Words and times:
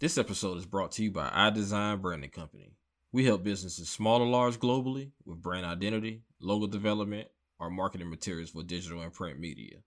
This 0.00 0.16
episode 0.16 0.58
is 0.58 0.64
brought 0.64 0.92
to 0.92 1.02
you 1.02 1.10
by 1.10 1.28
iDesign 1.28 2.00
Branding 2.00 2.30
Company. 2.30 2.70
We 3.10 3.24
help 3.24 3.42
businesses 3.42 3.88
small 3.88 4.22
or 4.22 4.28
large 4.28 4.60
globally 4.60 5.10
with 5.24 5.42
brand 5.42 5.66
identity, 5.66 6.22
logo 6.40 6.68
development, 6.68 7.26
or 7.58 7.68
marketing 7.68 8.08
materials 8.08 8.50
for 8.50 8.62
digital 8.62 9.02
and 9.02 9.12
print 9.12 9.40
media. 9.40 9.78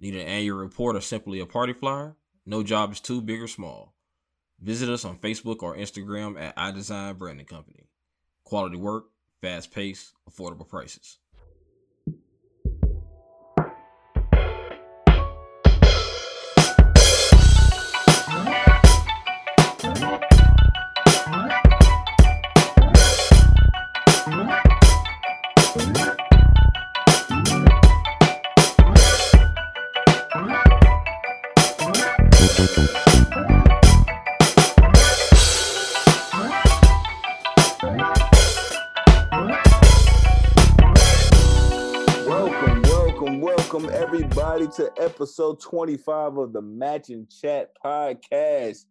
Need 0.00 0.14
an 0.14 0.26
annual 0.26 0.56
report 0.56 0.96
or 0.96 1.02
simply 1.02 1.40
a 1.40 1.46
party 1.46 1.74
flyer? 1.74 2.16
No 2.46 2.62
job 2.62 2.90
is 2.90 3.00
too 3.00 3.20
big 3.20 3.42
or 3.42 3.48
small. 3.48 3.92
Visit 4.62 4.88
us 4.88 5.04
on 5.04 5.18
Facebook 5.18 5.62
or 5.62 5.76
Instagram 5.76 6.40
at 6.40 6.56
iDesign 6.56 7.18
Branding 7.18 7.44
Company. 7.44 7.90
Quality 8.44 8.78
work, 8.78 9.08
fast 9.42 9.74
pace, 9.74 10.14
affordable 10.26 10.66
prices. 10.66 11.18
Episode 45.18 45.60
25 45.60 46.36
of 46.36 46.52
the 46.52 46.62
Match 46.62 47.08
and 47.08 47.28
Chat 47.28 47.72
podcast. 47.84 48.84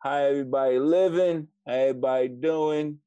How 0.00 0.16
everybody 0.16 0.80
living? 0.80 1.46
How 1.68 1.74
everybody 1.74 2.26
doing? 2.26 2.98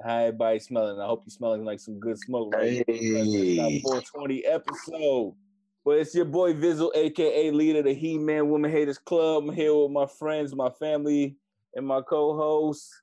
How 0.00 0.18
everybody 0.18 0.60
smelling? 0.60 1.00
I 1.00 1.06
hope 1.06 1.24
you're 1.26 1.32
smelling 1.32 1.64
like 1.64 1.80
some 1.80 1.98
good 1.98 2.16
smoke 2.16 2.54
right 2.54 2.84
now. 2.86 2.94
Hey. 2.94 3.80
420 3.80 4.46
episode. 4.46 5.34
But 5.84 5.98
it's 5.98 6.14
your 6.14 6.26
boy 6.26 6.54
Vizzle, 6.54 6.92
aka 6.94 7.50
leader 7.50 7.80
of 7.80 7.86
the 7.86 7.94
He 7.94 8.16
Man 8.16 8.48
Woman 8.48 8.70
Haters 8.70 8.98
Club. 8.98 9.48
I'm 9.48 9.52
here 9.52 9.74
with 9.74 9.90
my 9.90 10.06
friends, 10.06 10.54
my 10.54 10.70
family, 10.78 11.34
and 11.74 11.84
my 11.84 12.00
co-host. 12.00 12.94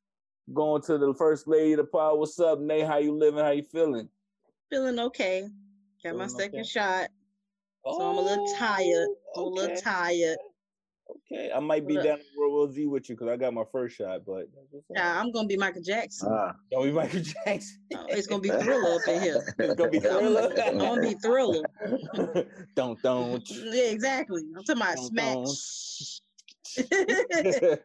Going 0.54 0.82
to 0.84 0.98
the 0.98 1.14
first 1.16 1.50
lady 1.50 1.74
of 1.74 1.80
the 1.80 1.84
pod. 1.84 2.18
What's 2.18 2.40
up, 2.40 2.62
Nate? 2.62 2.88
How 2.88 3.00
you 3.00 3.14
living? 3.14 3.44
How 3.44 3.52
you 3.52 3.64
feeling? 3.64 4.08
Feeling 4.70 5.00
okay. 5.00 5.50
Got 6.02 6.16
my 6.16 6.28
second 6.28 6.62
okay? 6.62 6.70
shot. 6.70 7.10
So 7.84 8.02
I'm 8.02 8.18
a 8.18 8.22
little 8.22 8.54
tired. 8.58 9.08
I'm 9.36 9.44
a 9.44 9.48
little 9.48 9.76
Oh, 9.76 9.82
tired. 9.82 10.38
Okay, 11.10 11.52
I 11.52 11.60
might 11.60 11.88
be 11.88 11.96
Look. 11.96 12.04
down 12.04 12.20
in 12.20 12.26
World 12.38 12.54
War 12.54 12.72
Z 12.72 12.86
with 12.86 13.10
you 13.10 13.16
because 13.16 13.28
I 13.30 13.38
got 13.38 13.54
my 13.54 13.64
first 13.72 13.98
shot, 13.98 14.22
but 14.26 14.48
Nah, 14.90 15.20
I'm 15.20 15.32
gonna 15.32 15.48
be 15.48 15.58
Michael 15.58 15.82
Jackson. 15.82 16.30
Ah, 16.32 16.56
don't 16.72 16.84
be 16.84 16.92
Michael 16.92 17.22
Jackson. 17.46 17.80
Oh, 17.96 18.06
it's 18.10 18.28
gonna 18.28 18.42
be 18.42 18.50
thriller 18.50 18.96
up 18.96 19.08
in 19.08 19.22
here. 19.22 19.42
it's 19.60 19.76
gonna 19.76 19.90
be 19.90 20.00
thriller. 20.00 20.54
I'm 20.66 20.78
gonna 20.78 21.02
be 21.02 21.14
thriller. 21.16 21.64
don't 22.76 23.02
don't. 23.02 23.50
Yeah, 23.50 23.84
exactly. 23.84 24.44
I'm 24.56 24.64
talking 24.64 24.82
about 24.82 24.96
Dun, 24.96 25.06
smash. 25.46 26.22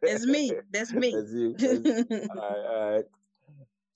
It's 0.02 0.26
me. 0.26 0.52
That's 0.70 0.92
me. 0.92 1.14
That's 1.14 1.32
you. 1.32 1.54
That's 1.58 2.10
you. 2.10 2.28
all 2.30 2.36
right, 2.36 2.66
all 2.66 2.90
right. 2.92 3.04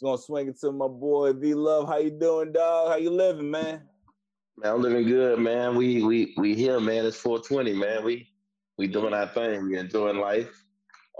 Gonna 0.03 0.19
swing 0.19 0.49
it 0.49 0.59
to 0.61 0.73
my 0.73 0.89
boy 0.89 1.33
V 1.35 1.55
Love. 1.55 1.87
How 1.89 1.99
you 1.99 2.11
doing, 2.11 2.53
dog? 2.53 2.89
How 2.89 2.97
you 2.97 3.11
living, 3.11 3.51
man? 3.51 3.83
Man, 4.57 4.75
I'm 4.75 4.83
living 4.83 5.07
good, 5.07 5.39
man. 5.39 5.77
We 5.77 6.03
we 6.03 6.35
we 6.37 6.55
here, 6.55 6.81
man. 6.81 7.07
It's 7.07 7.17
420, 7.17 7.73
man. 7.75 8.05
We 8.05 8.29
we 8.79 8.87
doing 8.87 9.15
our 9.15 9.27
thing. 9.29 9.69
We 9.69 9.79
enjoying 9.79 10.19
life. 10.19 10.65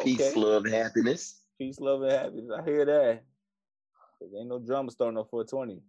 Peace, 0.01 0.21
Okay. 0.21 0.41
love, 0.41 0.67
happiness. 0.67 1.43
Peace, 1.59 1.79
love, 1.81 2.03
and 2.03 2.13
happiness. 2.13 2.51
I 2.57 2.63
hear 2.65 2.85
that. 2.87 3.23
'Cause 4.19 4.29
ain't 4.39 4.49
no 4.49 4.59
drama 4.59 4.91
starting 4.91 5.19
on 5.19 5.25
420. 5.27 5.83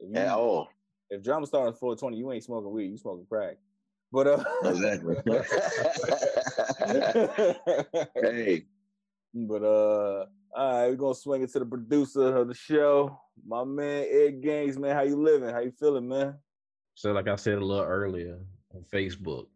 If, 0.00 0.10
you, 0.10 0.16
At 0.16 0.28
all. 0.28 0.68
if 1.10 1.22
drama 1.22 1.46
starting 1.46 1.68
on 1.68 1.74
420, 1.78 2.16
you 2.16 2.32
ain't 2.32 2.44
smoking 2.44 2.70
weed. 2.70 2.90
You 2.90 2.96
smoking 2.98 3.26
crack. 3.26 3.58
But 4.12 4.26
uh, 4.28 4.44
Exactly. 4.64 5.16
hey, 8.14 8.66
But 9.34 9.62
uh, 9.64 10.26
all 10.56 10.72
right, 10.72 10.88
we're 10.88 10.96
gonna 10.96 11.14
swing 11.14 11.42
it 11.42 11.50
to 11.52 11.58
the 11.60 11.66
producer 11.66 12.36
of 12.36 12.48
the 12.48 12.54
show, 12.54 13.18
my 13.44 13.64
man 13.64 14.06
Ed 14.08 14.40
Gaines. 14.40 14.78
Man, 14.78 14.94
how 14.94 15.02
you 15.02 15.20
living? 15.20 15.48
How 15.48 15.60
you 15.60 15.72
feeling, 15.72 16.06
man? 16.08 16.38
So, 16.94 17.12
like 17.12 17.28
I 17.28 17.36
said 17.36 17.54
a 17.58 17.64
little 17.64 17.84
earlier 17.84 18.38
on 18.74 18.84
Facebook, 18.92 19.46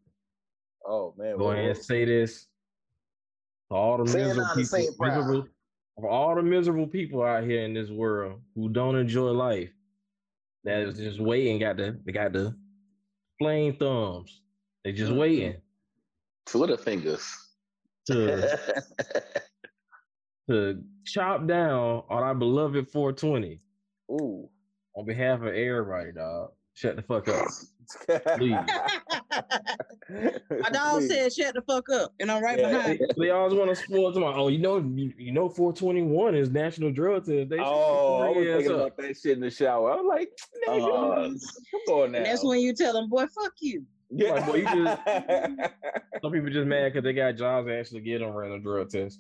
Oh 0.87 1.15
man, 1.16 1.37
go 1.37 1.50
ahead 1.50 1.76
and 1.76 1.84
say 1.84 2.04
this 2.04 2.47
all 3.71 3.99
the 3.99 4.04
miserable 4.04 4.43
loud 4.43 4.56
and 4.56 4.66
say 4.66 4.87
people, 4.87 5.06
it 5.06 5.09
miserable, 5.09 5.48
for 5.97 6.09
all 6.09 6.34
the 6.34 6.43
miserable 6.43 6.87
people 6.87 7.22
out 7.22 7.44
here 7.44 7.62
in 7.65 7.75
this 7.75 7.91
world 7.91 8.41
who 8.54 8.69
don't 8.69 8.97
enjoy 8.97 9.31
life, 9.31 9.71
that 10.65 10.81
is 10.81 10.97
just 10.98 11.21
waiting, 11.21 11.59
got 11.59 11.77
the 11.77 12.00
they 12.04 12.12
got 12.12 12.32
the 12.32 12.56
flame 13.38 13.77
thumbs. 13.77 14.43
They 14.84 14.93
just 14.93 15.12
Mhm. 15.12 15.19
waiting 15.19 15.62
Twitter 16.47 16.77
fingers. 16.77 17.27
to 18.06 18.59
to 20.48 20.82
chop 21.04 21.47
down 21.47 22.04
on 22.09 22.22
our 22.22 22.34
beloved 22.34 22.88
420 22.88 23.60
Ooh. 24.10 24.48
on 24.97 25.04
behalf 25.04 25.43
of 25.43 25.48
everybody, 25.48 26.12
dog. 26.12 26.53
Shut 26.78 26.94
the 26.94 27.03
fuck 27.03 27.27
up. 27.27 27.44
Please. 28.39 28.53
My 30.62 30.71
dog 30.71 31.00
Please. 31.00 31.09
said, 31.11 31.33
"Shut 31.33 31.55
the 31.55 31.62
fuck 31.62 31.89
up," 31.91 32.12
and 32.21 32.31
I'm 32.31 32.41
right 32.41 32.56
Yeah. 32.56 32.71
behind. 32.71 33.00
you. 33.00 33.09
They 33.19 33.31
always 33.31 33.53
want 33.53 33.69
to 33.71 33.75
spoil 33.75 34.12
to 34.12 34.21
my 34.21 34.33
oh, 34.33 34.47
you 34.47 34.59
know, 34.59 34.78
you, 34.78 35.12
you 35.19 35.33
know, 35.33 35.49
421 35.49 36.37
is 36.37 36.50
National 36.50 36.93
Drug 36.93 37.25
Test. 37.27 37.49
They 37.50 37.56
should 37.56 37.65
Oh, 37.66 38.19
I 38.22 38.28
was 38.28 38.47
thinking 38.47 38.71
up. 38.71 38.77
about 38.77 38.97
that 38.99 39.16
shit 39.16 39.33
in 39.33 39.41
the 39.41 39.50
shower. 39.50 39.91
I'm 39.99 40.06
like, 40.06 40.31
nigga, 40.69 40.78
Uh, 40.78 41.31
come 41.87 41.94
on 41.97 42.12
now. 42.12 42.19
And 42.19 42.27
that's 42.27 42.44
when 42.44 42.61
you 42.61 42.72
tell 42.75 42.93
them, 42.93 43.09
"Boy, 43.09 43.27
fuck 43.27 43.55
you." 43.60 43.84
yeah. 44.10 44.34
Like, 44.34 44.47
boy, 44.47 44.55
you 44.59 44.65
just- 44.65 45.03
Some 46.22 46.33
people 46.33 46.50
just 46.50 46.69
mad 46.69 46.93
because 46.93 47.03
they 47.05 47.12
got 47.12 47.34
jobs 47.37 47.66
that 47.66 47.81
actually 47.81 48.03
get 48.03 48.21
them 48.21 48.31
random 48.31 48.62
drug 48.62 48.89
tests. 48.89 49.19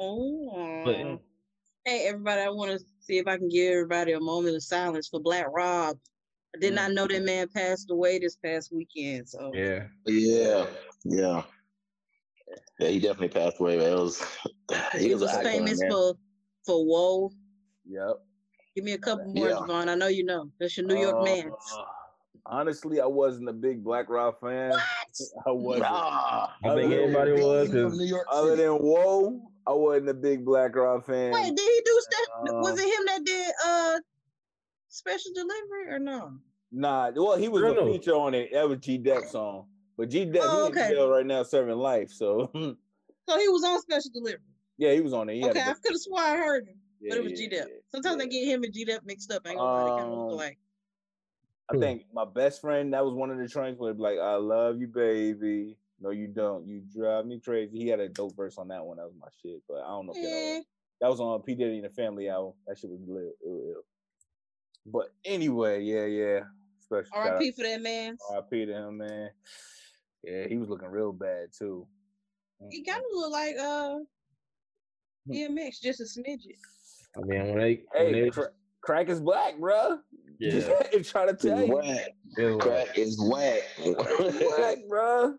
Oh. 0.00 0.82
But 0.86 1.20
Hey, 1.84 2.06
everybody, 2.06 2.40
I 2.40 2.48
want 2.48 2.70
to 2.70 2.78
see 3.00 3.18
if 3.18 3.26
I 3.26 3.36
can 3.36 3.50
give 3.50 3.72
everybody 3.72 4.12
a 4.12 4.20
moment 4.20 4.56
of 4.56 4.62
silence 4.62 5.08
for 5.08 5.20
Black 5.20 5.46
Rob. 5.52 5.98
I 6.54 6.58
did 6.58 6.72
Mm. 6.72 6.76
not 6.76 6.92
know 6.92 7.06
that 7.06 7.22
man 7.22 7.48
passed 7.48 7.90
away 7.90 8.18
this 8.18 8.36
past 8.36 8.72
weekend. 8.72 9.28
So 9.28 9.50
yeah, 9.54 9.86
yeah, 10.06 10.66
yeah. 11.04 11.42
Yeah, 12.78 12.88
he 12.88 12.98
definitely 12.98 13.28
passed 13.28 13.60
away, 13.60 13.78
man. 13.78 13.92
It 13.92 13.98
was 13.98 14.22
he, 14.92 14.98
he 15.08 15.12
was, 15.14 15.22
was 15.22 15.32
an 15.32 15.40
icon, 15.40 15.52
famous 15.52 15.80
man. 15.80 15.90
for 15.90 16.14
for 16.66 16.84
Whoa. 16.84 17.30
Yep. 17.86 18.16
Give 18.74 18.84
me 18.84 18.92
a 18.92 18.98
couple 18.98 19.32
more, 19.32 19.48
Yeah. 19.48 19.54
Javon. 19.56 19.88
I 19.88 19.94
know 19.94 20.06
you 20.08 20.24
know. 20.24 20.50
That's 20.58 20.76
your 20.76 20.86
New 20.86 20.96
York 20.96 21.24
man. 21.24 21.50
Uh, 21.50 21.82
Honestly, 22.44 23.00
I 23.00 23.06
wasn't 23.06 23.48
a 23.48 23.52
big 23.52 23.84
Black 23.84 24.08
Rob 24.08 24.40
fan. 24.40 24.70
What? 24.70 24.82
I 25.46 25.50
wasn't. 25.52 25.82
Nah, 25.84 26.48
I 26.64 26.74
think 26.74 26.92
everybody 26.92 27.32
was 27.32 27.70
From 27.70 27.96
New 27.96 28.04
York 28.04 28.26
Other 28.30 28.56
City. 28.56 28.62
than 28.62 28.72
Whoa, 28.72 29.42
I 29.66 29.72
wasn't 29.72 30.08
a 30.08 30.14
big 30.14 30.44
Black 30.44 30.74
Rob 30.74 31.06
fan. 31.06 31.32
Wait, 31.32 31.54
did 31.54 31.60
he 31.60 31.82
do 31.84 32.00
stuff? 32.00 32.26
was 32.42 32.78
Uh, 32.78 32.82
it 32.82 32.98
him 32.98 33.06
that 33.06 33.24
did 33.24 33.52
uh 33.64 34.00
special 34.92 35.32
delivery 35.34 35.88
or 35.94 35.98
no? 35.98 36.34
Nah, 36.70 37.10
well, 37.14 37.36
he 37.36 37.48
was 37.48 37.62
a 37.62 37.74
no. 37.74 37.92
feature 37.92 38.14
on 38.14 38.34
it. 38.34 38.50
That 38.52 38.68
was 38.68 38.78
G 38.78 38.98
Dep 38.98 39.24
song. 39.24 39.66
But 39.96 40.08
G 40.10 40.24
Dep, 40.24 40.42
Oh, 40.44 40.70
he 40.72 40.80
in 40.80 40.88
jail 40.88 41.08
right 41.10 41.26
now 41.26 41.42
serving 41.42 41.76
life. 41.76 42.10
So 42.10 42.50
So 43.28 43.38
he 43.38 43.48
was 43.48 43.62
on 43.64 43.80
special 43.80 44.10
delivery. 44.12 44.40
yeah, 44.78 44.92
he 44.92 45.00
was 45.00 45.12
on 45.12 45.28
it. 45.28 45.34
He 45.34 45.40
had 45.42 45.50
okay, 45.50 45.60
a- 45.60 45.70
I 45.70 45.74
could 45.74 45.92
have 45.92 46.00
swore 46.00 46.20
I 46.20 46.36
heard 46.36 46.66
him, 46.68 46.76
yeah, 47.00 47.08
but 47.10 47.18
it 47.18 47.24
was 47.24 47.32
yeah, 47.32 47.36
G 47.38 47.48
Dep. 47.48 47.66
yeah, 47.68 47.74
Sometimes 47.90 48.22
I 48.22 48.26
get 48.26 48.46
him 48.46 48.62
and 48.64 48.72
G 48.72 48.84
Dep 48.84 49.02
mixed 49.04 49.30
up. 49.32 49.42
I 49.46 49.50
ain't 49.50 49.58
gonna 49.58 49.84
lie, 49.84 49.90
kind 49.90 50.00
of 50.00 50.18
Um, 50.18 50.18
look 50.24 50.32
alike. 50.32 50.58
I 51.70 51.78
think 51.78 52.04
my 52.12 52.24
best 52.26 52.60
friend, 52.60 52.92
that 52.92 53.04
was 53.04 53.14
one 53.14 53.30
of 53.30 53.38
the 53.38 53.48
trains 53.48 53.78
where 53.78 53.94
like, 53.94 54.18
I 54.18 54.34
love 54.34 54.78
you, 54.78 54.88
baby. 54.88 55.76
No, 56.00 56.10
you 56.10 56.26
don't. 56.26 56.66
You 56.66 56.82
drive 56.94 57.24
me 57.26 57.40
crazy. 57.40 57.78
He 57.78 57.86
had 57.88 58.00
a 58.00 58.08
dope 58.08 58.36
verse 58.36 58.58
on 58.58 58.68
that 58.68 58.84
one. 58.84 58.96
That 58.96 59.04
was 59.06 59.14
my 59.18 59.28
shit. 59.40 59.62
But 59.68 59.78
I 59.84 59.88
don't 59.88 60.06
know 60.06 60.12
if 60.12 60.18
you 60.18 60.24
know. 60.24 60.28
Yeah. 60.28 60.54
that. 60.58 60.64
That 61.00 61.10
was 61.10 61.20
on 61.20 61.40
P. 61.42 61.54
Diddy 61.54 61.76
and 61.76 61.84
the 61.84 61.90
Family 61.90 62.28
album. 62.28 62.54
That 62.66 62.76
shit 62.78 62.90
was 62.90 63.00
lit. 63.06 63.32
It 63.40 63.48
was 63.48 63.62
ill. 63.76 63.82
But 64.86 65.12
anyway, 65.24 65.82
yeah, 65.82 66.04
yeah. 66.06 66.40
Special 66.80 67.04
shout 67.14 67.26
out. 67.26 67.32
R.I.P. 67.34 67.52
for 67.52 67.62
that 67.62 67.80
man. 67.82 68.16
R.I.P. 68.30 68.66
to 68.66 68.72
him, 68.72 68.98
man. 68.98 69.30
Yeah, 70.24 70.46
he 70.48 70.56
was 70.56 70.68
looking 70.68 70.88
real 70.88 71.12
bad 71.12 71.48
too. 71.56 71.86
He 72.70 72.84
kind 72.84 72.98
of 72.98 73.04
looked 73.12 73.32
like 73.32 73.56
uh 73.60 73.96
DMX, 75.28 75.80
just 75.80 76.00
a 76.00 76.04
smidget. 76.04 76.56
I 77.16 77.20
mean 77.24 77.46
when 77.48 77.58
they, 77.58 77.82
when 77.94 78.06
Hey, 78.14 78.22
they 78.22 78.30
cra- 78.30 78.50
crack 78.82 79.08
is 79.08 79.20
black, 79.20 79.58
bro. 79.58 79.98
yeah, 80.38 80.68
I'm 80.92 81.02
trying 81.04 81.28
to 81.28 81.34
tell 81.34 81.58
It's 81.58 81.68
you, 81.68 81.74
whack. 81.74 82.08
it 82.38 82.44
was 82.44 82.56
like, 82.56 82.84
Crack 82.86 82.98
is 82.98 83.20
whack. 83.20 83.62
black, 84.56 84.78
bro. 84.88 85.34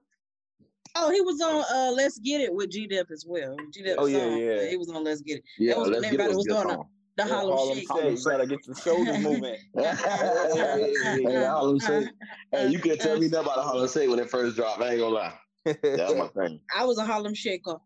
Oh, 0.96 1.12
he 1.12 1.22
was 1.22 1.42
on 1.42 1.64
uh 1.74 1.92
Let's 1.92 2.20
Get 2.20 2.42
It 2.42 2.54
with 2.54 2.70
G 2.72 2.88
Dep 2.88 3.08
as 3.12 3.26
well. 3.28 3.56
G 3.74 3.84
Dep 3.84 3.96
Oh, 4.00 4.08
song. 4.08 4.38
yeah, 4.38 4.38
yeah. 4.62 4.70
He 4.70 4.78
was 4.78 4.90
on 4.90 5.04
Let's 5.04 5.22
Get 5.22 5.38
It. 5.38 5.44
yeah, 5.60 5.76
was 5.76 5.90
when 5.90 6.02
let's 6.02 6.04
get 6.12 6.14
it. 6.14 6.22
everybody 6.22 6.28
was 6.30 6.38
was 6.38 6.46
doing 6.46 6.76
song. 6.78 6.90
The 7.16 7.24
Yeah, 7.24 7.30
Harlem 7.30 7.58
Harlem 7.58 7.78
Shake. 7.78 7.88
Shake. 7.88 8.18
You 8.18 8.24
gotta 8.24 8.48
get 8.48 8.60
the 8.66 8.76
shoulders 8.76 9.20
moving. 9.20 9.56
hey, 9.76 11.46
Harlem 11.46 11.80
Shake. 11.80 12.10
Hey, 12.52 12.70
you 12.70 12.80
can 12.80 12.98
tell 12.98 13.20
me 13.20 13.28
nothing 13.28 13.46
about 13.46 13.56
the 13.58 13.62
Harlem 13.62 13.88
Shake 13.88 14.10
when 14.10 14.20
it 14.20 14.30
first 14.30 14.56
dropped. 14.56 14.82
I 14.82 14.92
ain't 14.92 15.00
gonna 15.00 15.16
lie. 15.16 15.40
That 15.66 15.84
was 15.84 16.16
my 16.16 16.28
thing. 16.48 16.62
I 16.76 16.86
was 16.86 16.98
a 16.98 17.06
Harlem 17.06 17.36
Shaker. 17.36 17.78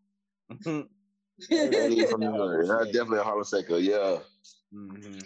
That 1.50 1.92
is 1.92 2.10
from 2.10 2.22
New 2.22 2.86
definitely 2.92 3.20
a 3.20 3.24
Harlem 3.24 3.46
Shaker. 3.46 3.78
Yeah. 3.78 4.20
Mhm. 4.74 5.24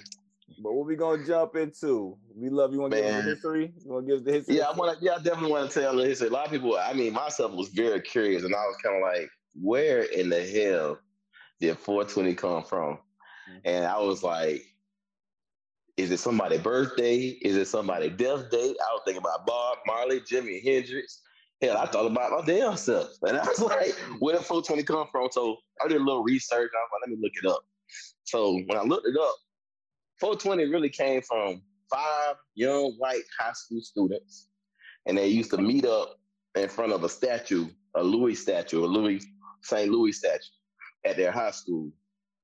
But 0.59 0.73
what 0.73 0.85
we 0.85 0.95
gonna 0.95 1.25
jump 1.25 1.55
into? 1.55 2.17
We 2.35 2.49
love 2.49 2.73
you. 2.73 2.81
Want 2.81 2.93
to 2.93 2.99
give 2.99 3.05
us 3.07 3.23
the 3.23 3.29
history? 3.29 3.73
You 3.85 3.91
want 3.91 4.07
to 4.07 4.11
give 4.11 4.19
us 4.19 4.25
the 4.25 4.31
history? 4.33 4.55
Yeah, 4.57 4.69
I 4.69 4.77
want 4.77 4.99
to. 4.99 5.05
Yeah, 5.05 5.13
I 5.13 5.21
definitely 5.21 5.51
want 5.51 5.71
to 5.71 5.79
tell 5.79 5.95
the 5.95 6.05
history. 6.05 6.27
A 6.27 6.31
lot 6.31 6.45
of 6.47 6.51
people. 6.51 6.77
I 6.77 6.93
mean, 6.93 7.13
myself 7.13 7.53
was 7.53 7.69
very 7.69 8.01
curious, 8.01 8.43
and 8.43 8.53
I 8.53 8.65
was 8.65 8.75
kind 8.83 8.97
of 8.97 9.01
like, 9.01 9.29
"Where 9.55 10.03
in 10.03 10.29
the 10.29 10.43
hell 10.43 10.99
did 11.61 11.77
420 11.77 12.35
come 12.35 12.63
from?" 12.63 12.99
Mm-hmm. 13.51 13.59
And 13.65 13.85
I 13.85 13.99
was 13.99 14.23
like, 14.23 14.63
"Is 15.97 16.11
it 16.11 16.19
somebody's 16.19 16.61
birthday? 16.61 17.37
Is 17.41 17.55
it 17.55 17.67
somebody's 17.67 18.15
death 18.17 18.49
date?" 18.49 18.77
I 18.79 18.93
was 18.93 19.01
thinking 19.05 19.21
about 19.21 19.45
Bob 19.45 19.79
Marley, 19.85 20.21
Jimi 20.21 20.63
Hendrix. 20.63 21.21
Hell, 21.61 21.77
I 21.77 21.85
thought 21.85 22.07
about 22.09 22.31
my 22.31 22.41
damn 22.45 22.75
self, 22.75 23.11
and 23.23 23.37
I 23.37 23.45
was 23.45 23.61
like, 23.61 23.93
"Where 24.19 24.35
did 24.35 24.45
420 24.45 24.83
come 24.83 25.07
from?" 25.11 25.29
So 25.31 25.57
I 25.83 25.87
did 25.87 26.01
a 26.01 26.03
little 26.03 26.23
research. 26.23 26.71
I 26.73 26.79
was 26.79 26.89
like, 26.93 27.01
"Let 27.01 27.09
me 27.09 27.17
look 27.21 27.33
it 27.41 27.49
up." 27.49 27.63
So 28.23 28.53
when 28.65 28.77
I 28.77 28.83
looked 28.83 29.07
it 29.07 29.17
up, 29.19 29.35
420 30.19 30.65
really 30.71 30.89
came 30.89 31.21
from 31.21 31.61
five 31.91 32.35
young 32.55 32.93
white 32.97 33.23
high 33.39 33.53
school 33.53 33.81
students, 33.81 34.47
and 35.05 35.17
they 35.17 35.27
used 35.27 35.51
to 35.51 35.57
meet 35.57 35.85
up 35.85 36.17
in 36.55 36.69
front 36.69 36.93
of 36.93 37.03
a 37.03 37.09
statue, 37.09 37.67
a 37.95 38.03
Louis 38.03 38.35
statue, 38.35 38.83
a 38.83 38.87
Louis 38.87 39.25
St. 39.63 39.91
Louis 39.91 40.11
statue, 40.13 40.43
at 41.05 41.17
their 41.17 41.31
high 41.31 41.51
school, 41.51 41.91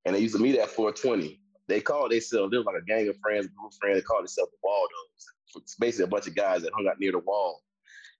and 0.07 0.15
they 0.15 0.21
used 0.21 0.35
to 0.35 0.41
meet 0.41 0.57
at 0.57 0.69
420. 0.69 1.37
They 1.67 1.81
called 1.81 2.11
themselves, 2.11 2.49
they 2.49 2.57
were 2.57 2.63
like 2.63 2.81
a 2.81 2.85
gang 2.85 3.09
of 3.09 3.17
friends, 3.17 3.47
group 3.47 3.73
of 3.73 3.77
friends. 3.77 3.97
They 3.97 4.01
called 4.01 4.21
themselves 4.21 4.51
the 4.51 4.57
Waldos. 4.63 5.57
It's 5.57 5.75
basically 5.75 6.05
a 6.05 6.07
bunch 6.07 6.27
of 6.27 6.35
guys 6.35 6.61
that 6.61 6.71
hung 6.73 6.87
out 6.87 6.97
near 6.97 7.11
the 7.11 7.19
wall. 7.19 7.61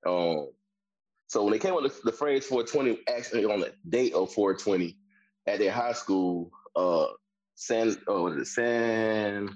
Um, 0.06 0.50
so 1.28 1.44
when 1.44 1.54
they 1.54 1.60
came 1.60 1.74
up 1.74 1.81
with 1.81 1.95
the, 2.01 2.12
the 2.12 2.18
phrase 2.18 2.45
420, 2.45 3.00
actually 3.10 3.45
on 3.45 3.62
the 3.62 3.74
date 3.88 4.13
of 4.13 4.34
420 4.34 4.98
at 5.48 5.60
their 5.60 5.72
high 5.72 5.94
school, 5.94 6.51
uh, 6.75 7.07
San, 7.56 7.95
oh, 8.07 8.24
what 8.24 8.34
is 8.34 8.50
it? 8.50 8.51
San, 8.51 9.50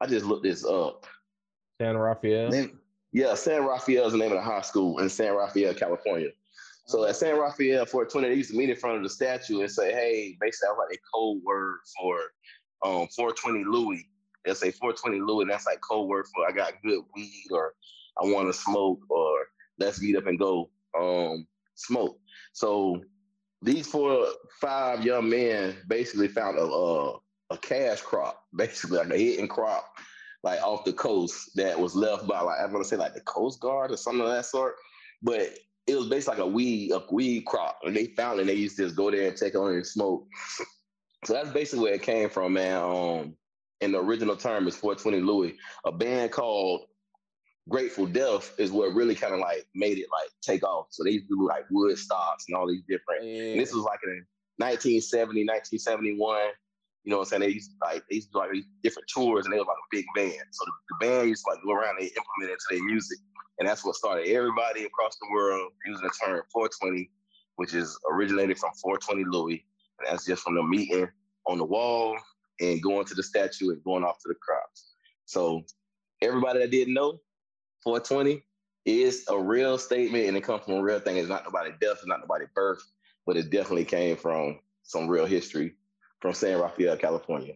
I 0.00 0.06
just 0.06 0.24
looked 0.24 0.44
this 0.44 0.64
up. 0.64 1.04
San 1.80 1.96
Rafael. 1.96 2.68
Yeah, 3.12 3.34
San 3.34 3.64
Rafael 3.64 4.06
is 4.06 4.12
the 4.12 4.18
name 4.18 4.30
of 4.30 4.38
the 4.38 4.42
high 4.42 4.62
school 4.62 5.00
in 5.00 5.08
San 5.08 5.34
Rafael, 5.34 5.74
California. 5.74 6.28
So 6.86 7.04
at 7.04 7.16
San 7.16 7.36
Rafael 7.36 7.84
420, 7.84 8.28
they 8.28 8.34
used 8.34 8.52
to 8.52 8.56
meet 8.56 8.70
in 8.70 8.76
front 8.76 8.96
of 8.96 9.02
the 9.02 9.10
statue 9.10 9.60
and 9.60 9.70
say, 9.70 9.92
hey, 9.92 10.36
basically 10.40 10.68
that's 10.68 10.78
like 10.78 10.96
a 10.96 11.00
code 11.12 11.42
word 11.42 11.78
for 11.98 12.18
um 12.84 13.08
420 13.14 13.64
Louis. 13.64 14.08
They'll 14.44 14.54
say 14.54 14.70
420 14.70 15.20
Louis, 15.20 15.42
and 15.42 15.50
that's 15.50 15.66
like 15.66 15.80
code 15.80 16.08
word 16.08 16.26
for 16.32 16.48
I 16.48 16.52
got 16.52 16.74
good 16.84 17.02
weed 17.14 17.48
or 17.50 17.74
I 18.22 18.26
want 18.26 18.46
to 18.48 18.52
smoke 18.52 19.00
or 19.08 19.46
let's 19.78 20.00
meet 20.00 20.16
up 20.16 20.26
and 20.26 20.38
go 20.38 20.70
um 20.98 21.46
smoke. 21.74 22.20
So 22.52 23.02
these 23.62 23.88
four 23.88 24.28
five 24.60 25.04
young 25.04 25.28
men 25.28 25.76
basically 25.88 26.28
found 26.28 26.56
a 26.56 26.64
a, 26.64 27.18
a 27.50 27.58
cash 27.58 28.00
crop, 28.00 28.44
basically 28.56 28.98
like 28.98 29.10
a 29.10 29.18
hidden 29.18 29.48
crop, 29.48 29.92
like 30.44 30.62
off 30.62 30.84
the 30.84 30.92
coast 30.92 31.50
that 31.56 31.80
was 31.80 31.96
left 31.96 32.28
by 32.28 32.40
like 32.40 32.60
I'm 32.60 32.70
gonna 32.70 32.84
say 32.84 32.96
like 32.96 33.14
the 33.14 33.20
Coast 33.22 33.58
Guard 33.58 33.90
or 33.90 33.96
something 33.96 34.24
of 34.24 34.30
that 34.30 34.46
sort. 34.46 34.76
But 35.20 35.50
it 35.86 35.96
was 35.96 36.08
basically 36.08 36.38
like 36.38 36.46
a 36.46 36.50
weed 36.50 36.92
a 36.92 37.02
weed 37.10 37.44
crop, 37.46 37.78
and 37.84 37.94
they 37.94 38.06
found 38.06 38.38
it. 38.38 38.42
and 38.42 38.48
They 38.50 38.54
used 38.54 38.76
to 38.76 38.84
just 38.84 38.96
go 38.96 39.10
there 39.10 39.28
and 39.28 39.36
take 39.36 39.54
it 39.54 39.58
on 39.58 39.72
and 39.74 39.86
smoke. 39.86 40.26
So 41.24 41.32
that's 41.32 41.50
basically 41.50 41.84
where 41.84 41.94
it 41.94 42.02
came 42.02 42.28
from, 42.28 42.52
man. 42.54 42.76
Um, 42.82 43.36
and 43.80 43.92
the 43.94 43.98
original 44.00 44.36
term 44.36 44.66
is 44.68 44.76
420 44.76 45.20
Louis. 45.24 45.54
A 45.84 45.92
band 45.92 46.32
called 46.32 46.86
Grateful 47.68 48.06
Dead 48.06 48.40
is 48.58 48.70
what 48.70 48.94
really 48.94 49.14
kind 49.14 49.34
of 49.34 49.40
like 49.40 49.66
made 49.74 49.98
it 49.98 50.06
like 50.12 50.30
take 50.42 50.62
off. 50.62 50.86
So 50.90 51.04
they 51.04 51.10
used 51.10 51.28
to 51.28 51.36
do 51.36 51.46
like 51.48 51.64
wood 51.70 51.98
stocks 51.98 52.44
and 52.48 52.56
all 52.56 52.66
these 52.68 52.82
different. 52.88 53.22
And 53.52 53.60
this 53.60 53.72
was 53.74 53.82
like 53.84 53.98
in 54.04 54.24
1970, 54.58 55.40
1971. 55.44 56.40
You 57.04 57.10
know 57.10 57.18
what 57.18 57.22
I'm 57.22 57.28
saying? 57.28 57.40
They 57.42 57.48
used 57.54 57.70
to, 57.72 57.76
like 57.86 58.02
they 58.08 58.16
used 58.16 58.28
to 58.28 58.32
do 58.32 58.38
like 58.38 58.52
these 58.52 58.64
different 58.82 59.08
tours 59.12 59.44
and 59.46 59.52
they 59.52 59.58
were 59.58 59.64
like 59.66 59.76
a 59.76 59.90
big 59.96 60.06
band. 60.14 60.46
So 60.50 60.64
the, 60.64 60.72
the 60.90 61.06
band 61.06 61.28
used 61.28 61.44
to 61.44 61.50
like 61.54 61.62
go 61.64 61.72
around 61.72 61.98
and 61.98 62.08
implement 62.08 62.50
it 62.50 62.52
into 62.52 62.66
their 62.70 62.84
music. 62.84 63.18
And 63.58 63.68
that's 63.68 63.84
what 63.84 63.94
started 63.94 64.28
everybody 64.28 64.84
across 64.84 65.16
the 65.16 65.28
world 65.32 65.72
using 65.86 66.02
the 66.02 66.12
term 66.24 66.42
420, 66.52 67.10
which 67.56 67.74
is 67.74 67.98
originated 68.10 68.58
from 68.58 68.70
420 68.82 69.24
Louis. 69.24 69.64
And 69.98 70.08
that's 70.08 70.26
just 70.26 70.42
from 70.42 70.56
the 70.56 70.62
meeting 70.62 71.08
on 71.46 71.58
the 71.58 71.64
wall 71.64 72.16
and 72.60 72.82
going 72.82 73.06
to 73.06 73.14
the 73.14 73.22
statue 73.22 73.70
and 73.70 73.82
going 73.84 74.04
off 74.04 74.18
to 74.18 74.28
the 74.28 74.34
crops. 74.34 74.92
So 75.24 75.64
everybody 76.20 76.60
that 76.60 76.70
didn't 76.70 76.94
know, 76.94 77.20
420 77.82 78.42
is 78.84 79.24
a 79.28 79.38
real 79.38 79.78
statement 79.78 80.26
and 80.26 80.36
it 80.36 80.42
comes 80.42 80.64
from 80.64 80.74
a 80.74 80.82
real 80.82 81.00
thing. 81.00 81.16
It's 81.16 81.28
not 81.28 81.44
nobody 81.44 81.70
death, 81.80 81.98
it's 81.98 82.06
not 82.06 82.20
nobody 82.20 82.44
birth, 82.54 82.82
but 83.26 83.36
it 83.36 83.50
definitely 83.50 83.84
came 83.84 84.16
from 84.16 84.60
some 84.82 85.08
real 85.08 85.26
history 85.26 85.74
from 86.20 86.32
San 86.32 86.60
Rafael, 86.60 86.96
California. 86.96 87.54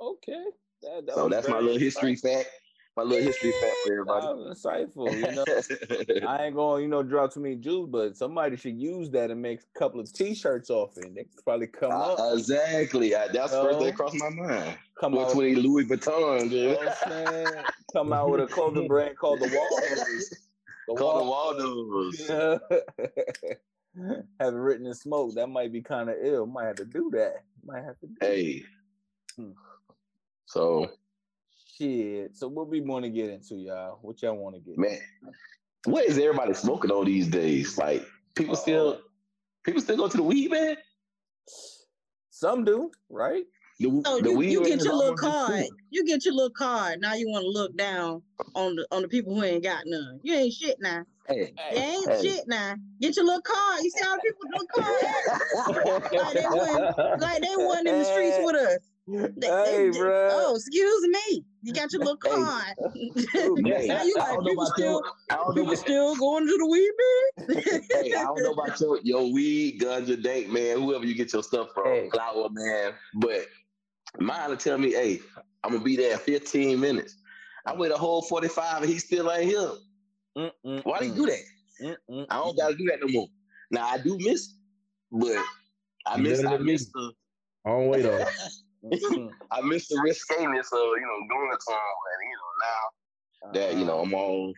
Okay. 0.00 0.44
That, 0.82 1.06
that 1.06 1.14
So 1.14 1.28
that's 1.28 1.48
my 1.48 1.60
little 1.60 1.78
history 1.78 2.16
fact. 2.16 2.48
My 2.94 3.02
little 3.04 3.24
history 3.24 3.52
fact 3.52 3.74
for 3.86 3.92
everybody. 3.92 4.26
was 4.26 4.62
insightful. 4.64 5.10
You 5.10 6.20
know, 6.20 6.28
I 6.28 6.44
ain't 6.44 6.54
going, 6.54 6.82
you 6.82 6.88
know, 6.88 7.02
drop 7.02 7.32
too 7.32 7.40
many 7.40 7.56
jewels, 7.56 7.88
but 7.90 8.16
somebody 8.18 8.56
should 8.56 8.78
use 8.78 9.08
that 9.12 9.30
and 9.30 9.40
make 9.40 9.60
a 9.60 9.78
couple 9.78 9.98
of 9.98 10.12
T-shirts 10.12 10.68
off 10.68 10.98
it. 10.98 11.14
They 11.14 11.24
could 11.24 11.42
probably 11.44 11.68
come 11.68 11.90
up, 11.90 12.18
Uh, 12.18 12.34
exactly. 12.34 13.14
I, 13.16 13.28
that's 13.28 13.52
the 13.52 13.62
first 13.62 13.78
thing 13.78 13.86
that 13.88 13.96
crossed 13.96 14.16
my 14.16 14.28
mind. 14.28 14.76
come 15.00 15.14
out, 15.14 15.32
420 15.32 15.54
Louis 15.66 15.84
Vuitton, 15.86 16.50
you 16.50 16.68
know 16.68 16.74
what 16.74 16.98
I'm 17.06 17.26
saying? 17.26 17.64
Come 17.94 18.12
out 18.12 18.30
with 18.30 18.40
a 18.42 18.46
clothing 18.46 18.86
brand 18.88 19.16
called 19.16 19.40
the 19.40 19.48
Waldos. 19.48 20.34
The 20.88 20.94
Call 20.94 21.18
the 21.18 21.24
Waldos. 21.30 22.28
Waldos. 22.28 22.80
Have 24.40 24.54
it 24.54 24.56
written 24.56 24.86
in 24.86 24.94
smoke. 24.94 25.34
That 25.34 25.46
might 25.48 25.72
be 25.72 25.80
kind 25.80 26.10
of 26.10 26.16
ill. 26.22 26.44
Might 26.46 26.66
have 26.66 26.76
to 26.76 26.84
do 26.84 27.10
that. 27.14 27.44
Might 27.64 27.84
have 27.84 27.98
to 28.00 28.06
do 28.06 28.16
Hey. 28.20 28.64
Hmm. 29.36 29.50
So, 30.46 30.90
shit. 31.76 32.36
So 32.36 32.48
what 32.48 32.68
we 32.68 32.80
want 32.80 33.04
to 33.04 33.10
get 33.10 33.30
into, 33.30 33.56
y'all? 33.56 33.98
What 34.02 34.22
y'all 34.22 34.36
want 34.36 34.54
to 34.56 34.60
get? 34.60 34.78
man, 34.78 34.98
what 35.84 36.04
is 36.04 36.18
everybody 36.18 36.54
smoking 36.54 36.90
on 36.90 37.04
these 37.06 37.28
days? 37.28 37.76
Like, 37.78 38.04
people 38.34 38.54
uh, 38.54 38.58
still, 38.58 39.00
people 39.64 39.80
still 39.80 39.96
go 39.96 40.08
to 40.08 40.16
the 40.16 40.22
weed, 40.22 40.50
man? 40.50 40.76
Some 42.30 42.64
do, 42.64 42.90
right? 43.10 43.44
The, 43.80 44.02
So 44.04 44.18
the 44.20 44.30
you, 44.30 44.36
weed 44.36 44.52
you 44.52 44.64
get 44.64 44.84
your 44.84 44.94
little 44.94 45.10
almost 45.10 45.22
card. 45.22 45.64
You 45.90 46.04
get 46.04 46.24
your 46.24 46.34
little 46.34 46.50
card. 46.50 47.00
Now 47.00 47.14
you 47.14 47.28
want 47.28 47.42
to 47.44 47.48
look 47.50 47.76
down 47.76 48.22
on 48.54 48.76
the 48.76 48.86
on 48.92 49.02
the 49.02 49.08
people 49.08 49.34
who 49.34 49.42
ain't 49.42 49.62
got 49.62 49.82
none. 49.86 50.20
You 50.22 50.34
ain't 50.34 50.52
shit 50.52 50.76
now. 50.80 51.04
Hey, 51.26 51.52
You 51.72 51.78
ain't 51.78 52.08
Hey. 52.08 52.22
shit 52.22 52.44
now. 52.46 52.74
Get 53.00 53.16
your 53.16 53.24
little 53.24 53.42
card. 53.42 53.82
You 53.82 53.90
see 53.90 54.04
how 54.04 54.18
people 54.18 54.40
do 54.56 54.66
card? 54.74 54.94
like 56.12 56.34
they 56.34 56.46
wasn't 56.50 57.20
like 57.20 57.42
they 57.42 57.56
wasn't 57.56 57.88
in 57.88 57.98
the 57.98 58.04
streets 58.04 58.36
with 58.40 58.56
us. 58.56 58.78
They- 59.36 59.48
hey, 59.48 59.90
they- 59.90 59.98
bro. 59.98 60.28
Oh, 60.32 60.54
excuse 60.56 61.08
me. 61.08 61.44
You 61.62 61.72
got 61.72 61.92
your 61.92 62.02
little 62.02 62.18
Hey. 62.22 62.30
card. 62.30 62.74
Hey, 63.64 63.86
now 63.88 64.02
you 64.02 64.16
like 64.18 64.38
people 64.44 64.66
still 64.66 64.92
your, 64.92 65.02
I 65.30 65.36
don't 65.36 65.54
know 65.54 65.62
people 65.62 65.76
still 65.76 66.16
going 66.16 66.46
to 66.46 66.56
the 66.58 66.66
weed 66.66 66.90
bin? 66.98 67.82
hey, 67.92 68.14
I 68.14 68.24
don't 68.24 68.42
know 68.42 68.50
about 68.52 68.80
your, 68.80 69.00
your 69.02 69.32
weed, 69.32 69.80
ganja, 69.80 70.20
dank, 70.22 70.48
man, 70.48 70.80
whoever 70.80 71.04
you 71.04 71.14
get 71.14 71.32
your 71.32 71.42
stuff 71.42 71.68
from, 71.74 71.84
Hey. 71.86 72.10
flower, 72.10 72.48
man. 72.50 72.92
But 73.14 73.46
mine 74.18 74.50
will 74.50 74.56
tell 74.56 74.78
me, 74.78 74.92
hey, 74.92 75.20
I'm 75.62 75.72
gonna 75.72 75.84
be 75.84 75.96
there 75.96 76.18
15 76.18 76.78
minutes. 76.78 77.16
I 77.66 77.74
wait 77.74 77.92
a 77.92 77.96
whole 77.96 78.22
45 78.22 78.82
and 78.82 78.90
he 78.90 78.98
still 78.98 79.30
ain't 79.30 79.44
here. 79.44 79.70
Mm-mm-mm. 80.36 80.84
Why 80.84 80.98
do 81.00 81.06
you 81.06 81.14
do 81.14 81.26
that? 81.26 81.42
Mm-mm-mm. 81.82 82.26
I 82.30 82.36
don't 82.36 82.56
gotta 82.56 82.74
do 82.74 82.84
that 82.86 82.98
no 83.00 83.08
more. 83.08 83.28
Now 83.70 83.86
I 83.86 83.98
do 83.98 84.18
miss, 84.18 84.54
but 85.10 85.44
I 86.06 86.16
miss, 86.16 86.42
better 86.42 86.54
I 86.54 86.58
miss 86.58 86.90
the, 86.92 87.12
On 87.64 87.88
way 87.88 88.02
though. 88.02 88.18
Mm-mm. 88.18 88.61
Mm-hmm. 88.84 89.28
I 89.50 89.60
miss 89.62 89.88
the 89.88 90.00
riskiness 90.02 90.72
of 90.72 90.78
you 90.78 91.00
know 91.00 91.28
going 91.28 91.50
to 91.50 91.58
town, 91.68 91.78
and 92.12 92.30
you 92.30 92.36
know 92.36 93.52
now 93.52 93.52
that 93.52 93.78
you 93.78 93.84
know 93.84 94.00
I'm 94.00 94.14
all 94.14 94.52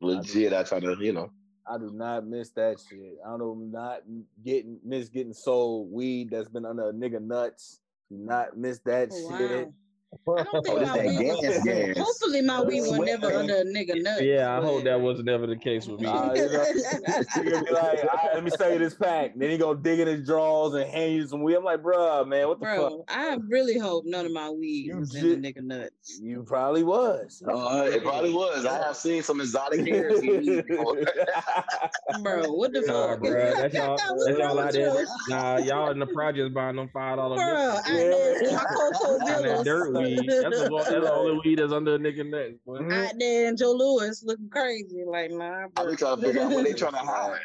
legit. 0.00 0.52
I 0.52 0.62
try 0.62 0.80
to 0.80 0.96
you 1.00 1.12
know. 1.12 1.30
I 1.70 1.76
do 1.76 1.90
not 1.92 2.26
miss 2.26 2.50
that 2.50 2.78
shit. 2.88 3.18
I 3.26 3.36
don't 3.36 3.70
not 3.70 4.00
getting 4.42 4.78
miss 4.84 5.08
getting 5.08 5.34
sold 5.34 5.92
weed 5.92 6.30
that's 6.30 6.48
been 6.48 6.64
under 6.64 6.88
a 6.88 6.92
nigga 6.92 7.20
nuts. 7.20 7.80
Do 8.10 8.16
not 8.16 8.56
miss 8.56 8.78
that 8.86 9.10
Oh, 9.12 9.36
shit. 9.38 9.66
wow. 9.66 9.72
I 10.12 10.42
don't 10.42 10.62
think 10.64 10.78
Oh, 10.78 10.80
my 10.86 10.96
that 10.96 11.06
weed 11.06 11.28
was, 11.28 11.40
gas, 11.40 11.64
gas. 11.64 11.98
hopefully 11.98 12.40
my 12.42 12.62
weed 12.62 12.80
was 12.80 12.94
Sweat, 12.96 13.20
never 13.20 13.28
man. 13.28 13.36
under 13.36 13.56
a 13.56 13.64
nigga 13.64 14.02
nut. 14.02 14.22
Yeah, 14.24 14.56
I 14.56 14.60
hope 14.62 14.84
that 14.84 15.00
was 15.00 15.20
never 15.22 15.46
the 15.46 15.56
case 15.56 15.86
with 15.86 16.00
me. 16.00 16.06
Nah, 16.06 16.32
you 16.32 16.48
know, 16.48 16.64
be 17.64 17.72
like, 17.72 17.98
all 18.00 18.08
right, 18.14 18.30
let 18.34 18.42
me 18.44 18.50
sell 18.50 18.72
you 18.72 18.78
this 18.78 18.94
pack. 18.94 19.32
Then 19.36 19.50
he 19.50 19.58
gonna 19.58 19.78
dig 19.78 20.00
in 20.00 20.08
his 20.08 20.24
drawers 20.26 20.74
and 20.74 20.88
hand 20.90 21.12
you 21.12 21.26
some 21.26 21.42
weed. 21.42 21.56
I'm 21.56 21.64
like, 21.64 21.82
bruh, 21.82 22.26
man, 22.26 22.48
what 22.48 22.58
the 22.60 22.66
fuck? 22.66 22.92
I 23.08 23.36
really 23.48 23.78
hope 23.78 24.04
none 24.06 24.24
of 24.26 24.32
my 24.32 24.48
weed 24.50 24.86
You 24.86 24.98
was 24.98 25.10
ju- 25.10 25.32
in 25.34 25.42
the 25.42 25.52
nigga 25.52 25.62
nuts. 25.62 26.18
You 26.22 26.42
probably 26.42 26.84
was. 26.84 27.42
Uh, 27.46 27.88
it 27.92 28.02
probably 28.02 28.32
was. 28.32 28.64
I 28.64 28.78
have 28.78 28.96
seen 28.96 29.22
some 29.22 29.40
exotic 29.40 29.86
hairs. 29.86 30.20
in 30.20 30.26
weed 30.26 30.66
before. 30.66 30.96
Bro, 32.22 32.52
what 32.54 32.72
the 32.72 32.80
Nah, 32.82 33.08
fuck? 33.10 33.20
bro, 33.20 33.54
that's 33.56 33.74
y'all. 33.74 33.98
What's 34.16 34.26
That's 34.26 34.38
y'all 34.38 34.58
out 34.58 34.72
there. 34.72 35.06
Nah, 35.28 35.56
y'all 35.58 35.90
in 35.90 35.98
the 35.98 36.06
projects 36.06 36.52
buying 36.54 36.76
them 36.76 36.88
five 36.92 37.16
dollar. 37.16 37.36
Bro, 37.36 37.78
I 37.84 37.92
Yeah. 37.92 38.10
know 38.10 38.52
my 38.52 38.64
Coco 38.74 39.18
that 39.18 39.64
dirt 39.64 39.92
weed. 40.00 40.16
That's 40.28 40.42
the, 40.42 40.68
that's 40.76 40.88
the 40.90 41.12
only 41.12 41.40
weed 41.44 41.58
that's 41.58 41.72
under 41.72 41.94
a 41.94 41.98
nigga 41.98 42.28
neck. 42.28 42.52
boy. 42.66 42.78
out 42.94 43.12
there 43.18 43.48
in 43.48 43.56
Joe 43.56 43.72
Lewis 43.72 44.22
looking 44.24 44.48
crazy. 44.50 45.04
Like, 45.06 45.30
nah, 45.30 45.66
I 45.76 45.82
bro. 45.82 45.90
be 45.90 45.96
trying 45.96 46.16
to 46.20 46.22
figure 46.26 46.42
out 46.42 46.50
what 46.52 46.64
they 46.64 46.72
trying 46.72 46.92
to 46.92 46.98
hide. 46.98 47.38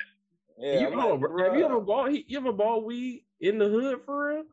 Yeah, 0.57 0.79
you, 0.81 0.87
I'm 0.87 0.93
hold 0.93 1.05
on, 1.05 1.21
like, 1.21 1.29
bro. 1.31 1.43
Have 1.45 1.55
you 1.55 1.61
bruh. 1.63 1.69
ever 1.69 1.79
bought 1.81 2.13
you 2.29 2.37
ever 2.37 2.51
bought 2.51 2.85
weed 2.85 3.23
in 3.41 3.57
the 3.57 3.67
hood 3.67 3.99
for 4.05 4.29
real? 4.29 4.43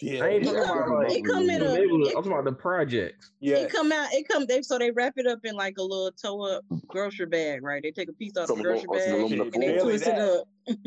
Yeah, 0.00 0.22
I 0.24 0.28
ain't 0.28 0.42
It 0.42 0.46
talking 0.46 0.62
come- 0.64 0.78
about 0.92 0.98
like 1.08 1.16
it 1.18 1.24
come 1.24 1.48
in 1.50 1.60
the 1.60 1.70
a- 1.72 1.74
neighborhood. 1.78 2.00
it- 2.02 2.08
I'm 2.08 2.12
talking 2.22 2.32
about 2.32 2.44
the 2.44 2.52
projects. 2.52 3.30
yeah. 3.40 3.56
It 3.56 3.70
come 3.70 3.90
out. 3.90 4.12
It 4.12 4.28
come. 4.28 4.44
They 4.46 4.60
so 4.62 4.78
they 4.78 4.90
wrap 4.90 5.14
it 5.16 5.26
up 5.26 5.38
in 5.44 5.54
like 5.56 5.78
a 5.78 5.82
little 5.82 6.12
toe 6.12 6.42
up 6.42 6.64
grocery 6.86 7.26
bag, 7.26 7.62
right? 7.62 7.82
They 7.82 7.90
take 7.90 8.08
a 8.10 8.12
piece 8.12 8.36
out 8.36 8.42
of 8.42 8.48
Some 8.48 8.58
the 8.58 8.64
grocery 8.64 8.86
bag 8.92 9.32
and 9.54 9.62
they 9.62 9.78
foil. 9.78 9.84
twist 9.84 10.06
it 10.06 10.14
Barely 10.14 10.38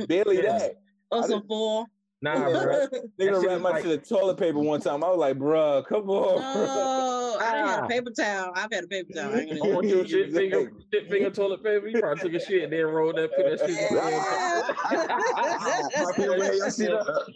up 0.02 0.08
Barely 0.08 0.36
Yeah. 0.44 0.58
that. 0.60 0.76
or 1.12 1.24
I 1.24 1.28
some 1.28 1.44
foil. 1.48 1.88
Nah, 2.24 2.36
bro. 2.52 2.88
They 3.18 3.26
That 3.26 3.32
gonna 3.32 3.42
shit 3.42 3.50
wrap 3.50 3.62
my 3.62 3.70
like- 3.72 3.84
shit 3.84 3.92
in 3.94 4.00
toilet 4.02 4.38
paper 4.38 4.60
one 4.60 4.80
time. 4.82 5.04
I 5.04 5.10
was 5.10 5.18
like, 5.18 5.38
bruh, 5.38 5.86
come 5.88 6.10
on. 6.10 6.40
bruh." 6.40 7.32
No, 7.32 7.38
I 7.40 7.52
done 7.56 7.68
had 7.68 7.80
Ah. 7.80 7.86
a 7.86 7.88
paper 7.88 8.12
towel. 8.12 8.52
I've 8.56 8.72
had 8.72 8.84
a 8.84 8.88
paper 8.88 9.14
towel. 9.14 9.34
I 9.34 9.40
ain't 9.40 9.60
gonna 9.60 9.74
want 9.74 9.88
your 9.88 10.06
shit 10.08 10.32
finger, 10.32 10.72
shit 10.94 11.10
finger 11.10 11.30
toilet 11.32 11.64
paper. 11.64 11.88
You 11.88 12.00
probably 12.00 12.22
took 12.30 12.34
a 12.42 12.46
shit 12.46 12.64
and 12.66 12.74
then 12.74 12.86
rolled 12.86 13.16
that, 13.18 13.32
put 13.36 13.46
that 13.50 13.60
shit. 13.60 13.70
in 13.70 13.96
there. 13.96 15.12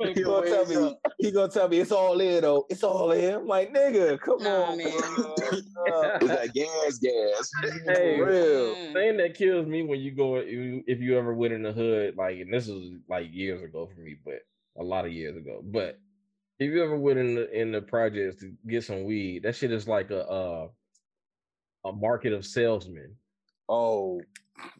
He 0.13 0.21
gonna 0.23 0.47
tell 0.47 0.65
me, 0.65 0.95
he 1.19 1.31
gonna 1.31 1.51
tell 1.51 1.67
me 1.67 1.79
it's 1.79 1.91
all 1.91 2.19
in 2.19 2.41
though. 2.41 2.65
It's 2.69 2.83
all 2.83 3.11
in. 3.11 3.33
I'm 3.35 3.47
like, 3.47 3.73
nigga, 3.73 4.19
come 4.19 4.43
Nah, 4.43 4.63
on, 4.71 4.77
man. 4.77 4.87
bruh. 4.87 5.31
It's 6.21 6.27
that 6.27 6.53
gas, 6.53 6.97
gas. 6.99 7.51
Hey, 7.97 8.17
For 8.17 8.25
real. 8.25 8.75
Mm. 8.75 8.93
thing 8.93 9.17
that 9.17 9.35
kills 9.35 9.65
me 9.67 9.83
when 9.83 9.99
you 9.99 10.11
go 10.11 10.35
if 10.37 10.99
you 10.99 11.17
ever 11.17 11.33
went 11.33 11.53
in 11.53 11.63
the 11.63 11.71
hood 11.71 12.15
like 12.17 12.39
and 12.39 12.53
this 12.53 12.67
was 12.67 12.91
like 13.09 13.27
years 13.33 13.61
ago 13.63 13.89
for 13.93 13.99
me 14.01 14.15
but 14.23 14.39
a 14.77 14.83
lot 14.83 15.05
of 15.05 15.11
years 15.11 15.35
ago 15.37 15.61
but 15.63 15.99
if 16.59 16.71
you 16.71 16.83
ever 16.83 16.97
went 16.97 17.19
in 17.19 17.35
the 17.35 17.49
in 17.61 17.71
the 17.71 17.81
projects 17.81 18.37
to 18.41 18.51
get 18.67 18.83
some 18.83 19.03
weed 19.03 19.43
that 19.43 19.55
shit 19.55 19.71
is 19.71 19.87
like 19.87 20.11
a 20.11 20.25
uh 20.27 20.67
a 21.85 21.91
market 21.91 22.33
of 22.33 22.45
salesmen 22.45 23.15
Oh. 23.67 24.21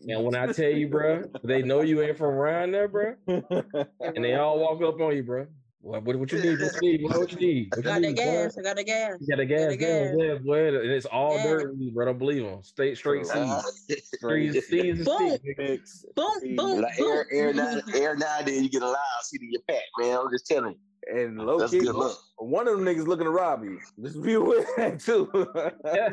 and 0.08 0.24
when 0.24 0.36
i 0.36 0.46
tell 0.54 0.70
you 0.70 0.88
bro 0.88 1.24
they 1.44 1.62
know 1.62 1.82
you 1.82 2.02
ain't 2.02 2.18
from 2.18 2.28
around 2.28 2.72
there 2.72 2.88
bro 2.88 3.16
and 3.28 4.24
they 4.24 4.36
all 4.36 4.60
walk 4.60 4.82
up 4.82 5.00
on 5.02 5.16
you 5.16 5.24
bro 5.24 5.48
what, 5.86 6.04
what, 6.04 6.16
what 6.18 6.32
you 6.32 6.40
need 6.42 6.60
what 6.60 6.74
you 6.82 6.82
need 6.98 7.02
what 7.04 7.32
you 7.32 7.38
need 7.38 7.72
what 7.76 7.86
you 7.86 7.92
Got 7.92 8.02
that 8.02 8.08
need, 8.08 8.16
boy? 8.16 8.24
gas. 8.24 8.58
I 8.58 8.62
got 8.64 8.76
the 8.76 8.84
gas. 8.84 9.18
you 9.22 9.28
got 9.28 9.38
the 9.38 9.46
gas, 9.46 9.68
the 9.70 9.78
gas, 9.78 10.16
gas. 10.18 10.18
gas, 10.18 10.44
boy. 10.44 10.68
And 10.68 10.92
it's 10.92 11.06
all 11.06 11.38
Yeah. 11.38 11.44
dirt 11.44 11.78
weed, 11.78 11.94
bro. 11.94 12.06
Don't 12.06 12.18
believe 12.18 12.44
them. 12.44 12.64
Straight, 12.64 12.98
straight 12.98 13.28
Uh, 13.28 13.62
seeds. 13.62 14.08
Straight 14.16 14.54
seeds 14.64 15.00
and 15.00 15.06
Boom. 15.06 15.38
sticks. 15.56 16.06
Boom, 16.16 16.56
boom, 16.56 16.82
like 16.82 16.98
boom. 16.98 17.08
air, 17.08 17.28
air 17.32 17.54
now, 17.54 17.80
air 17.94 18.16
now, 18.16 18.42
then 18.44 18.64
you 18.64 18.70
get 18.70 18.82
a 18.82 18.88
loud 18.88 18.98
seat 19.22 19.42
in 19.42 19.52
your 19.52 19.62
pack, 19.68 19.84
man. 20.00 20.18
I'm 20.18 20.32
just 20.32 20.48
telling 20.48 20.72
you, 20.74 21.16
And 21.22 21.38
low 21.38 21.60
that's 21.60 21.72
key, 21.72 21.82
good 21.82 21.96
luck. 21.96 22.18
one 22.38 22.68
of 22.68 22.78
them 22.78 22.86
niggas 22.86 23.06
looking 23.06 23.26
to 23.26 23.32
rob 23.32 23.64
you. 23.64 23.80
Just 24.02 24.22
be 24.24 24.34
aware 24.34 24.62
of 24.62 24.66
that 24.78 25.00
too. 25.00 25.30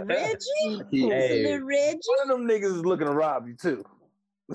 Reggie, 0.04 0.84
Hey. 1.10 1.58
Reggie. 1.58 1.98
One 2.04 2.30
of 2.30 2.36
them 2.36 2.46
niggas 2.46 2.76
is 2.76 2.84
looking 2.84 3.06
to 3.06 3.12
rob 3.12 3.46
you 3.48 3.54
too. 3.54 3.84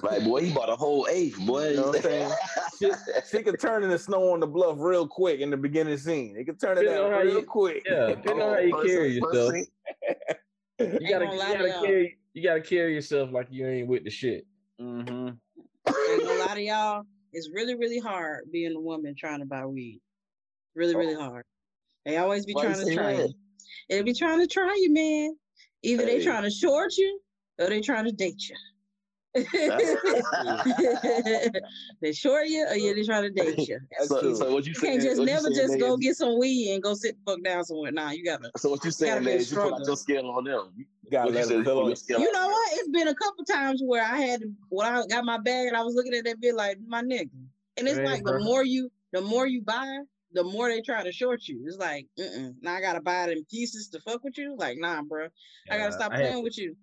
Like, 0.04 0.24
boy, 0.24 0.42
he 0.46 0.54
bought 0.54 0.70
a 0.70 0.76
whole 0.76 1.08
eighth, 1.10 1.38
boy. 1.46 1.70
You 1.70 1.76
know 1.78 1.88
what 1.88 1.96
I'm 1.98 2.02
saying? 2.02 2.32
Shit, 2.80 2.96
she 3.32 3.44
could 3.44 3.60
turn 3.60 3.84
into 3.84 3.98
snow 3.98 4.32
on 4.34 4.40
the 4.40 4.48
bluff 4.48 4.78
real 4.80 5.08
quick 5.08 5.40
in 5.40 5.50
the 5.50 5.58
beginning 5.58 5.98
scene. 5.98 6.36
It 6.38 6.46
could 6.46 6.60
turn 6.60 6.78
it 6.78 6.82
Depending 6.84 7.14
out 7.14 7.24
real 7.24 7.34
you- 7.40 7.44
quick. 7.44 7.84
Yeah, 7.90 8.08
depending 8.08 8.42
on 8.42 8.54
how 8.54 8.60
you 8.60 8.72
First- 8.72 8.88
carry 8.88 9.10
yourself. 9.14 9.54
You 10.80 11.10
gotta, 11.10 11.26
gonna 11.26 11.34
you 11.34 11.40
gotta 11.40 11.86
carry, 11.86 12.18
you 12.34 12.44
gotta 12.44 12.62
carry 12.62 12.94
yourself 12.94 13.32
like 13.32 13.48
you 13.50 13.66
ain't 13.68 13.88
with 13.88 14.04
the 14.04 14.12
shit. 14.12 14.46
Mm-hmm. 14.80 15.30
I 15.88 16.18
ain't 16.22 16.48
gonna 16.48 16.62
y'all. 16.62 17.04
It's 17.34 17.50
really, 17.54 17.76
really 17.76 18.00
hard 18.00 18.52
being 18.52 18.76
a 18.76 18.80
woman 18.80 19.16
trying 19.18 19.40
to 19.40 19.46
buy 19.46 19.66
weed. 19.66 20.02
Really, 20.76 20.96
really 20.96 21.16
hard. 21.16 21.44
They 22.06 22.18
always 22.18 22.46
be 22.46 22.54
Why 22.54 22.66
trying 22.66 22.86
to 22.86 22.94
try 22.96 23.14
that? 23.18 23.30
you. 23.30 23.34
They 23.90 24.02
be 24.04 24.14
trying 24.14 24.40
to 24.40 24.48
try 24.48 24.74
you, 24.80 24.94
man. 24.94 25.36
Either 25.84 26.06
they 26.06 26.24
trying 26.24 26.44
to 26.44 26.52
short 26.52 26.96
you 26.98 27.20
or 27.60 27.68
they 27.70 27.82
trying 27.82 28.06
to 28.06 28.12
date 28.12 28.48
you. 28.50 28.56
They 32.02 32.12
short 32.14 32.48
you 32.48 32.66
or 32.70 32.76
yeah, 32.76 32.94
they 32.94 33.04
trying 33.04 33.24
to 33.24 33.30
date 33.30 33.68
you. 33.68 33.80
That's 33.98 34.08
So, 34.18 34.34
so 34.34 34.54
what 34.54 34.66
you 34.66 34.70
You 34.70 34.76
saying? 34.76 34.94
can't 35.00 35.04
just 35.04 35.20
what 35.20 35.26
never 35.28 35.50
just 35.50 35.80
go 35.80 35.94
is- 35.96 36.00
get 36.00 36.16
some 36.18 36.40
weed 36.40 36.74
and 36.74 36.84
go 36.84 36.94
sit 36.94 37.16
the 37.26 37.32
fuck 37.34 37.44
down 37.44 37.64
somewhere. 37.64 37.92
Nah, 37.92 38.12
you 38.12 38.24
gotta. 38.24 38.52
So 38.58 38.70
what 38.70 38.84
you 38.84 38.92
saying 38.92 39.20
be 39.24 39.26
a 39.26 39.30
there 39.30 39.38
is 39.40 39.52
you 39.52 39.58
pull 39.58 39.66
out 39.66 39.68
struggle. 39.84 39.88
your 39.88 39.96
scale 39.98 40.30
on 40.32 40.44
them. 40.44 40.72
You, 40.76 40.86
You 41.04 41.12
gotta 41.12 41.30
you 41.30 41.36
let 41.36 41.46
said, 41.46 41.54
him 41.54 41.60
you 41.60 41.66
fill 41.66 41.74
pull 41.76 41.84
on. 41.84 41.90
your 41.90 41.96
scale 41.96 42.20
You 42.20 42.32
know 42.32 42.48
what? 42.48 42.70
It's 42.74 42.90
been 42.90 43.08
a 43.08 43.16
couple 43.16 43.46
times 43.46 43.82
where 43.86 44.04
I 44.04 44.18
had 44.18 44.42
when 44.70 44.88
I 44.88 45.04
got 45.08 45.26
my 45.26 45.38
bag 45.38 45.68
and 45.68 45.76
I 45.78 45.84
was 45.84 45.96
looking 45.96 46.14
at 46.14 46.26
that 46.26 46.40
bit 46.40 46.56
like 46.56 46.78
my 46.88 47.02
nigga. 47.02 47.30
And 47.78 47.88
it's 47.88 47.98
Man, 47.98 48.06
like 48.06 48.24
the 48.24 48.40
more 48.40 48.64
you 48.64 48.90
the 49.14 49.22
more 49.22 49.48
you 49.48 49.62
buy, 49.62 50.00
the 50.34 50.44
more 50.44 50.68
they 50.70 50.82
try 50.82 51.04
to 51.04 51.12
short 51.12 51.48
you. 51.48 51.64
It's 51.66 51.78
like, 51.78 52.06
now 52.62 52.74
I 52.76 52.82
gotta 52.82 53.00
buy 53.02 53.24
it 53.26 53.38
in 53.38 53.46
pieces 53.46 53.88
to 53.90 54.00
fuck 54.02 54.24
with 54.24 54.38
you. 54.38 54.56
Like, 54.58 54.78
nah, 54.80 55.02
bro. 55.04 55.28
I 55.72 55.78
gotta 55.78 55.92
stop 55.94 56.12
I 56.12 56.18
had- 56.18 56.26
playing 56.32 56.44
with 56.44 56.58
you. 56.58 56.76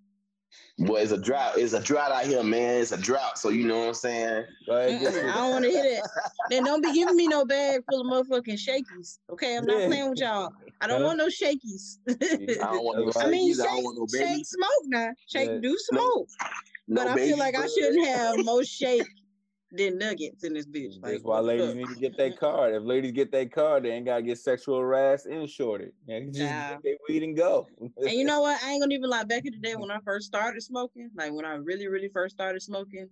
Them. 0.77 0.87
Boy, 0.87 1.01
it's 1.01 1.11
a 1.11 1.17
drought. 1.17 1.57
It's 1.57 1.73
a 1.73 1.81
drought 1.81 2.11
out 2.11 2.25
here, 2.25 2.43
man. 2.43 2.81
It's 2.81 2.91
a 2.91 2.97
drought. 2.97 3.37
So 3.37 3.49
you 3.49 3.65
know 3.65 3.79
what 3.79 3.87
I'm 3.89 3.93
saying? 3.93 4.45
Go 4.67 4.75
ahead, 4.75 5.25
I 5.25 5.33
don't 5.35 5.51
want 5.51 5.63
to 5.65 5.69
hear 5.71 5.83
that. 5.83 6.09
Then 6.49 6.63
don't 6.63 6.81
be 6.81 6.93
giving 6.93 7.15
me 7.15 7.27
no 7.27 7.45
bag 7.45 7.81
full 7.89 8.01
of 8.01 8.07
motherfucking 8.07 8.59
shakies. 8.59 9.19
Okay, 9.31 9.57
I'm 9.57 9.65
not 9.65 9.79
Yeah. 9.81 9.87
playing 9.87 10.09
with 10.09 10.19
y'all. 10.19 10.51
I 10.81 10.87
don't 10.87 11.01
Yeah. 11.01 11.07
want 11.07 11.17
no 11.17 11.27
shakies. 11.27 11.97
I 12.61 12.73
don't 12.73 12.83
want 12.83 12.99
no 12.99 13.05
That's 13.05 13.17
I 13.17 13.29
mean, 13.29 13.53
shakies. 13.53 13.61
I 13.61 13.63
shake, 13.63 13.71
don't 13.73 13.83
want 13.83 13.97
no 13.97 14.19
shake 14.19 14.45
smoke 14.45 14.83
now. 14.85 15.09
Shake 15.27 15.49
Yeah. 15.49 15.57
do 15.61 15.77
smoke. 15.79 16.27
No 16.87 17.03
but 17.03 17.07
I 17.07 17.15
feel 17.15 17.37
like 17.37 17.55
I 17.55 17.67
shouldn't 17.67 18.05
have 18.05 18.45
more 18.45 18.63
shake 18.63 19.07
than 19.77 19.97
nuggets 19.97 20.43
in 20.43 20.53
this 20.53 20.65
bitch. 20.65 20.93
Like, 21.01 21.13
That's 21.13 21.23
why 21.23 21.39
ladies 21.39 21.67
fuck? 21.67 21.75
need 21.75 21.87
to 21.89 21.95
get 21.95 22.17
that 22.17 22.39
card. 22.39 22.73
If 22.73 22.83
ladies 22.83 23.11
get 23.11 23.31
that 23.31 23.51
card, 23.51 23.83
they 23.83 23.91
ain't 23.91 24.05
gotta 24.05 24.21
get 24.21 24.37
sexual 24.37 24.79
harassed 24.79 25.25
and 25.25 25.49
shorted. 25.49 25.91
They 26.07 26.19
can 26.21 26.33
just 26.33 26.45
Nah. 26.51 26.77
get 26.83 26.97
weed 27.07 27.23
and 27.23 27.35
go. 27.35 27.67
And 27.79 27.91
you 28.11 28.23
know 28.25 28.41
what? 28.41 28.61
I 28.63 28.71
ain't 28.71 28.81
gonna 28.81 28.93
even 28.93 29.09
lie. 29.09 29.23
Back 29.23 29.45
in 29.45 29.53
the 29.53 29.59
day 29.59 29.75
when 29.75 29.91
I 29.91 29.99
first 30.05 30.27
started 30.27 30.61
smoking, 30.61 31.09
like 31.15 31.31
when 31.33 31.45
I 31.45 31.55
really, 31.55 31.87
really 31.87 32.09
first 32.09 32.35
started 32.35 32.61
smoking, 32.61 33.09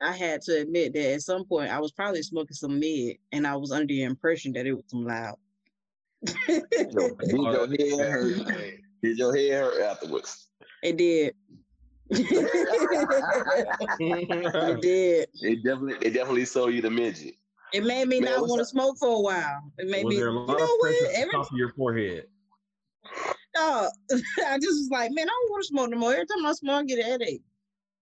I 0.00 0.12
had 0.12 0.42
to 0.42 0.60
admit 0.60 0.92
that 0.94 1.12
at 1.14 1.22
some 1.22 1.44
point 1.44 1.70
I 1.70 1.78
was 1.80 1.92
probably 1.92 2.22
smoking 2.22 2.54
some 2.54 2.78
mid, 2.80 3.16
and 3.32 3.46
I 3.46 3.56
was 3.56 3.72
under 3.72 3.86
the 3.86 4.02
impression 4.02 4.52
that 4.54 4.66
it 4.66 4.72
was 4.72 4.84
some 4.88 5.04
loud. 5.04 5.36
Did 6.24 6.92
your 6.94 7.16
head 7.68 8.08
hurt? 8.10 8.74
Did 9.02 9.18
your 9.18 9.34
head 9.36 9.52
hurt 9.52 9.82
afterwards? 9.82 10.48
it 10.82 10.96
did. 10.96 11.34
It 12.10 12.30
did. 14.82 15.28
It 15.34 15.64
definitely, 15.64 16.06
it 16.06 16.10
definitely 16.12 16.44
sold 16.44 16.74
you 16.74 16.82
the 16.82 16.90
midget. 16.90 17.34
It 17.72 17.84
made 17.84 18.06
me 18.08 18.20
Man, 18.20 18.32
not 18.32 18.48
want 18.48 18.60
to 18.60 18.64
smoke 18.64 18.96
for 18.98 19.08
a 19.08 19.20
while. 19.20 19.62
It 19.78 19.88
made 19.88 20.04
Was 20.04 20.14
me, 20.14 20.20
there 20.20 20.28
a 20.28 20.32
you 20.32 20.46
know 20.46 20.54
of 20.54 20.58
what? 20.58 20.80
pressure 20.80 21.06
at 21.06 21.14
Every 21.14 21.30
the 21.32 21.38
top 21.38 21.50
of 21.50 21.58
your 21.58 21.72
forehead? 21.72 22.26
No, 23.56 23.90
I 24.46 24.58
just 24.58 24.78
was 24.78 24.88
like, 24.92 25.10
man, 25.12 25.26
I 25.26 25.32
don't 25.32 25.50
want 25.50 25.62
to 25.62 25.68
smoke 25.68 25.90
no 25.90 25.98
more. 25.98 26.12
Every 26.12 26.26
time 26.26 26.46
I 26.46 26.52
smoke, 26.52 26.82
I 26.82 26.84
get 26.84 26.98
a 27.00 27.02
headache. 27.02 27.42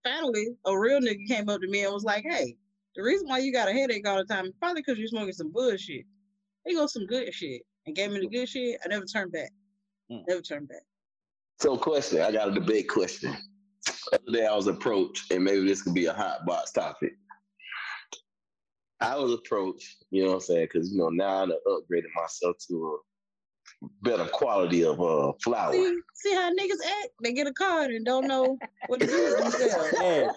Finally, 0.05 0.49
a 0.67 0.79
real 0.79 1.01
nigga 1.01 1.27
came 1.27 1.49
up 1.49 1.61
to 1.61 1.69
me 1.69 1.85
and 1.85 1.93
was 1.93 2.05
like, 2.05 2.25
hey, 2.29 2.57
the 2.97 3.03
reason 3.03 3.29
why 3.29 3.39
you 3.39 3.53
got 3.53 3.69
a 3.69 3.73
headache 3.73 4.07
all 4.07 4.19
the 4.19 4.25
time 4.25 4.47
is 4.47 4.53
probably 4.61 4.83
because 4.83 4.99
you're 4.99 5.09
smoking 5.09 5.33
some 5.33 5.53
bullshit. 5.53 6.05
He 6.67 6.75
goes 6.75 6.93
some 6.93 7.07
good 7.07 7.33
shit 7.33 7.63
and 7.87 7.97
gave 7.97 8.11
me 8.11 8.21
the 8.21 8.29
good 8.29 8.49
shit. 8.49 8.79
I 8.85 8.89
never 8.89 9.05
turned 9.05 9.33
back. 9.33 9.51
Mm. 10.11 10.25
Never 10.29 10.43
turned 10.43 10.69
back. 10.69 10.83
So, 11.61 11.77
question. 11.77 12.21
I 12.21 12.33
got 12.33 12.49
a 12.49 12.53
debate 12.53 12.89
question. 12.89 13.35
The 13.87 14.19
other 14.21 14.33
day 14.39 14.47
I 14.47 14.55
was 14.55 14.67
approached, 14.67 15.31
and 15.33 15.43
maybe 15.45 15.67
this 15.67 15.83
could 15.83 15.95
be 15.95 16.07
a 16.07 16.13
hot 16.13 16.45
box 16.47 16.73
topic. 16.73 17.13
I 19.01 19.17
was 19.17 19.33
approached, 19.33 20.05
you 20.11 20.23
know 20.23 20.29
what 20.29 20.35
I'm 20.37 20.41
saying? 20.43 20.69
Because, 20.73 20.93
you 20.93 20.99
know, 20.99 21.09
now 21.09 21.43
I 21.43 21.47
done 21.47 21.59
upgraded 21.67 22.05
myself 22.15 22.57
to 22.69 23.01
a 23.83 23.87
better 24.03 24.27
quality 24.27 24.85
of 24.85 25.01
uh, 25.01 25.33
flour. 25.43 25.73
See, 25.73 25.99
see 26.15 26.35
how 26.35 26.51
niggas 26.53 26.87
act? 27.03 27.09
They 27.23 27.33
get 27.33 27.49
a 27.49 27.53
card 27.53 27.91
and 27.91 28.05
don't 28.07 28.29
know 28.29 28.61
what 28.87 29.01
to 29.01 29.07
do 29.07 29.25
with 29.25 29.39
themselves. 29.39 29.91
hey, 29.99 30.29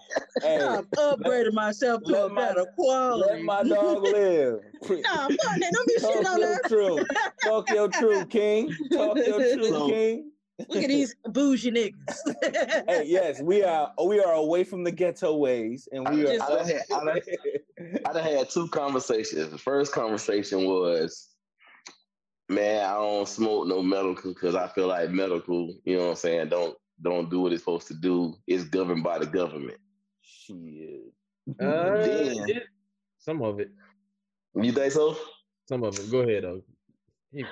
hey, 0.41 0.59
I've 0.63 0.89
upgraded 0.97 1.53
myself 1.53 2.01
to 2.05 2.11
let 2.11 2.25
a 2.25 2.29
my- 2.29 2.41
better 2.47 2.65
quality. 2.75 3.33
let 3.35 3.43
my 3.43 3.63
dog 3.63 4.01
live. 4.01 4.59
Nah, 4.81 5.27
fuck 5.27 5.37
that. 5.59 5.71
Don't 5.71 5.87
be 5.87 5.93
shit 5.93 6.01
Talk 6.01 6.25
on 6.25 6.39
your 6.39 6.49
her. 6.55 6.61
truth. 6.67 7.07
Talk 7.43 7.69
your 7.69 7.87
truth, 7.89 8.29
King. 8.29 8.75
Talk 8.91 9.17
your 9.17 9.39
truth, 9.53 9.89
King. 9.91 10.31
Look 10.57 10.83
at 10.83 10.87
these 10.87 11.15
bougie 11.25 11.71
niggas. 11.71 12.85
Hey, 12.87 13.03
yes, 13.05 13.41
we 13.41 13.63
are. 13.63 13.93
We 14.03 14.21
are 14.21 14.33
away 14.33 14.63
from 14.63 14.83
the 14.83 14.91
ghetto 14.91 15.35
ways, 15.35 15.87
and 15.91 16.07
we 16.09 16.27
I, 16.27 16.37
are. 16.37 16.41
I, 16.41 16.47
done 16.55 16.67
had, 16.67 16.81
I, 16.93 17.03
done, 17.03 17.19
I 18.05 18.13
done 18.13 18.23
had 18.23 18.49
two 18.49 18.67
conversations. 18.69 19.49
The 19.49 19.57
first 19.57 19.91
conversation 19.91 20.65
was, 20.65 21.29
man, 22.47 22.85
I 22.85 22.93
don't 22.93 23.27
smoke 23.27 23.67
no 23.67 23.81
medical 23.81 24.33
because 24.33 24.55
I 24.55 24.67
feel 24.67 24.87
like 24.87 25.09
medical, 25.09 25.75
you 25.83 25.97
know 25.97 26.03
what 26.03 26.09
I'm 26.11 26.15
saying, 26.15 26.49
don't 26.49 26.77
don't 27.01 27.29
do 27.29 27.41
what 27.41 27.51
it's 27.51 27.61
supposed 27.61 27.87
to 27.87 27.93
do. 27.93 28.35
It's 28.47 28.63
governed 28.63 29.03
by 29.03 29.19
the 29.19 29.25
government. 29.25 29.77
Shit. 30.21 31.01
Uh, 31.61 32.05
Yeah. 32.45 32.59
some 33.17 33.41
of 33.41 33.59
it. 33.59 33.71
You 34.55 34.71
think 34.71 34.93
so? 34.93 35.17
Some 35.67 35.83
of 35.83 35.99
it. 35.99 36.09
Go 36.09 36.19
ahead, 36.19 36.43
though. 36.43 36.61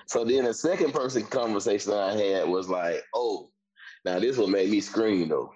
So 0.06 0.24
then 0.24 0.46
the 0.46 0.54
second 0.54 0.94
person 0.94 1.24
conversation 1.24 1.94
I 1.94 2.14
had 2.16 2.48
was 2.48 2.70
like, 2.70 3.02
oh, 3.14 3.50
now 4.06 4.20
this 4.20 4.38
will 4.38 4.48
make 4.48 4.70
me 4.70 4.82
scream 4.82 5.30
though. 5.30 5.52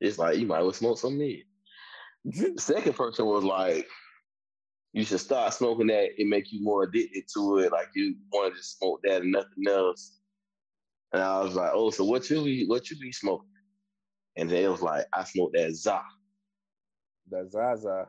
It's 0.00 0.18
like 0.18 0.38
you 0.38 0.46
might 0.46 0.62
well 0.62 0.72
smoke 0.72 0.98
some 0.98 1.18
meat. 1.18 1.44
The 2.24 2.54
second 2.58 2.94
person 2.94 3.26
was 3.26 3.44
like, 3.44 3.86
you 4.92 5.04
should 5.04 5.20
start 5.20 5.52
smoking 5.52 5.88
that. 5.88 6.20
It 6.20 6.26
make 6.26 6.52
you 6.52 6.62
more 6.62 6.84
addicted 6.84 7.24
to 7.34 7.58
it. 7.58 7.72
Like 7.72 7.88
you 7.94 8.16
want 8.32 8.52
to 8.52 8.58
just 8.58 8.78
smoke 8.78 9.00
that 9.04 9.22
and 9.22 9.32
nothing 9.32 9.68
else. 9.68 10.18
And 11.12 11.22
I 11.22 11.40
was 11.40 11.54
like, 11.54 11.70
oh, 11.72 11.90
so 11.90 12.04
what 12.04 12.28
you 12.30 12.42
be 12.44 12.66
what 12.66 12.90
you 12.90 12.98
be 12.98 13.12
smoking? 13.12 13.48
And 14.36 14.50
they 14.50 14.68
was 14.68 14.82
like, 14.82 15.04
I 15.12 15.24
smoke 15.24 15.52
that 15.54 15.74
za. 15.74 16.00
That 17.30 17.50
Zaza. 17.50 18.08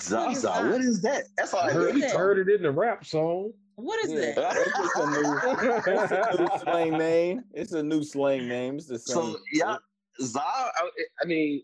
Zaza, 0.00 0.50
what 0.70 0.80
is 0.80 1.02
that? 1.02 1.24
That's 1.36 1.54
all 1.54 1.60
I 1.60 1.68
I 1.68 1.72
heard, 1.72 1.96
is 1.96 2.12
heard 2.12 2.48
it 2.48 2.54
in 2.54 2.62
the 2.62 2.70
rap 2.70 3.04
song. 3.04 3.52
What 3.80 4.04
is 4.04 4.12
Yeah, 4.12 4.32
that? 4.34 4.54
that's 4.54 4.78
just 4.78 4.96
a 4.96 5.06
new, 5.06 5.40
that's 5.84 6.12
a 6.12 6.36
new 6.38 6.48
slang 6.60 6.98
name. 6.98 7.44
It's 7.52 7.72
a 7.72 7.82
new 7.82 8.02
slang 8.02 8.46
name. 8.48 8.76
It's 8.76 8.86
the 8.86 8.98
same. 8.98 9.14
So 9.14 9.38
yeah, 9.52 9.76
Za. 10.20 10.40
I, 10.40 10.90
I 11.22 11.24
mean, 11.26 11.62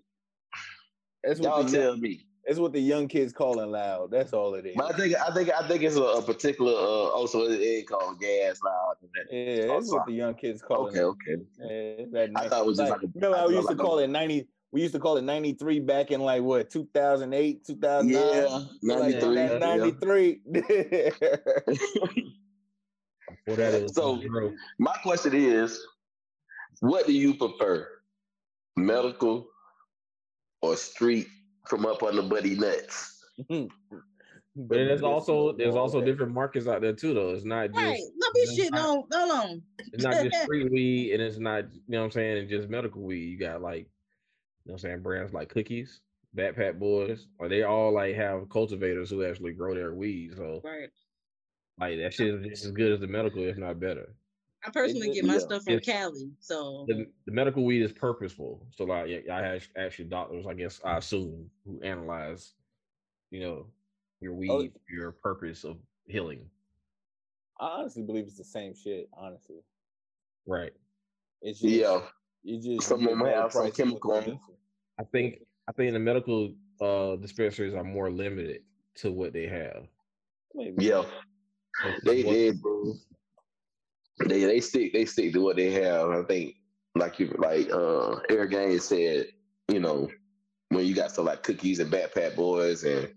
that's 1.23 1.41
y'all 1.41 1.65
tell 1.65 1.93
young, 1.93 2.01
me. 2.01 2.27
that's 2.47 2.59
what 2.59 2.73
the 2.73 2.81
young 2.81 3.09
kids 3.09 3.33
calling 3.33 3.71
loud. 3.71 4.11
That's 4.11 4.33
all 4.33 4.55
it 4.55 4.65
is. 4.67 4.75
But 4.77 4.95
I 4.95 4.97
think 4.97 5.15
I 5.17 5.35
think 5.35 5.51
I 5.51 5.67
think 5.69 5.83
it's 5.83 5.97
a, 5.97 6.03
a 6.03 6.23
particular. 6.23 6.73
Uh, 6.73 7.11
also, 7.11 7.43
it, 7.43 7.61
it 7.61 7.89
called 7.89 8.21
gas 8.21 8.61
loud. 8.65 8.97
Yeah, 9.31 9.67
that's 9.67 9.91
what 9.93 10.07
the 10.07 10.13
young 10.13 10.35
kids 10.35 10.63
call 10.63 10.87
Okay, 10.89 11.01
it. 11.01 11.03
okay. 11.03 11.37
Yeah, 11.59 12.07
that 12.13 12.31
I 12.37 12.49
thought 12.49 12.63
it 12.63 12.67
was 12.67 12.79
just 12.79 12.91
like, 12.91 13.03
like 13.03 13.11
a- 13.11 13.13
remember 13.15 13.37
I 13.37 13.41
how 13.41 13.49
we 13.49 13.55
thought 13.55 13.59
used 13.59 13.69
to 13.69 13.75
like 13.75 13.81
a- 13.81 13.85
call 13.85 13.99
it 13.99 14.09
ninety. 14.09 14.49
We 14.73 14.83
used 14.83 14.95
to 14.95 15.01
call 15.01 15.17
it 15.17 15.23
ninety 15.23 15.53
three 15.55 15.81
back 15.81 16.11
in 16.11 16.21
like 16.21 16.43
what 16.43 16.71
two 16.71 16.89
thousand 16.93 17.33
eight, 17.33 17.65
two 17.65 17.77
thousand 17.77 18.13
nine. 18.13 18.23
Yeah, 18.83 18.97
like 18.97 19.23
93. 19.23 19.35
that 19.35 19.53
yeah. 19.53 19.59
ninety 19.59 19.91
three. 19.93 20.41
Before 23.47 23.57
that, 23.57 23.75
it 23.75 23.83
was 23.85 23.95
So- 23.95 24.21
My 24.79 24.95
question 25.03 25.35
is, 25.35 25.81
what 26.81 27.07
do 27.07 27.13
you 27.13 27.35
prefer, 27.35 27.89
medical 28.77 29.49
or 30.63 30.77
street 30.77 31.29
from 31.69 31.87
up 31.87 32.03
on 32.03 32.17
the 32.17 32.23
buddy 32.23 32.57
nuts? 32.57 33.25
But 34.59 34.77
there's 34.77 35.03
also 35.03 35.53
there's 35.53 35.75
also 35.75 36.01
different 36.01 36.33
markets 36.33 36.67
out 36.67 36.81
there 36.81 36.95
too, 36.95 37.13
though. 37.13 37.29
It's 37.35 37.45
not 37.45 37.67
just 37.75 37.77
Right. 37.77 38.01
Don't 38.19 38.35
be 38.35 38.41
it's 38.41 38.59
shitting 38.59 38.71
not- 38.71 38.89
on. 38.89 39.05
Hold 39.13 39.31
on. 39.45 39.63
it's 39.93 40.03
not 40.03 40.25
just 40.25 40.43
street 40.45 40.73
weed, 40.73 41.13
and 41.13 41.23
it's 41.23 41.37
not 41.39 41.65
you 41.75 41.81
know 41.89 41.99
what 41.99 42.05
I'm 42.07 42.11
saying, 42.13 42.39
and 42.39 42.49
just 42.49 42.71
medical 42.71 43.03
weed. 43.03 43.25
You 43.27 43.37
got 43.39 43.61
like 43.61 43.87
you 44.67 44.71
know 44.71 44.75
what 44.75 44.85
I'm 44.85 44.91
saying 44.91 45.03
brands 45.03 45.33
like 45.33 45.49
Cookies, 45.49 46.01
Backpack 46.37 46.77
Boys, 46.81 47.29
or 47.39 47.49
they 47.49 47.63
all 47.63 47.93
like 47.93 48.17
have 48.17 48.49
cultivators 48.51 49.11
who 49.11 49.25
actually 49.25 49.53
grow 49.53 49.75
their 49.77 49.95
weed. 49.95 50.33
So 50.37 50.61
Right. 50.65 50.89
like 51.79 51.99
that 51.99 52.13
shit 52.13 52.35
is 52.35 52.47
just 52.49 52.65
as 52.65 52.73
good 52.73 52.91
as 52.91 52.99
the 52.99 53.07
medical, 53.07 53.45
if 53.45 53.57
not 53.57 53.79
better. 53.79 54.17
I 54.67 54.71
personally 54.71 55.11
get 55.13 55.25
my 55.25 55.35
yeah, 55.35 55.39
stuff 55.39 55.63
from 55.63 55.75
it's- 55.75 55.87
Cali, 55.87 56.33
so 56.41 56.85
the, 56.89 57.07
the 57.27 57.33
medical 57.33 57.65
weed 57.65 57.83
is 57.83 57.93
purposeful. 57.93 58.67
So 58.73 58.83
like 58.85 59.29
I 59.31 59.41
have 59.41 59.69
actually 59.79 60.07
doctors, 60.07 60.47
I 60.49 60.55
guess 60.55 60.81
I 60.85 60.97
assume, 60.97 61.49
who 61.65 61.81
analyze, 61.83 62.55
you 63.31 63.39
know, 63.43 63.67
your 64.21 64.33
oh, 64.33 64.37
weed 64.37 64.51
Oh. 64.51 64.63
for 64.65 64.93
your 64.97 65.13
purpose 65.13 65.63
of 65.63 65.77
healing. 66.09 66.51
I 67.61 67.67
honestly 67.67 68.03
believe 68.03 68.25
it's 68.27 68.37
the 68.37 68.43
same 68.45 68.75
shit. 68.75 69.09
Honestly, 69.17 69.63
Right. 70.45 70.73
it's 71.41 71.61
just 71.61 71.73
Yeah, 71.73 72.01
you 72.43 72.61
just 72.61 72.89
Some 72.89 73.03
you 73.03 73.07
of 73.07 73.11
get 73.11 73.19
them 73.19 73.27
better 73.29 73.43
have 73.43 73.53
some 73.53 73.63
prices 73.63 73.79
with 73.79 73.87
chemical 73.87 74.11
the 74.99 75.03
in 75.03 75.25
'em. 75.25 75.31
producer. 75.31 75.39
I 75.39 75.39
think 75.39 75.47
I 75.69 75.73
think 75.73 75.93
the 75.93 75.99
medical 75.99 76.55
uh 76.81 77.17
dispensaries 77.17 77.75
are 77.75 77.85
more 77.85 78.11
limited 78.11 78.63
to 78.97 79.13
what 79.13 79.33
they 79.33 79.47
have. 79.47 79.87
Maybe. 80.55 80.85
yeah. 80.85 81.05
It's 81.85 82.05
They 82.05 82.23
what- 82.23 82.33
did, 82.33 82.61
bro. 82.63 82.95
They 84.29 84.45
they 84.45 84.61
stick 84.61 84.93
they 84.93 85.05
stick 85.05 85.33
to 85.35 85.41
what 85.43 85.57
they 85.57 85.71
have. 85.73 86.11
I 86.11 86.23
think 86.23 86.57
like 86.95 87.19
you 87.21 87.29
like 87.39 87.71
uh 87.71 88.21
Eric 88.31 88.51
Gaines 88.51 88.85
said, 88.85 89.27
you 89.69 89.81
know, 89.81 90.11
when 90.71 90.87
you 90.87 90.95
got 90.95 91.11
stuff 91.11 91.27
like 91.27 91.43
cookies 91.43 91.81
and 91.81 91.93
backpack 91.93 92.35
boys 92.37 92.85
and 92.85 93.13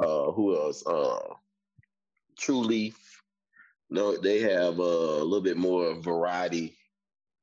uh 0.00 0.30
who 0.32 0.54
else? 0.56 0.86
Uh 0.86 1.34
True 2.38 2.60
Leaf. 2.60 3.22
No, 3.90 4.16
they 4.16 4.40
have 4.40 4.80
uh, 4.80 4.82
a 4.82 5.22
little 5.24 5.40
bit 5.42 5.56
more 5.56 5.94
variety, 6.00 6.76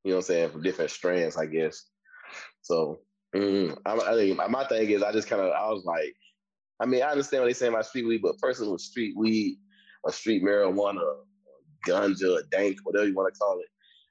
you 0.03 0.11
know 0.11 0.17
what 0.17 0.17
I'm 0.17 0.21
saying, 0.23 0.49
for 0.51 0.59
different 0.59 0.91
strands, 0.91 1.37
I 1.37 1.45
guess. 1.45 1.85
So 2.61 2.99
mm, 3.35 3.77
I, 3.85 3.93
I 3.95 4.15
think 4.15 4.37
my, 4.37 4.47
my 4.47 4.65
thing 4.65 4.89
is 4.89 5.03
I 5.03 5.11
just 5.11 5.27
kind 5.27 5.41
of 5.41 5.51
I 5.51 5.69
was 5.69 5.83
like, 5.85 6.15
I 6.79 6.85
mean, 6.85 7.03
I 7.03 7.11
understand 7.11 7.41
what 7.43 7.47
they 7.47 7.53
say 7.53 7.67
about 7.67 7.85
street 7.85 8.07
weed, 8.07 8.21
but 8.21 8.37
personally 8.39 8.71
with 8.71 8.81
street 8.81 9.15
weed 9.15 9.57
or 10.03 10.11
street 10.11 10.43
marijuana, 10.43 11.01
ganja, 11.87 12.39
or 12.39 12.43
dank, 12.51 12.77
whatever 12.83 13.07
you 13.07 13.13
want 13.13 13.33
to 13.33 13.39
call 13.39 13.59
it, 13.59 13.67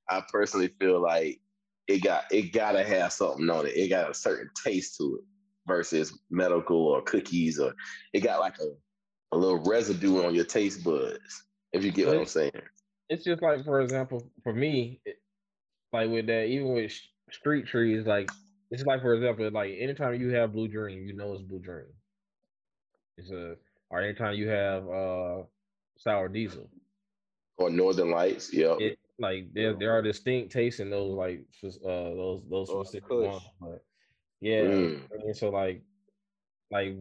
I 0.08 0.22
personally 0.30 0.68
feel 0.68 1.00
like 1.00 1.40
it 1.88 2.02
got 2.02 2.24
it 2.30 2.52
gotta 2.52 2.84
have 2.84 3.12
something 3.12 3.50
on 3.50 3.66
it. 3.66 3.76
It 3.76 3.88
got 3.88 4.10
a 4.10 4.14
certain 4.14 4.50
taste 4.64 4.96
to 4.98 5.16
it 5.16 5.24
versus 5.66 6.16
medical 6.30 6.76
or 6.76 7.02
cookies 7.02 7.58
or 7.58 7.74
it 8.12 8.20
got 8.20 8.40
like 8.40 8.58
a, 8.60 9.36
a 9.36 9.36
little 9.36 9.62
residue 9.64 10.24
on 10.24 10.34
your 10.34 10.44
taste 10.44 10.84
buds. 10.84 11.44
If 11.72 11.84
you 11.84 11.92
get 11.92 12.08
what 12.08 12.18
I'm 12.18 12.26
saying. 12.26 12.50
it's 13.08 13.24
just 13.24 13.42
like 13.42 13.64
for 13.64 13.80
example 13.80 14.30
for 14.42 14.52
me 14.52 15.00
it, 15.04 15.16
like 15.92 16.10
with 16.10 16.26
that 16.26 16.46
even 16.46 16.72
with 16.72 16.92
sh- 16.92 17.08
street 17.32 17.66
trees 17.66 18.06
like 18.06 18.30
it's 18.70 18.84
like 18.84 19.02
for 19.02 19.14
example 19.14 19.50
like 19.50 19.74
anytime 19.78 20.14
you 20.20 20.28
have 20.30 20.52
blue 20.52 20.68
dream 20.68 21.06
you 21.06 21.14
know 21.14 21.32
it's 21.32 21.42
blue 21.42 21.58
dream 21.60 21.86
it's 23.16 23.30
a 23.30 23.56
or 23.90 24.00
anytime 24.00 24.34
you 24.34 24.48
have 24.48 24.88
uh 24.88 25.42
sour 25.96 26.28
diesel 26.28 26.70
Or 27.58 27.68
Northern 27.70 28.10
Lights, 28.10 28.52
yeah. 28.52 28.76
it 28.78 28.98
like 29.18 29.52
there 29.52 29.74
there 29.74 29.92
are 29.92 30.00
distinct 30.02 30.52
tastes 30.52 30.80
in 30.80 30.88
those 30.90 31.12
like 31.12 31.44
uh 31.64 31.88
those 31.88 32.42
those 32.48 32.68
specific 32.68 33.10
ones 33.10 33.42
but 33.60 33.84
yeah 34.40 34.62
Mm. 34.62 35.02
I 35.12 35.24
mean, 35.24 35.34
so 35.34 35.50
like 35.50 35.82
like 36.70 36.96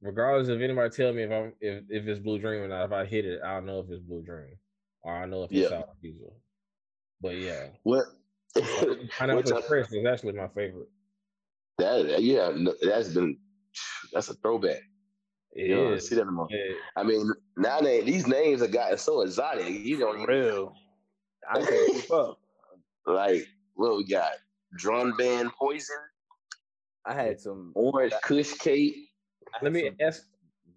regardless 0.00 0.48
if 0.48 0.60
anybody 0.60 0.90
tell 0.90 1.12
me 1.12 1.22
if 1.24 1.32
I'm 1.32 1.52
if, 1.60 1.84
if 1.88 2.06
it's 2.06 2.20
blue 2.20 2.38
dream 2.38 2.62
or 2.62 2.68
not 2.68 2.84
if 2.84 2.92
I 2.92 3.04
hit 3.04 3.24
it 3.24 3.40
I'll 3.42 3.62
know 3.62 3.80
if 3.80 3.90
it's 3.90 4.02
blue 4.02 4.22
dream 4.22 4.56
or 5.02 5.16
I 5.16 5.26
know 5.26 5.42
if 5.44 5.50
it's 5.50 5.62
Yeah. 5.62 5.80
sour 5.80 5.96
diesel 6.02 6.36
but 7.20 7.30
yeah 7.30 7.68
What 7.82 8.04
Pineapple 9.18 9.50
Express 9.58 9.92
is 9.92 10.06
actually 10.06 10.34
my 10.34 10.48
favorite. 10.48 10.88
That 11.78 12.22
yeah, 12.22 12.52
no, 12.54 12.74
that's 12.82 13.08
been 13.08 13.36
that's 14.12 14.28
a 14.28 14.34
throwback. 14.34 14.82
It 15.52 15.68
You 15.70 15.76
know, 15.76 15.92
is. 15.94 16.08
see 16.08 16.14
that 16.16 16.22
anymore. 16.22 16.48
Yeah. 16.50 16.74
I 16.96 17.02
mean, 17.02 17.30
now 17.56 17.80
they, 17.80 18.02
these 18.02 18.26
names 18.26 18.60
have 18.60 18.72
gotten 18.72 18.98
so 18.98 19.20
exotic. 19.22 19.68
You 19.68 19.98
don't 19.98 20.24
For 20.24 20.30
even 20.32 20.44
real. 20.44 20.72
I 21.52 21.60
can't 21.62 21.92
keep 22.02 22.10
up. 22.12 22.38
like 23.06 23.46
what 23.74 23.96
we 23.96 24.04
got. 24.04 24.32
Durban 24.80 25.50
Poison, 25.58 25.96
I 27.04 27.14
had 27.14 27.40
some. 27.40 27.72
orange 27.74 28.12
Kush 28.22 28.52
cake. 28.54 28.94
Let 29.62 29.72
me 29.72 29.86
some 29.86 29.96
ask. 30.00 30.22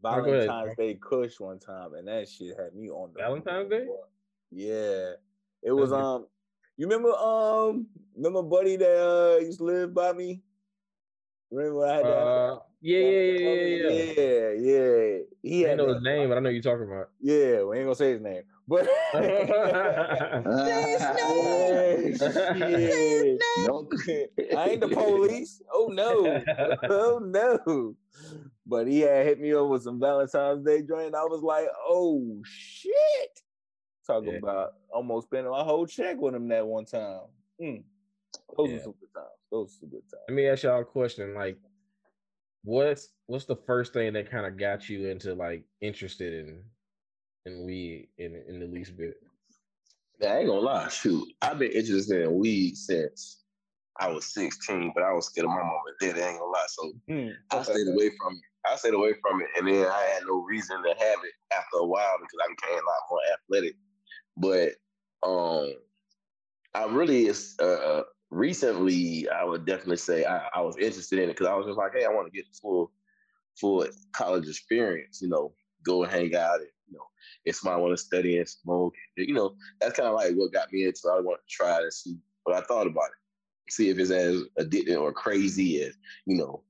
Oh. 0.03 0.21
Valentine's 0.23 0.75
Day 0.77 0.93
Kush 1.01 1.39
one 1.39 1.57
time, 1.59 1.95
and 1.95 2.07
that 2.07 2.29
shit 2.29 2.55
had 2.57 2.75
me 2.75 2.89
on 2.89 3.11
the 3.13 3.19
Valentine's 3.19 3.69
Day? 3.69 3.85
Yeah, 4.51 5.11
it 5.63 5.71
was. 5.71 5.91
Um, 5.91 6.27
you 6.77 6.85
remember? 6.87 7.11
Um, 7.15 7.87
remember 8.15 8.43
buddy 8.43 8.75
that 8.77 9.35
uh, 9.35 9.39
used 9.39 9.57
to 9.57 9.63
live 9.65 9.93
by 9.95 10.13
me? 10.13 10.43
Remember 11.51 11.85
I 11.85 11.95
had 11.95 12.05
that? 12.05 12.09
Uh, 12.09 12.59
yeah, 12.81 12.99
yeah, 12.99 13.09
yeah, 13.09 13.53
yeah, 13.53 13.87
yeah. 13.87 14.13
yeah, 14.13 14.49
yeah. 14.59 15.17
He 15.41 15.65
I 15.65 15.69
had 15.69 15.77
know 15.77 15.93
his 15.93 16.03
name, 16.03 16.29
but 16.29 16.37
I 16.37 16.41
know 16.41 16.49
you're 16.49 16.61
talking 16.61 16.87
about. 16.87 17.09
Yeah, 17.21 17.63
we 17.63 17.77
ain't 17.77 17.85
gonna 17.85 17.95
say 17.95 18.11
his 18.11 18.21
name, 18.21 18.43
but 18.67 18.85
Say 19.13 19.27
his 22.03 22.21
Yeah, 22.21 23.37
shit. 23.37 23.39
No, 23.65 23.89
I 24.57 24.69
ain't 24.69 24.81
the 24.81 24.89
police. 24.93 25.61
Oh 25.73 25.87
no. 25.91 26.43
oh 26.89 27.19
no. 27.23 27.95
But 28.65 28.87
he 28.87 28.99
had 28.99 29.25
hit 29.25 29.39
me 29.39 29.53
up 29.53 29.67
with 29.67 29.83
some 29.83 29.99
Valentine's 29.99 30.65
Day 30.65 30.81
joint. 30.81 31.15
I 31.15 31.23
was 31.23 31.41
like, 31.41 31.67
oh 31.87 32.41
shit. 32.43 33.41
Talking 34.05 34.33
Yeah. 34.33 34.39
about 34.39 34.73
almost 34.89 35.27
spending 35.27 35.51
my 35.51 35.63
whole 35.63 35.85
check 35.85 36.17
with 36.19 36.35
him 36.35 36.47
that 36.49 36.65
one 36.67 36.85
time. 36.85 37.21
Mm. 37.61 37.83
Those 38.57 38.67
Yeah. 38.69 38.73
were 38.75 38.79
some 38.83 38.93
good 38.99 39.13
times. 39.13 39.27
Those 39.51 39.67
were 39.67 39.79
some 39.79 39.89
good 39.89 40.01
times. 40.01 40.23
Let 40.27 40.35
me 40.35 40.47
ask 40.47 40.63
y'all 40.63 40.81
a 40.81 40.85
question. 40.85 41.33
Like, 41.33 41.57
what's 42.63 43.09
what's 43.27 43.45
the 43.45 43.55
first 43.55 43.93
thing 43.93 44.13
that 44.13 44.29
kind 44.29 44.45
of 44.45 44.57
got 44.57 44.89
you 44.89 45.07
into 45.07 45.33
like 45.35 45.65
interested 45.81 46.45
in 46.47 46.63
in 47.45 47.65
weed 47.65 48.09
in 48.17 48.35
in 48.47 48.59
the 48.59 48.67
least 48.67 48.97
bit? 48.97 49.15
I 50.21 50.39
ain't 50.39 50.47
gonna 50.47 50.61
lie. 50.61 50.89
Shoot, 50.89 51.27
I've 51.41 51.59
been 51.59 51.71
interested 51.71 52.23
in 52.23 52.37
weed 52.39 52.75
since 52.75 53.43
I 53.99 54.09
was 54.09 54.25
16, 54.33 54.91
but 54.95 55.03
I 55.03 55.13
was 55.13 55.27
scared 55.27 55.45
of 55.45 55.51
my 55.51 55.57
mom 55.57 55.81
and 55.87 55.97
dad. 56.15 56.21
I 56.21 56.29
ain't 56.29 56.39
gonna 56.39 56.51
lie. 56.51 56.65
So 56.67 56.91
Hmm. 57.07 57.29
I 57.51 57.63
stayed 57.63 57.87
away 57.87 58.11
from 58.17 58.33
it. 58.33 58.41
I 58.69 58.75
stayed 58.75 58.93
away 58.95 59.13
from 59.21 59.41
it, 59.41 59.47
and 59.57 59.67
then 59.67 59.85
I 59.87 60.01
had 60.13 60.23
no 60.27 60.43
reason 60.43 60.81
to 60.83 60.89
have 60.89 61.19
it 61.23 61.33
after 61.55 61.77
a 61.77 61.85
while 61.85 62.17
because 62.19 62.39
I 62.43 62.49
became 62.49 62.79
a 62.79 62.85
lot 62.85 63.09
more 63.09 63.19
athletic. 63.33 63.75
But 64.35 64.73
um, 65.23 65.73
I 66.73 66.85
really 66.93 67.27
is 67.27 67.55
uh, 67.59 68.03
recently. 68.29 69.27
I 69.29 69.43
would 69.43 69.65
definitely 69.65 69.97
say 69.97 70.25
I, 70.25 70.47
I 70.55 70.61
was 70.61 70.77
interested 70.77 71.19
in 71.19 71.29
it 71.29 71.33
because 71.33 71.47
I 71.47 71.55
was 71.55 71.65
just 71.65 71.77
like, 71.77 71.93
hey, 71.95 72.05
I 72.05 72.09
want 72.09 72.27
to 72.27 72.37
get 72.37 72.45
the 72.51 72.59
full 72.61 72.91
full 73.59 73.85
college 74.13 74.47
experience. 74.47 75.21
You 75.21 75.29
know, 75.29 75.53
go 75.85 76.03
hang 76.03 76.35
out, 76.35 76.59
and 76.59 76.69
you 76.87 76.97
know, 76.97 77.05
if 77.45 77.55
somebody 77.55 77.81
want 77.81 77.97
to 77.97 78.03
study 78.03 78.37
and 78.37 78.47
smoke, 78.47 78.93
you 79.15 79.33
know, 79.33 79.55
that's 79.79 79.95
kind 79.95 80.09
of 80.09 80.15
like 80.15 80.33
what 80.35 80.53
got 80.53 80.71
me 80.71 80.83
into. 80.83 81.01
it. 81.05 81.11
I 81.11 81.19
want 81.19 81.39
to 81.45 81.53
try 81.55 81.81
to 81.81 81.91
see 81.91 82.17
what 82.43 82.55
I 82.55 82.61
thought 82.61 82.87
about 82.87 83.09
it, 83.09 83.71
see 83.71 83.89
if 83.89 83.99
it's 83.99 84.11
as 84.11 84.43
addicting 84.59 84.99
or 84.99 85.11
crazy 85.11 85.81
as 85.81 85.93
you 86.25 86.37
know 86.37 86.63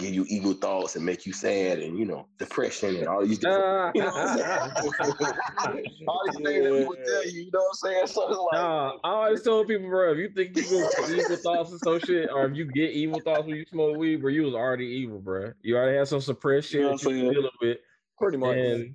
give 0.00 0.14
you 0.14 0.24
evil 0.28 0.54
thoughts 0.54 0.96
and 0.96 1.04
make 1.04 1.26
you 1.26 1.32
sad 1.32 1.78
and 1.78 1.98
you 1.98 2.04
know 2.04 2.26
depression 2.38 2.96
and 2.96 3.06
all 3.06 3.24
these 3.24 3.38
different, 3.38 3.64
you 3.94 4.02
know 4.02 4.08
what 4.08 4.16
I'm 4.16 4.38
saying? 4.38 5.36
all 6.08 6.22
these 6.26 6.36
things 6.36 6.64
that 6.64 6.72
people 6.78 6.96
tell 7.06 7.26
you, 7.26 7.42
you 7.42 7.50
know 7.52 7.60
what 7.60 7.68
I'm 7.68 7.74
saying? 7.74 8.06
So 8.06 8.28
it's 8.28 8.38
like, 8.38 8.60
Nah, 8.60 8.92
I 9.04 9.10
always 9.10 9.42
told 9.42 9.68
people, 9.68 9.88
bro, 9.88 10.12
if 10.12 10.18
you 10.18 10.28
think 10.30 10.56
you 10.56 10.62
get 10.62 11.10
evil 11.10 11.36
thoughts 11.36 11.70
and 11.70 11.80
some 11.80 11.98
shit, 12.00 12.30
or 12.30 12.46
if 12.46 12.56
you 12.56 12.64
get 12.64 12.90
evil 12.90 13.20
thoughts 13.20 13.46
when 13.46 13.56
you 13.56 13.64
smoke 13.66 13.96
weed, 13.96 14.16
bro, 14.16 14.30
you 14.30 14.42
was 14.42 14.54
already 14.54 14.86
evil, 14.86 15.18
bro. 15.18 15.52
You 15.62 15.76
already 15.76 15.98
had 15.98 16.08
some 16.08 16.20
suppressed 16.20 16.70
shit 16.70 16.80
You 16.80 16.86
know 16.86 16.92
what 16.92 17.06
I'm 17.06 17.16
you 17.16 17.24
were 17.26 17.32
dealing 17.34 17.50
with, 17.60 17.78
Pretty 18.18 18.38
much. 18.38 18.56
and 18.56 18.94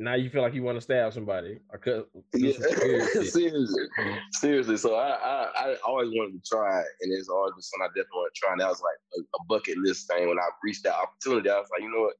now 0.00 0.14
you 0.14 0.30
feel 0.30 0.42
like 0.42 0.54
you 0.54 0.62
want 0.62 0.76
to 0.76 0.80
stab 0.80 1.12
somebody 1.12 1.58
or 1.70 1.78
cut. 1.78 2.08
yeah, 2.34 2.52
some 2.52 2.88
weird 2.88 3.08
shit. 3.12 3.26
seriously, 3.26 3.84
seriously. 4.32 4.76
So 4.76 4.94
I, 4.96 5.10
I, 5.10 5.50
I 5.72 5.76
always 5.86 6.08
wanted 6.10 6.42
to 6.42 6.48
try, 6.48 6.78
and 6.78 7.12
it's 7.12 7.28
always 7.28 7.52
been 7.54 7.62
something 7.62 7.84
I 7.84 7.88
definitely 7.88 8.08
want 8.14 8.34
to 8.34 8.40
try. 8.40 8.52
And 8.52 8.60
that 8.60 8.68
was 8.68 8.80
like 8.82 8.96
a, 9.16 9.20
a 9.20 9.44
bucket 9.48 9.78
list 9.78 10.08
thing. 10.08 10.28
When 10.28 10.38
I 10.38 10.48
reached 10.64 10.82
that 10.84 10.94
opportunity, 10.94 11.50
I 11.50 11.58
was 11.58 11.68
like, 11.70 11.82
you 11.82 11.90
know 11.92 12.00
what? 12.02 12.16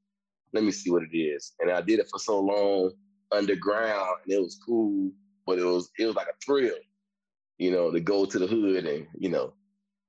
Let 0.52 0.64
me 0.64 0.72
see 0.72 0.90
what 0.90 1.02
it 1.02 1.16
is. 1.16 1.52
And 1.60 1.70
I 1.70 1.80
did 1.80 1.98
it 2.00 2.08
for 2.10 2.18
so 2.18 2.38
long 2.40 2.92
underground, 3.32 4.16
and 4.24 4.32
it 4.34 4.40
was 4.40 4.58
cool, 4.66 5.10
but 5.46 5.58
it 5.58 5.64
was 5.64 5.90
it 5.98 6.06
was 6.06 6.16
like 6.16 6.26
a 6.28 6.38
thrill, 6.44 6.74
you 7.58 7.70
know, 7.70 7.90
to 7.90 8.00
go 8.00 8.24
to 8.26 8.38
the 8.38 8.46
hood 8.46 8.84
and 8.86 9.06
you 9.18 9.28
know 9.30 9.52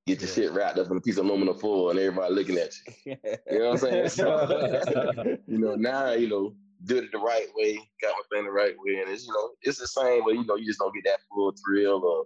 get 0.08 0.20
your 0.20 0.30
Yeah. 0.30 0.36
shit 0.36 0.52
wrapped 0.54 0.80
up 0.80 0.90
in 0.90 0.98
a 0.98 1.02
piece 1.02 1.18
of 1.18 1.26
aluminum 1.26 1.58
foil, 1.60 1.92
and 1.92 2.00
everybody 2.00 2.34
looking 2.34 2.58
at 2.58 2.74
you. 3.06 3.16
You 3.52 3.60
know 3.60 3.70
what 3.72 3.84
I'm 3.84 4.10
saying? 4.10 4.10
So, 4.10 5.40
you 5.48 5.58
know, 5.60 5.76
now, 5.76 6.12
you 6.14 6.28
know, 6.30 6.56
do 6.86 6.98
it 6.98 7.12
the 7.12 7.18
right 7.18 7.48
way, 7.56 7.78
got 8.02 8.14
my 8.14 8.38
thing 8.38 8.46
the 8.46 8.52
right 8.52 8.76
way. 8.84 9.02
And 9.02 9.10
it's, 9.10 9.26
you 9.26 9.34
know, 9.34 9.52
it's 9.62 9.80
the 9.80 9.88
same, 9.88 10.24
but 10.24 10.34
you 10.34 10.46
know, 10.46 10.56
you 10.56 10.66
just 10.66 10.80
don't 10.80 10.94
get 10.94 11.04
that 11.06 11.20
full 11.30 11.54
thrill 11.64 12.04
or 12.04 12.26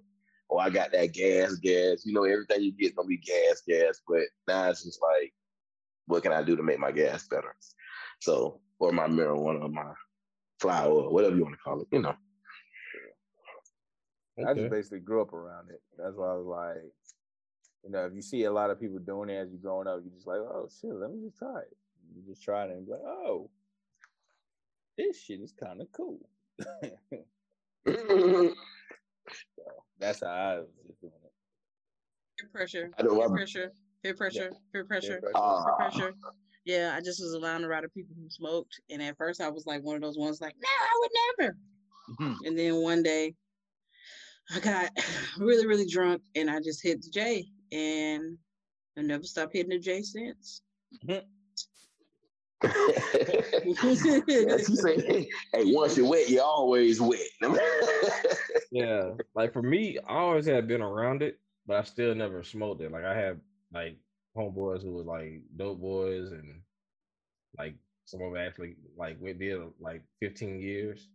oh 0.49 0.57
I 0.57 0.69
got 0.69 0.91
that 0.91 1.13
gas, 1.13 1.55
gas. 1.55 2.05
You 2.05 2.13
know, 2.13 2.23
everything 2.23 2.61
you 2.61 2.71
get 2.71 2.95
gonna 2.95 3.07
be 3.07 3.17
gas, 3.17 3.61
gas. 3.67 4.01
But 4.07 4.23
now 4.47 4.69
it's 4.69 4.83
just 4.83 5.01
like, 5.01 5.33
what 6.07 6.23
can 6.23 6.31
I 6.31 6.43
do 6.43 6.55
to 6.55 6.63
make 6.63 6.79
my 6.79 6.91
gas 6.91 7.27
better? 7.27 7.55
So, 8.21 8.61
or 8.79 8.91
my 8.91 9.07
marijuana, 9.07 9.63
or 9.63 9.69
my 9.69 9.91
flower, 10.59 11.03
or 11.03 11.11
whatever 11.11 11.35
you 11.35 11.43
want 11.43 11.55
to 11.55 11.61
call 11.61 11.81
it, 11.81 11.87
you 11.91 12.01
know. 12.01 12.15
I 14.47 14.53
just 14.53 14.69
basically 14.69 14.99
grew 14.99 15.21
up 15.21 15.33
around 15.33 15.69
it. 15.69 15.81
That's 15.97 16.15
why 16.15 16.27
I 16.27 16.33
was 16.33 16.45
like, 16.45 16.83
you 17.83 17.91
know, 17.91 18.05
if 18.05 18.13
you 18.13 18.21
see 18.21 18.43
a 18.43 18.51
lot 18.51 18.69
of 18.69 18.79
people 18.79 18.99
doing 18.99 19.29
it 19.29 19.37
as 19.37 19.49
you're 19.49 19.61
growing 19.61 19.87
up, 19.87 20.01
you're 20.03 20.13
just 20.13 20.27
like, 20.27 20.39
oh 20.39 20.67
shit, 20.81 20.93
let 20.93 21.11
me 21.11 21.21
just 21.23 21.37
try 21.37 21.59
it. 21.59 21.77
You 22.15 22.21
just 22.27 22.43
try 22.43 22.65
it 22.65 22.71
and 22.71 22.85
be 22.85 22.91
like, 22.91 23.01
oh, 23.01 23.49
this 24.97 25.21
shit 25.21 25.41
is 25.41 25.53
kind 25.61 25.81
of 25.81 25.87
cool. 25.91 26.19
so 26.61 26.67
that's 29.99 30.21
how 30.21 30.27
I 30.27 30.55
was 30.59 30.67
just 30.87 31.01
doing 31.01 31.13
it. 31.23 31.31
Peer 32.39 32.49
pressure. 32.53 32.91
I 32.97 33.03
know 33.03 33.13
Peer 33.15 33.21
I'm- 33.23 33.31
pressure. 33.33 33.71
Peer 34.03 34.13
pressure. 34.15 34.51
Peer 34.71 34.85
pressure. 34.85 35.19
pressure. 35.19 35.31
Ah. 35.35 35.63
Peer 35.63 35.89
pressure. 35.89 36.13
Yeah, 36.65 36.93
I 36.95 37.01
just 37.01 37.21
was 37.21 37.35
around 37.35 37.63
a 37.63 37.67
lot 37.67 37.83
of 37.83 37.93
people 37.93 38.15
who 38.19 38.29
smoked, 38.29 38.79
and 38.89 39.01
at 39.01 39.17
first 39.17 39.39
I 39.41 39.49
was 39.49 39.65
like 39.65 39.83
one 39.83 39.95
of 39.95 40.01
those 40.01 40.17
ones 40.17 40.41
like, 40.41 40.55
no, 40.61 40.67
I 40.69 40.99
would 40.99 41.11
never. 41.39 41.57
Mhm. 42.19 42.47
And 42.47 42.57
then 42.57 42.75
one 42.81 43.03
day, 43.03 43.35
I 44.53 44.59
got 44.59 44.89
really, 45.39 45.65
really 45.67 45.85
drunk, 45.87 46.21
and 46.35 46.49
I 46.49 46.59
just 46.59 46.81
hit 46.83 47.01
the 47.01 47.09
J, 47.09 47.45
and 47.71 48.37
I 48.97 49.01
never 49.01 49.23
stopped 49.23 49.53
hitting 49.53 49.69
the 49.71 49.79
J 49.79 50.01
since. 50.01 50.61
She 52.63 53.95
said, 53.95 54.23
hey, 55.05 55.27
once 55.53 55.97
you're 55.97 56.07
wet, 56.09 56.29
you're 56.29 56.43
always 56.43 57.01
wet. 57.01 57.19
Yeah, 58.71 59.11
like 59.35 59.53
for 59.53 59.61
me, 59.61 59.97
I 59.99 60.15
always 60.17 60.45
had 60.47 60.67
been 60.67 60.81
around 60.81 61.21
it, 61.21 61.39
but 61.65 61.77
I 61.77 61.83
still 61.83 62.13
never 62.15 62.43
smoked 62.43 62.81
it. 62.81 62.91
Like 62.91 63.05
I 63.05 63.15
had 63.15 63.39
like 63.71 63.97
homeboys 64.35 64.81
who 64.83 64.91
was 64.93 65.05
like 65.05 65.43
dope 65.55 65.79
boys, 65.79 66.31
and 66.31 66.61
like 67.57 67.75
some 68.05 68.21
of 68.21 68.33
them 68.33 68.41
actually 68.41 68.75
like 68.97 69.17
we 69.21 69.33
did 69.33 69.59
like 69.79 70.03
15 70.21 70.59
years. 70.59 71.07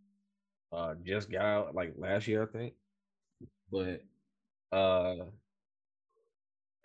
Uh, 0.73 0.95
just 1.05 1.31
got 1.31 1.45
out 1.45 1.75
like 1.75 1.95
last 1.97 2.29
year, 2.29 2.45
I 2.45 2.47
think. 2.47 2.75
But 3.71 4.05
uh, 4.73 5.27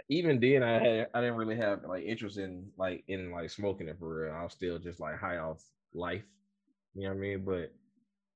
even 0.09 0.39
then, 0.39 0.63
I 0.63 0.73
had 0.79 1.09
I 1.13 1.21
didn't 1.21 1.37
really 1.37 1.55
have 1.57 1.83
like 1.83 2.03
interest 2.03 2.37
in 2.37 2.71
like 2.77 3.03
in 3.07 3.31
like 3.31 3.49
smoking 3.49 3.87
it 3.87 3.97
for 3.99 4.25
real. 4.25 4.33
I 4.33 4.43
was 4.43 4.53
still 4.53 4.77
just 4.79 4.99
like 4.99 5.17
high 5.17 5.37
off 5.37 5.63
life. 5.93 6.25
You 6.93 7.03
know 7.03 7.09
what 7.09 7.17
I 7.17 7.19
mean? 7.19 7.45
But 7.45 7.73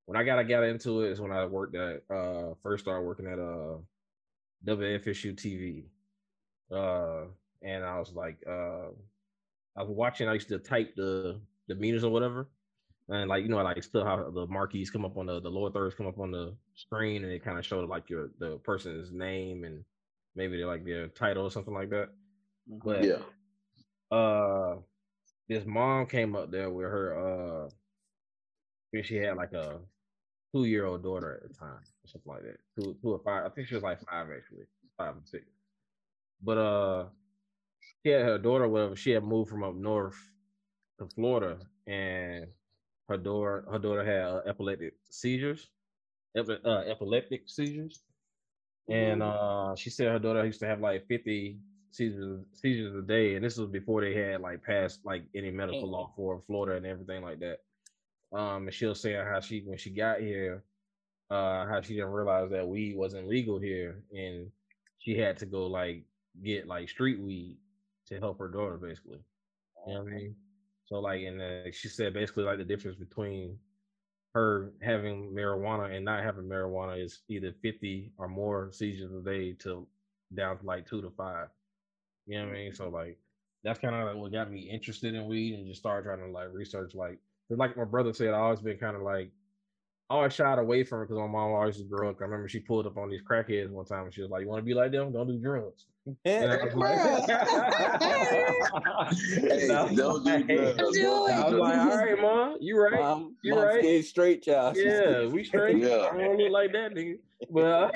when 0.05 0.17
I 0.17 0.23
got 0.23 0.39
I 0.39 0.43
got 0.43 0.63
into 0.63 1.01
it 1.03 1.11
is 1.11 1.21
when 1.21 1.31
I 1.31 1.45
worked 1.45 1.75
at 1.75 2.03
uh 2.09 2.55
first 2.63 2.85
started 2.85 3.05
working 3.05 3.27
at 3.27 3.39
uh 3.39 3.77
WFSU 4.65 5.35
TV. 5.35 5.89
Uh 6.71 7.27
and 7.61 7.83
I 7.83 7.99
was 7.99 8.13
like 8.13 8.43
uh 8.47 8.89
I 9.77 9.83
was 9.83 9.89
watching, 9.89 10.27
I 10.27 10.33
used 10.33 10.49
to 10.49 10.59
type 10.59 10.95
the 10.95 11.41
the 11.67 11.75
meters 11.75 12.03
or 12.03 12.11
whatever. 12.11 12.49
And 13.09 13.29
like 13.29 13.43
you 13.43 13.49
know, 13.49 13.57
like 13.63 13.81
still 13.83 14.05
how 14.05 14.29
the 14.31 14.47
marquees 14.47 14.89
come 14.91 15.05
up 15.05 15.17
on 15.17 15.27
the 15.27 15.39
the 15.39 15.49
lower 15.49 15.71
thirds 15.71 15.95
come 15.95 16.07
up 16.07 16.19
on 16.19 16.31
the 16.31 16.55
screen 16.75 17.23
and 17.23 17.31
it 17.31 17.43
kind 17.43 17.59
of 17.59 17.65
showed 17.65 17.89
like 17.89 18.09
your 18.09 18.31
the 18.39 18.57
person's 18.59 19.11
name 19.11 19.63
and 19.63 19.83
maybe 20.35 20.57
they're 20.57 20.67
like 20.67 20.85
their 20.85 21.07
title 21.07 21.45
or 21.45 21.51
something 21.51 21.73
like 21.73 21.89
that. 21.89 22.09
But 22.67 23.03
yeah. 23.03 23.19
uh 24.11 24.75
this 25.47 25.65
mom 25.65 26.05
came 26.05 26.35
up 26.35 26.51
there 26.51 26.69
with 26.69 26.85
her 26.85 27.65
uh 27.67 27.69
she 29.03 29.17
had 29.17 29.37
like 29.37 29.53
a 29.53 29.79
two 30.53 30.65
year 30.65 30.85
old 30.85 31.03
daughter 31.03 31.41
at 31.43 31.49
the 31.49 31.55
time 31.55 31.79
or 31.79 32.07
something 32.07 32.33
like 32.33 32.43
that 32.43 32.57
two 32.75 32.95
two 33.01 33.11
or 33.11 33.19
five 33.23 33.45
i 33.45 33.49
think 33.49 33.67
she 33.67 33.75
was 33.75 33.83
like 33.83 33.99
five 34.01 34.27
actually 34.35 34.65
five 34.97 35.15
and 35.15 35.27
six 35.27 35.45
but 36.43 36.57
uh 36.57 37.05
she 38.03 38.09
had 38.09 38.23
her 38.23 38.37
daughter 38.37 38.67
whatever 38.67 38.95
she 38.95 39.11
had 39.11 39.23
moved 39.23 39.49
from 39.49 39.63
up 39.63 39.75
north 39.75 40.17
to 40.99 41.07
florida 41.15 41.59
and 41.87 42.47
her 43.07 43.17
daughter 43.17 43.65
her 43.71 43.79
daughter 43.79 44.03
had 44.05 44.23
uh, 44.23 44.41
epileptic 44.47 44.93
seizures 45.09 45.69
epi- 46.35 46.59
uh, 46.65 46.81
epileptic 46.87 47.43
seizures 47.47 48.01
and 48.89 49.21
uh 49.21 49.75
she 49.75 49.89
said 49.89 50.07
her 50.07 50.19
daughter 50.19 50.45
used 50.45 50.59
to 50.59 50.67
have 50.67 50.81
like 50.81 51.07
50 51.07 51.57
seizures 51.91 52.41
seizures 52.53 52.95
a 52.95 53.01
day 53.01 53.35
and 53.35 53.43
this 53.43 53.57
was 53.57 53.69
before 53.69 54.01
they 54.01 54.13
had 54.13 54.41
like 54.41 54.63
passed 54.63 54.99
like 55.05 55.23
any 55.35 55.51
medical 55.51 55.89
law 55.89 56.11
for 56.15 56.41
florida 56.47 56.77
and 56.77 56.85
everything 56.85 57.21
like 57.23 57.39
that. 57.39 57.59
Um 58.37 58.67
and 58.67 58.73
she 58.73 58.85
was 58.85 59.01
saying 59.01 59.25
how 59.25 59.39
she 59.39 59.61
when 59.65 59.77
she 59.77 59.89
got 59.89 60.19
here 60.19 60.63
uh 61.31 61.65
how 61.67 61.81
she 61.81 61.95
didn't 61.95 62.11
realize 62.11 62.49
that 62.51 62.67
weed 62.67 62.95
wasn't 62.95 63.27
legal 63.27 63.59
here 63.59 64.03
and 64.11 64.47
she 64.99 65.17
had 65.17 65.37
to 65.37 65.45
go 65.45 65.67
like 65.67 66.03
get 66.43 66.67
like 66.67 66.89
street 66.89 67.19
weed 67.19 67.57
to 68.07 68.19
help 68.19 68.39
her 68.39 68.47
daughter 68.47 68.77
basically. 68.77 69.19
You 69.87 69.93
know 69.93 70.03
what 70.03 70.11
i 70.11 70.15
mean? 70.15 70.35
So 70.85 70.99
like 70.99 71.21
and 71.21 71.41
uh, 71.41 71.71
she 71.71 71.87
said 71.87 72.13
basically 72.13 72.43
like 72.43 72.57
the 72.57 72.63
difference 72.63 72.97
between 72.97 73.57
her 74.33 74.71
having 74.81 75.33
marijuana 75.33 75.95
and 75.95 76.05
not 76.05 76.23
having 76.23 76.43
marijuana 76.45 77.03
is 77.03 77.21
either 77.29 77.53
50 77.61 78.11
or 78.17 78.27
more 78.27 78.71
seizures 78.71 79.11
a 79.11 79.21
day 79.21 79.53
to 79.53 79.87
down 80.35 80.59
to 80.59 80.65
like 80.65 80.87
two 80.87 81.01
to 81.01 81.09
five. 81.11 81.47
You 82.27 82.39
know 82.39 82.45
what 82.45 82.55
I 82.55 82.57
mean? 82.57 82.73
So 82.73 82.89
like 82.89 83.17
that's 83.63 83.79
kind 83.79 83.95
of 83.95 84.07
like 84.07 84.15
what 84.15 84.31
got 84.31 84.51
me 84.51 84.69
interested 84.69 85.15
in 85.15 85.27
weed 85.27 85.55
and 85.55 85.67
just 85.67 85.79
started 85.81 86.05
trying 86.05 86.19
to 86.19 86.31
like 86.31 86.49
research 86.53 86.93
like 86.93 87.19
like 87.49 87.75
my 87.75 87.83
brother 87.83 88.13
said, 88.13 88.33
I 88.33 88.37
always 88.39 88.61
been 88.61 88.77
kind 88.77 88.95
of 88.95 89.01
like 89.01 89.31
always 90.09 90.33
shied 90.33 90.57
away 90.59 90.83
from 90.83 91.01
it 91.01 91.05
because 91.05 91.17
my 91.19 91.27
mom 91.27 91.51
always 91.51 91.77
was 91.77 91.85
drunk. 91.87 92.17
I 92.19 92.23
remember 92.23 92.47
she 92.47 92.59
pulled 92.59 92.87
up 92.87 92.97
on 92.97 93.09
these 93.09 93.21
crackheads 93.21 93.69
one 93.69 93.85
time 93.85 94.05
and 94.05 94.13
she 94.13 94.21
was 94.21 94.29
like, 94.31 94.41
You 94.41 94.47
want 94.49 94.59
to 94.59 94.65
be 94.65 94.73
like 94.73 94.91
them? 94.91 95.11
Don't 95.13 95.27
do 95.27 95.37
drugs. 95.37 95.85
And 96.25 96.51
I 96.51 96.63
was 96.65 96.73
like, 96.75 96.97
And 99.61 99.71
I 99.71 99.83
was 99.83 99.95
don't 99.95 100.23
do 100.23 100.31
like- 100.31 100.47
drugs. 100.47 100.77
Do 100.97 101.27
it. 101.27 101.31
I 101.31 101.43
was 101.49 101.53
like, 101.53 101.77
all 101.77 101.97
right, 101.97 102.21
mom, 102.21 102.57
you 102.59 102.79
right. 102.81 102.99
Mom, 102.99 103.35
You 103.43 103.55
mom 103.55 103.63
right. 103.65 103.79
scared 103.79 104.05
straight, 104.05 104.43
child. 104.43 104.77
Yeah, 104.77 105.25
we 105.27 105.43
straight. 105.43 105.77
Yeah. 105.77 106.09
I 106.11 106.17
don't 106.17 106.37
look 106.37 106.51
like 106.51 106.71
that 106.73 106.93
nigga. 106.93 107.15
But 107.51 107.63
uh, 107.63 107.91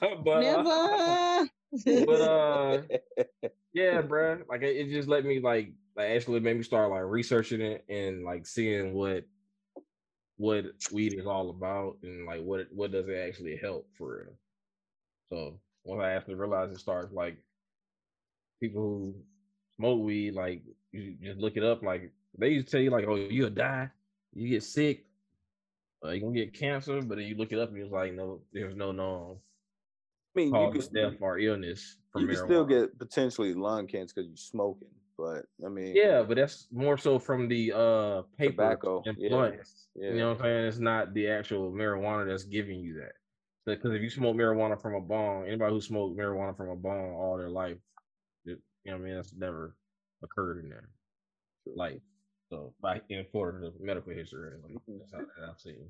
but 0.24 0.44
uh, 0.44 1.46
Never. 1.84 2.06
but 2.06 2.20
uh 2.20 2.82
yeah, 3.74 4.00
bruh. 4.02 4.42
Like 4.48 4.62
it, 4.62 4.76
it 4.76 4.90
just 4.90 5.08
let 5.08 5.24
me 5.24 5.40
like 5.40 5.72
like 5.96 6.10
actually 6.10 6.40
made 6.40 6.56
me 6.56 6.62
start 6.62 6.90
like 6.90 7.02
researching 7.04 7.60
it 7.60 7.84
and 7.88 8.24
like 8.24 8.46
seeing 8.46 8.94
what 8.94 9.24
what 10.36 10.64
weed 10.92 11.14
is 11.14 11.26
all 11.26 11.50
about 11.50 11.96
and 12.02 12.26
like 12.26 12.42
what 12.42 12.66
what 12.72 12.90
does 12.90 13.08
it 13.08 13.16
actually 13.16 13.56
help 13.56 13.88
for 13.96 14.24
real. 14.24 14.34
So 15.30 15.60
once 15.84 16.02
I 16.02 16.12
actually 16.12 16.34
realized 16.34 16.72
it 16.72 16.80
starts 16.80 17.12
like 17.12 17.36
people 18.60 18.82
who 18.82 19.14
smoke 19.76 20.02
weed, 20.02 20.34
like 20.34 20.62
you 20.92 21.16
just 21.22 21.38
look 21.38 21.56
it 21.56 21.64
up, 21.64 21.82
like 21.82 22.10
they 22.38 22.48
used 22.48 22.68
to 22.68 22.72
tell 22.72 22.80
you 22.80 22.90
like, 22.90 23.06
oh, 23.06 23.16
you'll 23.16 23.50
die, 23.50 23.90
you 24.32 24.48
get 24.48 24.62
sick, 24.62 25.04
uh, 26.04 26.10
you're 26.10 26.20
gonna 26.20 26.34
get 26.34 26.58
cancer, 26.58 27.00
but 27.00 27.18
then 27.18 27.26
you 27.26 27.36
look 27.36 27.52
it 27.52 27.58
up 27.58 27.70
and 27.70 27.78
it's 27.78 27.92
like, 27.92 28.12
no, 28.12 28.40
there's 28.52 28.76
no 28.76 28.92
known 28.92 29.36
I 30.36 30.40
mean, 30.40 30.54
you 30.54 30.80
of 30.80 30.92
death 30.92 31.14
or 31.20 31.38
illness 31.38 31.96
from 32.10 32.22
you 32.22 32.28
can 32.28 32.36
still 32.36 32.64
get 32.64 32.98
potentially 32.98 33.54
lung 33.54 33.86
cancer 33.86 34.14
because 34.16 34.28
you're 34.28 34.36
smoking, 34.36 34.88
but 35.18 35.42
I 35.64 35.68
mean, 35.68 35.94
Yeah, 35.94 36.22
but 36.22 36.36
that's 36.36 36.66
more 36.72 36.96
so 36.98 37.18
from 37.18 37.48
the 37.48 37.72
uh 37.72 38.22
paper 38.38 38.62
Tobacco, 38.62 39.02
and 39.06 39.16
yeah, 39.18 39.28
blunts. 39.28 39.86
yeah. 39.94 40.10
You 40.10 40.16
know 40.18 40.28
what 40.30 40.38
I'm 40.40 40.42
saying? 40.44 40.64
It's 40.66 40.78
not 40.78 41.14
the 41.14 41.28
actual 41.28 41.72
marijuana 41.72 42.26
that's 42.28 42.44
giving 42.44 42.80
you 42.80 42.94
that. 43.00 43.12
Because 43.66 43.94
if 43.94 44.02
you 44.02 44.10
smoke 44.10 44.36
marijuana 44.36 44.80
from 44.80 44.94
a 44.94 45.00
bong, 45.00 45.46
anybody 45.46 45.72
who 45.72 45.80
smoked 45.80 46.18
marijuana 46.18 46.54
from 46.56 46.68
a 46.68 46.76
bong 46.76 47.12
all 47.14 47.38
their 47.38 47.48
life, 47.48 47.78
it, 48.44 48.58
you 48.84 48.92
know 48.92 48.98
what 48.98 49.04
I 49.04 49.06
mean? 49.06 49.14
That's 49.16 49.32
never 49.34 49.74
occurred 50.22 50.62
in 50.64 50.68
their 50.70 50.90
life. 51.74 52.00
So 52.50 52.74
by 52.82 53.00
in 53.08 53.24
for 53.32 53.58
the 53.62 53.72
medical 53.82 54.12
history, 54.12 54.50
like, 54.62 54.76
that's 54.86 55.12
how 55.12 55.18
that 55.20 55.50
I've 55.50 55.58
seen. 55.58 55.88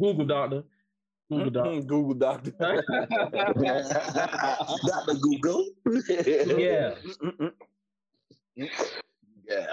Google 0.00 0.26
doctor. 0.26 0.64
Google 1.30 1.50
doctor. 1.50 1.80
Google 1.80 2.14
doctor. 2.14 2.50
Dr. 4.86 5.14
Google. 5.22 5.64
yeah. 6.58 6.94
Yeah. 8.56 9.66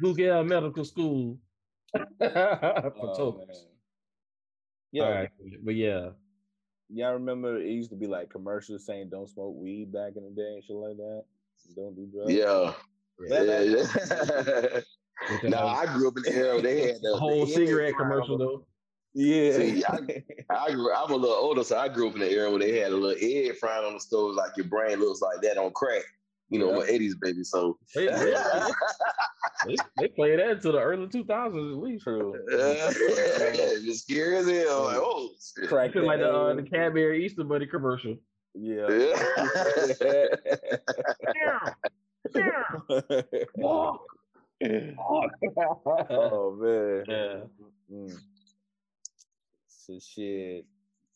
Google 0.00 0.44
Medical 0.44 0.84
School. 0.84 1.38
For 1.92 2.08
Oh, 2.20 3.14
tokens. 3.16 3.66
Yeah, 4.92 5.02
All 5.04 5.10
right. 5.12 5.30
But 5.62 5.74
yeah. 5.74 6.10
y'all 6.88 7.12
remember 7.14 7.58
it 7.60 7.66
used 7.68 7.90
to 7.90 7.96
be 7.96 8.06
like 8.06 8.30
commercials 8.30 8.86
saying 8.86 9.10
don't 9.10 9.28
smoke 9.28 9.54
weed 9.56 9.92
back 9.92 10.12
in 10.16 10.24
the 10.24 10.30
day 10.30 10.54
and 10.54 10.64
shit 10.64 10.76
like 10.76 10.96
that. 10.96 11.24
Don't 11.76 11.94
do 11.94 12.06
drugs. 12.12 12.32
Yeah. 12.32 12.72
That- 13.28 13.46
Yeah, 13.46 13.60
yeah. 13.60 14.80
With 15.42 15.50
no, 15.50 15.66
I 15.66 15.84
grew 15.84 16.08
up 16.08 16.16
in 16.16 16.22
the 16.22 16.34
era 16.34 16.54
where 16.54 16.62
they 16.62 16.80
had 16.86 16.94
the, 17.02 17.10
the 17.12 17.16
whole 17.18 17.44
the 17.44 17.52
cigarette 17.52 17.94
commercial 17.96 18.38
though. 18.38 18.66
yeah. 19.12 19.52
See, 19.52 19.84
I 20.48 20.70
grew, 20.72 20.94
I'm 20.94 21.10
a 21.10 21.16
little 21.16 21.36
older, 21.36 21.62
so 21.62 21.76
I 21.76 21.88
grew 21.90 22.08
up 22.08 22.14
in 22.14 22.20
the 22.20 22.30
era 22.30 22.48
where 22.50 22.58
they 22.60 22.78
had 22.78 22.92
a 22.92 22.96
little 22.96 23.18
egg 23.20 23.56
frying 23.58 23.84
on 23.84 23.92
the 23.94 24.00
stove, 24.00 24.34
like 24.34 24.56
your 24.56 24.64
brain 24.66 24.98
looks 24.98 25.20
like 25.20 25.42
that 25.42 25.58
on 25.58 25.72
crack. 25.72 26.04
You 26.50 26.58
know, 26.58 26.72
my 26.72 26.84
80s 26.86 27.12
baby. 27.20 27.44
So, 27.44 27.78
They, 27.94 28.06
they, 28.06 28.34
they, 29.66 29.76
they 29.98 30.08
played 30.08 30.40
that 30.40 30.50
until 30.50 30.72
the 30.72 30.80
early 30.80 31.06
2000s 31.06 31.72
at 31.72 31.78
least. 31.78 32.02
True. 32.04 32.34
it's 32.48 34.00
scary 34.02 34.36
as 34.38 34.48
hell. 34.48 34.84
Like, 34.84 34.96
oh, 34.98 35.30
shit. 35.56 35.68
Crack 35.68 35.92
Feel 35.92 36.06
like 36.06 36.18
the, 36.18 36.28
uh, 36.32 36.54
the. 36.54 36.62
Cadbury 36.64 37.24
Easter 37.24 37.44
Bunny 37.44 37.66
commercial. 37.66 38.16
Yeah. 38.54 38.88
yeah 38.90 39.14
Oh, 43.62 44.00
oh 46.10 46.56
man. 46.60 47.04
yeah. 47.08 47.40
Mm. 47.92 48.18
So 49.68 49.98
shit. 49.98 50.66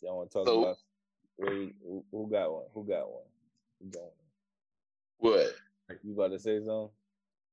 Y'all 0.00 0.16
want 0.18 0.30
to 0.30 0.38
talk 0.38 0.46
So- 0.46 0.62
about 0.62 0.76
who, 1.38 1.70
who- 1.82 2.04
who 2.12 2.30
got 2.30 2.52
one? 2.52 2.64
Who 2.72 2.84
got 2.86 3.10
one? 3.10 3.22
Who 3.82 3.90
got 3.90 4.02
one? 4.02 4.10
What? 5.18 5.46
You 6.02 6.14
about 6.14 6.32
to 6.32 6.38
say 6.38 6.58
something? 6.58 6.88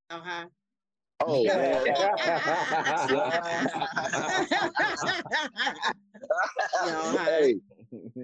Uh-huh. 0.10 0.46
Oh, 1.24 1.44
man. 1.54 1.86
Y'all, 6.86 7.18
hey, 7.26 7.56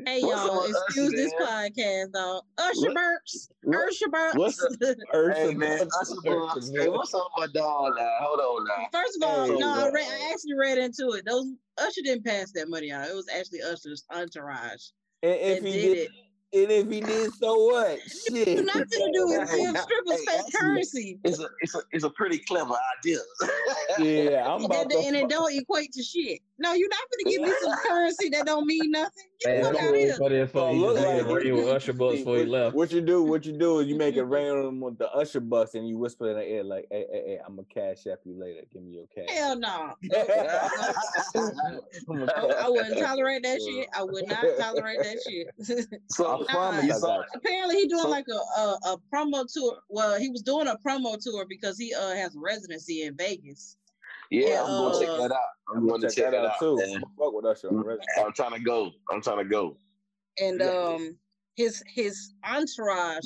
Hey 0.05 0.21
y'all, 0.21 0.63
excuse 0.63 1.09
Usher, 1.09 1.17
this 1.17 1.33
man? 1.39 1.47
podcast, 1.71 2.11
dog. 2.13 2.43
Usher 2.57 2.93
What- 2.93 2.95
burps. 2.95 3.49
what- 3.63 3.87
Usher 3.89 4.07
burps. 4.07 4.35
what's 4.35 5.37
hey, 5.37 5.53
man. 5.53 5.87
Usher 6.01 6.15
Bucks. 6.23 6.71
Hey, 6.73 6.87
what's 6.87 7.13
up 7.13 7.27
my 7.37 7.47
dog 7.47 7.93
now? 7.97 8.09
Hold 8.21 8.39
on 8.39 8.65
now. 8.65 8.87
First 8.93 9.17
of 9.21 9.29
all, 9.29 9.45
Hey, 9.45 9.57
no, 9.57 9.69
I, 9.73 9.81
bro. 9.83 9.91
read, 9.91 10.07
I 10.07 10.31
actually 10.31 10.53
read 10.57 10.77
into 10.77 11.09
it. 11.11 11.25
Those 11.25 11.47
Usher 11.77 12.01
didn't 12.03 12.25
pass 12.25 12.51
that 12.53 12.69
money 12.69 12.91
out. 12.91 13.09
It 13.09 13.15
was 13.15 13.27
actually 13.37 13.61
Usher's 13.61 14.05
entourage. 14.13 14.85
And 15.21 15.33
if 15.33 15.63
that 15.63 15.69
he 15.69 15.81
did 15.81 15.95
did, 15.95 15.97
it. 15.97 16.11
And 16.53 16.71
if 16.71 16.89
he 16.89 17.01
did, 17.01 17.33
so 17.33 17.65
what? 17.65 17.99
Shit. 18.01 18.65
Nothing 18.65 18.85
to 18.87 19.11
do 19.13 19.27
with 19.27 19.49
Hey, 19.49 19.57
give 19.65 19.77
strippers 19.77 20.11
hey, 20.11 20.25
fake 20.25 20.29
actually- 20.39 20.51
currency. 20.59 21.19
It's 21.23 21.39
a, 21.39 21.47
it's 21.61 21.75
a, 21.75 21.79
it's 21.91 22.03
a 22.03 22.09
pretty 22.11 22.37
clever 22.39 22.75
idea. 22.99 23.19
Yeah, 23.99 24.45
I'm 24.47 24.63
about 24.65 24.83
And, 24.83 24.91
to. 24.91 24.97
and 24.99 25.15
it 25.15 25.29
don't 25.29 25.53
equate 25.53 25.91
to 25.93 26.03
shit. 26.03 26.39
No, 26.59 26.73
you're 26.73 26.89
not 26.89 26.99
gonna 27.11 27.35
give 27.35 27.41
me 27.43 27.53
some 27.61 27.77
currency 27.87 28.29
that 28.29 28.45
don't 28.45 28.65
mean 28.65 28.89
nothing. 28.91 29.25
Get 29.41 29.61
Man, 29.61 29.73
the 29.73 29.77
fuck 29.77 29.83
out 29.83 29.89
of 29.89 29.95
here. 29.95 30.07
was 30.07 30.17
funny 30.17 30.35
as 30.39 30.49
fuck. 30.51 30.63
Oh, 30.63 30.73
look 30.73 30.95
like 31.27 31.43
did 31.43 31.53
with 31.53 31.67
Usher 31.67 31.93
Bucks 31.93 32.17
before 32.17 32.37
he 32.37 32.41
what, 32.41 32.49
left. 32.49 32.75
What 32.75 32.91
you 32.91 33.01
do? 33.01 33.21
What 33.23 33.45
you 33.45 33.53
do 33.57 33.79
is 33.79 33.87
you 33.87 33.95
make 33.95 34.15
it 34.15 34.23
rain 34.35 34.49
on 34.51 34.63
them 34.65 34.79
with 34.79 34.97
the 34.97 35.07
Usher 35.11 35.39
bucks, 35.39 35.75
and 35.75 35.87
you 35.87 35.99
whisper 35.99 36.31
in 36.31 36.37
the 36.37 36.43
ear 36.43 36.63
like, 36.63 36.87
"Hey, 36.89 37.05
hey, 37.11 37.23
hey, 37.27 37.39
I'm 37.45 37.55
gonna 37.57 37.67
cash 37.71 38.07
app 38.11 38.19
you 38.25 38.39
later. 38.39 38.61
Give 38.73 38.81
me 38.81 38.93
your 38.93 39.05
cash." 39.13 39.29
Hell 39.29 39.55
no. 39.59 39.93
I'ma 42.09 42.25
I, 42.35 42.65
I 42.65 42.69
wouldn't 42.69 42.97
tolerate 42.97 43.43
that 43.43 43.59
shit. 43.61 43.87
I 43.95 44.03
would 44.03 44.27
not 44.27 44.43
tolerate 44.59 44.99
that 45.03 45.19
shit. 45.27 46.01
so, 46.07 46.36
I 46.49 46.51
promise 46.51 46.85
you 46.85 46.93
I 46.93 46.99
got 46.99 47.25
Apparently, 47.35 47.75
he 47.75 47.87
doing 47.87 48.03
So- 48.03 48.09
like 48.09 48.25
a, 48.29 48.59
a 48.59 48.77
a 48.93 48.97
promo 49.13 49.45
tour. 49.51 49.79
Well, 49.89 50.19
he 50.19 50.29
was 50.29 50.41
doing 50.41 50.67
a 50.67 50.75
promo 50.85 51.17
tour 51.21 51.45
because 51.47 51.77
he 51.77 51.93
uh 51.93 52.11
has 52.15 52.35
a 52.35 52.39
residency 52.39 53.03
in 53.03 53.15
Vegas. 53.17 53.77
yeah, 54.31 54.61
I'm 54.63 54.67
going 54.67 54.93
to 54.93 54.99
check 54.99 55.09
Uh, 55.09 55.17
that 55.27 55.31
out. 55.31 55.39
I'm, 55.69 55.77
I'm 55.77 55.87
going 55.87 56.01
to 56.01 56.09
check 56.09 56.31
that 56.31 56.45
out, 56.45 56.59
too. 56.59 56.75
man. 56.77 57.01
Fuck 57.17 57.33
with 57.33 57.45
Usher 57.45 57.69
on. 57.69 57.97
I'm 58.19 58.33
trying 58.33 58.53
to 58.53 58.59
go. 58.59 58.91
I'm 59.11 59.21
trying 59.21 59.39
to 59.39 59.45
go. 59.49 59.77
and 60.39 60.59
Yeah. 60.59 60.67
um 60.67 61.17
his 61.55 61.81
his 61.87 62.33
entourage 62.47 63.25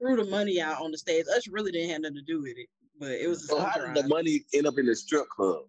threw 0.00 0.16
the 0.16 0.24
money 0.30 0.60
out 0.60 0.80
on 0.80 0.90
the 0.90 0.98
stage. 0.98 1.24
Usher 1.34 1.50
really 1.52 1.72
didn't 1.72 1.90
have 1.90 2.00
nothing 2.02 2.16
to 2.16 2.22
do 2.22 2.40
with 2.42 2.56
it, 2.56 2.68
but 2.98 3.10
it 3.12 3.28
was 3.28 3.46
So 3.48 3.60
how 3.60 3.78
did 3.78 3.94
the 3.94 4.08
money 4.08 4.44
end 4.54 4.66
up 4.66 4.78
in 4.78 4.86
the 4.86 4.94
strip 4.96 5.28
club? 5.28 5.62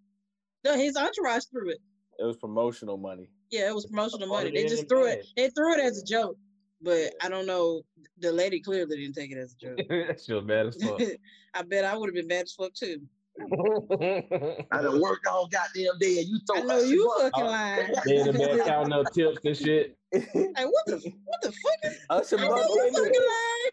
No, 0.66 0.76
his 0.76 0.96
entourage 0.98 1.44
threw 1.52 1.70
it. 1.70 1.80
It 2.20 2.24
was 2.26 2.36
promotional 2.38 2.98
money. 2.98 3.30
Yeah, 3.52 3.70
it 3.70 3.76
was 3.76 3.86
promotional 3.86 4.28
money. 4.28 4.52
They 4.52 4.68
just 4.68 4.88
threw 4.88 5.08
it. 5.08 5.26
They 5.36 5.50
threw 5.50 5.74
it 5.74 5.80
as 5.80 6.02
a 6.02 6.06
joke, 6.06 6.38
but 6.82 7.14
I 7.22 7.30
don't 7.30 7.46
know. 7.46 7.82
The 8.20 8.32
lady 8.32 8.60
clearly 8.60 8.98
didn't 8.98 9.16
take 9.16 9.32
it 9.32 9.38
as 9.38 9.54
a 9.54 9.66
joke. 9.66 9.78
that 9.90 10.22
shit 10.22 10.36
was 10.36 10.46
bad 10.46 10.68
as 10.68 10.82
fuck. 10.82 11.02
I 11.54 11.62
bet 11.64 11.84
I 11.84 11.98
would 11.98 12.08
have 12.08 12.16
been 12.16 12.28
bad 12.28 12.44
as 12.44 12.54
fuck 12.54 12.74
too. 12.74 13.02
I 13.42 14.82
done 14.82 15.02
worked 15.02 15.26
all 15.28 15.48
goddamn 15.48 15.98
day 16.00 16.20
and 16.20 16.28
you 16.28 16.40
throw 16.46 16.62
I 16.62 16.66
know 16.66 16.80
you 16.80 17.06
Bucks. 17.06 17.24
fucking 17.24 17.46
lying. 17.46 17.94
they 18.06 18.18
in 18.18 18.28
the 18.28 18.34
back 18.34 18.68
counting 18.68 18.94
up 18.94 19.14
tips 19.14 19.40
and 19.46 19.58
shit. 19.58 19.98
Like 20.14 20.26
what 20.34 20.86
the 20.88 21.14
what 21.26 21.42
the 21.42 21.52
fuck? 21.52 21.80
Is, 21.84 22.00
Usher 22.10 22.40
I 22.40 22.48
know 22.48 22.58
you 22.58 22.92
fucking 22.94 23.06
Usher 23.06 23.22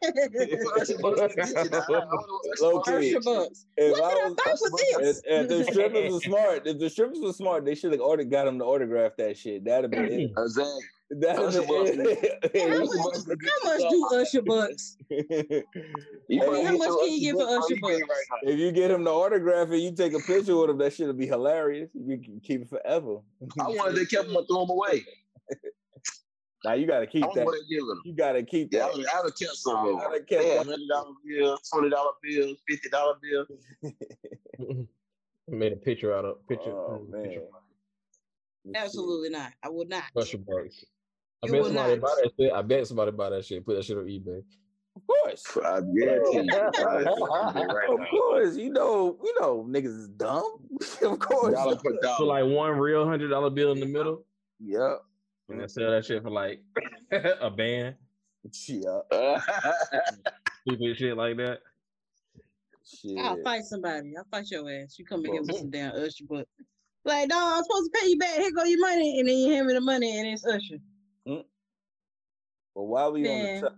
Bucks 0.03 0.91
is 0.91 0.99
bitching. 1.01 1.57
I- 1.57 1.61
I 1.61 1.65
don't 1.65 1.73
know 1.91 2.07
what 2.09 2.53
Usher 2.53 2.63
Low 2.65 2.73
Bucks 2.75 2.89
key. 2.91 3.07
is. 3.09 3.25
lying. 3.27 3.39
bucks. 3.39 3.67
If 3.77 3.93
What 3.93 4.05
I 4.05 4.15
did 4.15 4.19
I 4.25 4.29
was- 4.29 4.35
buy 4.35 4.51
Usher 4.53 4.71
for 4.71 5.03
If, 5.03 5.17
if 5.27 5.49
the 5.49 5.65
strippers 5.73 6.13
were 6.13 6.21
smart, 6.21 6.67
if 6.67 6.79
the 6.79 6.91
strippers 6.91 7.19
were 7.21 7.33
smart, 7.33 7.65
they 7.65 7.75
should 7.75 7.93
have 7.93 8.01
ordered 8.01 8.31
got 8.31 8.47
him 8.47 8.59
to 8.59 8.65
autograph 8.65 9.13
that 9.19 9.37
shit. 9.37 9.65
That'd 9.65 9.85
have 9.85 10.09
been 10.09 10.21
it. 10.21 10.31
Exactly. 10.39 10.81
That'd 11.09 11.53
have 11.55 11.67
been 11.69 12.01
it. 12.01 12.69
How 12.69 12.79
much, 12.81 12.89
Bucks 13.05 13.19
is 13.19 13.29
a 13.29 13.37
good 13.37 13.49
how 13.63 13.79
much 13.79 13.91
do 13.91 14.09
Usher 14.17 14.43
bucks? 14.43 14.97
You 15.09 15.21
Hey, 16.29 16.39
how 16.39 16.53
get 16.73 16.79
much 16.79 16.89
can 16.89 17.13
you 17.13 17.21
get 17.21 17.35
for 17.37 17.47
Usher 17.49 17.77
Bucks? 17.81 18.01
right 18.01 18.43
if 18.43 18.59
you 18.59 18.73
get 18.73 18.91
him 18.91 19.05
to 19.05 19.11
autograph 19.13 19.71
it, 19.71 19.79
you 19.79 19.93
take 19.95 20.15
a 20.15 20.19
picture 20.19 20.57
with 20.57 20.71
him. 20.71 20.79
That 20.79 20.93
shit'll 20.93 21.13
be 21.13 21.27
hilarious. 21.29 21.91
You 21.95 22.19
can 22.19 22.41
keep 22.41 22.63
it 22.63 22.69
forever. 22.69 23.19
I 23.61 23.69
wanted 23.69 23.95
they 23.97 24.05
kept 24.07 24.27
them 24.27 24.37
and 24.37 24.47
throw 24.49 24.67
them 24.67 24.71
away. 24.71 25.05
Now 26.67 26.73
you 26.73 26.85
gotta 26.85 27.07
keep 27.07 27.23
don't 27.23 27.35
that. 27.37 27.45
what 27.47 27.53
they 27.53 27.77
did 27.77 27.83
with 27.83 27.91
them. 27.97 28.03
You 28.05 28.15
gotta 28.15 28.43
keep 28.43 28.73
Yeah, 28.73 28.81
that. 28.89 28.97
would 28.97 29.07
I 29.07 29.21
would 29.23 29.31
have 29.31 29.39
kept 29.39 29.55
some 29.55 29.77
of 29.77 29.87
them. 29.87 29.99
Gotta 29.99 30.19
keep 30.21 30.31
Yeah, 30.33 30.43
that. 30.43 30.67
hundred 30.67 30.89
dollar 30.89 31.13
bill, 31.25 31.59
twenty 31.73 31.91
dollar 31.91 32.11
bill, 32.23 32.55
fifty 32.69 32.89
dollar 32.89 33.15
bill. 33.23 33.47
Made 35.49 35.73
a 35.73 35.77
picture 35.77 36.13
out 36.13 36.25
of 36.25 36.45
picture. 36.49 36.73
Oh 36.73 37.07
mm, 37.09 37.23
picture 37.23 37.43
man. 38.65 38.75
Absolutely 38.75 39.29
not. 39.29 39.53
I 39.63 39.69
would 39.69 39.89
not. 39.89 40.03
of 40.17 40.23
Usher 40.25 40.39
Bucks. 40.39 40.85
I 41.45 41.47
You 41.47 41.53
bet 41.53 41.65
somebody 41.67 41.95
not. 41.95 42.01
buy 42.01 42.15
that 42.23 42.33
shit. 42.37 42.53
I 42.53 42.63
bet 42.63 42.87
somebody 42.89 43.11
buy 43.13 43.31
that 43.31 43.45
shit. 43.45 43.65
Put 43.65 43.77
that 43.77 43.85
shit 43.85 43.97
on 43.97 44.07
eBay. 44.07 44.43
Of 44.97 45.03
course. 45.07 45.57
I 45.65 45.81
guarantee 45.97 46.51
you. 46.51 46.53
Right 46.85 47.89
Of 47.91 48.01
course. 48.11 48.57
You 48.57 48.71
know, 48.71 49.17
you 49.23 49.35
know 49.41 49.65
niggas 49.71 49.97
is 50.01 50.09
dumb. 50.09 50.67
of 51.03 51.19
course. 51.21 51.55
Dollar 51.55 51.77
per 51.77 51.93
Put 51.93 52.01
dollar. 52.03 52.27
like 52.27 52.45
one 52.57 52.73
real 52.77 53.07
hundred 53.07 53.29
dollar 53.29 53.51
bill 53.51 53.71
in 53.71 53.79
the 53.79 53.87
middle, 53.87 54.25
Yep. 54.59 55.03
And 55.49 55.61
they 55.61 55.69
sell 55.69 55.91
that 55.93 56.05
shit 56.05 56.23
for 56.23 56.31
like 56.31 56.61
a 57.13 57.51
band, 57.51 57.95
Yeah. 58.69 58.99
stupid 60.67 60.97
shit 60.97 61.17
like 61.17 61.37
that. 61.37 61.59
Shit. 62.85 63.19
I'll 63.19 63.41
fight 63.43 63.63
somebody. 63.65 64.17
I'll 64.17 64.27
fight 64.31 64.51
your 64.51 64.69
ass. 64.71 64.99
You 64.99 65.05
come 65.05 65.25
in 65.25 65.33
here 65.33 65.43
with 65.43 65.57
some 65.57 65.71
damn 65.71 65.93
Usher 65.93 66.25
book. 66.25 66.49
Like, 67.05 67.29
no, 67.29 67.37
I'm 67.39 67.63
supposed 67.63 67.91
to 67.93 68.01
pay 68.01 68.09
you 68.09 68.19
back. 68.19 68.37
Here 68.39 68.51
go 68.53 68.65
your 68.65 68.81
money, 68.81 69.21
and 69.21 69.29
then 69.29 69.37
you 69.37 69.53
hand 69.53 69.67
me 69.69 69.75
the 69.75 69.81
money, 69.81 70.19
and 70.19 70.29
it's 70.29 70.45
Usher. 70.45 70.79
Well, 71.25 71.45
while 72.89 73.13
we 73.13 73.23
Man. 73.23 73.65
on 73.65 73.71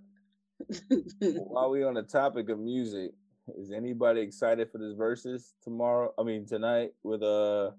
the 0.88 1.02
to- 1.20 1.40
while 1.44 1.70
we 1.70 1.85
on 1.85 1.94
the 1.94 2.02
topic 2.02 2.48
of 2.48 2.59
music, 2.59 3.12
is 3.59 3.70
anybody 3.70 4.20
excited 4.22 4.70
for 4.72 4.78
this 4.78 4.94
verses 4.94 5.54
tomorrow? 5.62 6.12
I 6.18 6.22
mean 6.22 6.46
tonight 6.46 6.90
with 7.02 7.22
uh 7.22 7.70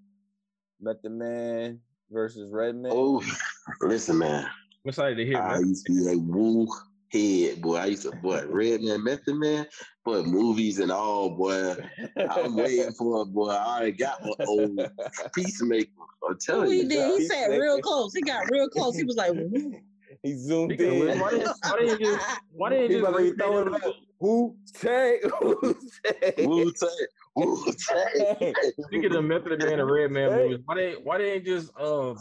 Method 0.79 1.11
Man 1.11 1.79
versus 2.09 2.51
Redman. 2.51 2.91
oh, 2.95 3.21
listen, 3.81 4.17
man. 4.17 4.45
I'm 4.45 4.89
excited 4.89 5.15
to 5.15 5.25
hear. 5.25 5.37
I 5.37 5.53
man. 5.59 5.67
used 5.67 5.85
to 5.87 5.93
be 5.93 6.11
a 6.11 6.17
woo 6.17 6.67
head, 7.11 7.61
boy. 7.61 7.75
I 7.77 7.85
used 7.87 8.03
to, 8.03 8.11
boy, 8.11 8.43
Red 8.47 8.81
Man, 8.81 9.03
Method 9.03 9.35
Man, 9.35 9.65
boy, 10.05 10.23
movies 10.23 10.79
and 10.79 10.91
all, 10.91 11.31
boy. 11.31 11.75
I'm 12.29 12.55
waiting 12.55 12.91
for 12.93 13.23
it, 13.23 13.25
boy. 13.27 13.49
I 13.49 13.77
already 13.77 13.91
got 13.93 14.23
my 14.23 14.45
old 14.47 14.79
peacemaker. 15.35 15.89
I'm 15.99 16.07
Oh, 16.31 16.35
telling 16.39 16.71
he 16.71 16.83
you. 16.83 16.89
did. 16.89 17.21
He 17.21 17.27
sat 17.27 17.49
real 17.51 17.81
close. 17.81 18.13
He 18.13 18.21
got 18.21 18.49
real 18.51 18.67
close. 18.69 18.95
He 18.95 19.03
was 19.03 19.15
like, 19.15 19.33
he 20.23 20.35
zoomed 20.35 20.73
Speaking 20.73 21.09
in. 21.09 21.19
why 21.19 21.31
didn't 21.31 21.51
why 21.63 21.77
didn't 21.79 21.99
you 21.99 22.05
just 22.17 22.39
why 22.51 22.69
didn't 22.69 22.91
you 22.91 22.99
about 22.99 23.17
just 23.17 23.25
to 23.25 23.31
be 23.31 23.37
throwing 23.37 23.65
repay 23.65 23.77
it 23.77 23.83
out. 23.87 23.95
Who 24.19 24.57
Tay? 24.73 25.19
Who 25.39 25.75
Tay? 26.03 26.33
Wu 26.45 26.71
Tang, 26.73 26.89
Wu 27.35 27.73
Tang. 27.87 28.55
Speaking 28.87 29.15
of 29.15 29.23
Method 29.23 29.59
Man 29.59 29.79
and 29.79 29.89
Red 29.89 30.11
Man 30.11 30.31
movies, 30.35 30.59
why 30.65 30.75
they 30.75 30.93
why 30.93 31.17
they 31.17 31.33
ain't 31.33 31.45
just 31.45 31.71
uh 31.79 32.15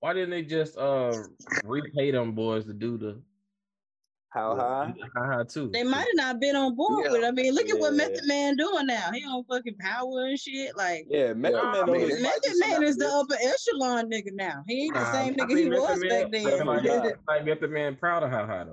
why 0.00 0.12
didn't 0.12 0.30
they 0.30 0.42
just 0.42 0.76
uh 0.78 1.12
repay 1.64 2.10
them 2.10 2.32
boys 2.32 2.64
to 2.66 2.72
do 2.72 2.96
the 2.98 3.20
How 4.30 4.54
high? 4.56 4.94
High 5.16 5.26
high 5.36 5.44
too. 5.44 5.70
They 5.72 5.82
might 5.82 6.00
have 6.06 6.14
not 6.14 6.38
been 6.40 6.54
on 6.54 6.76
board 6.76 7.04
Yeah. 7.06 7.12
with. 7.12 7.22
it. 7.24 7.26
I 7.26 7.30
mean, 7.32 7.54
look 7.54 7.68
at 7.70 7.78
what 7.78 7.94
Method 7.94 8.26
Man 8.26 8.56
doing 8.56 8.86
now. 8.86 9.10
He 9.12 9.24
on 9.24 9.42
fucking 9.44 9.76
power 9.80 10.26
and 10.26 10.38
shit. 10.38 10.76
Like 10.76 11.06
Yeah, 11.08 11.32
Method 11.32 11.56
Yeah, 11.62 11.72
Man 11.72 11.82
I 11.82 11.86
mean, 11.86 12.00
even- 12.02 12.16
it 12.18 12.22
might 12.22 12.40
Method 12.44 12.58
Man 12.68 12.82
is 12.84 12.96
the 12.96 13.06
after 13.06 13.16
upper 13.18 13.36
echelon 13.42 14.10
nigga 14.10 14.32
now. 14.34 14.62
He 14.68 14.84
ain't 14.84 14.94
the 14.94 15.00
Nah, 15.00 15.12
same 15.12 15.32
I 15.34 15.36
nigga 15.44 15.58
he 15.58 15.68
Method 15.68 15.80
was 15.80 15.98
Man- 16.00 16.08
back 16.10 16.30
then. 16.32 16.44
Method 16.44 16.66
Like, 16.66 16.82
Man- 16.84 17.12
like 17.26 17.44
Method 17.46 17.70
Man 17.70 17.96
proud 17.96 18.22
of 18.22 18.30
how 18.30 18.46
high 18.46 18.64
though. 18.64 18.72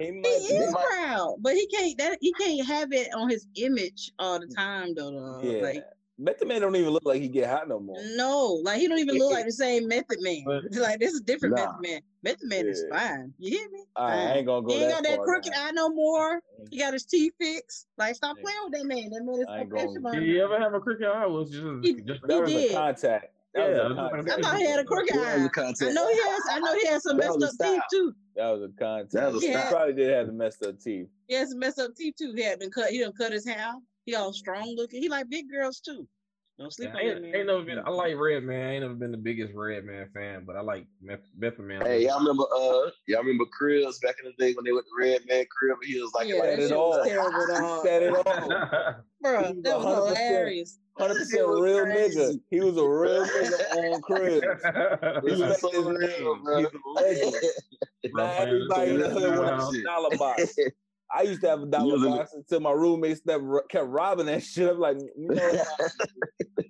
He 0.00 0.06
He 0.06 0.10
might 0.10 0.26
is 0.26 0.48
They 0.48 0.70
might- 0.70 0.86
proud, 0.86 1.36
but 1.40 1.54
he 1.54 1.66
can't. 1.68 1.96
That 1.98 2.18
he 2.20 2.32
can't 2.34 2.66
have 2.66 2.92
it 2.92 3.14
on 3.14 3.30
his 3.30 3.46
image 3.56 4.10
all 4.18 4.38
the 4.40 4.48
time 4.48 4.94
though. 4.94 5.10
though. 5.12 5.40
Yeah. 5.48 5.62
Like 5.62 5.84
Method 6.16 6.46
Man 6.46 6.60
don't 6.60 6.76
even 6.76 6.90
look 6.90 7.04
like 7.04 7.20
he 7.20 7.28
get 7.28 7.48
hot 7.50 7.68
no 7.68 7.80
more. 7.80 7.96
no, 8.14 8.60
like 8.62 8.78
he 8.80 8.86
don't 8.86 8.98
even 9.00 9.16
look 9.18 9.32
like 9.32 9.46
the 9.46 9.52
same 9.52 9.88
Method 9.88 10.18
Man. 10.20 10.42
But- 10.46 10.72
like 10.72 11.00
this 11.00 11.12
is 11.12 11.20
different 11.22 11.56
Nah. 11.56 11.62
Method 11.66 11.80
Man. 11.82 12.00
Method 12.22 12.48
Man 12.48 12.66
is 12.68 12.84
fine. 12.90 13.34
You 13.38 13.58
hear 13.58 13.68
me? 13.70 13.80
All 13.96 14.06
right, 14.06 14.14
I 14.16 14.32
ain't 14.36 14.46
gonna 14.46 14.62
go 14.62 14.68
He 14.72 14.80
ain't 14.80 14.90
that 14.90 15.02
got 15.02 15.10
that 15.10 15.20
crooked 15.20 15.50
now. 15.52 15.66
eye 15.66 15.70
no 15.72 15.88
more. 15.90 16.40
He 16.70 16.78
got 16.78 16.92
his 16.92 17.04
teeth 17.04 17.32
fixed. 17.40 17.86
Like, 17.98 18.14
stop 18.14 18.36
playing 18.38 18.58
with 18.64 18.72
that 18.74 18.86
man. 18.86 19.10
That 19.10 19.24
man 19.24 19.40
is 19.40 19.46
I 19.48 19.60
ain't 19.62 19.72
upper 19.72 20.00
gonna- 20.00 20.20
Did 20.20 20.26
you 20.28 20.42
ever 20.44 20.58
have 20.58 20.72
a 20.74 20.80
crooked 20.80 21.04
eye? 21.06 21.26
Was 21.26 21.50
just, 21.50 21.64
He- 21.82 22.00
just 22.02 22.20
That 22.22 22.32
He 22.34 22.40
was 22.40 22.50
did. 22.52 22.70
a 22.70 22.74
contact. 22.74 23.30
That 23.54 23.60
Yeah, 23.70 23.88
was 23.88 23.98
a 23.98 24.00
I 24.00 24.10
contact. 24.10 24.38
I 24.38 24.42
thought 24.42 24.56
he 24.58 24.64
had 24.66 24.80
a 24.80 24.84
crooked 24.84 25.14
Yeah, 25.14 25.20
that 25.20 25.34
was 25.34 25.42
eye. 25.42 25.46
a 25.46 25.48
contact. 25.50 25.82
I 25.90 25.92
know 25.94 26.08
he 26.08 26.16
has. 26.22 26.40
I 26.50 26.58
know 26.60 26.74
he 26.74 26.86
has 26.86 27.02
some 27.02 27.16
messed 27.16 27.42
up 27.42 27.50
a 27.60 27.64
teeth 27.64 27.82
too. 27.92 28.14
That 28.36 28.50
was 28.50 28.62
a 28.62 28.68
contact. 28.78 29.12
That 29.12 29.32
was 29.32 29.42
he 29.42 29.48
a 29.50 29.58
style. 29.58 29.70
probably 29.70 29.94
did 29.94 30.10
have 30.10 30.26
the 30.28 30.32
messed 30.32 30.62
up 30.64 30.80
teeth. 30.80 31.06
He 31.28 31.34
has 31.34 31.50
some 31.50 31.58
messed 31.60 31.78
up 31.78 31.94
teeth 31.96 32.14
too. 32.18 32.32
He 32.34 32.42
had 32.42 32.58
been 32.60 32.70
cut. 32.70 32.90
He 32.90 32.98
done 33.00 33.12
cut 33.12 33.30
his 33.32 33.46
hair. 33.46 33.74
He 34.04 34.14
all 34.14 34.32
strong 34.32 34.74
looking. 34.76 35.00
He 35.02 35.08
like 35.08 35.28
big 35.28 35.50
girls 35.50 35.80
too. 35.80 36.06
Don't 36.58 36.72
sleep 36.72 36.90
I 36.94 37.00
on 37.00 37.06
that 37.06 37.12
ain't, 37.14 37.22
man. 37.22 37.34
ain't 37.34 37.46
never 37.48 37.62
been. 37.64 37.78
I 37.80 37.90
like 37.90 38.16
Redman. 38.16 38.60
I 38.64 38.72
ain't 38.74 38.82
never 38.82 38.94
been 38.94 39.10
the 39.10 39.16
biggest 39.16 39.52
Redman 39.54 40.08
fan, 40.14 40.44
but 40.46 40.54
I 40.56 40.60
like 40.60 40.86
Meth- 41.02 41.18
Method 41.36 41.60
Man. 41.64 41.82
Hey, 41.84 42.04
y'all 42.04 42.20
remember 42.20 42.44
uh 42.54 42.90
y'all 43.08 43.22
remember 43.22 43.44
Cribs 43.46 43.98
back 43.98 44.16
in 44.22 44.30
the 44.30 44.36
day 44.44 44.54
when 44.54 44.64
they 44.64 44.70
went 44.72 44.86
to 44.86 44.92
Redman 44.96 45.46
Crib 45.50 45.78
he 45.82 46.00
was 46.00 46.12
like 46.14 46.28
yeah, 46.28 46.36
like 46.36 46.50
that 46.50 46.58
it 46.60 46.68
shit 46.68 46.76
all. 46.76 46.90
was 46.90 47.08
terrible, 47.08 47.46
dog. 47.48 47.84
Set 47.84 48.02
it 48.02 48.12
off. 48.12 48.96
Bro, 49.20 49.42
He 49.48 49.54
was 49.54 49.62
that 49.64 49.78
was 49.78 49.86
100%. 49.86 50.28
hilarious. 50.28 50.78
Hundred 50.96 51.14
percent 51.16 51.48
real 51.48 51.82
crazy. 51.86 52.18
nigga. 52.20 52.40
He 52.50 52.60
was 52.60 52.76
a 52.76 52.88
real 52.88 53.24
nigga 53.26 53.74
on 53.74 54.00
crib. 54.02 54.44
He 55.24 55.42
was 55.42 55.60
so 55.60 55.82
real, 55.90 56.36
bro. 56.44 56.58
He's 56.58 56.66
a 56.68 56.88
legend. 56.92 57.34
Bro, 58.12 58.26
Not 58.26 58.38
everybody 58.46 58.90
in 58.92 58.98
the 58.98 59.08
the 59.08 59.14
hood 59.14 59.48
house. 59.48 59.72
with 59.72 59.80
a 59.80 59.82
dollar 59.82 60.16
box. 60.18 60.56
I 61.14 61.22
used 61.22 61.42
to 61.42 61.48
have 61.48 61.62
a 61.62 61.66
dollar 61.66 61.94
was 61.94 62.02
a- 62.02 62.08
box 62.08 62.34
until 62.34 62.60
my 62.60 62.72
roommates 62.72 63.20
that 63.22 63.40
kept 63.68 63.86
robbing 63.86 64.26
that 64.26 64.42
shit. 64.42 64.68
I'm 64.68 64.80
like, 64.80 64.98
you 65.16 65.28
know, 65.28 65.52
you're 65.52 65.66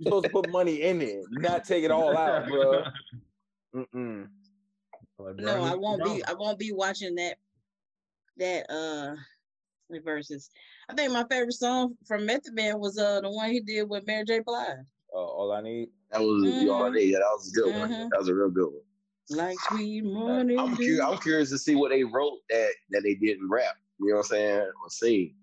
supposed 0.03 0.27
to 0.27 0.31
put 0.31 0.51
money 0.51 0.83
in 0.83 1.01
it, 1.01 1.25
not 1.31 1.65
take 1.65 1.85
it 1.85 1.91
all 1.91 2.17
out, 2.17 2.47
bro. 2.49 2.85
Mm-mm. 3.75 4.29
No, 5.37 5.65
I 5.65 5.75
won't 5.75 6.05
no. 6.05 6.15
be. 6.15 6.25
I 6.25 6.35
won't 6.35 6.59
be 6.59 6.73
watching 6.73 7.15
that. 7.15 7.37
That 8.37 8.71
uh, 8.71 9.15
verses. 10.05 10.51
I 10.89 10.95
think 10.95 11.13
my 11.13 11.25
favorite 11.31 11.53
song 11.53 11.97
from 12.07 12.27
Method 12.27 12.55
Man 12.55 12.81
was 12.81 12.99
uh 12.99 13.21
the 13.21 13.31
one 13.31 13.51
he 13.51 13.61
did 13.61 13.89
with 13.89 14.07
Mary 14.07 14.25
J. 14.25 14.41
Blige. 14.41 14.79
Uh, 15.13 15.17
all 15.17 15.53
I 15.53 15.61
need. 15.61 15.89
That 16.11 16.21
was 16.21 16.45
you 16.45 16.73
all 16.73 16.85
I 16.85 16.91
need. 16.91 17.15
That 17.15 17.21
was 17.21 17.53
a 17.53 17.61
good 17.61 17.79
one. 17.81 17.91
Mhm. 17.91 18.11
That 18.11 18.19
was 18.19 18.29
a 18.29 18.35
real 18.35 18.51
good 18.51 18.67
one. 18.67 18.83
Like 19.31 19.57
sweet 19.69 20.05
morning. 20.05 20.59
I'm 20.59 20.75
dew. 20.75 20.85
curious. 20.85 21.01
I'm 21.01 21.19
curious 21.19 21.51
to 21.51 21.59
see 21.59 21.77
what 21.77 21.91
they 21.91 22.03
wrote 22.05 22.39
that 22.51 22.71
that 22.91 23.03
they 23.03 23.15
didn't 23.15 23.49
rap. 23.49 23.77
You 24.01 24.09
know 24.09 24.17
what 24.17 24.21
I'm 24.21 24.29
saying? 24.29 24.59
Or 24.83 24.91
sing. 24.91 25.35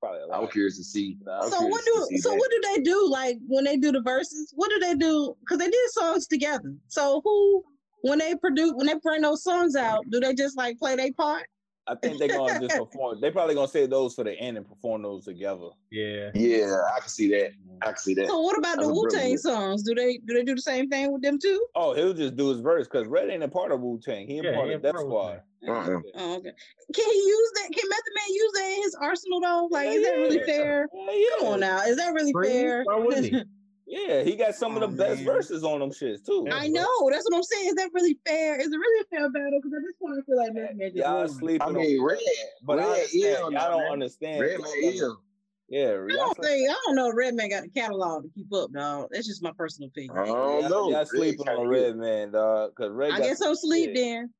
Probably 0.00 0.20
a 0.20 0.24
I'm 0.34 0.42
lot. 0.42 0.52
curious 0.52 0.78
to 0.78 0.84
see. 0.84 1.18
I'm 1.30 1.50
So 1.50 1.58
curious 1.58 1.70
what 1.72 1.84
to 1.84 1.92
do 1.94 2.06
see 2.08 2.18
so 2.18 2.30
that. 2.30 2.36
what 2.38 2.50
do 2.50 2.62
they 2.74 2.82
do 2.82 3.08
like 3.10 3.36
when 3.46 3.64
they 3.64 3.76
do 3.76 3.92
the 3.92 4.00
verses? 4.00 4.52
What 4.56 4.70
do 4.70 4.78
they 4.78 4.94
do? 4.94 5.36
Because 5.40 5.58
they 5.58 5.68
did 5.68 5.90
songs 5.90 6.26
together. 6.26 6.74
So 6.88 7.20
who 7.22 7.62
when 8.02 8.18
they 8.18 8.34
produce 8.36 8.72
when 8.74 8.86
they 8.86 8.94
bring 9.02 9.20
those 9.22 9.42
songs 9.42 9.76
out, 9.76 10.04
do 10.10 10.20
they 10.20 10.34
just 10.34 10.56
like 10.56 10.78
play 10.78 10.96
their 10.96 11.12
part? 11.12 11.46
I 11.90 11.96
think 11.96 12.20
they're 12.20 12.28
gonna 12.28 12.60
just 12.60 12.76
perform. 12.76 13.20
They 13.20 13.32
probably 13.32 13.56
gonna 13.56 13.66
say 13.66 13.86
those 13.86 14.14
for 14.14 14.22
the 14.22 14.32
end 14.32 14.56
and 14.56 14.68
perform 14.68 15.02
those 15.02 15.24
together. 15.24 15.70
Yeah. 15.90 16.30
Yeah, 16.34 16.80
I 16.96 17.00
can 17.00 17.08
see 17.08 17.28
that. 17.30 17.50
I 17.82 17.86
can 17.86 17.96
see 17.96 18.14
that. 18.14 18.28
So 18.28 18.40
what 18.40 18.56
about 18.56 18.76
the 18.76 18.82
That's 18.86 18.90
a 18.90 18.94
Wu 18.94 19.08
Tang 19.10 19.36
songs? 19.36 19.82
Do 19.82 19.92
they 19.96 20.18
do 20.24 20.34
they 20.34 20.44
do 20.44 20.54
the 20.54 20.62
same 20.62 20.88
thing 20.88 21.12
with 21.12 21.22
them 21.22 21.38
too? 21.40 21.66
Oh, 21.74 21.92
he'll 21.94 22.14
just 22.14 22.36
do 22.36 22.50
his 22.50 22.60
verse 22.60 22.86
because 22.86 23.08
Red 23.08 23.28
ain't 23.28 23.42
a 23.42 23.48
part 23.48 23.72
of 23.72 23.80
Wu 23.80 23.98
Tang. 24.00 24.28
He 24.28 24.36
ain't 24.36 24.44
Yeah, 24.44 24.54
part 24.54 24.68
he 24.68 24.74
of 24.74 24.84
a 24.84 24.92
Def 24.92 25.00
Squad. 25.00 25.42
Uh-uh. 25.66 26.00
Oh, 26.14 26.36
okay. 26.36 26.52
Can 26.94 27.12
he 27.12 27.18
use 27.18 27.50
that? 27.56 27.70
Can 27.74 27.88
Method 27.88 28.12
Man 28.16 28.34
use 28.34 28.52
that 28.54 28.72
in 28.76 28.82
his 28.84 28.94
arsenal 28.94 29.40
though? 29.40 29.68
Like, 29.72 29.88
is 29.88 30.04
that 30.04 30.12
really 30.12 30.38
Yeah. 30.38 30.46
fair? 30.46 30.88
Yeah, 30.94 31.12
yeah. 31.12 31.24
Come 31.38 31.48
on 31.48 31.60
now, 31.60 31.82
is 31.82 31.96
that 31.96 32.14
really 32.14 32.32
Please, 32.32 32.50
fair? 32.52 32.84
why 32.84 32.96
wouldn't 32.96 33.26
he? 33.26 33.42
Yeah, 33.90 34.22
he 34.22 34.36
got 34.36 34.54
some 34.54 34.76
of 34.76 34.82
the 34.82 34.86
Oh, 34.86 35.08
best 35.08 35.24
verses 35.24 35.64
on 35.64 35.80
them 35.80 35.90
shits 35.90 36.24
too. 36.24 36.46
I 36.48 36.68
know. 36.68 37.10
That's 37.10 37.24
what 37.28 37.34
I'm 37.36 37.42
saying. 37.42 37.70
Is 37.70 37.74
that 37.74 37.90
really 37.92 38.16
fair? 38.24 38.60
Is 38.60 38.68
it 38.68 38.76
really 38.76 39.00
a 39.00 39.04
fair 39.16 39.28
battle? 39.30 39.58
Because 39.60 39.72
at 39.76 39.82
this 39.82 39.96
point, 40.00 40.16
I 40.16 40.24
feel 40.24 40.36
like 40.36 40.54
Method 40.54 40.76
Man 40.76 40.88
just 40.90 40.96
Y'all 40.98 41.28
sleeping 41.28 41.62
I 41.62 41.70
mean, 41.72 41.98
on 41.98 42.06
Red, 42.06 42.18
but 42.62 42.78
I 42.78 42.84
understand. 42.84 43.24
ill 43.24 43.52
Y'all 43.52 43.70
don't 43.70 43.82
man. 43.82 43.92
understand. 43.92 44.40
Red 44.40 44.60
man 44.60 44.72
ill. 44.94 45.20
Yeah, 45.68 45.88
I 45.88 46.06
don't 46.08 46.38
think 46.38 46.70
I 46.70 46.74
don't 46.86 46.94
know. 46.94 47.08
if 47.08 47.16
Redman 47.16 47.48
got 47.48 47.62
the 47.64 47.68
catalog 47.68 48.22
to 48.22 48.30
keep 48.32 48.52
up, 48.52 48.72
dog. 48.72 49.08
That's 49.10 49.26
just 49.26 49.42
my 49.42 49.52
personal 49.56 49.88
opinion. 49.88 50.16
I 50.16 50.24
don't 50.26 50.60
y'all, 50.60 50.70
know. 50.70 50.90
y'all 50.90 51.04
sleeping 51.04 51.48
on 51.48 51.58
ill. 51.58 51.66
Red 51.66 51.96
Man, 51.96 52.30
dog. 52.30 52.74
Cause 52.76 52.90
Red. 52.92 53.10
I 53.10 53.18
got 53.18 53.26
guess 53.26 53.38
some 53.38 53.50
I'm 53.50 53.56
sleep 53.56 53.90
shit. 53.90 53.96
then. 53.96 54.34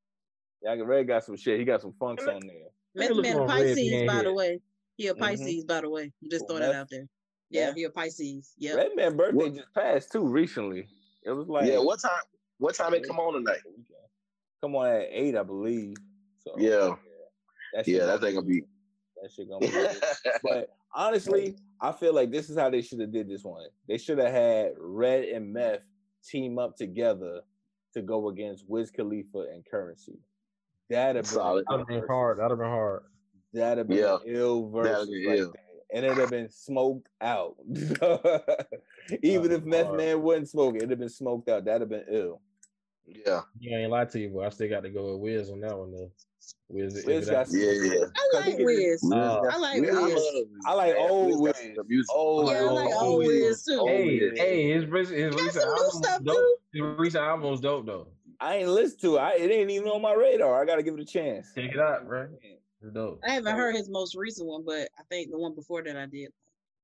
Y'all, 0.63 0.85
Red 0.85 1.09
got 1.09 1.25
some 1.25 1.37
shit. 1.37 1.59
He 1.59 1.65
got 1.65 1.83
some 1.83 1.95
funks 1.99 2.25
on 2.27 2.47
there. 2.47 2.69
Method 2.95 3.23
Man 3.23 3.37
a 3.37 3.41
Red 3.41 3.49
Pisces, 3.49 3.91
Man 3.91 4.07
by 4.07 4.23
the 4.23 4.33
way. 4.33 4.61
He 4.97 5.09
a 5.09 5.15
Mhm. 5.15 5.21
Pisces, 5.21 5.65
by 5.65 5.81
the 5.81 5.91
way. 5.91 6.13
I'm 6.23 6.31
just 6.31 6.45
Oh, 6.45 6.49
throwing 6.49 6.63
that 6.63 6.75
out 6.75 6.89
there. 6.91 7.07
Yeah, 7.51 7.67
Meth? 7.67 7.77
he 7.77 7.85
a 7.85 7.91
Pisces. 7.91 8.53
Yeah. 8.59 8.75
Redman 8.75 9.17
birthday 9.17 9.37
What- 9.37 9.55
just 9.55 9.75
passed 9.75 10.13
too 10.13 10.27
recently. 10.27 10.87
It 11.25 11.31
was 11.33 11.49
like 11.49 11.67
yeah, 11.67 11.79
what 11.79 12.01
time? 12.01 12.13
What 12.59 12.75
time 12.75 12.95
it 12.95 13.07
come 13.07 13.19
on 13.19 13.35
tonight? 13.35 13.61
Come 14.63 14.75
on 14.77 14.89
at 14.89 15.09
eight, 15.11 15.37
I 15.37 15.43
believe. 15.43 15.97
So 16.39 16.55
Yeah. 16.59 16.95
that 17.75 17.85
shit 17.85 17.97
Yeah, 17.97 18.07
that 18.07 18.21
thing 18.21 18.35
gonna 18.35 18.47
be. 18.47 18.63
that 19.23 19.31
shit 19.33 19.49
gonna 19.49 19.67
be. 19.67 19.71
but 20.43 20.75
honestly, 20.95 21.57
I 21.81 21.93
feel 21.93 22.15
like 22.15 22.31
this 22.31 22.49
is 22.51 22.57
how 22.59 22.71
they 22.71 22.83
should 22.83 23.01
have 23.01 23.13
did 23.13 23.29
this 23.29 23.45
one. 23.45 23.65
They 23.89 23.99
should 23.99 24.19
have 24.19 24.33
had 24.33 24.73
Red 24.79 25.25
and 25.25 25.53
Meth 25.53 25.81
team 26.25 26.59
up 26.59 26.77
together 26.77 27.41
to 27.95 28.03
go 28.03 28.29
against 28.29 28.69
Wiz 28.69 28.91
Khalifa 28.91 29.47
and 29.53 29.65
Currency. 29.71 30.19
That'd 30.89 31.17
have 31.17 31.25
been 31.25 31.35
Solid. 31.35 31.65
That'd 31.69 31.81
have 31.81 31.89
been 31.89 32.07
hard. 32.07 32.39
That'd 32.39 32.51
have 32.51 32.59
been 32.59 32.69
hard. 32.69 33.03
That'd 33.53 33.79
have 33.79 33.89
been 33.89 33.99
Yeah. 33.99 34.19
ill 34.27 34.69
versus 34.71 35.09
been 35.09 35.27
right 35.29 35.39
ill. 35.39 35.53
there. 35.53 35.65
And 35.93 36.05
it'd 36.05 36.19
have 36.19 36.31
been 36.31 36.49
smoked 36.51 37.09
out. 37.21 37.57
Even 39.23 39.43
That'd 39.43 39.53
if 39.53 39.65
be 39.65 39.71
Meth. 39.71 39.93
Man 39.93 40.23
wasn't 40.23 40.49
smoking, 40.49 40.77
it'd 40.77 40.91
have 40.91 40.99
been 41.01 41.09
smoked 41.09 41.49
out. 41.49 41.65
That'd 41.65 41.81
have 41.83 41.89
been 41.91 42.05
ill. 42.11 42.41
yeah. 43.07 43.41
You 43.59 43.77
ain't 43.77 43.91
lie 43.91 44.05
to 44.05 44.19
you, 44.21 44.31
but 44.35 44.47
I 44.47 44.49
still 44.51 44.69
got 44.69 44.83
to 44.85 44.91
go 44.91 45.13
with 45.13 45.21
Wiz 45.21 45.51
on 45.51 45.61
that 45.61 45.77
one 45.77 45.91
though. 45.93 46.11
Wiz, 46.69 47.05
Wiz 47.05 47.29
got 47.29 47.49
some- 47.49 47.61
Yeah, 47.61 47.73
yeah. 47.73 48.05
I 48.17 48.41
like 48.41 48.59
Wiz. 48.59 49.03
Uh, 49.13 49.41
I 49.51 49.57
like 49.59 49.83
Yeah, 49.83 50.03
Wiz. 50.05 50.15
love 50.15 50.45
I 50.67 50.75
like 50.75 50.95
old 50.97 51.41
Wiz 51.41 51.55
Wiz. 51.61 51.75
some 51.77 51.87
music. 51.89 52.15
Old, 52.15 52.49
Yeah, 52.51 52.55
I 52.57 52.61
old, 52.61 52.73
like 52.75 52.95
old 52.95 53.03
old 53.03 53.19
Wiz 53.27 53.65
too. 53.65 53.85
Hey, 53.87 54.21
Wiz. 54.21 54.39
hey, 54.39 54.73
his 54.73 54.87
recent, 54.87 55.19
his 55.19 55.35
got 55.35 55.43
recent 55.45 55.63
some 55.65 55.71
new 55.75 55.77
album 55.83 56.03
stuff, 56.03 56.23
dope. 56.23 56.37
too. 56.37 56.57
His 56.73 56.99
recent 56.99 57.25
album 57.25 57.51
was 57.51 57.61
dope 57.61 57.87
though. 57.87 58.07
I 58.39 58.57
ain't 58.59 58.69
listened 58.69 59.01
to 59.03 59.17
it. 59.17 59.21
I, 59.21 59.35
it 59.35 59.51
ain't 59.51 59.71
even 59.71 59.89
on 59.89 60.01
my 60.01 60.15
radar. 60.15 60.63
I 60.63 60.65
gotta 60.65 60.83
give 60.83 60.95
it 60.95 61.01
a 61.01 61.05
chance. 61.05 61.49
Check 61.55 61.73
it 61.75 61.79
out, 61.81 62.07
bro. 62.07 62.29
It's 62.83 62.93
dope. 62.93 63.21
I 63.27 63.33
haven't 63.33 63.57
heard 63.57 63.75
his 63.75 63.89
most 63.91 64.15
recent 64.17 64.49
one, 64.49 64.65
but 64.65 64.89
I 64.99 65.03
think 65.11 65.31
the 65.31 65.39
one 65.39 65.55
before 65.55 65.83
that 65.83 65.97
I 65.97 66.07
did. 66.07 66.31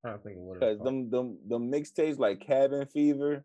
trying 0.04 0.18
to 0.18 0.22
think 0.24 0.36
of 0.36 0.42
what 0.42 0.60
Cause 0.60 0.72
it's 0.74 0.82
called. 0.82 1.10
them 1.10 1.10
them 1.10 1.38
them 1.48 1.70
mixtapes 1.72 2.18
like 2.18 2.40
Cabin 2.40 2.86
Fever, 2.86 3.44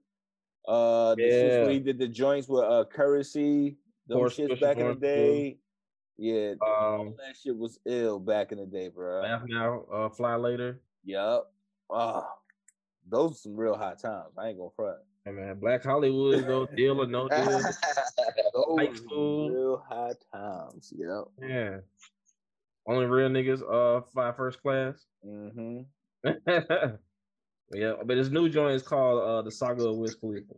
uh, 0.67 1.15
the 1.15 1.21
shits 1.21 1.53
Yeah. 1.53 1.61
where 1.63 1.71
he 1.71 1.79
did 1.79 1.97
the 1.97 2.07
joints 2.07 2.47
with 2.47 2.63
uh 2.63 2.85
Currency, 2.91 3.77
them 4.07 4.17
Horse 4.17 4.37
shits 4.37 4.59
back 4.59 4.77
in 4.77 4.83
the 4.83 4.91
Horse 4.93 4.99
day. 4.99 5.57
Yeah, 6.17 6.53
Um, 6.61 7.15
that 7.17 7.35
shit 7.41 7.57
was 7.57 7.79
ill 7.85 8.19
back 8.19 8.51
in 8.51 8.59
the 8.59 8.65
day, 8.65 8.89
bro. 8.89 9.21
laugh 9.21 9.41
now, 9.47 9.85
uh, 9.91 10.09
fly 10.09 10.35
later. 10.35 10.79
Yup. 11.03 11.51
Ah, 11.89 12.35
those 13.09 13.31
are 13.31 13.35
some 13.35 13.55
real 13.55 13.75
hot 13.75 13.97
times. 13.99 14.33
I 14.37 14.49
ain't 14.49 14.57
gonna 14.57 14.69
front. 14.75 14.99
Hey 15.25 15.31
man, 15.31 15.59
Black 15.59 15.83
Hollywood 15.83 16.45
no 16.47 16.65
deal 16.75 17.01
or 17.01 17.07
no 17.07 17.27
deal. 17.29 17.61
Those 18.53 18.77
High 18.77 18.93
school. 18.93 19.49
real 19.49 19.77
hot 19.87 20.15
times. 20.33 20.93
Yep. 20.95 21.23
Yeah. 21.41 21.79
Only 22.87 23.05
real 23.05 23.29
niggas 23.29 23.61
uh 23.61 24.01
fly 24.11 24.31
first 24.31 24.61
class. 24.61 25.05
Mm-hmm. 25.25 25.81
yeah, 27.73 27.93
but 28.05 28.17
his 28.17 28.31
new 28.31 28.49
joint 28.49 28.75
is 28.75 28.83
called 28.83 29.21
uh 29.21 29.41
the 29.41 29.51
Saga 29.51 29.87
of 29.87 29.97
Wiz 29.97 30.15
Khalifa. 30.15 30.53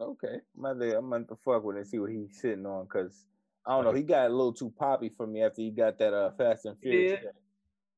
Okay. 0.00 0.36
I'm 0.58 0.64
about 0.64 0.96
I'm 0.96 1.12
about 1.12 1.28
to 1.28 1.36
fuck 1.44 1.64
with 1.64 1.76
it 1.76 1.80
and 1.80 1.88
see 1.88 1.98
what 1.98 2.10
he's 2.10 2.40
sitting 2.40 2.66
on 2.66 2.84
because 2.84 3.24
I 3.66 3.74
don't 3.76 3.84
know. 3.84 3.92
He 3.96 4.02
got 4.02 4.26
a 4.26 4.28
little 4.34 4.52
too 4.52 4.72
poppy 4.78 5.10
for 5.16 5.26
me 5.26 5.42
after 5.42 5.62
he 5.62 5.70
got 5.70 5.98
that 5.98 6.12
uh 6.12 6.30
Fast 6.36 6.64
and 6.66 6.76
Furious. 6.80 7.12
Yeah. 7.12 7.16
shit. 7.20 7.34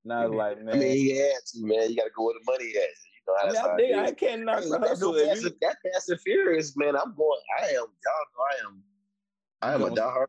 Now 0.04 0.22
I 0.22 0.26
was 0.26 0.32
Yeah. 0.32 0.38
like, 0.42 0.58
I 0.58 0.62
man, 0.62 0.78
mean, 0.78 0.96
he 0.96 1.16
had 1.16 1.32
to, 1.52 1.66
man. 1.66 1.90
You 1.90 1.96
got 1.96 2.04
to 2.04 2.10
go 2.16 2.24
where 2.26 2.34
the 2.34 2.44
money 2.52 2.68
at. 2.68 2.74
You 2.74 2.82
know 3.26 3.34
I, 3.40 3.44
mean, 3.46 3.52
that's 3.54 3.64
I, 3.64 3.68
how 3.96 4.02
I 4.02 4.08
is. 4.08 4.14
can't 4.18 4.44
knock 4.44 4.62
the 4.64 4.68
that, 4.78 4.80
hustle. 4.88 5.12
no 5.12 5.18
If 5.18 5.28
Fast, 5.28 5.44
and- 5.44 5.54
that 5.62 5.76
Fast 5.94 6.08
and 6.10 6.20
Furious, 6.20 6.76
man. 6.76 6.94
I'm 6.96 7.14
going. 7.16 7.40
I 7.58 7.66
am. 7.68 7.72
Y'all 7.74 7.86
know 7.86 8.44
I 8.50 8.66
am. 8.66 8.82
I 9.62 9.74
am 9.74 9.82
a 9.82 9.88
gonna- 9.88 10.00
diehard. 10.02 10.26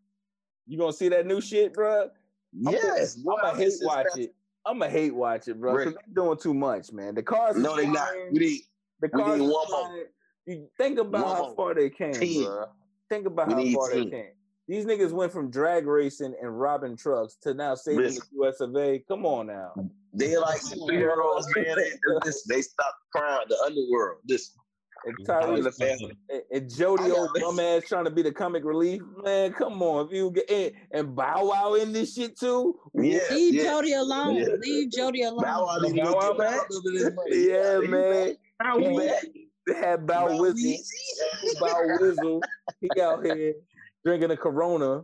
You 0.67 0.77
gonna 0.79 0.93
see 0.93 1.09
that 1.09 1.25
new 1.27 1.41
shit, 1.41 1.73
bro? 1.73 2.09
Yes, 2.57 3.17
I'm 3.17 3.23
gonna 3.23 3.57
hate 3.57 3.73
watch 3.81 4.05
it. 4.17 4.35
I'm 4.65 4.79
gonna 4.79 4.91
hate 4.91 5.13
watch 5.13 5.47
it, 5.47 5.59
bro. 5.59 5.73
Because 5.73 5.93
Rick. 5.93 6.05
they're 6.07 6.23
doing 6.23 6.37
too 6.37 6.53
much, 6.53 6.91
man. 6.91 7.15
The 7.15 7.23
cars, 7.23 7.55
No, 7.57 7.75
is 7.77 7.85
they 7.85 7.91
not. 7.91 8.09
We 8.31 8.39
need. 8.39 8.61
The 9.01 9.09
we 9.13 9.21
cars, 9.21 9.39
need 9.39 9.47
one 9.49 9.65
more. 9.71 10.03
You 10.47 10.67
think 10.77 10.99
about 10.99 11.25
One 11.25 11.35
how 11.35 11.53
far 11.55 11.73
they 11.73 11.89
came, 11.89 12.13
Team. 12.13 12.45
bro. 12.45 12.65
Think 13.09 13.25
about 13.27 13.47
We 13.47 13.53
how 13.53 13.59
need 13.59 13.73
far 13.75 13.89
they 13.89 14.05
came. 14.05 14.31
These 14.67 14.85
niggas 14.85 15.11
went 15.11 15.31
from 15.31 15.51
drag 15.51 15.85
racing 15.85 16.33
and 16.41 16.59
robbing 16.59 16.97
trucks 16.97 17.35
to 17.41 17.53
now 17.53 17.75
saving 17.75 18.01
Listen. 18.01 18.23
the 18.31 18.47
US 18.47 18.59
of 18.61 18.75
A. 18.75 18.99
Come 19.07 19.25
on 19.25 19.47
now. 19.47 19.73
They 20.13 20.37
like 20.37 20.61
superheroes, 20.61 21.43
man. 21.55 21.65
They, 21.75 21.91
they, 22.23 22.31
they 22.49 22.61
stop 22.61 22.95
crime, 23.13 23.41
the 23.47 23.57
underworld. 23.65 24.19
This 24.25 24.55
And 25.03 25.15
Tyler, 25.25 25.59
Tyrese 25.59 25.77
the 25.77 26.15
and, 26.29 26.41
and 26.51 26.75
Jody 26.75 27.11
old 27.11 27.29
dumbass 27.35 27.85
trying 27.87 28.05
to 28.05 28.09
be 28.11 28.21
the 28.23 28.31
comic 28.31 28.63
relief. 28.63 29.01
Man, 29.23 29.53
come 29.53 29.81
on. 29.83 30.07
If 30.07 30.13
you 30.13 30.31
get 30.31 30.49
and, 30.49 30.71
and 30.91 31.15
Bow 31.15 31.45
Wow 31.49 31.73
in 31.75 31.91
this 31.93 32.13
shit 32.15 32.39
too. 32.39 32.75
Yeah, 32.95 33.19
Leave 33.31 33.53
yeah. 33.55 33.63
Jody 33.63 33.93
alone. 33.93 34.35
Yeah. 34.37 34.45
Leave 34.59 34.91
Jody 34.91 35.23
alone. 35.23 35.43
Bow 35.43 35.65
Wow 35.65 35.79
Bow 35.79 36.13
Wow 36.13 36.29
get 36.29 36.37
back? 36.39 36.55
out 36.55 36.65
of 36.71 36.83
this 36.83 37.11
money. 37.13 37.47
Yeah, 37.47 37.79
man. 37.87 38.27
back. 38.29 38.37
How 38.61 38.79
He 38.79 38.87
we- 38.87 39.07
back. 39.07 39.23
They 39.67 39.73
had 39.73 40.05
Bow 40.07 40.27
Bow 40.27 40.37
Wizzle. 40.39 40.75
Bow 41.59 41.97
Wizzle. 41.99 42.41
He 42.81 43.01
out 43.01 43.25
here 43.25 43.53
drinking 44.03 44.31
a 44.31 44.37
Corona. 44.37 45.03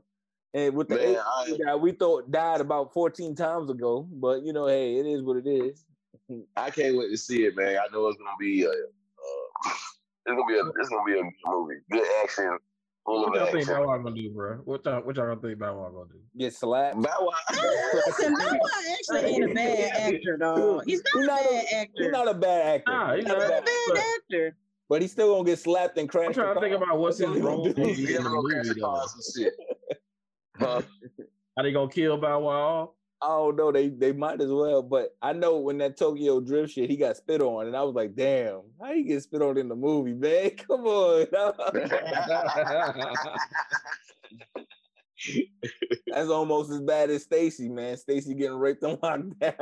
And 0.54 0.76
with 0.76 0.90
the 0.90 0.96
Man, 0.96 1.16
I- 1.18 1.58
guy 1.66 1.76
we 1.76 1.92
thought 1.94 2.30
died 2.32 2.60
about 2.62 2.94
14 2.94 3.36
times 3.36 3.70
ago. 3.70 4.08
But 4.12 4.44
you 4.44 4.52
know, 4.54 4.68
hey, 4.68 4.98
it 4.98 5.06
is 5.06 5.22
what 5.22 5.38
it 5.38 5.48
is. 5.48 5.84
I 6.58 6.70
can't 6.70 6.98
wait 6.98 7.10
to 7.10 7.18
see 7.18 7.46
it, 7.46 7.56
man. 7.56 7.78
I 7.78 7.92
know 7.94 8.08
it's 8.08 8.18
gonna 8.18 8.30
be 8.40 8.66
uh, 8.66 8.70
it's 9.66 9.76
gonna 10.28 10.46
be 10.48 10.56
a, 10.58 10.66
it's 10.80 10.90
gonna 10.90 11.04
be 11.06 11.14
a 11.20 11.24
good 11.24 11.32
movie, 11.46 11.76
good 11.92 12.08
action, 12.24 12.58
full 13.06 13.22
What 13.24 13.38
of 13.38 13.44
y'all 13.44 13.52
think. 13.52 13.68
Bow 13.68 13.88
Wow 13.88 13.98
gonna 13.98 14.16
do, 14.16 14.30
bro? 14.32 14.56
What 14.66 14.86
y'all 14.86 15.02
what 15.02 15.16
y'all 15.16 15.28
gonna 15.28 15.42
think 15.42 15.60
Bow 15.60 15.78
Wow 15.78 15.90
gonna 15.92 16.10
do? 16.12 16.20
Get 16.38 16.54
slapped. 16.54 17.02
Bow 17.02 17.18
Wow. 17.20 17.60
Listen, 18.08 18.34
Bow 18.34 18.50
Wow 18.52 18.70
actually 18.94 19.32
ain't 19.32 19.52
a 19.52 19.54
bad 19.54 19.92
actor, 19.96 20.38
dog. 20.38 20.84
He's 20.86 21.02
not, 21.14 21.22
He's 21.24 21.28
not 21.28 21.42
a 21.42 21.44
bad 21.44 21.64
a- 21.72 21.76
actor. 21.76 22.04
He's 22.04 22.12
not 22.12 22.28
a 22.28 22.34
bad 22.34 22.76
actor. 22.76 22.92
Nah, 22.92 23.16
he's 23.16 23.24
He's 23.24 23.28
not 23.34 23.38
a 23.38 23.48
not. 23.50 23.66
bad 23.66 23.70
But 23.88 23.98
actor. 23.98 24.58
But 24.90 25.02
he's 25.02 25.12
still 25.14 25.34
gonna 25.34 25.46
get 25.46 25.60
slapped 25.60 25.98
and 25.98 26.10
crash. 26.10 26.28
I'm 26.28 26.34
trying 26.34 26.56
to 26.56 26.60
think 26.62 26.76
about 26.76 27.00
what's 27.00 27.18
his 27.18 27.30
role 27.30 27.66
in 27.68 27.74
the 27.74 27.82
I'm 27.82 28.32
movie 28.34 28.70
the 28.70 28.76
though. 28.80 28.82
cars. 28.82 29.40
Huh? 30.58 30.82
Are 31.58 31.64
they 31.64 31.72
gonna 31.72 31.90
kill 31.90 32.18
Bow 32.18 32.40
Wow? 32.42 32.94
I 33.22 33.28
don't 33.28 33.56
know. 33.56 33.72
They 33.72 33.90
they 33.90 34.12
might 34.14 34.42
as 34.42 34.50
well. 34.52 34.82
But 34.82 35.16
I 35.22 35.34
know 35.34 35.58
when 35.60 35.78
that 35.80 35.98
Tokyo 35.98 36.40
Drift 36.40 36.74
shit, 36.74 36.90
he 36.90 36.98
got 36.98 37.18
spit 37.18 37.42
on, 37.42 37.68
and 37.68 37.76
I 37.78 37.84
was 37.84 37.96
like, 37.96 38.16
damn, 38.16 38.62
how 38.82 38.92
you 38.92 39.04
get 39.04 39.24
spit 39.24 39.42
on 39.42 39.58
in 39.58 39.70
the 39.70 39.76
movie, 39.76 40.14
man? 40.14 40.52
Come 40.58 40.86
on. 40.86 41.28
That's 46.08 46.30
almost 46.30 46.72
as 46.72 46.82
bad 46.82 47.10
as 47.10 47.24
Stacy, 47.24 47.70
man. 47.70 47.96
Stacy 47.98 48.34
getting 48.34 48.58
raped 48.58 48.84
and 48.84 48.98
locked 49.02 49.40
down. 49.40 49.54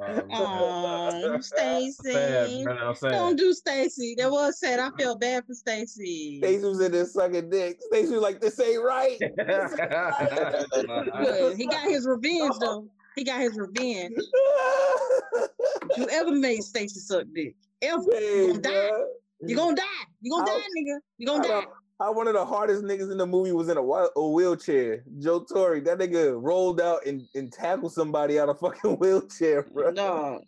Um, 0.00 0.30
Aw, 0.30 1.10
sad, 1.40 1.44
Stacy. 1.44 2.64
man. 2.64 2.68
I'm 2.78 2.94
sad. 2.94 3.10
Don't 3.12 3.36
do 3.36 3.52
Stacy. 3.52 4.14
That 4.18 4.30
was 4.30 4.58
sad. 4.58 4.78
I 4.80 4.90
felt 4.98 5.20
bad 5.20 5.44
for 5.46 5.54
Stacy. 5.54 6.38
Stacy 6.38 6.64
was 6.64 6.80
in 6.80 6.92
there 6.92 7.04
sucking 7.06 7.50
dick. 7.50 7.78
Stacy 7.80 8.12
was 8.12 8.22
like, 8.22 8.40
this 8.40 8.58
ain't 8.60 8.82
right. 8.82 9.18
Good. 11.22 11.56
He 11.56 11.66
got 11.66 11.88
his 11.88 12.06
revenge 12.06 12.54
though. 12.60 12.86
He 13.16 13.24
got 13.24 13.40
his 13.40 13.56
revenge. 13.56 14.14
You 15.96 16.08
ever 16.10 16.32
made 16.32 16.62
Stacy 16.62 16.98
suck 17.00 17.24
dick? 17.34 17.54
Ever? 17.82 18.02
Hey, 18.12 18.46
gonna 18.48 18.60
die. 18.60 18.70
bruh. 18.70 19.04
You 19.44 19.56
gonna 19.56 19.76
die. 19.76 19.82
You're 20.20 20.38
gonna 20.38 20.50
How- 20.50 20.58
die, 20.58 20.64
nigga. 20.78 20.98
You're 21.18 21.34
gonna 21.36 21.48
how 21.48 21.60
die. 21.62 21.66
How 22.02 22.10
one 22.10 22.26
of 22.26 22.34
the 22.34 22.44
hardest 22.44 22.82
niggas 22.82 23.12
in 23.12 23.18
the 23.18 23.26
movie 23.26 23.52
was 23.52 23.68
in 23.68 23.76
a, 23.76 23.80
a 23.80 24.28
wheelchair. 24.28 25.04
Joe 25.20 25.44
Torre, 25.44 25.80
that 25.82 25.98
nigga 25.98 26.34
rolled 26.36 26.80
out 26.80 27.06
and, 27.06 27.22
and 27.36 27.52
tackled 27.52 27.92
somebody 27.92 28.40
out 28.40 28.48
of 28.48 28.58
fucking 28.60 28.96
wheelchair, 28.96 29.62
bro. 29.62 29.92
No. 29.92 30.40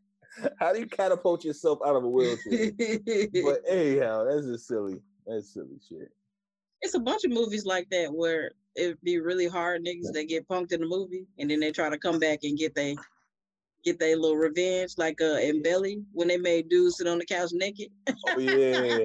How 0.60 0.72
do 0.72 0.78
you 0.78 0.86
catapult 0.86 1.44
yourself 1.44 1.80
out 1.84 1.96
of 1.96 2.04
a 2.04 2.08
wheelchair? 2.08 2.70
but 2.78 3.62
anyhow, 3.68 4.24
that's 4.30 4.46
just 4.46 4.68
silly. 4.68 5.00
That's 5.26 5.52
silly 5.52 5.80
shit. 5.88 6.12
it's 6.82 6.94
a 6.94 7.00
bunch 7.00 7.24
of 7.24 7.32
movies 7.32 7.66
like 7.66 7.90
that 7.90 8.12
where 8.12 8.52
it'd 8.76 9.02
be 9.02 9.18
really 9.18 9.48
hard 9.48 9.84
niggas 9.84 10.12
that 10.12 10.28
get 10.28 10.46
punked 10.46 10.70
in 10.70 10.82
the 10.82 10.86
movie 10.86 11.26
and 11.40 11.50
then 11.50 11.58
they 11.58 11.72
try 11.72 11.90
to 11.90 11.98
come 11.98 12.20
back 12.20 12.38
and 12.44 12.56
get 12.56 12.76
they 12.76 12.96
get 13.84 13.98
their 13.98 14.16
little 14.16 14.36
revenge, 14.36 14.92
like 14.98 15.20
uh 15.20 15.38
in 15.38 15.62
Belly 15.62 16.04
when 16.12 16.28
they 16.28 16.38
made 16.38 16.68
dudes 16.68 16.98
sit 16.98 17.08
on 17.08 17.18
the 17.18 17.26
couch 17.26 17.50
naked. 17.52 17.88
Oh 18.28 18.38
yeah. 18.38 19.04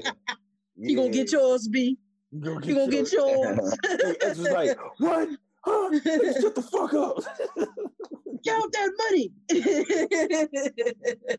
You 0.78 0.96
gonna 0.96 1.10
get 1.10 1.32
yours, 1.32 1.68
B. 1.68 1.98
You 2.32 2.40
gonna 2.40 2.66
You 2.66 2.76
gonna 2.76 2.92
get 2.92 3.12
yours. 3.12 3.76
It's 3.84 4.38
just 4.40 4.52
like, 4.52 4.78
what? 5.00 5.30
Huh? 5.64 5.90
Shut 6.40 6.56
the 6.56 6.62
fuck 6.62 6.94
up. 6.94 7.18
Count 8.46 8.72
that 8.74 8.92
money. 9.10 9.32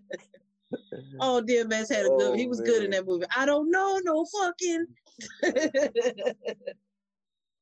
oh, 1.20 1.43
DMX 1.47 1.93
had 1.95 2.07
a 2.07 2.09
good. 2.09 2.39
he 2.39 2.45
Oh, 2.45 2.49
was 2.49 2.61
good 2.61 2.84
in 2.84 2.91
that 2.91 3.07
movie. 3.07 3.24
I 3.34 3.47
don't 3.47 3.70
know 3.70 3.99
no 4.05 4.26
fucking. 4.26 4.86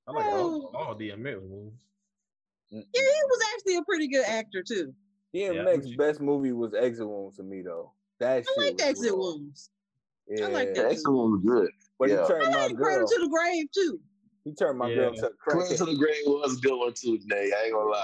I 0.08 0.12
like 0.12 0.26
all, 0.26 0.66
all 0.74 0.94
DMX 0.94 1.42
movies. 1.48 1.72
Yeah, 2.70 2.80
he 2.92 3.00
was 3.28 3.44
actually 3.54 3.76
a 3.76 3.82
pretty 3.84 4.08
good 4.08 4.24
actor 4.26 4.62
too. 4.66 4.92
DMX 5.34 5.82
Yeah. 5.90 5.96
best 5.98 6.20
movie 6.20 6.52
was 6.52 6.74
Exit 6.74 7.06
Wounds 7.06 7.36
to 7.36 7.42
me 7.42 7.62
though. 7.62 7.92
That 8.18 8.44
shit 8.44 8.48
I 8.58 8.60
like 8.62 8.82
Exit 8.82 9.12
raw. 9.12 9.18
Wounds. 9.18 9.70
Yeah. 10.28 10.46
I 10.46 10.48
like 10.48 10.74
The 10.74 10.82
that. 10.82 10.88
next 10.88 11.06
one 11.06 11.14
was 11.32 11.42
good. 11.44 11.70
But 11.98 12.08
Yeah. 12.10 12.22
he 12.22 12.28
turned 12.28 12.44
I 12.44 12.50
my 12.50 12.66
like 12.66 12.76
Cradle 12.76 13.00
girl. 13.00 13.08
to 13.08 13.20
the 13.20 13.28
Grave 13.28 13.66
too. 13.72 14.00
He 14.44 14.54
turned 14.54 14.78
my 14.78 14.88
Yeah. 14.88 14.94
girl 14.96 15.14
to 15.14 15.30
Cradle 15.38 15.66
crack. 15.66 15.78
to 15.78 15.84
the 15.84 15.94
Grave 15.96 16.22
was 16.26 16.58
a 16.58 16.60
good 16.60 16.78
one 16.78 16.92
too 16.94 17.18
today. 17.18 17.52
I 17.56 17.64
ain't 17.64 17.72
gonna 17.74 17.88
lie. 17.88 18.02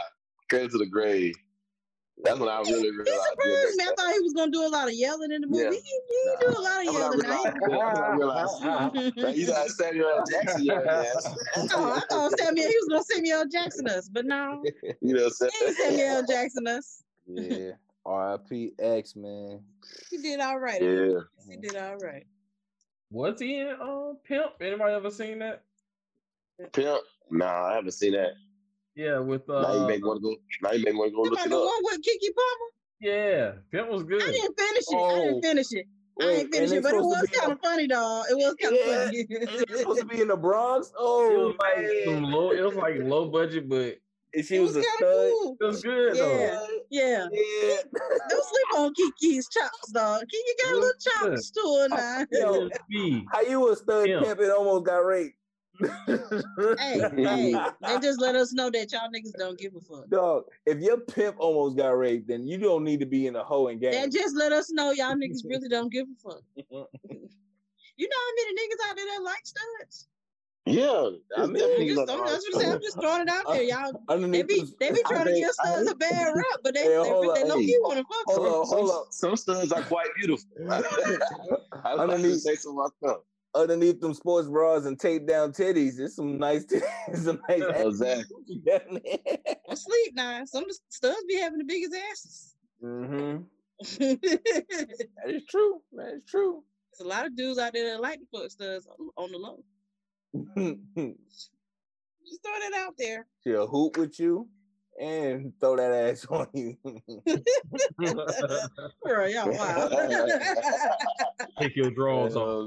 Cradle 0.50 0.70
to 0.70 0.78
the 0.78 0.86
Grave. 0.86 1.34
That's 2.24 2.38
when 2.38 2.48
I 2.48 2.60
really 2.60 2.82
He 2.82 2.90
realized. 2.90 3.20
surprised 3.30 3.76
me. 3.76 3.84
I 3.84 3.94
thought 3.96 4.12
he 4.12 4.20
was 4.20 4.32
gonna 4.34 4.52
do 4.52 4.64
a 4.64 4.68
lot 4.68 4.86
of 4.86 4.94
yelling 4.94 5.32
in 5.32 5.40
the 5.40 5.46
movie. 5.48 5.64
Yeah. 5.64 5.70
He, 5.70 5.76
he 5.76 6.24
Nah. 6.26 6.40
do 6.40 6.46
a 6.46 6.62
lot 6.62 6.80
of 6.80 6.86
That's 6.86 6.88
I 6.88 7.00
yelling. 7.00 7.20
realized. 7.20 7.46
I 7.46 7.52
That's 7.52 8.62
when 8.62 8.70
I 8.70 8.90
realized. 8.90 9.16
Man, 9.16 9.34
you 9.34 9.46
got 9.46 9.68
Samuel 9.70 10.08
L. 10.18 10.24
Jackson, 10.30 10.64
young 10.64 10.86
ass. 10.86 11.34
Oh, 11.74 11.92
I 11.92 12.00
thought 12.08 12.38
Samuel 12.38 12.68
he 12.68 12.76
was 12.76 12.88
gonna 12.90 13.02
Samuel 13.04 13.44
Jackson 13.50 13.88
us, 13.88 14.08
but 14.08 14.24
no, 14.26 14.62
You 15.00 15.14
know 15.14 15.24
what 15.24 15.32
I'm 15.40 15.48
he 15.60 15.66
ain't 15.66 15.76
saying? 15.76 15.98
Samuel 15.98 16.22
Jackson 16.28 16.66
us. 16.68 17.02
Yeah. 17.26 17.70
R.I.P. 18.04 18.72
X 18.78 19.16
man. 19.16 19.64
He 20.10 20.18
did 20.18 20.40
all 20.40 20.58
right. 20.58 20.82
Yeah. 20.82 21.20
He 21.48 21.56
did 21.56 21.76
all 21.76 21.96
right. 21.96 22.26
Was 23.10 23.40
he 23.40 23.58
in 23.58 23.68
um 23.80 24.18
Pimp? 24.24 24.52
Anybody 24.60 24.94
ever 24.94 25.10
seen 25.10 25.38
that? 25.40 25.64
Pimp. 26.72 27.02
Nah, 27.30 27.66
I 27.68 27.74
haven't 27.74 27.92
seen 27.92 28.12
that. 28.12 28.32
Yeah, 28.94 29.18
with 29.20 29.48
uh 29.48 29.62
now 29.62 29.72
you 29.72 29.86
make 29.86 30.02
me 30.02 30.08
want 30.08 30.22
to 30.22 30.22
go. 30.22 30.36
Now 30.62 30.72
you 30.72 30.84
make 30.84 30.94
me 30.94 30.98
want 31.00 31.10
to 31.12 31.16
go 31.16 31.22
You 31.24 31.30
look 31.30 31.38
about 31.38 31.46
it 31.46 31.50
the 31.50 31.56
up. 31.56 31.64
one 31.64 31.82
with 31.84 32.00
Keke 32.02 32.34
Palmer? 32.34 32.70
yeah, 33.00 33.52
Pimp 33.70 33.90
was 33.90 34.02
good. 34.04 34.22
I 34.22 34.32
didn't 34.32 34.58
finish 34.58 34.84
it. 34.90 34.94
I 34.94 34.98
Oh. 34.98 35.22
didn't 35.24 35.42
finish 35.42 35.72
it. 35.72 35.86
I 36.20 36.24
Wait, 36.24 36.40
ain't 36.40 36.52
finished 36.52 36.72
it, 36.74 36.82
but 36.82 36.92
they 36.92 36.98
it 36.98 37.00
supposed 37.00 37.20
to 37.20 37.26
was 37.26 37.40
kind 37.40 37.52
of 37.52 37.60
funny, 37.60 37.86
dog. 37.86 38.26
It 38.30 38.34
was 38.34 38.54
kind 38.60 38.74
of 38.74 38.80
Yeah, 38.86 39.04
funny. 39.04 39.18
And 39.30 39.64
it's 39.68 39.80
supposed 39.80 40.00
to 40.00 40.06
be 40.06 40.20
in 40.20 40.28
the 40.28 40.36
Bronx. 40.36 40.88
It 40.88 40.94
Oh, 40.98 41.46
was 41.46 41.56
like 41.58 41.86
some 42.04 42.22
low. 42.24 42.50
It 42.52 42.60
was 42.62 42.74
like 42.74 42.96
low 43.00 43.30
budget, 43.30 43.68
but 43.68 43.98
And 44.34 44.44
she 44.44 44.56
it 44.56 44.60
was, 44.60 44.74
was 44.74 44.84
a 44.84 44.88
stud. 44.88 44.98
cool. 45.00 45.56
it 45.60 45.64
was 45.64 45.82
good 45.82 46.16
Yeah, 46.16 46.22
though. 46.22 46.68
yeah. 46.90 47.26
Yeah. 47.30 47.76
Don't 48.30 48.44
sleep 48.44 48.66
on 48.78 48.94
Keke's 48.94 49.48
chops, 49.48 49.92
dog. 49.92 50.22
Kiki 50.30 50.50
got 50.62 50.72
a 50.72 50.74
little 50.76 50.90
chops 51.00 51.50
to 51.50 51.60
her 51.80 51.88
now. 51.88 52.26
Yo, 52.32 52.68
How 53.32 53.40
you 53.42 53.70
a 53.70 53.76
stud 53.76 54.08
Yeah. 54.08 54.20
pimp 54.22 54.40
and 54.40 54.50
almost 54.52 54.84
got 54.86 54.98
raped? 54.98 55.36
hey, 56.78 57.00
hey, 57.16 57.56
they 57.80 57.98
just 58.00 58.20
let 58.20 58.36
us 58.36 58.52
know 58.52 58.70
that 58.70 58.92
y'all 58.92 59.08
niggas 59.14 59.32
don't 59.38 59.58
give 59.58 59.74
a 59.74 59.80
fuck. 59.80 60.08
Dog, 60.08 60.44
if 60.66 60.78
your 60.80 60.98
pimp 61.00 61.36
almost 61.38 61.76
got 61.76 61.90
raped, 61.90 62.28
then 62.28 62.46
you 62.46 62.58
don't 62.58 62.84
need 62.84 63.00
to 63.00 63.06
be 63.06 63.26
in 63.26 63.36
a 63.36 63.42
hoe 63.44 63.68
and 63.68 63.80
gang. 63.80 63.92
They 63.92 64.08
just 64.08 64.36
let 64.36 64.52
us 64.52 64.70
know 64.70 64.92
y'all 64.92 65.14
niggas 65.14 65.44
really 65.44 65.68
don't 65.70 65.90
give 65.92 66.06
a 66.06 66.30
fuck. 66.30 66.42
You 67.96 68.08
know 68.08 68.16
how 68.16 68.32
many 68.36 68.54
niggas 68.54 68.90
out 68.90 68.96
there 68.96 69.06
that 69.06 69.22
like 69.22 69.44
studs? 69.44 70.08
Yeah, 70.64 71.10
I 71.36 71.46
mean, 71.46 71.88
just, 71.88 72.08
I'm, 72.08 72.20
all 72.20 72.28
I'm 72.28 72.40
saying. 72.52 72.72
I'm 72.72 72.80
just 72.80 73.00
throwing 73.00 73.22
it 73.22 73.28
out 73.28 73.44
there, 73.48 73.64
y'all. 73.64 73.92
They 73.92 74.14
Underneath 74.14 74.46
be 74.46 74.60
this- 74.60 74.74
they 74.78 74.92
be 74.92 75.00
I 75.04 75.08
trying 75.08 75.24
to 75.24 75.32
think- 75.32 75.44
give 75.46 75.54
studs 75.54 75.90
a 75.90 75.94
bad 75.96 76.32
rap, 76.36 76.44
but 76.62 76.74
they 76.74 76.82
Hey, 76.82 76.88
they, 76.88 76.94
they, 76.94 77.42
up, 77.42 77.48
low 77.48 77.58
hey. 77.58 77.66
key 77.66 77.78
want 77.80 77.98
to 77.98 78.04
fuck. 78.04 78.24
Hold 78.26 78.68
hold 78.68 78.90
up. 78.90 79.06
Some 79.10 79.36
studs 79.36 79.72
are 79.72 79.82
quite 79.82 80.06
beautiful. 80.16 80.48
I 80.70 80.82
to 80.82 82.00
Underneath- 82.02 82.40
say 82.42 82.54
so 82.54 82.72
myself. 82.74 83.24
underneath 83.56 84.00
them 84.00 84.14
sports 84.14 84.46
bras 84.48 84.84
and 84.86 84.98
taped 85.00 85.26
down 85.26 85.52
titties, 85.52 85.96
there's 85.96 86.14
some 86.14 86.38
nice 86.38 86.64
titties, 86.64 87.16
some 87.24 87.40
nice 87.48 87.62
ass 87.62 88.30
Exactly. 88.48 89.20
I'm 89.68 89.74
sleep 89.76 90.14
now. 90.14 90.44
Some 90.44 90.64
studs 90.90 91.24
be 91.26 91.40
having 91.40 91.58
the 91.58 91.64
biggest 91.64 91.94
asses. 92.10 92.54
Mm-hmm. 92.84 93.42
That 93.98 95.26
is 95.26 95.42
true. 95.48 95.80
That 95.94 96.14
is 96.14 96.22
true. 96.28 96.62
There's 96.96 97.04
a 97.04 97.08
lot 97.08 97.26
of 97.26 97.36
dudes 97.36 97.58
out 97.58 97.72
there 97.72 97.90
that 97.92 98.00
like 98.00 98.20
to 98.20 98.26
fuck 98.32 98.48
studs 98.50 98.86
on, 98.86 99.08
on 99.16 99.32
the 99.32 99.38
low. 99.38 99.64
Just 102.26 102.42
throwing 102.42 102.62
it 102.62 102.74
out 102.74 102.94
there. 102.98 103.26
She'll 103.44 103.66
hoop 103.66 103.96
with 103.98 104.18
you 104.18 104.48
and 105.00 105.52
throw 105.60 105.76
that 105.76 105.90
ass 105.92 106.26
on 106.26 106.46
you. 106.54 106.76
Bro, 109.02 109.26
y'all 109.26 109.50
wow. 109.50 109.88
Take 111.58 111.76
your 111.76 111.90
drawers 111.90 112.36
off. 112.36 112.42
Oh, 112.48 112.66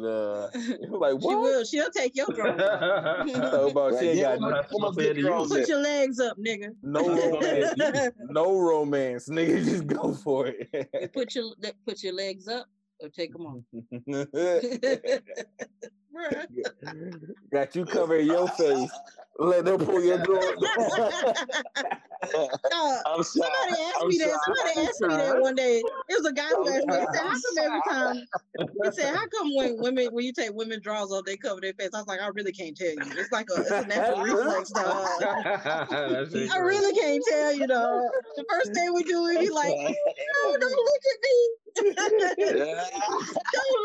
God. 0.51 0.51
Like, 0.91 1.22
she 1.22 1.28
what? 1.28 1.41
will. 1.41 1.63
She'll 1.63 1.89
take 1.91 2.16
your 2.16 2.28
drawers. 2.28 2.61
off. 2.61 3.30
So 3.30 3.70
about 3.70 3.93
Like, 3.93 4.01
she 4.01 4.09
ain't 4.09 4.18
yeah, 4.18 4.38
got 4.38 4.41
what 4.41 4.53
That's 4.55 4.74
what 4.74 4.82
my 4.82 4.88
what 4.88 4.91
I 4.91 4.95
said 4.95 5.07
good 5.07 5.13
to 5.16 5.20
you. 5.22 5.28
draws 5.28 5.49
Put 5.49 5.68
your 5.68 5.80
legs 5.82 6.20
up, 6.20 6.38
nigga. 6.38 6.76
no 6.84 7.07
romance. 7.07 8.13
no 8.30 8.59
romance. 8.59 9.30
Nigga, 9.30 9.63
just 9.63 9.88
go 9.88 10.13
for 10.13 10.47
You 10.47 10.53
it. 10.74 11.13
put 11.13 11.34
your 11.36 11.51
put 11.86 12.03
your 12.03 12.13
legs 12.13 12.47
up 12.47 12.68
or 13.01 13.09
take 13.09 13.34
them 13.34 13.45
off. 13.47 13.63
Bruh. 16.16 16.47
Got 17.51 17.76
you 17.76 17.86
covering 17.86 18.28
your 18.28 18.47
face. 18.49 18.91
Let 19.38 19.66
them 19.66 19.80
pull 19.86 20.01
your 20.01 20.20
door. 20.20 20.39
Dog, 22.32 22.99
I'm 23.05 23.22
sorry. 23.22 23.51
Somebody 23.51 23.82
asked 23.84 23.97
I'm 24.01 24.07
me 24.07 24.18
that. 24.20 24.30
sorry. 24.30 24.39
Somebody 24.45 24.80
I'm 24.80 24.88
asked 24.88 25.01
me 25.01 25.07
that 25.09 25.41
one 25.41 25.55
day. 25.55 25.80
It 25.80 25.84
was 26.09 26.26
a 26.26 26.32
guy 26.32 26.47
who 26.47 26.70
asked 26.70 26.88
me. 26.88 26.95
He 26.95 27.39
said, 27.57 27.70
"How 27.70 27.82
come 27.82 28.07
every 28.07 28.16
time?" 28.16 28.16
He 28.84 28.91
said, 28.93 29.13
"How 29.13 29.28
come 29.28 29.53
when 29.55 29.78
women 29.82 30.07
when 30.13 30.24
you 30.24 30.32
take 30.32 30.53
women 30.53 30.80
draws 30.82 31.11
off, 31.11 31.26
they 31.26 31.36
cover 31.36 31.59
their 31.59 31.74
face?" 31.74 31.89
I 31.93 31.97
was 31.97 32.07
like, 32.07 32.22
"I 32.22 32.28
really 32.30 32.53
can't 32.53 32.78
tell 32.78 32.91
you. 32.91 32.97
It's 32.99 33.32
like 33.34 33.47
a, 33.55 33.61
it's 33.61 33.72
a 33.72 33.86
natural 33.86 34.22
reflex, 34.24 34.70
dog. 34.72 35.22
I 35.22 36.57
really 36.61 36.97
can't 36.97 37.24
tell 37.28 37.53
you, 37.53 37.68
dog. 37.68 38.03
The 38.38 38.45
first 38.49 38.74
thing 38.74 38.93
we 38.93 39.03
do 39.03 39.26
is 39.26 39.38
be 39.38 39.49
like, 39.49 39.76
"No, 39.76 40.57
don't 40.57 40.72
look 40.72 41.01
at 41.11 41.20
me. 41.24 41.49
Don't 41.76 41.98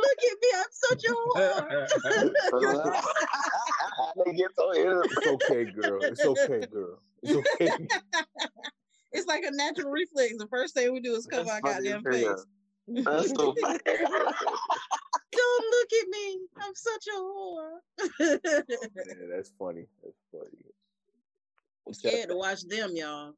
look 0.01 0.18
at 0.22 0.36
me. 0.41 0.51
I'm 0.57 0.64
such 0.70 1.05
a 1.05 1.12
whore." 1.12 1.88
they 4.24 4.32
get 4.32 4.51
so 4.57 4.74
ill. 4.74 5.03
It's 5.03 5.26
okay, 5.26 5.64
girl. 5.64 6.03
It's 6.03 6.24
okay, 6.24 6.66
girl. 6.66 6.99
It's 7.22 7.34
okay. 7.36 7.70
it's 9.12 9.26
like 9.26 9.45
a 9.45 9.51
natural 9.51 9.91
reflex. 9.91 10.34
The 10.38 10.47
first 10.49 10.74
thing 10.74 10.93
we 10.93 11.01
do 11.01 11.14
is 11.14 11.26
cover 11.26 11.51
our 11.51 11.61
That's 11.62 11.76
funny 11.76 11.91
goddamn 11.91 12.12
face. 12.12 12.24
hell. 12.24 12.45
That's 12.88 13.28
so 13.30 13.55
funny. 13.62 13.78
Don't 15.32 15.66
look 15.70 15.93
at 16.03 16.09
me. 16.09 16.38
I'm 16.61 16.74
such 16.74 17.07
a 17.07 17.18
whore. 17.20 17.78
Yeah, 18.18 19.26
that's 19.32 19.53
funny. 19.59 19.86
That's 20.03 20.16
funny. 20.32 20.64
I'm 21.86 21.95
scared 21.95 22.28
to 22.30 22.36
watch 22.36 22.62
them, 22.66 22.95
y'all. 22.95 23.32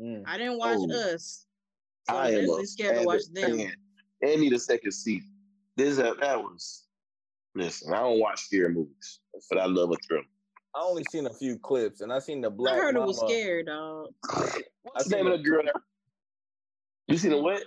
Mm. 0.00 0.22
I 0.26 0.38
didn't 0.38 0.58
watch 0.58 0.78
Oh. 0.80 0.90
us. 1.14 1.46
So 2.08 2.16
I 2.16 2.18
I'm 2.28 2.34
am 2.34 2.40
definitely 2.40 2.62
a 2.62 2.66
scared 2.66 2.96
to 3.00 3.04
watch 3.04 3.22
them. 3.32 3.58
fan. 3.58 3.74
And 4.22 4.40
need 4.40 4.52
a 4.52 4.58
second 4.58 4.92
seat. 4.92 5.22
This 5.76 5.96
that, 5.96 6.20
that 6.20 6.38
was. 6.38 6.86
Listen, 7.54 7.92
I 7.92 8.00
don't 8.00 8.20
watch 8.20 8.42
scary 8.42 8.72
movies, 8.72 9.20
but 9.48 9.58
I 9.58 9.66
love 9.66 9.90
a 9.90 9.96
thriller. 10.06 10.24
I 10.74 10.82
only 10.82 11.02
seen 11.04 11.26
a 11.26 11.32
few 11.32 11.58
clips, 11.58 12.00
and 12.00 12.12
I 12.12 12.20
seen 12.20 12.40
the 12.40 12.50
black. 12.50 12.74
I 12.74 12.76
heard 12.76 12.94
mama. 12.94 13.04
it 13.04 13.08
was 13.08 13.20
scared, 13.20 13.66
dog. 13.66 14.08
What's 14.82 15.08
the 15.08 15.16
name 15.16 15.26
of 15.26 15.38
the 15.38 15.44
girl? 15.44 15.62
You 17.08 17.18
seen 17.18 17.32
the 17.32 17.38
what? 17.38 17.64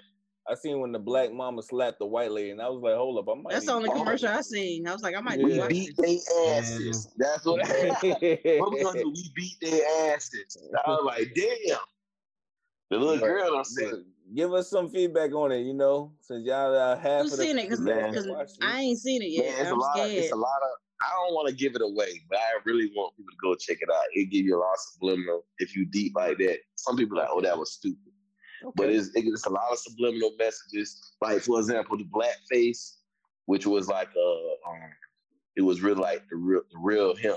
I 0.47 0.55
seen 0.55 0.79
when 0.79 0.91
the 0.91 0.99
black 0.99 1.31
mama 1.31 1.61
slapped 1.61 1.99
the 1.99 2.05
white 2.05 2.31
lady, 2.31 2.51
and 2.51 2.61
I 2.61 2.69
was 2.69 2.81
like, 2.81 2.95
"Hold 2.95 3.17
up, 3.17 3.29
I 3.29 3.41
might." 3.41 3.53
That's 3.53 3.65
the 3.65 3.73
only 3.73 3.89
commercial 3.89 4.29
I 4.29 4.41
seen. 4.41 4.87
I 4.87 4.93
was 4.93 5.01
like, 5.01 5.15
I 5.15 5.21
might 5.21 5.39
Yeah. 5.39 5.67
just 5.67 5.69
We 5.69 5.93
beat 5.93 5.97
their 5.97 6.57
asses. 6.57 7.09
That's 7.17 7.45
what. 7.45 7.59
what 7.67 8.71
we 8.71 8.83
gonna 8.83 9.01
do? 9.01 9.11
We 9.13 9.31
beat 9.35 9.57
their 9.61 10.13
asses. 10.13 10.57
I 10.85 10.89
was 10.89 11.03
like, 11.05 11.33
damn. 11.35 11.77
The 12.89 12.97
little 12.97 13.19
girl 13.25 13.55
I'm 13.55 13.63
saying. 13.63 14.05
But 14.33 14.41
Give 14.41 14.53
us 14.53 14.69
some 14.69 14.89
feedback 14.89 15.33
on 15.33 15.51
it, 15.51 15.61
you 15.61 15.73
know, 15.73 16.11
since 16.21 16.45
y'all 16.45 16.75
uh, 16.75 16.97
half 16.97 17.23
Who's 17.23 17.33
of 17.33 17.39
the 17.39 17.45
seen 17.45 17.59
it? 17.59 17.69
Because 17.69 17.79
Man. 17.79 18.15
I 18.61 18.81
ain't 18.81 18.99
seen 18.99 19.21
it 19.21 19.37
Man, 19.37 19.45
yet. 19.45 19.59
it's 19.59 19.69
a 19.69 19.73
I'm 19.73 19.79
lot. 19.79 19.99
Of, 19.99 20.11
it's 20.11 20.31
a 20.31 20.35
lot 20.35 20.61
of. 20.63 20.69
I 21.01 21.09
don't 21.11 21.33
want 21.33 21.49
to 21.49 21.55
give 21.55 21.75
it 21.75 21.81
away, 21.81 22.21
but 22.29 22.39
I 22.39 22.59
really 22.65 22.89
want 22.95 23.15
people 23.17 23.31
to 23.31 23.37
go 23.43 23.55
check 23.55 23.77
it 23.81 23.89
out. 23.93 24.03
It 24.13 24.31
give 24.31 24.45
you 24.45 24.57
a 24.57 24.59
lot 24.59 24.73
of 24.73 24.79
subliminal. 24.93 25.45
If 25.57 25.75
you 25.75 25.85
deep 25.85 26.13
like 26.15 26.37
that, 26.37 26.59
some 26.75 26.95
people 26.95 27.17
are 27.19 27.23
like, 27.23 27.29
oh, 27.31 27.41
that 27.41 27.57
was 27.57 27.73
stupid. 27.73 27.97
But 28.75 28.89
it's, 28.89 29.09
it's 29.13 29.45
a 29.45 29.49
lot 29.49 29.71
of 29.71 29.77
subliminal 29.79 30.31
messages. 30.39 31.13
Like 31.21 31.41
for 31.41 31.59
example, 31.59 31.97
the 31.97 32.05
blackface, 32.05 32.93
which 33.45 33.67
was 33.67 33.87
like 33.87 34.09
uh, 34.15 34.69
um, 34.69 34.79
it 35.57 35.61
was 35.61 35.81
really 35.81 36.01
like 36.01 36.23
the 36.29 36.37
real, 36.37 36.61
the 36.71 36.79
real 36.79 37.15
him, 37.15 37.35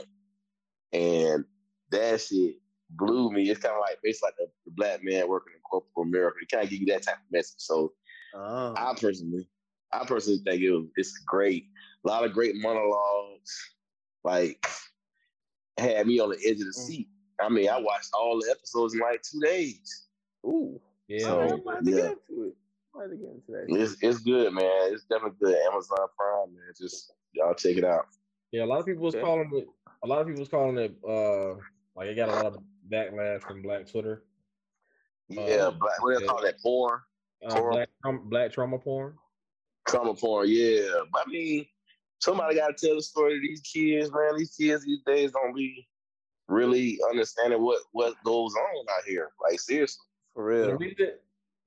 and 0.93 1.45
that 1.91 2.21
shit 2.21 2.57
blew 2.91 3.31
me. 3.33 3.51
It's 3.51 3.61
kind 3.61 3.75
of 3.75 3.81
like 3.81 3.99
basically 4.03 4.31
like 4.41 4.49
a, 4.49 4.71
black 4.73 5.01
man 5.03 5.29
working 5.29 5.55
in 5.55 5.61
corporate 5.61 5.91
America. 6.07 6.37
It 6.43 6.51
kind 6.51 6.65
of 6.65 6.71
give 6.71 6.81
you 6.81 6.87
that 6.87 7.03
type 7.03 7.17
of 7.17 7.33
message. 7.33 7.59
So 7.61 7.93
Oh. 8.35 8.75
I 8.77 8.95
personally, 9.01 9.49
I 9.93 10.05
personally 10.05 10.41
think 10.45 10.61
it 10.63 10.71
was 10.71 10.87
it's 10.97 11.17
great. 11.27 11.65
A 12.05 12.09
lot 12.09 12.25
of 12.25 12.33
great 12.33 12.55
monologues, 12.57 13.53
like 14.25 14.67
had 15.79 16.07
me 16.07 16.19
on 16.21 16.31
the 16.31 16.37
edge 16.45 16.53
of 16.61 16.67
the 16.67 16.75
Mm. 16.77 16.87
seat. 16.87 17.09
I 17.41 17.49
mean, 17.49 17.69
I 17.69 17.79
watched 17.81 18.11
all 18.15 18.39
the 18.41 18.51
episodes 18.51 18.95
in 18.95 19.01
like 19.01 19.23
two 19.23 19.41
days. 19.41 20.07
Ooh. 20.47 20.81
Yeah, 21.09 21.29
All 21.29 21.39
right, 21.41 21.49
So, 21.51 21.55
I'm 21.55 21.61
about 21.61 21.85
to 21.85 21.91
yeah. 21.91 21.97
get 21.97 22.05
into 22.31 22.43
it. 22.49 22.57
I'm 22.95 23.11
to 23.11 23.17
get 23.17 23.29
into 23.29 23.53
that. 23.53 23.67
It's 23.83 23.97
it's 24.03 24.19
good, 24.21 24.53
man. 24.55 24.93
It's 24.93 25.05
definitely 25.05 25.37
good. 25.41 25.57
Amazon 25.71 25.99
Prime, 26.17 26.55
man. 26.55 26.73
Just 26.79 27.13
y'all 27.33 27.55
check 27.55 27.77
it 27.77 27.85
out. 27.85 28.07
yeah. 28.53 28.65
A 28.65 28.67
lot 28.67 28.81
of 28.81 28.87
people 28.87 29.03
was 29.05 29.15
Okay. 29.15 29.23
calling 29.25 29.51
it. 29.55 29.69
A 30.03 30.07
lot 30.07 30.21
of 30.21 30.27
people 30.27 30.41
was 30.41 30.49
calling 30.49 30.79
it. 30.79 30.97
Uh, 31.07 31.55
like 31.95 32.09
I 32.09 32.15
got 32.15 32.29
a 32.29 32.33
lot 32.33 32.47
of 32.47 32.59
backlash 32.91 33.43
from 33.43 33.63
Black 33.63 33.87
Twitter. 33.91 34.25
Yeah, 35.29 35.41
Uh, 35.43 35.71
black. 35.73 36.01
What 36.03 36.15
do 36.15 36.21
they 36.21 36.27
call 36.27 36.43
that? 36.43 36.61
Porn, 36.61 37.01
Uh, 37.45 37.55
Porn? 37.55 37.73
black, 37.73 37.89
black 38.25 38.53
trauma 38.53 38.79
porn. 38.79 39.17
trauma 39.89 40.15
porn. 40.15 40.49
Yeah, 40.49 41.03
but 41.13 41.23
I 41.27 41.31
mean, 41.31 41.67
somebody 42.21 42.57
got 42.57 42.77
to 42.77 42.87
tell 42.87 42.97
the 42.97 43.03
story 43.03 43.35
to 43.35 43.41
these 43.41 43.61
kids, 43.63 44.11
man. 44.13 44.37
These 44.37 44.55
kids 44.57 44.85
these 44.85 45.03
days 45.05 45.33
don't 45.33 45.55
be 45.55 45.89
really 46.49 46.99
understanding 47.11 47.61
what 47.63 47.83
what 47.93 48.15
goes 48.25 48.55
on 48.55 48.85
out 48.97 49.05
here. 49.05 49.31
Like 49.43 49.59
seriously. 49.61 50.05
For 50.35 50.45
The 50.55 50.67
real. 50.69 50.79
reason, 50.79 51.09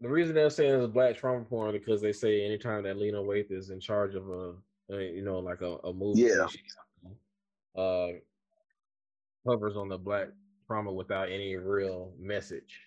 the 0.01 0.09
reason 0.09 0.35
they're 0.35 0.49
saying 0.49 0.81
it's 0.81 0.93
black 0.93 1.17
trauma 1.17 1.43
porn 1.43 1.71
because 1.73 2.01
they 2.01 2.13
say 2.13 2.45
anytime 2.45 2.83
that 2.83 2.97
Lena 2.97 3.17
Waithe 3.17 3.51
is 3.51 3.71
in 3.71 3.79
charge 3.81 4.15
of 4.15 4.29
a, 4.29 4.53
a 4.91 5.01
you 5.01 5.23
know, 5.23 5.39
like 5.39 5.61
a, 5.61 5.75
a 5.83 5.91
movie, 5.93 6.21
Yeah. 6.21 6.47
she, 6.47 6.59
uh, 7.75 8.09
covers 9.47 9.75
on 9.75 9.89
the 9.89 9.97
black 9.97 10.29
trauma 10.69 10.91
without 10.91 11.29
any 11.31 11.55
real 11.55 12.13
message 12.19 12.79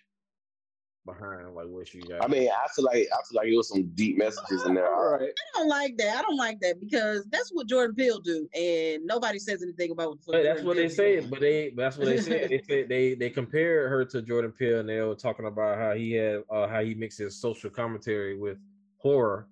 behind 1.05 1.53
like 1.53 1.67
what 1.67 1.93
you 1.93 2.01
got. 2.03 2.23
I 2.23 2.27
mean, 2.27 2.47
I 2.49 2.65
feel 2.73 2.85
like 2.85 2.95
I 3.13 3.17
feel 3.27 3.35
like 3.41 3.47
it 3.47 3.57
was 3.57 3.67
some 3.67 3.91
deep 3.93 4.17
messages 4.17 4.63
in 4.65 4.73
there. 4.75 4.87
All 4.93 5.11
right. 5.11 5.29
I 5.53 5.59
don't 5.59 5.67
like 5.67 5.97
that. 5.97 6.17
I 6.17 6.21
don't 6.21 6.37
like 6.37 6.61
that 6.61 6.79
because 6.79 7.25
that's 7.29 7.49
what 7.51 7.67
Jordan 7.67 7.93
Peele 7.93 8.21
do, 8.21 8.47
and 8.55 9.05
nobody 9.05 9.37
says 9.37 9.61
anything 9.61 9.91
about 9.91 10.09
what 10.11 10.17
But 10.25 10.43
that's 10.43 10.61
Jordan 10.61 10.65
what 10.67 10.75
they 10.77 10.83
Peele 10.83 10.95
say. 10.95 11.15
doing. 11.17 11.29
But 11.29 11.39
they 11.41 11.73
that's 11.75 11.97
what 11.97 12.05
they 12.07 12.21
said. 12.21 12.49
They 12.49 12.61
said 12.69 12.87
they 12.87 13.15
they 13.15 13.29
compared 13.29 13.89
her 13.89 14.05
to 14.05 14.21
Jordan 14.21 14.53
Peele, 14.53 14.79
and 14.79 14.87
they 14.87 15.01
were 15.01 15.13
talking 15.15 15.45
about 15.45 15.77
how 15.77 15.93
he 15.93 16.13
had 16.13 16.43
uh, 16.49 16.67
how 16.69 16.81
he 16.81 16.93
mixes 16.93 17.35
social 17.35 17.69
commentary 17.69 18.37
with 18.37 18.57
horror. 18.97 19.47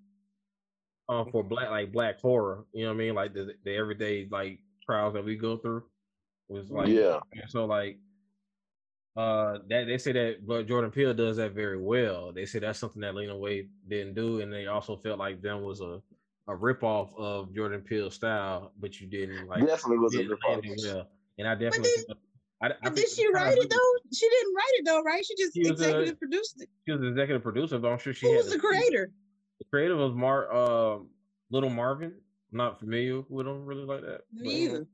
Um, 1.09 1.29
for 1.29 1.43
black 1.43 1.69
like 1.69 1.91
black 1.91 2.21
horror, 2.21 2.63
you 2.71 2.83
know 2.83 2.91
what 2.91 2.93
I 2.93 2.97
mean? 2.97 3.15
Like 3.15 3.33
the 3.33 3.53
the 3.65 3.75
everyday 3.75 4.29
like 4.31 4.59
trials 4.85 5.13
that 5.15 5.25
we 5.25 5.35
go 5.35 5.57
through 5.57 5.83
was 6.47 6.71
like 6.71 6.87
Yeah. 6.87 7.19
so 7.49 7.65
like 7.65 7.97
uh 9.17 9.57
that 9.69 9.85
they 9.87 9.97
say 9.97 10.11
that 10.13 10.47
but 10.47 10.67
Jordan 10.67 10.89
Peele 10.91 11.13
does 11.13 11.37
that 11.37 11.51
very 11.53 11.77
well. 11.77 12.31
They 12.31 12.45
say 12.45 12.59
that's 12.59 12.79
something 12.79 13.01
that 13.01 13.13
Lena 13.15 13.33
Waithe 13.33 13.67
didn't 13.89 14.13
do, 14.15 14.39
and 14.41 14.51
they 14.51 14.67
also 14.67 14.95
felt 14.97 15.19
like 15.19 15.41
them 15.41 15.61
was 15.63 15.81
a 15.81 16.01
a 16.47 16.53
ripoff 16.55 17.13
of 17.17 17.53
Jordan 17.53 17.81
Peele's 17.81 18.15
style, 18.15 18.71
but 18.79 18.99
you 18.99 19.07
didn't 19.07 19.47
like 19.47 19.65
Definitely 19.65 19.99
was 19.99 20.15
a 20.15 20.19
didn't 20.19 20.39
land 20.47 20.63
rip-off. 20.65 20.85
it 20.85 20.93
well. 20.95 21.07
And 21.37 21.47
I 21.47 21.55
definitely 21.55 21.89
then- 21.97 22.05
feel- 22.05 22.15
I, 22.63 22.67
I 22.67 22.69
But 22.69 22.93
think 22.93 22.95
did 23.07 23.09
she 23.09 23.27
write 23.33 23.57
it 23.57 23.69
though? 23.71 24.09
She 24.13 24.29
didn't 24.29 24.53
write 24.55 24.71
it 24.73 24.85
though, 24.85 25.01
right? 25.01 25.25
She 25.25 25.35
just 25.35 25.53
She 25.55 25.61
was 25.61 25.81
a- 25.81 25.85
executive 25.85 26.19
produced 26.19 26.61
it. 26.61 26.69
She 26.85 26.91
was 26.91 27.01
the 27.01 27.07
executive 27.07 27.41
producer, 27.41 27.79
but 27.79 27.91
I'm 27.91 27.97
sure 27.97 28.13
she 28.13 28.27
Who 28.27 28.33
had 28.33 28.37
was 28.43 28.49
the 28.53 28.57
to- 28.57 28.59
creator? 28.67 29.11
The 29.59 29.65
creator 29.65 29.95
was 29.95 30.13
Mar 30.13 30.51
uh, 30.53 30.99
Little 31.49 31.69
Marvin. 31.71 32.13
I'm 32.51 32.57
not 32.57 32.79
familiar 32.79 33.21
with 33.29 33.47
him 33.47 33.65
really 33.65 33.83
like 33.85 34.01
that. 34.01 34.21
but- 34.31 34.41
Me 34.43 34.65
either. 34.65 34.85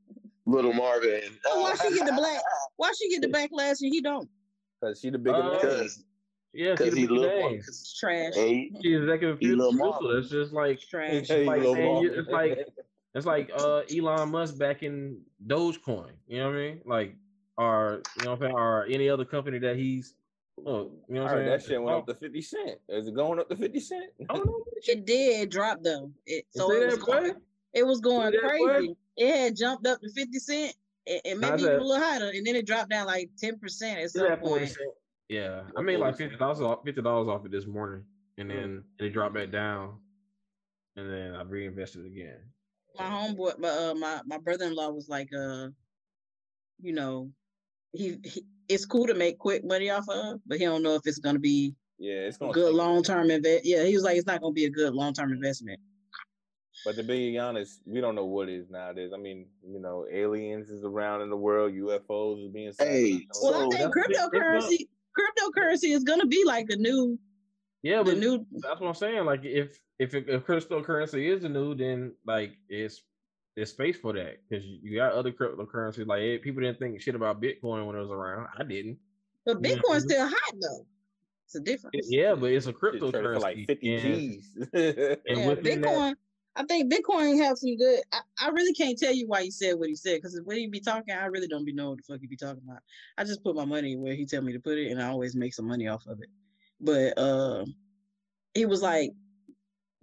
Little 0.48 0.74
Marvin. 0.74 1.22
So 1.44 1.60
why 1.62 1.76
she 1.76 1.94
get 1.94 2.06
the 2.06 2.14
black? 2.14 2.40
Why 2.78 2.92
she 2.98 3.10
get 3.10 3.22
the 3.22 3.28
backlash 3.28 3.82
and 3.82 3.94
he 3.94 4.02
don't? 4.02 4.30
Cause 4.82 5.00
she 5.02 5.10
the 5.10 5.18
bigger 5.18 5.36
Uh, 5.38 5.50
name. 5.50 5.60
Because 5.62 6.04
Yeah, 6.54 6.72
because 6.72 6.86
she's 6.88 6.96
he 6.96 7.02
the 7.02 7.08
big 7.08 7.20
little 7.20 7.50
name. 7.50 7.60
It's 7.68 8.00
trash. 8.00 8.34
and 8.38 8.48
he, 8.50 8.72
She's 8.82 9.00
executive 9.02 9.40
He 9.40 9.48
Lil 9.48 9.72
producer. 9.72 9.90
Marvin. 10.02 10.18
It's 10.20 10.30
just 10.30 10.54
like 10.54 10.76
It's 10.78 10.88
trash. 10.88 11.28
Hey, 11.28 11.46
like 11.46 11.62
Lil 11.62 11.74
saying 11.74 11.86
you- 11.86 12.10
Marvin. 12.10 12.20
it's 12.20 12.30
like 12.30 12.68
it's 13.16 13.26
like 13.26 13.52
uh 13.56 13.82
Elon 13.94 14.30
Musk 14.32 14.58
back 14.58 14.84
in 14.84 15.20
Dogecoin. 15.46 16.12
You 16.28 16.40
know 16.40 16.46
what 16.48 16.56
I 16.56 16.60
mean? 16.60 16.82
Like 16.86 17.16
or 17.58 18.02
you 18.20 18.24
know 18.26 18.32
what 18.32 18.36
I'm 18.38 18.42
saying, 18.44 18.54
or 18.56 18.86
any 18.86 19.10
other 19.10 19.26
company 19.26 19.58
that 19.60 19.76
he's 19.76 20.14
look, 20.58 20.92
you 21.10 21.16
know 21.16 21.24
what 21.24 21.32
I'm 21.32 21.38
heard 21.38 21.46
saying? 21.48 21.60
that 21.60 21.66
shit 21.68 21.82
went 21.82 21.98
up 21.98 22.08
to 22.08 22.14
fifty 22.14 22.42
cent. 22.42 22.78
Is 22.90 23.08
it 23.08 23.16
going 23.16 23.40
up 23.40 23.50
to 23.50 23.56
fifty 23.58 23.80
cent? 23.80 24.06
I 24.30 24.36
don't 24.36 24.46
know. 24.46 24.64
It 24.88 25.06
did 25.06 25.50
drop 25.50 25.80
though. 25.84 26.12
It, 26.26 26.46
so 26.52 26.72
it 26.72 26.86
was, 26.86 26.98
going, 27.00 27.34
boy. 27.34 27.40
it 27.74 27.84
was 27.86 28.00
going 28.00 28.32
that, 28.32 28.58
boy. 28.60 28.94
Crazy. 29.18 29.32
It 29.32 29.40
had 29.40 29.56
jumped 29.56 29.88
up 29.88 30.00
to 30.02 30.10
50 30.12 30.40
cent 30.40 30.76
and, 31.08 31.22
and 31.26 31.44
How's 31.44 31.52
maybe 31.62 31.64
even 31.64 31.80
a 31.80 31.84
little 31.84 32.04
higher. 32.04 32.30
And 32.30 32.46
then 32.46 32.56
it 32.56 32.66
dropped 32.66 32.90
down 32.90 33.08
like 33.08 33.30
10% 33.42 34.04
at 34.04 34.12
some 34.12 34.28
that 34.28 34.40
40 34.40 34.66
point. 34.66 34.78
Yeah, 35.30 35.64
I 35.76 35.82
made 35.82 35.98
like 35.98 36.16
fifty 36.16 36.38
dollars 36.38 36.62
off 36.62 36.80
fifty 36.86 37.02
dollars 37.02 37.28
off 37.28 37.46
it 37.46 37.52
this 37.52 37.66
morning, 37.68 38.06
and 38.38 38.50
Mm. 38.50 38.54
then 38.54 38.84
it 39.00 39.10
dropped 39.10 39.36
back 39.36 39.52
down, 39.52 40.00
and 40.96 41.12
then 41.12 41.36
I 41.36 41.42
reinvested 41.42 42.06
again. 42.06 42.40
My 42.98 43.10
homeboy, 43.10 43.60
my 43.60 43.68
uh, 43.68 43.94
my, 43.94 44.22
my 44.26 44.38
brother-in-law 44.38 44.90
was 44.92 45.10
like, 45.10 45.30
uh, 45.34 45.68
you 46.80 46.94
know, 46.94 47.30
he, 47.92 48.18
he 48.24 48.46
it's 48.70 48.86
cool 48.86 49.06
to 49.08 49.14
make 49.14 49.38
quick 49.38 49.66
money 49.66 49.90
off 49.90 50.08
of, 50.08 50.40
but 50.46 50.60
he 50.60 50.64
don't 50.66 50.82
know 50.82 50.96
if 50.96 51.02
it's 51.06 51.20
gonna 51.20 51.40
be 51.40 51.76
Yeah, 51.98 52.22
it's 52.22 52.38
a 52.38 52.40
gonna 52.40 52.54
good 52.54 52.74
long-term 52.74 53.30
invest. 53.30 53.66
Yeah, 53.66 53.84
he 53.84 53.96
was 53.96 54.04
like, 54.04 54.16
it's 54.18 54.26
not 54.28 54.40
gonna 54.42 54.54
be 54.54 54.66
a 54.66 54.70
good 54.70 54.94
long-term 54.94 55.34
investment. 55.34 55.82
But 56.86 56.96
to 56.96 57.04
be 57.04 57.38
honest, 57.38 57.82
we 57.86 58.00
don't 58.02 58.16
know 58.16 58.26
what 58.26 58.50
is 58.50 58.70
nowadays. 58.70 59.12
I 59.14 59.18
mean, 59.18 59.48
you 59.68 59.80
know, 59.80 60.06
aliens 60.12 60.70
is 60.70 60.84
around 60.86 61.22
in 61.22 61.30
the 61.30 61.36
world, 61.38 61.74
UFOs 61.74 62.46
is 62.46 62.52
being 62.52 62.72
sighted. 62.72 62.94
Hey, 62.94 63.28
Well, 63.42 63.52
So 63.54 63.56
I 63.58 63.60
think 63.60 63.72
that's 63.74 63.84
the 63.84 63.90
big- 64.08 64.10
it's 64.10 64.20
cryptocurrency, 64.20 64.88
cryptocurrency 65.18 65.96
is 65.96 66.04
gonna 66.04 66.26
be 66.28 66.44
like 66.46 66.68
the 66.68 66.78
new, 66.78 67.20
Yeah, 67.82 68.04
the 68.04 68.12
but 68.12 68.18
new. 68.20 68.46
that's 68.62 68.80
what 68.80 68.88
I'm 68.88 68.94
saying. 68.94 69.26
Like 69.26 69.44
if 69.44 69.80
if 70.00 70.14
it, 70.14 70.30
if 70.30 70.46
cryptocurrency 70.46 71.34
is 71.34 71.42
the 71.42 71.50
new, 71.50 71.74
then 71.76 72.14
like 72.26 72.52
it's 72.70 73.02
there's 73.56 73.72
space 73.72 73.98
for 73.98 74.14
that 74.14 74.38
because 74.48 74.64
you 74.66 74.96
got 74.96 75.14
other 75.14 75.32
cryptocurrencies. 75.32 76.06
Like 76.06 76.22
eh, 76.22 76.38
people 76.42 76.62
didn't 76.62 76.78
think 76.80 77.02
shit 77.02 77.16
about 77.16 77.42
Bitcoin 77.42 77.88
when 77.88 77.96
it 77.96 78.00
was 78.02 78.12
around. 78.12 78.48
I 78.58 78.64
didn't. 78.64 79.00
But 79.46 79.58
Yeah. 79.64 79.76
Bitcoin's 79.76 80.04
still 80.04 80.28
hot 80.28 80.54
though. 80.62 80.86
It's 81.46 81.56
a 81.56 81.62
difference. 81.62 82.08
Yeah, 82.10 82.36
but 82.36 82.52
it's 82.52 82.68
a 82.68 82.74
cryptocurrency. 82.74 83.12
for 83.24 83.40
like 83.40 83.66
50 83.66 83.94
and- 83.96 84.04
G's. 84.04 84.58
And 84.74 85.18
yeah, 85.26 85.48
within 85.48 85.82
that- 85.82 85.90
Bitcoin. 85.90 86.16
I 86.58 86.66
think 86.66 86.92
Bitcoin 86.92 87.38
have 87.44 87.58
some 87.60 87.78
good. 87.78 88.02
I, 88.14 88.22
I 88.42 88.50
really 88.50 88.74
can't 88.74 88.98
tell 88.98 89.14
you 89.14 89.28
why 89.28 89.44
he 89.44 89.52
said 89.52 89.76
what 89.80 89.90
he 89.90 89.96
said 89.96 90.18
because 90.18 90.40
when 90.46 90.58
he 90.58 90.68
be 90.68 90.82
talking, 90.82 91.16
I 91.16 91.26
really 91.28 91.48
don't 91.48 91.66
be 91.66 91.74
knowing 91.74 91.92
what 91.92 92.00
the 92.00 92.14
fuck 92.14 92.22
he 92.22 92.28
be 92.28 92.38
talking 92.38 92.64
about. 92.68 92.82
I 93.18 93.26
just 93.26 93.44
put 93.44 93.56
my 93.56 93.66
money 93.66 93.98
where 93.98 94.16
he 94.16 94.26
tell 94.26 94.42
me 94.44 94.54
to 94.54 94.60
put 94.60 94.80
it, 94.80 94.92
and 94.92 95.02
I 95.02 95.10
always 95.10 95.36
make 95.36 95.54
some 95.54 95.68
money 95.68 95.88
off 95.88 96.08
of 96.08 96.20
it. 96.22 96.30
But 96.82 97.18
uh, 97.20 97.66
he 98.56 98.66
was 98.66 98.82
like, 98.82 99.12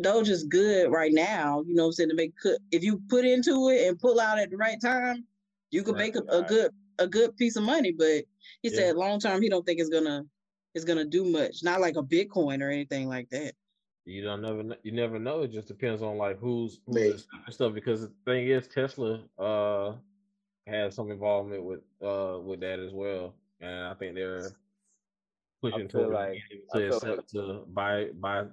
Doge 0.03 0.31
is 0.31 0.45
good 0.45 0.93
right 0.93 1.13
now. 1.13 1.63
You 1.67 1.75
know, 1.75 1.85
what 1.85 1.89
I'm 1.89 1.93
saying 1.95 2.11
to 2.11 2.17
make. 2.17 2.35
If 2.73 2.85
you 2.85 3.03
put 3.09 3.25
into 3.27 3.71
it 3.71 3.89
and 3.89 3.99
pull 3.99 4.21
out 4.21 4.39
at 4.39 4.51
the 4.51 4.57
right 4.57 4.81
time, 4.81 5.27
you 5.71 5.83
could 5.85 5.97
Right, 5.97 6.15
make 6.15 6.17
a, 6.17 6.39
a 6.39 6.43
good 6.43 6.73
a 7.01 7.09
good 7.09 7.37
piece 7.37 7.57
of 7.57 7.65
money. 7.65 7.93
But 7.93 8.25
he 8.63 8.71
Yeah. 8.71 8.77
said 8.77 8.97
long 8.97 9.21
term, 9.21 9.43
he 9.43 9.49
don't 9.49 9.67
think 9.67 9.81
it's 9.81 9.91
gonna 9.91 10.25
it's 10.75 10.85
gonna 10.87 11.05
do 11.07 11.25
much. 11.25 11.65
Not 11.65 11.81
like 11.81 11.97
a 11.97 12.03
Bitcoin 12.03 12.63
or 12.63 12.71
anything 12.71 13.09
like 13.09 13.31
that. 13.31 13.55
You 14.07 14.23
don't 14.23 14.43
never 14.43 14.77
you 14.83 14.93
never 14.93 15.19
know. 15.19 15.43
It 15.43 15.53
just 15.53 15.69
depends 15.69 16.03
on 16.03 16.19
like 16.19 16.39
who's 16.39 16.81
who's 16.87 17.27
stuff. 17.51 17.73
Because 17.73 18.03
the 18.03 18.13
thing 18.27 18.49
is, 18.49 18.69
Tesla 18.69 19.23
uh 19.39 19.95
has 20.67 20.95
some 20.95 21.11
involvement 21.11 21.65
with 21.65 21.81
uh 22.03 22.39
with 22.43 22.61
that 22.61 22.81
as 22.81 22.93
well, 22.93 23.35
and 23.61 23.85
I 23.87 23.95
think 23.95 24.15
they're 24.15 24.51
pushing 25.63 25.89
toward 25.89 26.11
like- 26.11 26.39
to 26.75 26.89
accept 26.89 27.31
to 27.31 27.65
buy 27.69 28.09
buy 28.21 28.45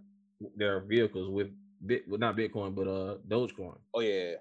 their 0.56 0.80
vehicles 0.80 1.30
with 1.30 1.49
bit 1.86 2.08
well, 2.08 2.20
not 2.20 2.38
Bitcoin 2.38 2.74
but 2.74 2.88
uh 2.88 3.18
Dogecoin. 3.28 3.78
oh 3.93 3.99
yeah. 4.02 4.36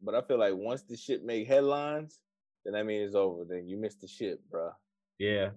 But 0.00 0.14
I 0.16 0.22
feel 0.22 0.38
like 0.38 0.54
once 0.54 0.82
the 0.82 0.96
shit 0.96 1.24
make 1.24 1.46
headlines, 1.46 2.20
then 2.64 2.74
that 2.74 2.86
means 2.86 3.08
it's 3.08 3.14
over. 3.14 3.44
Then 3.44 3.68
you 3.68 3.76
missed 3.76 4.00
the 4.00 4.08
shit, 4.08 4.40
bro. 4.50 4.72
Yeah, 5.18 5.50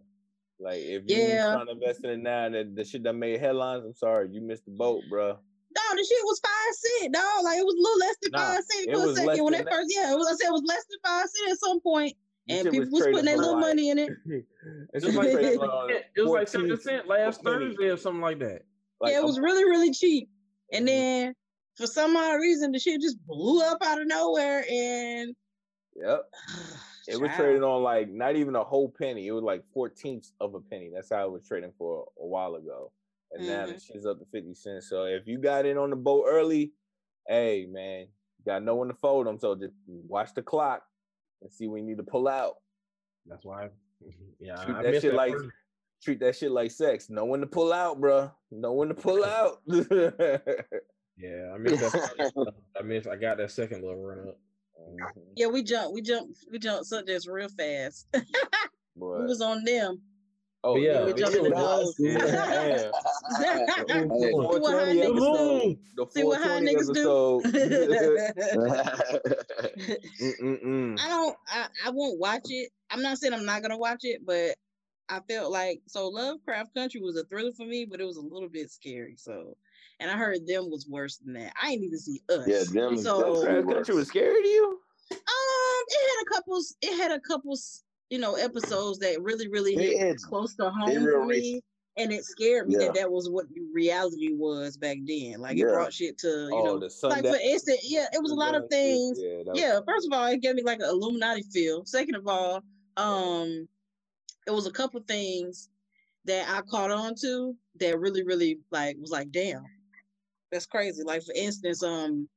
Like 0.60 0.80
if 0.80 1.04
you 1.08 1.18
Yeah. 1.18 1.54
trying 1.54 1.66
to 1.68 1.72
invest 1.74 2.04
in 2.04 2.10
it 2.12 2.20
now 2.20 2.46
and 2.46 2.56
the, 2.56 2.64
the 2.76 2.86
shit 2.86 3.04
that 3.04 3.14
made 3.14 3.40
headlines, 3.40 3.84
I'm 3.86 3.94
sorry, 3.94 4.30
you 4.32 4.42
missed 4.42 4.66
the 4.66 4.72
boat, 4.72 5.04
bro. 5.10 5.28
No, 5.76 5.82
the 5.96 6.04
shit 6.06 6.24
was 6.24 6.40
five 6.40 6.76
cent, 7.02 7.14
dog. 7.14 7.44
Like 7.44 7.58
it 7.60 7.66
was 7.66 7.76
a 7.76 7.82
little 7.82 8.00
less 8.00 8.16
than 8.22 8.32
Nah, 8.32 8.40
five 8.40 8.64
cent 8.64 8.92
for 8.92 9.10
a 9.10 9.16
second. 9.16 9.44
When 9.44 9.54
they 9.54 9.64
that. 9.64 9.72
first, 9.74 9.94
yeah, 9.96 10.14
it 10.14 10.18
was, 10.18 10.28
I 10.28 10.36
said 10.36 10.48
it 10.48 10.54
was 10.54 10.64
less 10.66 10.86
than 10.90 11.00
five 11.04 11.26
cent 11.30 11.52
at 11.52 11.58
some 11.60 11.80
and 12.48 12.72
people 12.72 12.92
was, 12.92 13.02
traded 13.02 13.14
putting 13.14 13.26
their 13.26 13.38
little 13.38 13.54
like- 13.56 13.62
money 13.76 13.90
in 13.90 14.00
it. 14.00 14.10
It's 14.94 15.04
it 15.04 15.08
was 15.08 15.16
like 15.16 15.32
traded 15.32 15.60
70 15.60 15.62
uh, 15.72 15.88
it 15.88 16.22
was 16.22 16.30
like 16.30 16.48
14 16.48 16.48
seventy 16.48 16.78
cent 16.82 17.08
last 17.08 17.44
for 17.44 17.50
a 17.56 17.58
penny. 17.60 17.66
Thursday 17.72 17.90
or 17.90 17.98
something 17.98 18.22
like 18.22 18.40
that. 18.40 18.62
Like, 19.02 19.12
yeah, 19.12 19.20
it 19.20 19.24
was 19.26 19.40
really, 19.40 19.66
really 19.66 19.92
cheap. 19.92 20.30
And 20.72 20.86
Mhm. 20.86 20.88
then 20.88 21.34
for 21.76 21.86
some 21.88 22.16
odd 22.16 22.36
reason, 22.36 22.72
the 22.72 22.80
shit 22.80 23.02
just 23.02 23.18
blew 23.28 23.62
up 23.62 23.80
out 23.84 24.00
of 24.02 24.08
nowhere, 24.08 24.66
and 24.72 25.36
Yep. 25.98 26.22
It 27.08 27.20
was 27.20 27.32
trading 27.36 27.64
on 27.64 27.84
like 27.84 28.10
not 28.10 28.36
even 28.36 28.56
a 28.56 28.64
whole 28.64 28.90
penny. 28.90 29.28
It 29.28 29.32
was 29.32 29.44
like 29.44 29.64
fourteenths 29.74 30.34
of 30.40 30.56
a 30.56 30.60
penny. 30.62 30.90
That's 30.94 31.10
how 31.12 31.26
it 31.26 31.32
was 31.32 31.44
trading 31.48 31.72
for 31.78 32.06
a 32.20 32.26
while 32.26 32.56
ago. 32.56 32.92
And 33.32 33.48
now 33.48 33.66
the 33.68 33.74
Mhm. 33.74 33.82
shit's 33.86 34.06
up 34.06 34.20
to 34.20 34.26
50 34.32 34.54
cents. 34.54 34.90
So 34.90 35.06
if 35.06 35.28
you 35.28 35.38
got 35.40 35.66
in 35.66 35.78
on 35.78 35.90
the 35.90 35.96
boat 35.96 36.26
early, 36.28 36.74
hey 37.28 37.66
man, 37.66 38.02
you 38.38 38.46
got 38.46 38.64
no 38.64 38.76
one 38.76 38.88
to 38.88 38.94
fold 38.94 39.28
them. 39.28 39.38
So 39.40 39.56
just 39.56 39.74
watch 39.88 40.34
the 40.34 40.42
clock 40.42 40.84
and 41.42 41.52
see 41.52 41.68
when 41.68 41.84
you 41.84 41.90
need 41.96 41.98
to 41.98 42.10
pull 42.10 42.28
out. 42.28 42.56
That's 43.26 43.44
why. 43.46 43.70
Yeah, 44.40 44.56
Treat 44.64 44.76
I 44.76 44.84
that 44.84 44.92
missed 44.92 45.02
shit 45.04 45.12
that 45.12 45.18
like 45.18 45.34
first- 45.34 45.50
treat 46.02 46.20
that 46.20 46.36
shit 46.36 46.52
like 46.52 46.72
sex. 46.72 47.10
No 47.10 47.26
one 47.26 47.42
to 47.42 47.48
pull 47.48 47.74
out, 47.74 48.00
bro. 48.00 48.32
No 48.52 48.74
one 48.74 48.88
to 48.90 48.94
pull 48.96 49.24
out. 49.26 49.62
Yeah, 51.18 51.54
I 51.54 51.58
missed 51.58 51.80
that. 51.82 52.54
I 52.78 52.82
missed. 52.82 53.08
I 53.08 53.16
got 53.16 53.38
that 53.38 53.50
second 53.50 53.84
little 53.84 54.04
run 54.04 54.28
up. 54.28 54.38
Mhm. 54.80 55.24
yeah, 55.36 55.48
we 55.48 55.64
jumped, 55.64 55.94
we 55.94 56.02
jumped, 56.02 56.38
we 56.52 56.60
jumped 56.60 56.86
subjects 56.86 57.28
real 57.28 57.50
fast. 57.50 58.08
Boy. 58.96 59.20
we 59.20 59.26
was 59.26 59.42
on 59.42 59.64
them. 59.64 60.02
oh 60.64 60.74
But 60.74 60.82
yeah, 60.82 61.06
we 61.06 61.14
jumped 61.14 61.38
in 61.38 61.44
the 61.44 61.50
yeah, 61.50 61.56
dogs. 61.56 61.96
Yeah. 62.00 62.92
See 64.50 64.64
what 64.64 64.72
high 64.72 64.92
niggas 64.94 65.10
episode. 65.10 65.78
The 65.96 66.08
See 66.12 66.24
what 66.24 66.42
high 66.42 66.62
niggas 66.62 66.94
do. 66.94 67.42
I 71.00 71.08
don't. 71.08 71.38
I, 71.48 71.68
I 71.86 71.90
won't 71.92 72.20
watch 72.20 72.46
it. 72.50 72.72
I'm 72.90 73.02
not 73.02 73.18
saying 73.18 73.34
I'm 73.34 73.46
not 73.46 73.62
gonna 73.62 73.78
watch 73.78 74.02
it, 74.04 74.26
but 74.26 74.56
I 75.10 75.20
felt 75.30 75.52
like 75.52 75.82
so 75.88 76.08
Lovecraft 76.08 76.74
Country 76.74 77.00
was 77.02 77.16
a 77.18 77.24
thriller 77.26 77.52
for 77.56 77.66
me, 77.66 77.86
but 77.86 78.02
it 78.02 78.06
was 78.06 78.18
a 78.18 78.22
little 78.22 78.50
bit 78.50 78.72
scary. 78.72 79.16
So, 79.18 79.56
and 80.00 80.12
I 80.12 80.18
heard 80.18 80.46
them 80.46 80.70
was 80.70 80.88
worse 80.90 81.18
than 81.18 81.34
that. 81.34 81.54
I 81.62 81.72
ain't 81.72 81.84
even 81.84 81.98
see 82.00 82.22
us. 82.30 82.48
Yeah, 82.48 82.64
them- 82.72 82.98
So, 82.98 83.42
them 83.44 83.44
crap- 83.46 83.64
Crash 83.66 83.76
Country 83.76 83.96
was 83.96 84.08
scary 84.08 84.42
to 84.42 84.48
you? 84.48 84.80
Um, 85.12 85.18
it 85.88 86.18
had 86.18 86.24
a 86.24 86.36
couple. 86.36 86.60
It 86.82 86.98
had 86.98 87.12
a 87.12 87.20
couple. 87.20 87.58
You 88.12 88.20
know, 88.20 88.36
episodes 88.36 89.00
that 89.00 89.20
really, 89.22 89.48
really 89.48 89.76
They 89.76 89.98
hit 89.98 90.00
had- 90.08 90.18
close 90.22 90.56
to 90.58 90.70
home 90.70 91.04
for 91.04 91.26
me. 91.26 91.62
And 91.98 92.12
it 92.12 92.26
scared 92.26 92.68
me 92.68 92.74
Yeah. 92.74 92.88
that 92.88 92.96
that 92.96 93.12
was 93.12 93.30
what 93.30 93.46
reality 93.74 94.34
was 94.34 94.76
back 94.78 94.98
then. 95.06 95.40
Like 95.40 95.58
it 95.58 95.64
brought 95.64 95.94
shit 95.94 96.18
to 96.20 96.28
you 96.28 96.50
oh, 96.54 96.64
know, 96.66 96.78
the 96.80 96.94
like 97.08 97.24
for 97.26 97.38
instance, 97.42 97.80
yeah, 97.90 98.06
it 98.14 98.22
was 98.22 98.32
a 98.32 98.36
lot 98.36 98.54
of 98.54 98.70
things 98.70 99.18
Yeah, 99.20 99.38
that 99.38 99.48
was- 99.48 99.60
yeah 99.60 99.80
first 99.88 100.06
of 100.06 100.12
all 100.14 100.26
it 100.28 100.42
gave 100.42 100.56
me 100.56 100.62
like 100.62 100.80
an 100.80 100.90
illuminati 100.90 101.44
feel 101.54 101.86
second 101.86 102.16
of 102.16 102.28
all 102.28 102.62
um 102.98 103.66
it 104.46 104.52
was 104.52 104.68
a 104.68 104.72
couple 104.72 105.00
things 105.08 105.70
that 106.26 106.46
i 106.50 106.60
caught 106.70 106.92
on 106.92 107.16
to 107.22 107.56
that 107.80 107.98
really 107.98 108.24
really 108.24 108.60
like 108.72 108.98
was 109.00 109.12
like 109.12 109.32
damn 109.32 109.64
that's 110.52 110.66
crazy. 110.66 111.04
Like 111.04 111.24
for 111.24 111.34
instance 111.36 111.84
um 111.84 112.28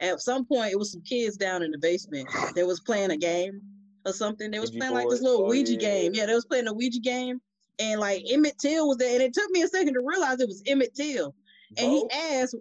at 0.00 0.20
some 0.20 0.44
point 0.46 0.72
it 0.72 0.78
was 0.78 0.92
some 0.92 1.02
kids 1.02 1.36
down 1.36 1.62
in 1.62 1.70
the 1.70 1.78
basement 1.78 2.28
that 2.54 2.66
was 2.66 2.80
playing 2.80 3.10
a 3.10 3.16
game 3.16 3.60
or 4.06 4.12
something. 4.12 4.50
They 4.50 4.58
was 4.58 4.70
Ouija 4.70 4.78
playing 4.80 4.94
like 4.94 5.08
this 5.10 5.22
little 5.22 5.44
Oh, 5.44 5.48
ouija 5.48 5.72
yeah. 5.72 5.78
game. 5.78 6.14
Yeah 6.14 6.26
they 6.26 6.34
was 6.34 6.46
playing 6.46 6.68
a 6.68 6.72
ouija 6.72 7.00
game. 7.00 7.40
And 7.78 8.00
like 8.00 8.24
emmett 8.30 8.58
till 8.58 8.88
was 8.88 8.98
there. 8.98 9.14
And 9.14 9.22
it 9.22 9.32
took 9.32 9.50
me 9.50 9.62
a 9.62 9.68
second 9.68 9.94
to 9.94 10.00
realize 10.04 10.40
it 10.40 10.48
was 10.48 10.62
emmett 10.66 10.94
till. 10.94 11.34
And 11.78 11.90
he 11.92 12.04
asked, 12.12 12.56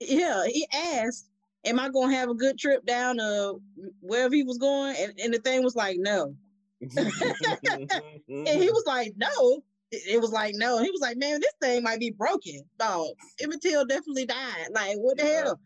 yeah, 0.00 0.44
he 0.46 0.66
asked, 0.72 1.28
"Am 1.64 1.80
I 1.80 1.88
gonna 1.88 2.14
have 2.14 2.30
a 2.30 2.34
good 2.34 2.58
trip 2.58 2.86
down 2.86 3.18
uh 3.18 3.52
wherever 4.00 4.34
he 4.34 4.44
was 4.44 4.56
going?" 4.58 4.94
And, 4.98 5.18
and 5.18 5.34
the 5.34 5.38
thing 5.38 5.64
was 5.64 5.74
like, 5.74 5.96
"No," 5.98 6.36
and 6.80 6.98
he 8.28 8.70
was 8.70 8.84
like, 8.86 9.14
"No." 9.16 9.62
It 9.92 10.14
it 10.14 10.20
was 10.20 10.32
like, 10.32 10.54
"No," 10.56 10.76
and 10.76 10.84
he 10.84 10.90
was 10.90 11.00
like, 11.00 11.16
"Man, 11.16 11.40
this 11.40 11.52
thing 11.60 11.82
might 11.82 12.00
be 12.00 12.10
broken." 12.10 12.60
Dog, 12.78 13.08
Emmett 13.40 13.60
Till 13.62 13.84
definitely 13.84 14.26
died. 14.26 14.68
Like, 14.72 14.96
what 14.98 15.16
the 15.18 15.24
Yeah. 15.24 15.44
hell? 15.44 15.60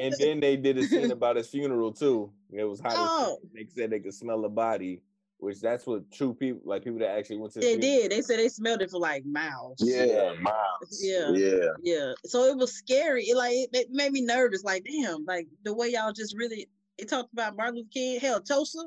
and 0.00 0.14
then 0.18 0.40
they 0.40 0.56
did 0.56 0.78
a 0.78 0.84
scene 0.84 1.10
about 1.10 1.36
his 1.36 1.48
funeral 1.48 1.92
too. 1.92 2.30
It 2.52 2.64
was 2.64 2.80
hot. 2.80 2.94
Oh. 2.96 3.38
They 3.54 3.66
said 3.66 3.90
they 3.90 4.00
could 4.00 4.14
smell 4.14 4.42
the 4.42 4.48
body, 4.48 5.00
which 5.38 5.60
that's 5.60 5.86
what 5.86 6.10
true 6.12 6.34
people, 6.34 6.60
like 6.64 6.84
people 6.84 6.98
that 7.00 7.16
actually 7.18 7.38
went 7.38 7.52
to. 7.54 7.60
the 7.60 7.66
they 7.66 7.72
funeral- 7.80 8.02
did. 8.02 8.10
They 8.12 8.22
said 8.22 8.38
they 8.38 8.48
smelled 8.48 8.82
it 8.82 8.90
for 8.90 8.98
like 9.00 9.24
miles. 9.24 9.78
Yeah, 9.80 10.34
miles. 10.40 11.00
Yeah. 11.02 11.30
yeah. 11.32 11.66
Yeah. 11.82 12.12
So 12.24 12.44
it 12.44 12.56
was 12.56 12.72
scary. 12.74 13.24
It 13.24 13.36
like 13.36 13.54
it, 13.54 13.70
it 13.72 13.86
made 13.90 14.12
me 14.12 14.20
nervous. 14.20 14.62
Like, 14.64 14.84
damn, 14.84 15.24
like 15.24 15.48
the 15.64 15.74
way 15.74 15.88
y'all 15.88 16.12
just 16.12 16.36
really 16.36 16.68
it 16.98 17.08
talked 17.08 17.32
about 17.32 17.56
Martin 17.56 17.76
Luther 17.76 17.88
King. 17.92 18.20
Hell, 18.20 18.40
Tulsa. 18.40 18.84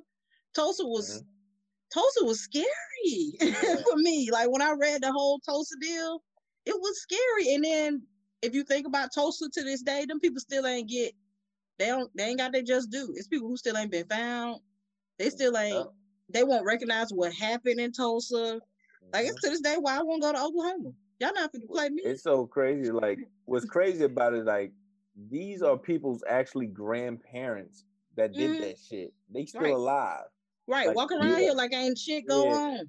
Tulsa 0.55 0.83
was 0.85 1.19
mm-hmm. 1.19 1.25
Tulsa 1.91 2.25
was 2.25 2.41
scary 2.41 3.33
for 3.39 3.95
me. 3.97 4.29
Like 4.31 4.51
when 4.51 4.61
I 4.61 4.73
read 4.79 5.01
the 5.01 5.11
whole 5.11 5.39
Tulsa 5.39 5.75
deal, 5.81 6.21
it 6.65 6.75
was 6.79 7.01
scary. 7.01 7.55
And 7.55 7.63
then 7.63 8.07
if 8.41 8.53
you 8.53 8.63
think 8.63 8.87
about 8.87 9.09
Tulsa 9.13 9.49
to 9.49 9.63
this 9.63 9.81
day, 9.81 10.05
them 10.05 10.19
people 10.19 10.39
still 10.39 10.65
ain't 10.65 10.89
get 10.89 11.13
they 11.77 11.87
don't 11.87 12.09
they 12.15 12.25
ain't 12.25 12.37
got 12.39 12.51
their 12.51 12.61
just 12.61 12.91
due. 12.91 13.13
It's 13.15 13.27
people 13.27 13.47
who 13.47 13.57
still 13.57 13.77
ain't 13.77 13.91
been 13.91 14.07
found. 14.07 14.59
They 15.17 15.29
still 15.29 15.57
ain't 15.57 15.87
they 16.29 16.43
won't 16.43 16.65
recognize 16.65 17.09
what 17.11 17.33
happened 17.33 17.79
in 17.79 17.91
Tulsa. 17.91 18.59
Like 19.13 19.25
it's 19.25 19.41
to 19.41 19.49
this 19.49 19.61
day 19.61 19.77
why 19.79 19.97
I 19.97 20.03
won't 20.03 20.21
go 20.21 20.31
to 20.31 20.41
Oklahoma. 20.41 20.91
Y'all 21.19 21.33
not 21.33 21.51
finna 21.51 21.67
play 21.67 21.89
me. 21.89 22.03
It's 22.05 22.23
so 22.23 22.45
crazy. 22.45 22.91
Like 22.91 23.19
what's 23.45 23.65
crazy 23.65 24.03
about 24.05 24.33
it, 24.33 24.45
like 24.45 24.71
these 25.29 25.61
are 25.61 25.77
people's 25.77 26.23
actually 26.27 26.67
grandparents 26.67 27.83
that 28.15 28.33
did 28.33 28.51
Mhm. 28.51 28.59
that 28.59 28.77
shit. 28.77 29.13
They 29.29 29.45
still 29.45 29.61
Right. 29.61 29.73
alive. 29.73 30.27
Right, 30.69 30.87
Like, 30.87 30.95
walking 30.95 31.17
around 31.17 31.31
yeah. 31.31 31.39
here 31.39 31.53
like 31.53 31.73
ain't 31.73 31.97
shit 31.97 32.27
go 32.27 32.45
Yeah. 32.45 32.51
on. 32.57 32.79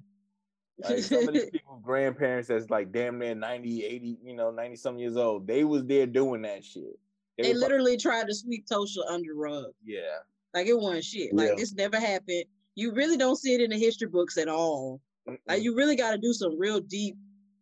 Like 0.83 0.99
some 1.03 1.27
of 1.27 1.33
these 1.33 1.49
people's 1.49 1.81
grandparents 1.83 2.47
that's 2.47 2.69
like 2.69 2.91
damn 2.91 3.19
near 3.19 3.35
90, 3.35 3.83
80, 3.85 4.17
you 4.23 4.35
know, 4.35 4.51
90 4.51 4.75
some 4.77 4.97
years 4.99 5.17
old. 5.17 5.45
They 5.47 5.63
was 5.63 5.83
there 5.85 6.05
doing 6.07 6.41
that 6.43 6.63
shit. 6.63 6.97
they 7.37 7.53
like- 7.53 7.61
literally 7.61 7.97
tried 7.97 8.27
to 8.27 8.35
sweep 8.35 8.67
Tulsa 8.67 9.01
under 9.09 9.33
rug. 9.33 9.73
yeah. 9.83 10.19
Like 10.53 10.67
it 10.67 10.77
wasn't 10.79 11.05
shit. 11.05 11.33
Like 11.33 11.49
Yeah. 11.49 11.55
this 11.55 11.73
never 11.73 11.99
happened. 11.99 12.43
You 12.75 12.93
really 12.93 13.17
don't 13.17 13.35
see 13.37 13.53
it 13.53 13.61
in 13.61 13.69
the 13.71 13.77
history 13.79 14.07
books 14.09 14.37
at 14.37 14.47
all. 14.47 15.01
Like 15.25 15.39
Mm-mm. 15.47 15.61
you 15.63 15.75
really 15.75 15.95
got 15.95 16.11
to 16.11 16.17
do 16.17 16.33
some 16.33 16.57
real 16.59 16.79
deep, 16.81 17.15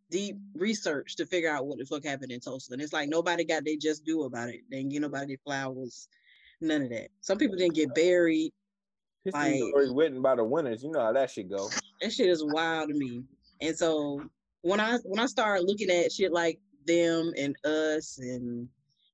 deep 0.09 0.37
research 0.55 1.15
to 1.17 1.25
figure 1.25 1.49
out 1.51 1.65
what 1.67 1.77
the 1.77 1.85
fuck 1.85 2.03
happened 2.03 2.31
in 2.31 2.39
Tulsa. 2.39 2.73
And 2.73 2.81
it's 2.81 2.93
like 2.93 3.09
nobody 3.09 3.43
got 3.45 3.63
they 3.63 3.75
just 3.75 4.03
do 4.05 4.23
about 4.23 4.49
it. 4.49 4.61
They 4.71 4.77
didn't 4.77 4.91
get 4.91 5.01
nobody 5.01 5.35
flowers, 5.45 6.07
none 6.61 6.81
of 6.83 6.89
that. 6.89 7.09
Some 7.21 7.37
people 7.37 7.55
didn't 7.57 7.75
get 7.75 7.93
buried. 7.93 8.51
Like- 9.33 9.55
stories 9.55 9.91
written 9.93 10.21
by 10.21 10.35
the 10.35 10.43
winners. 10.43 10.83
You 10.83 10.91
know 10.91 11.01
how 11.01 11.13
that 11.13 11.29
shit 11.31 11.49
go. 11.49 11.69
That 12.01 12.11
shit 12.13 12.29
is 12.29 12.43
wild 12.43 12.89
to 12.89 12.95
me. 12.95 13.23
And 13.61 13.75
so 13.77 14.21
when 14.61 14.79
I 14.79 14.97
when 15.03 15.19
I 15.19 15.25
started 15.25 15.65
looking 15.65 15.89
at 15.89 16.11
shit 16.11 16.31
like 16.31 16.59
them 16.85 17.31
and 17.37 17.55
us 17.65 18.17
and 18.19 18.67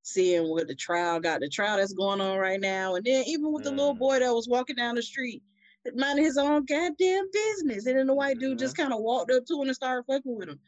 seeing 0.04 0.50
what 0.50 0.68
the 0.68 0.76
trial 0.76 1.20
got, 1.20 1.40
the 1.40 1.50
trial 1.50 1.78
that's 1.78 1.94
going 1.94 2.22
on 2.22 2.38
right 2.38 2.62
now, 2.62 2.96
and 2.96 3.04
then 3.06 3.24
even 3.28 3.52
with 3.52 3.64
the 3.64 3.72
little 3.72 3.96
Mm. 3.96 4.00
boy 4.00 4.20
that 4.20 4.34
was 4.34 4.48
walking 4.48 4.76
down 4.76 4.94
the 4.96 5.02
street, 5.02 5.42
minding 5.96 6.26
his 6.26 6.38
own 6.38 6.64
goddamn 6.66 7.26
business, 7.32 7.86
and 7.88 7.98
then 7.98 8.06
the 8.08 8.14
white 8.14 8.38
dude 8.40 8.60
just 8.60 8.78
kind 8.78 8.94
of 8.94 9.00
walked 9.02 9.32
up 9.32 9.46
to 9.48 9.56
him 9.62 9.68
and 9.68 9.76
started 9.76 10.04
fucking 10.06 10.36
with 10.38 10.50
him. 10.50 10.60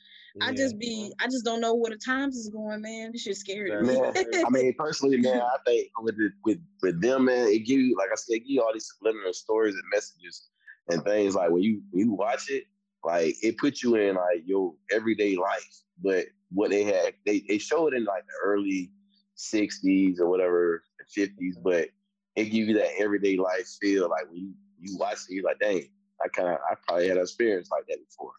I 0.41 0.53
just 0.53 0.77
be, 0.77 1.11
I 1.19 1.25
just 1.25 1.45
don't 1.45 1.61
know 1.61 1.73
where 1.73 1.91
the 1.91 1.97
times 1.97 2.35
is 2.35 2.49
going, 2.49 2.81
man. 2.81 3.11
This 3.11 3.23
shit's 3.23 3.39
scary. 3.39 3.69
Man, 3.69 3.85
me. 3.85 4.43
I 4.45 4.49
mean, 4.49 4.73
personally, 4.77 5.17
man, 5.17 5.41
I 5.41 5.57
think 5.65 5.89
with 5.99 6.17
the, 6.17 6.29
with 6.43 6.59
with 6.81 7.01
them, 7.01 7.25
man, 7.25 7.47
it 7.47 7.59
give 7.59 7.79
you, 7.79 7.95
like 7.97 8.09
I 8.11 8.15
said, 8.15 8.35
it 8.35 8.39
give 8.39 8.49
you 8.49 8.61
all 8.61 8.73
these 8.73 8.91
subliminal 8.93 9.33
stories 9.33 9.73
and 9.73 9.83
messages 9.93 10.49
and 10.89 11.03
things. 11.03 11.35
Like 11.35 11.49
when 11.49 11.63
you 11.63 11.81
when 11.91 12.05
you 12.05 12.13
watch 12.13 12.49
it, 12.49 12.65
like 13.03 13.35
it 13.41 13.57
puts 13.57 13.83
you 13.83 13.95
in 13.95 14.15
like 14.15 14.43
your 14.45 14.73
everyday 14.91 15.35
life. 15.35 15.83
But 16.03 16.25
what 16.49 16.69
they 16.69 16.83
had, 16.83 17.13
they 17.25 17.43
they 17.47 17.57
showed 17.57 17.93
it 17.93 17.97
in 17.97 18.05
like 18.05 18.25
the 18.25 18.33
early 18.43 18.91
'60s 19.37 20.19
or 20.19 20.29
whatever, 20.29 20.83
'50s, 21.17 21.29
mm-hmm. 21.31 21.63
but 21.63 21.89
it 22.35 22.45
give 22.45 22.67
you 22.67 22.75
that 22.75 22.99
everyday 22.99 23.37
life 23.37 23.67
feel. 23.81 24.09
Like 24.09 24.29
when 24.29 24.37
you 24.37 24.53
you 24.79 24.97
watch 24.97 25.19
it, 25.29 25.33
you're 25.33 25.43
like, 25.43 25.59
dang, 25.59 25.89
I 26.23 26.27
kind 26.29 26.49
of 26.49 26.59
I 26.69 26.75
probably 26.85 27.07
had 27.07 27.17
an 27.17 27.23
experience 27.23 27.69
like 27.71 27.85
that 27.87 27.97
before. 28.07 28.31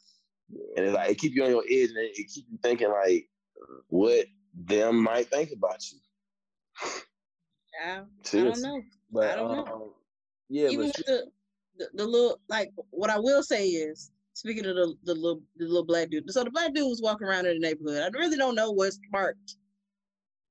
And 0.77 0.87
it's 0.87 0.95
like 0.95 1.11
it 1.11 1.19
keep 1.19 1.35
you 1.35 1.45
on 1.45 1.51
your 1.51 1.65
edge, 1.65 1.91
and 1.91 1.99
it, 1.99 2.19
it 2.19 2.29
keep 2.33 2.47
you 2.51 2.59
thinking 2.63 2.91
like 2.91 3.29
what 3.89 4.27
them 4.55 5.03
might 5.03 5.29
think 5.29 5.51
about 5.53 5.81
you. 5.91 5.99
I, 7.85 7.99
I 7.99 8.05
don't 8.33 8.63
know. 8.63 8.83
But 9.11 9.31
I 9.31 9.37
don't 9.37 9.57
know. 9.57 9.73
um, 9.73 9.91
yeah, 10.49 10.69
even 10.69 10.87
but 10.87 10.97
with 10.97 11.07
the, 11.07 11.31
the 11.79 11.89
the 11.95 12.07
little 12.07 12.41
like 12.49 12.71
what 12.91 13.11
I 13.11 13.19
will 13.19 13.43
say 13.43 13.67
is 13.69 14.11
speaking 14.33 14.67
of 14.67 14.75
the 14.75 14.95
the 15.05 15.15
little 15.15 15.43
the 15.57 15.67
little 15.67 15.85
black 15.85 16.11
dude. 16.11 16.31
So 16.31 16.45
the 16.45 16.51
black 16.51 16.75
dude 16.75 16.89
was 16.89 17.03
walking 17.03 17.27
around 17.27 17.47
in 17.47 17.61
the 17.61 17.67
neighborhood. 17.67 18.03
I 18.15 18.19
really 18.19 18.37
don't 18.37 18.55
know 18.55 18.71
what 18.71 18.93
sparked 18.93 19.57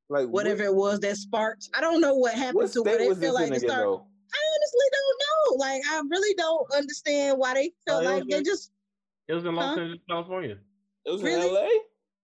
like 0.10 0.28
whatever 0.28 0.64
what, 0.64 0.70
it 0.70 0.76
was 0.76 1.00
that 1.02 1.18
sparked. 1.18 1.70
I 1.76 1.82
don't 1.82 2.02
know 2.02 2.16
what 2.16 2.34
happened 2.34 2.72
to 2.72 2.82
where 2.82 2.98
they 2.98 3.14
feel 3.20 3.34
like 3.34 3.50
they 3.50 3.60
start. 3.60 3.84
though? 3.84 4.06
I 4.34 4.42
honestly 4.56 4.88
don't 4.92 5.22
know. 5.22 5.66
Like 5.66 5.82
I 5.90 6.02
really 6.10 6.34
don't 6.36 6.74
understand 6.74 7.38
why 7.38 7.54
they 7.56 7.72
felt 7.86 8.06
Oh, 8.06 8.10
like 8.10 8.24
they 8.30 8.42
just. 8.44 8.72
It 9.28 9.34
was 9.34 9.46
in 9.46 9.56
Los 9.56 9.76
Huh? 9.76 9.82
Angeles, 9.82 10.00
California. 10.10 10.58
It 11.06 11.12
was 11.12 11.22
Really? 11.22 11.48
in 11.48 11.54
LA. 11.54 11.70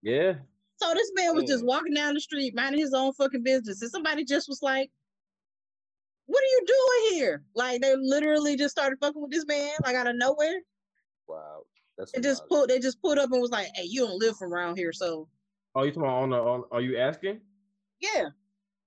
Yeah. 0.01 0.33
So 0.77 0.93
this 0.93 1.11
man 1.15 1.35
was 1.35 1.45
just 1.45 1.63
mm. 1.63 1.67
walking 1.67 1.93
down 1.93 2.13
the 2.13 2.19
street, 2.19 2.55
minding 2.55 2.81
his 2.81 2.93
own 2.93 3.13
fucking 3.13 3.43
business, 3.43 3.81
and 3.81 3.91
somebody 3.91 4.25
just 4.25 4.49
was 4.49 4.61
like, 4.61 4.91
"What 6.25 6.41
are 6.43 6.47
you 6.47 6.65
doing 6.65 7.17
here?" 7.19 7.43
Like 7.55 7.81
they 7.81 7.95
literally 7.95 8.57
just 8.57 8.71
started 8.71 8.97
fucking 8.99 9.21
with 9.21 9.31
this 9.31 9.45
man, 9.45 9.71
like 9.83 9.95
out 9.95 10.07
of 10.07 10.15
nowhere. 10.15 10.61
Wow, 11.27 11.63
that's 11.97 12.11
They 12.11 12.21
just 12.21 12.47
pulled. 12.47 12.69
They 12.69 12.79
just 12.79 13.01
pulled 13.01 13.17
up 13.19 13.31
and 13.31 13.41
was 13.41 13.51
like, 13.51 13.67
"Hey, 13.75 13.83
you 13.85 14.01
don't 14.05 14.19
live 14.19 14.35
from 14.37 14.53
around 14.53 14.77
here, 14.77 14.91
so 14.91 15.29
Oh, 15.75 15.83
you 15.83 15.91
talking 15.91 16.03
about 16.03 16.23
on 16.23 16.29
the? 16.31 16.37
On, 16.37 16.63
are 16.71 16.81
you 16.81 16.97
asking? 16.97 17.39
yeah." 17.99 18.29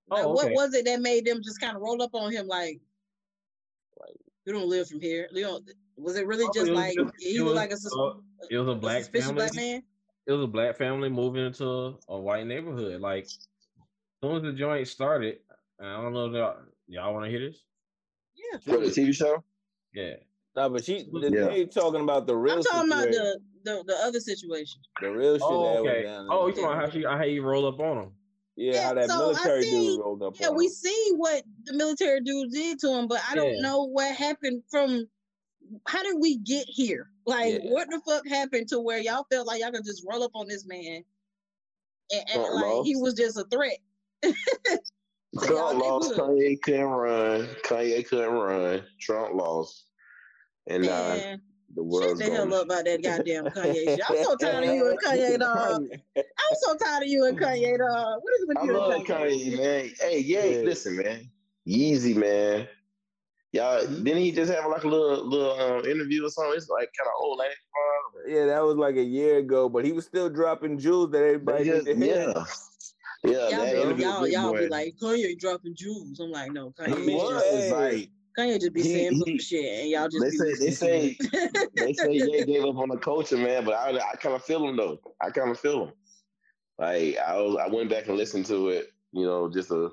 Oh, 0.09 0.31
Like, 0.31 0.45
What 0.45 0.53
was 0.53 0.73
it 0.73 0.85
that 0.85 1.01
made 1.01 1.25
them 1.25 1.41
just 1.43 1.59
kind 1.59 1.75
of 1.75 1.81
roll 1.81 2.01
up 2.01 2.11
on 2.13 2.31
him 2.31 2.47
like, 2.47 2.79
Like- 3.99 4.15
"You 4.45 4.53
don't 4.53 4.69
live 4.69 4.87
from 4.87 5.01
here"? 5.01 5.27
You 5.31 5.41
don't. 5.43 5.69
Was 5.97 6.15
it 6.17 6.27
really 6.27 6.45
Oh, 6.45 6.51
just 6.53 6.67
it 6.67 6.73
like 6.73 6.95
just- 6.95 7.13
he 7.19 7.39
was, 7.39 7.49
was, 7.49 7.55
like 7.55 7.71
a, 7.71 7.77
sus- 7.77 7.93
uh, 7.97 8.13
it 8.49 8.57
was 8.57 8.67
a 8.67 8.71
a 8.71 8.75
black 8.75 8.99
suspicious 8.99 9.27
family. 9.27 9.41
black 9.41 9.55
man? 9.55 9.83
It 10.27 10.31
was 10.31 10.43
a 10.43 10.47
black 10.47 10.77
family 10.77 11.09
moving 11.09 11.45
into 11.45 11.97
a 12.07 12.19
white 12.19 12.45
neighborhood. 12.45 13.01
Like, 13.01 13.23
as 13.23 13.37
soon 14.21 14.35
as 14.37 14.43
the 14.43 14.51
joint 14.53 14.87
started, 14.87 15.39
I 15.81 16.01
don't 16.01 16.13
know 16.13 16.29
that 16.31 16.57
y'all 16.87 17.13
want 17.13 17.25
to 17.25 17.31
hear 17.31 17.39
this. 17.49 17.63
Yeah. 18.35 18.59
For 18.59 18.77
the 18.79 18.87
TV 18.87 19.13
show? 19.13 19.43
Yeah. 19.93 20.15
No, 20.55 20.69
but 20.69 20.83
she 20.83 21.07
the, 21.11 21.31
Yeah. 21.33 21.47
they 21.47 21.65
talking 21.65 22.01
about 22.01 22.27
the 22.27 22.35
real 22.35 22.55
I'm 22.57 22.63
talking 22.63 22.91
about 22.91 23.07
the, 23.09 23.39
the 23.63 23.83
the 23.87 23.95
other 24.03 24.19
situation. 24.19 24.81
the 25.01 25.09
real 25.11 25.33
shit 25.35 25.41
Oh, 25.43 25.63
that 25.73 25.79
okay. 25.79 25.89
went 25.89 26.05
down. 26.05 26.21
in 26.25 26.27
Oh, 26.31 26.47
you 26.47 26.53
talking 26.53 26.65
about 26.65 26.75
how 26.85 26.89
she 26.89 27.03
how 27.03 27.19
he 27.23 27.39
roll 27.39 27.67
up 27.67 27.79
on 27.79 27.97
him? 28.03 28.11
yeah, 28.55 28.73
Yeah, 28.73 28.83
how 28.87 28.93
that 28.95 29.09
so 29.09 29.13
I 29.15 29.17
military 29.19 29.61
see- 29.63 29.87
dude 29.87 29.99
rolled 29.99 30.23
up 30.23 30.39
Yeah, 30.39 30.47
on 30.49 30.55
we 30.57 30.67
see 30.67 31.11
what 31.15 31.43
the 31.65 31.73
military 31.73 32.21
dude 32.21 32.51
did 32.51 32.79
to 32.79 32.91
him, 32.91 33.07
but 33.07 33.21
I 33.29 33.35
don't 33.35 33.55
Yeah. 33.55 33.61
know 33.61 33.83
what 33.87 34.13
happened 34.15 34.63
from. 34.69 35.07
How 35.85 36.03
did 36.03 36.17
we 36.19 36.37
get 36.37 36.65
here? 36.67 37.09
Like, 37.25 37.61
Yeah. 37.63 37.71
what 37.71 37.89
the 37.89 38.01
fuck 38.05 38.27
happened 38.27 38.67
to 38.69 38.79
where 38.79 38.99
y'all 38.99 39.25
felt 39.31 39.47
like 39.47 39.61
y'all 39.61 39.71
could 39.71 39.85
just 39.85 40.05
roll 40.07 40.23
up 40.23 40.31
on 40.35 40.47
this 40.47 40.65
man, 40.65 41.03
and, 42.11 42.21
and 42.29 42.29
Trump 42.33 42.53
like 42.53 42.85
he 42.85 42.95
was 42.95 43.13
just 43.13 43.37
a 43.37 43.43
threat? 43.45 43.77
So 45.39 45.45
Trump 45.47 45.79
lost. 45.83 46.09
good. 46.09 46.19
Kanye 46.19 46.61
couldn't 46.61 46.85
run. 46.85 47.47
Kanye 47.63 48.07
couldn't 48.07 48.33
run. 48.33 48.83
Trump 48.99 49.35
lost. 49.35 49.85
And 50.67 50.83
now 50.83 51.09
Man, 51.09 51.41
the 51.75 51.99
shut 52.01 52.17
the 52.17 52.23
hell 52.33 52.53
up 52.53 52.65
about 52.65 52.85
that 52.85 53.03
goddamn 53.03 53.45
Kanye 53.45 53.83
shit. 53.83 53.99
I'm 54.09 54.23
so 54.23 54.35
tired 54.37 54.63
of 54.63 54.73
you 54.73 54.89
and 54.89 54.99
Kanye, 55.05 55.37
dog. 55.37 55.85
I'm 56.17 56.55
so 56.61 56.75
tired 56.77 57.03
of 57.03 57.09
you 57.09 57.25
and 57.25 57.37
Kanye, 57.37 57.77
dog. 57.77 58.19
What 58.23 58.33
is 58.39 58.45
with 58.47 58.57
I 58.57 58.63
you 58.63 58.73
love 58.73 58.93
and 58.93 59.05
Kanye? 59.05 59.51
Kanye, 59.51 59.57
man. 59.57 59.91
Hey, 59.99 60.19
yeah, 60.19 60.45
Yeah. 60.45 60.61
listen, 60.63 60.95
man. 60.97 61.29
Yeezy, 61.67 62.15
man. 62.15 62.67
Y'all 63.53 63.79
didn't 63.85 64.17
he 64.17 64.31
just 64.31 64.51
have 64.51 64.69
like 64.69 64.83
a 64.83 64.87
little 64.87 65.25
little 65.25 65.51
um, 65.59 65.85
interview 65.85 66.25
or 66.25 66.29
something? 66.29 66.53
It's 66.57 66.69
like 66.69 66.89
kind 66.97 67.07
of 67.07 67.13
old 67.21 67.39
ain't 67.41 67.51
it? 67.51 68.33
Yeah, 68.35 68.45
that 68.47 68.63
was 68.63 68.75
like 68.75 68.95
a 68.95 69.03
year 69.03 69.37
ago, 69.37 69.69
but 69.69 69.85
he 69.85 69.93
was 69.93 70.05
still 70.05 70.29
dropping 70.29 70.77
jewels 70.79 71.11
that 71.11 71.23
everybody 71.23 71.63
just- 71.65 71.87
need 71.87 71.99
to 71.99 72.05
hear. 72.05 72.33
yeah. 72.35 72.43
Yeah, 73.23 73.49
Y'all, 73.49 73.93
be, 73.93 74.03
y'all, 74.03 74.27
y'all 74.27 74.53
be 74.53 74.67
like 74.67 74.95
Kanye 75.01 75.37
dropping 75.39 75.75
jewels. 75.75 76.19
I'm 76.19 76.31
like, 76.31 76.51
no, 76.51 76.71
Kanye. 76.79 77.05
mean, 77.05 77.17
was 77.17 77.71
like 77.71 78.09
Kanye 78.37 78.59
just 78.59 78.73
be 78.73 78.83
He- 78.83 78.93
saying 78.93 79.13
he- 79.13 79.23
bullshit, 79.31 79.79
and 79.81 79.89
y'all 79.89 80.07
just 80.07 80.23
they 80.23 80.29
be 80.29 80.37
say 80.37 80.65
they 80.65 80.71
say 80.71 81.17
they 81.75 81.93
say 81.93 82.11
Ye 82.13 82.43
gave 82.45 82.63
up 82.63 82.77
on 82.77 82.89
the 82.89 82.97
culture, 82.97 83.37
man. 83.37 83.65
But 83.65 83.73
I 83.73 83.97
I 83.97 84.15
kind 84.17 84.35
of 84.35 84.43
feel 84.43 84.67
him 84.67 84.77
though. 84.77 84.99
I 85.21 85.31
kind 85.31 85.49
of 85.49 85.59
feel 85.59 85.85
him. 85.87 85.93
Like 86.77 87.17
I 87.17 87.37
was, 87.41 87.57
I 87.59 87.67
went 87.73 87.89
back 87.89 88.07
and 88.07 88.17
listened 88.17 88.45
to 88.47 88.69
it, 88.69 88.91
you 89.13 89.25
know, 89.25 89.49
just 89.49 89.71
a 89.71 89.73
you 89.73 89.79
know 89.81 89.91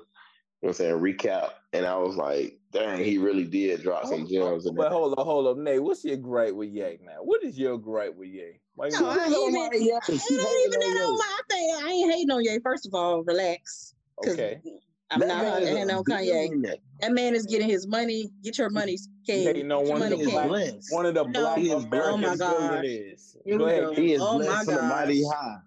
what 0.59 0.69
I'm 0.69 0.73
saying 0.75 0.99
recap, 0.99 1.49
and 1.73 1.85
I 1.85 1.97
was 1.97 2.15
like, 2.15 2.59
dang, 2.75 3.03
he 3.03 3.17
really 3.17 3.45
did 3.45 3.81
drop 3.81 4.05
some 4.05 4.27
gems. 4.27 4.65
in 4.65 4.75
But 4.75 4.91
hold 4.91 5.17
on, 5.17 5.25
hold 5.25 5.47
on, 5.47 5.63
Nate. 5.63 5.81
What's 5.81 6.03
your 6.03 6.17
gripe 6.17 6.53
with 6.53 6.69
Ye 6.69 6.99
now? 7.01 7.19
What 7.23 7.43
is 7.43 7.57
your 7.57 7.77
gripe 7.77 8.15
with 8.15 8.29
Ye? 8.29 8.59
Why 8.75 8.87
you 8.87 8.91
No, 8.91 9.05
I 9.07 9.15
not- 9.15 9.27
ain't 9.27 9.37
even, 9.37 9.53
Nobody 9.53 9.77
it 9.85 10.03
ain't 10.09 10.31
even 10.31 10.45
on 10.45 10.79
that 10.81 11.03
on 11.03 11.13
you. 11.13 11.17
my 11.17 11.39
thing. 11.49 11.75
I 11.83 11.89
ain't 11.91 12.11
hating 12.11 12.31
on 12.31 12.43
Ye. 12.43 12.59
First 12.63 12.85
of 12.85 12.93
all, 12.93 13.23
relax. 13.23 13.95
'cause 14.21 14.33
okay. 14.33 14.61
I'm 15.11 15.19
That 15.19 15.27
not 15.27 15.61
hating 15.63 15.89
on 15.91 16.03
Kanye. 16.03 16.77
That 17.01 17.11
man 17.11 17.35
is 17.35 17.45
getting 17.45 17.69
his 17.69 17.87
money. 17.87 18.31
Get 18.41 18.57
your 18.57 18.69
money, 18.69 18.97
King. 19.25 19.45
hating 19.45 19.71
on 19.71 19.83
Get 19.85 19.91
one 19.91 20.01
of 20.01 20.09
money, 20.09 20.23
the 20.23 20.29
He 20.29 20.31
black, 20.31 20.73
one 20.89 21.05
of 21.05 21.13
the 21.13 21.23
No. 21.25 21.41
black 21.41 21.57
He 21.59 21.71
is. 21.71 21.85
Oh 21.93 22.17
my 22.17 22.35
God. 22.35 22.81
billionaires. 22.81 23.37
Go 23.57 23.65
ahead. 23.65 23.97
He 23.97 24.13
is 24.13 24.21
Oh 24.21 24.37
blessed 24.37 24.65
from 24.65 24.75
the 24.75 24.81
mighty 24.83 25.21
gosh. 25.21 25.33
high. 25.33 25.57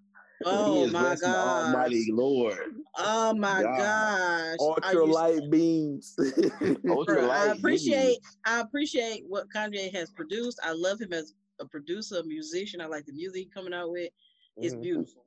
he 0.41 0.45
Oh 0.47 0.83
is 0.85 0.93
my 0.93 1.01
blessed 1.01 1.23
from 1.23 1.33
the. 1.33 1.39
Almighty 1.39 2.09
Lord. 2.13 2.59
Oh 3.01 3.35
my 3.35 3.63
God. 3.63 3.79
gosh. 3.79 4.57
Are 4.61 4.61
Ultra 4.61 5.07
you- 5.07 5.13
light 5.13 5.51
beams. 5.51 6.15
Ultra 6.89 7.15
Bro, 7.17 7.31
I 7.31 7.47
light 7.49 7.59
appreciate 7.59 8.19
I 8.45 8.61
appreciate 8.61 9.25
what 9.29 9.47
Kanye 9.55 9.93
has 9.95 10.11
produced. 10.11 10.59
I 10.63 10.73
love 10.73 11.01
him 11.01 11.13
as 11.13 11.33
a 11.61 11.65
producer, 11.67 12.19
a 12.19 12.25
musician. 12.25 12.81
I 12.81 12.87
like 12.87 13.07
the 13.07 13.13
music 13.13 13.37
he 13.37 13.47
coming 13.47 13.73
out 13.75 13.91
with. 13.91 14.11
It's 14.57 14.75
Mhm. 14.75 14.83
beautiful. 14.83 15.25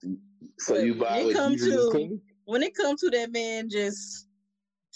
So 0.59 0.75
But 0.75 0.83
you 0.85 0.93
when 0.95 1.13
it 1.19 1.25
what 1.25 1.35
come 1.35 1.55
to- 1.57 2.21
When 2.45 2.63
it 2.63 2.75
comes 2.75 2.99
to 3.01 3.09
that 3.11 3.31
man 3.31 3.69
just 3.69 4.27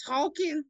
talking, 0.06 0.62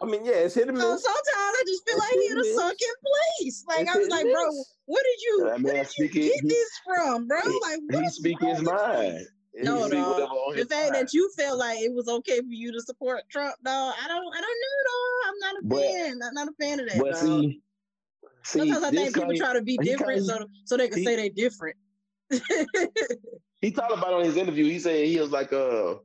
I 0.00 0.06
mean, 0.06 0.24
yeah, 0.24 0.32
it's 0.46 0.54
hit 0.54 0.68
and 0.68 0.78
so 0.78 0.82
sometimes 0.96 1.02
I 1.06 1.62
just 1.66 1.86
feel 1.88 1.96
It's 1.96 2.04
like 2.04 2.12
he 2.12 2.22
hit 2.22 2.30
in 2.32 2.38
a 2.38 2.42
miss. 2.42 2.56
sunken 2.56 2.88
place. 3.04 3.64
Like 3.66 3.80
It's 3.82 3.90
I 3.94 3.98
was 3.98 4.08
like, 4.08 4.24
and 4.24 4.32
bro, 4.32 4.46
miss. 4.46 4.74
where 4.86 5.02
did 5.02 5.22
you 5.22 5.38
That 5.38 5.46
where 5.46 5.58
man 5.58 5.74
did 5.74 5.78
you 5.98 6.06
speaking- 6.08 6.22
get 6.28 6.40
he- 6.42 6.48
this 6.48 6.70
from, 6.84 7.26
bro? 7.26 7.40
He, 7.42 7.60
like 7.62 7.80
he 7.90 7.96
what 7.96 8.04
is 8.04 8.14
speak 8.16 8.40
his 8.40 8.62
mind. 8.62 9.26
No, 9.62 9.88
dog. 9.88 10.56
The 10.56 10.66
fact 10.66 10.92
that 10.94 11.12
you 11.12 11.30
felt 11.36 11.58
like 11.58 11.78
it 11.80 11.92
was 11.92 12.08
okay 12.08 12.38
for 12.40 12.46
you 12.48 12.72
to 12.72 12.80
support 12.80 13.22
Trump, 13.30 13.54
dog, 13.64 13.94
I 14.02 14.08
don't 14.08 14.34
I 14.34 14.40
don't 14.40 14.60
know, 14.62 14.76
dog. 14.90 15.28
I'm 15.28 15.38
not 15.38 15.54
a 15.62 15.66
But- 15.66 15.80
fan. 15.82 16.20
I'm 16.26 16.34
not 16.34 16.48
a 16.48 16.52
fan 16.60 16.80
of 16.80 16.88
that. 16.88 16.98
But 16.98 17.12
dog. 17.12 17.20
see, 17.20 17.62
see, 18.42 18.58
Sometimes 18.58 18.82
I 18.84 18.90
think 18.90 19.14
people 19.14 19.36
try 19.36 19.52
to 19.52 19.62
be 19.62 19.76
different 19.78 20.24
so 20.24 20.46
so 20.64 20.76
they 20.76 20.88
can 20.88 20.98
he- 20.98 21.04
say 21.04 21.16
they're 21.16 21.28
different. 21.30 21.76
he 23.60 23.70
talked 23.70 23.92
about 23.92 24.12
on 24.14 24.24
his 24.24 24.36
interview. 24.36 24.64
He 24.64 24.78
said 24.80 25.06
he 25.06 25.20
was 25.20 25.30
like, 25.30 25.52
uh, 25.52 25.96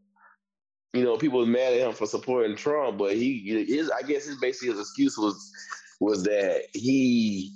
you 0.93 1.03
know, 1.03 1.17
people 1.17 1.39
was 1.39 1.47
mad 1.47 1.73
at 1.73 1.79
him 1.87 1.93
for 1.93 2.05
supporting 2.05 2.55
Trump, 2.55 2.97
but 2.99 3.15
he 3.15 3.37
is. 3.49 3.89
I 3.89 4.03
guess 4.03 4.25
his 4.25 4.37
basically 4.39 4.69
his 4.69 4.79
excuse 4.79 5.17
was 5.17 5.51
was 5.99 6.23
that 6.23 6.65
he 6.73 7.51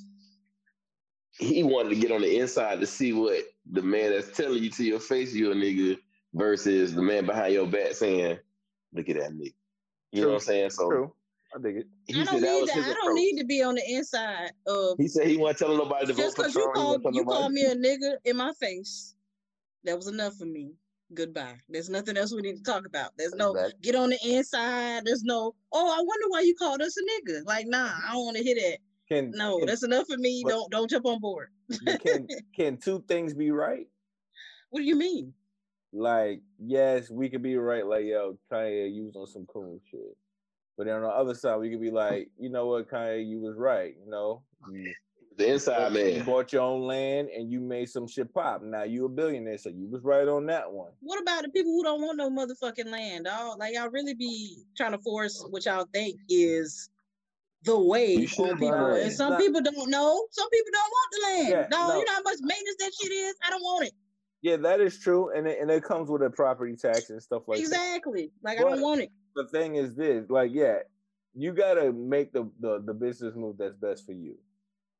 he 1.37 1.63
wanted 1.63 1.89
to 1.89 1.95
get 1.95 2.11
on 2.11 2.21
the 2.21 2.39
inside 2.39 2.79
to 2.79 2.87
see 2.87 3.13
what 3.13 3.43
the 3.71 3.81
man 3.81 4.11
that's 4.11 4.35
telling 4.35 4.63
you 4.63 4.69
to 4.71 4.83
your 4.83 4.99
face 4.99 5.33
you 5.33 5.51
a 5.51 5.55
nigga 5.55 5.97
versus 6.33 6.93
the 6.93 7.01
man 7.01 7.25
behind 7.25 7.53
your 7.53 7.67
back 7.67 7.93
saying, 7.93 8.37
"Look 8.93 9.09
at 9.09 9.17
that 9.17 9.31
nigga." 9.31 9.53
You 10.11 10.21
know 10.21 10.27
what 10.29 10.33
I'm 10.35 10.39
saying? 10.41 10.69
So 10.71 10.89
True. 10.89 11.13
I 11.55 11.59
dig 11.61 11.77
it. 11.77 11.87
he 12.07 12.21
I 12.21 12.25
don't 12.25 12.41
that 12.41 12.51
need 12.51 12.61
was 12.61 12.69
that. 12.69 12.87
I 12.87 12.93
don't 12.93 13.15
need 13.15 13.37
to 13.37 13.45
be 13.45 13.63
on 13.63 13.75
the 13.75 13.83
inside 13.87 14.51
of 14.67 14.97
He 14.97 15.07
said 15.07 15.27
he 15.27 15.37
wasn't 15.37 15.59
telling 15.59 15.77
nobody 15.77 16.07
to 16.07 16.13
just 16.13 16.37
vote 16.37 16.43
because 16.43 16.55
you 16.55 16.71
called 16.73 17.01
you 17.11 17.23
called 17.25 17.51
me 17.51 17.65
a 17.65 17.75
nigga 17.75 18.15
in 18.25 18.37
my 18.37 18.51
face. 18.59 19.15
That 19.83 19.95
was 19.95 20.07
enough 20.07 20.35
for 20.35 20.45
me. 20.45 20.73
Goodbye. 21.13 21.55
There's 21.69 21.89
nothing 21.89 22.17
else 22.17 22.33
we 22.33 22.41
need 22.41 22.57
to 22.57 22.63
talk 22.63 22.85
about. 22.87 23.11
There's 23.17 23.35
no 23.35 23.51
Exactly. 23.51 23.79
get 23.81 23.95
on 23.95 24.09
the 24.09 24.19
inside. 24.23 25.05
There's 25.05 25.23
no, 25.23 25.53
oh, 25.71 25.91
I 25.91 26.01
wonder 26.01 26.25
why 26.29 26.41
you 26.41 26.55
called 26.55 26.81
us 26.81 26.95
a 26.97 27.01
nigga. 27.01 27.45
Like, 27.45 27.67
nah, 27.67 27.91
I 28.07 28.13
don't 28.13 28.25
want 28.25 28.37
to 28.37 28.43
hear 28.43 28.55
that. 28.55 28.77
Can 29.13 29.31
No, 29.31 29.57
can, 29.57 29.67
that's 29.67 29.83
enough 29.83 30.07
for 30.07 30.17
me. 30.17 30.43
Don't 30.47 30.71
don't 30.71 30.89
jump 30.89 31.05
on 31.05 31.19
board. 31.19 31.49
can 32.01 32.27
can 32.55 32.77
two 32.77 33.03
things 33.07 33.33
be 33.33 33.51
right? 33.51 33.87
What 34.69 34.79
do 34.79 34.85
you 34.85 34.95
mean? 34.95 35.33
like, 35.93 36.41
yes, 36.59 37.09
we 37.09 37.29
could 37.29 37.43
be 37.43 37.55
right, 37.55 37.85
like, 37.85 38.05
yo, 38.05 38.37
Kanye, 38.51 38.93
you 38.93 39.05
was 39.05 39.15
on 39.15 39.27
some 39.27 39.45
cool 39.45 39.79
shit. 39.89 40.17
But 40.75 40.87
then 40.87 40.95
on 40.95 41.03
the 41.03 41.09
other 41.09 41.35
side, 41.35 41.57
we 41.57 41.69
could 41.69 41.81
be 41.81 41.91
like, 42.03 42.29
you 42.37 42.49
know 42.49 42.67
what, 42.67 42.89
Kanye, 42.89 43.27
you 43.27 43.39
was 43.39 43.55
right. 43.55 43.93
You 44.03 44.09
know, 44.09 44.41
you, 44.71 44.93
The 45.35 45.51
inside 45.51 45.95
you 45.95 46.17
man. 46.17 46.25
bought 46.25 46.53
your 46.53 46.61
own 46.61 46.81
land 46.81 47.29
and 47.29 47.51
you 47.51 47.59
made 47.59 47.89
some 47.89 48.07
shit 48.07 48.31
pop. 48.35 48.61
Now 48.61 48.83
you 48.83 49.05
a 49.05 49.09
billionaire, 49.09 49.57
so 49.57 49.69
you 49.69 49.87
was 49.89 50.03
right 50.03 50.27
on 50.27 50.45
that 50.45 50.71
one. 50.71 50.91
What 50.99 51.19
about 51.19 51.41
the 51.41 51.49
people 51.49 51.71
who 51.71 51.83
don't 51.83 52.01
want 52.01 52.17
no 52.17 52.29
motherfucking 52.29 52.85
land, 52.85 53.25
dog? 53.25 53.57
Like 53.57 53.73
y'all 53.73 53.89
really 53.89 54.13
be 54.13 54.63
trying 54.77 54.91
to 54.91 54.99
force 54.99 55.43
what 55.49 55.65
y'all 55.65 55.87
think 55.91 56.19
is 56.29 56.91
the 57.63 57.79
way 57.79 58.15
on 58.17 58.57
people. 58.57 58.73
And 58.73 59.11
some 59.11 59.31
Not- 59.31 59.39
people 59.39 59.61
don't 59.61 59.89
know. 59.89 60.25
Some 60.31 60.49
people 60.49 60.71
don't 60.71 60.91
want 60.91 61.11
the 61.11 61.19
land. 61.27 61.49
Yeah, 61.49 61.67
dog, 61.77 61.89
no. 61.93 61.99
you 61.99 62.05
know 62.05 62.13
how 62.13 62.21
much 62.21 62.37
maintenance 62.41 62.75
that 62.79 62.91
shit 63.01 63.11
is? 63.11 63.35
I 63.45 63.49
don't 63.49 63.61
want 63.63 63.87
it. 63.87 63.93
Yeah, 64.41 64.57
that 64.57 64.81
is 64.81 64.99
true, 64.99 65.29
and 65.31 65.47
it, 65.47 65.59
and 65.61 65.71
it 65.71 65.83
comes 65.83 66.09
with 66.09 66.21
a 66.21 66.29
property 66.29 66.75
tax 66.75 67.09
and 67.09 67.21
stuff 67.21 67.43
like 67.47 67.59
that. 67.59 67.63
exactly. 67.63 68.29
Like 68.43 68.59
I 68.59 68.61
don't 68.63 68.81
want 68.81 69.01
it. 69.01 69.09
The 69.35 69.47
thing 69.47 69.75
is 69.75 69.95
this, 69.95 70.29
like, 70.29 70.51
yeah, 70.53 70.79
you 71.33 71.53
gotta 71.53 71.93
make 71.93 72.33
the 72.33 72.51
the, 72.59 72.81
the 72.85 72.93
business 72.93 73.35
move 73.35 73.57
that's 73.57 73.75
best 73.77 74.05
for 74.05 74.11
you. 74.11 74.37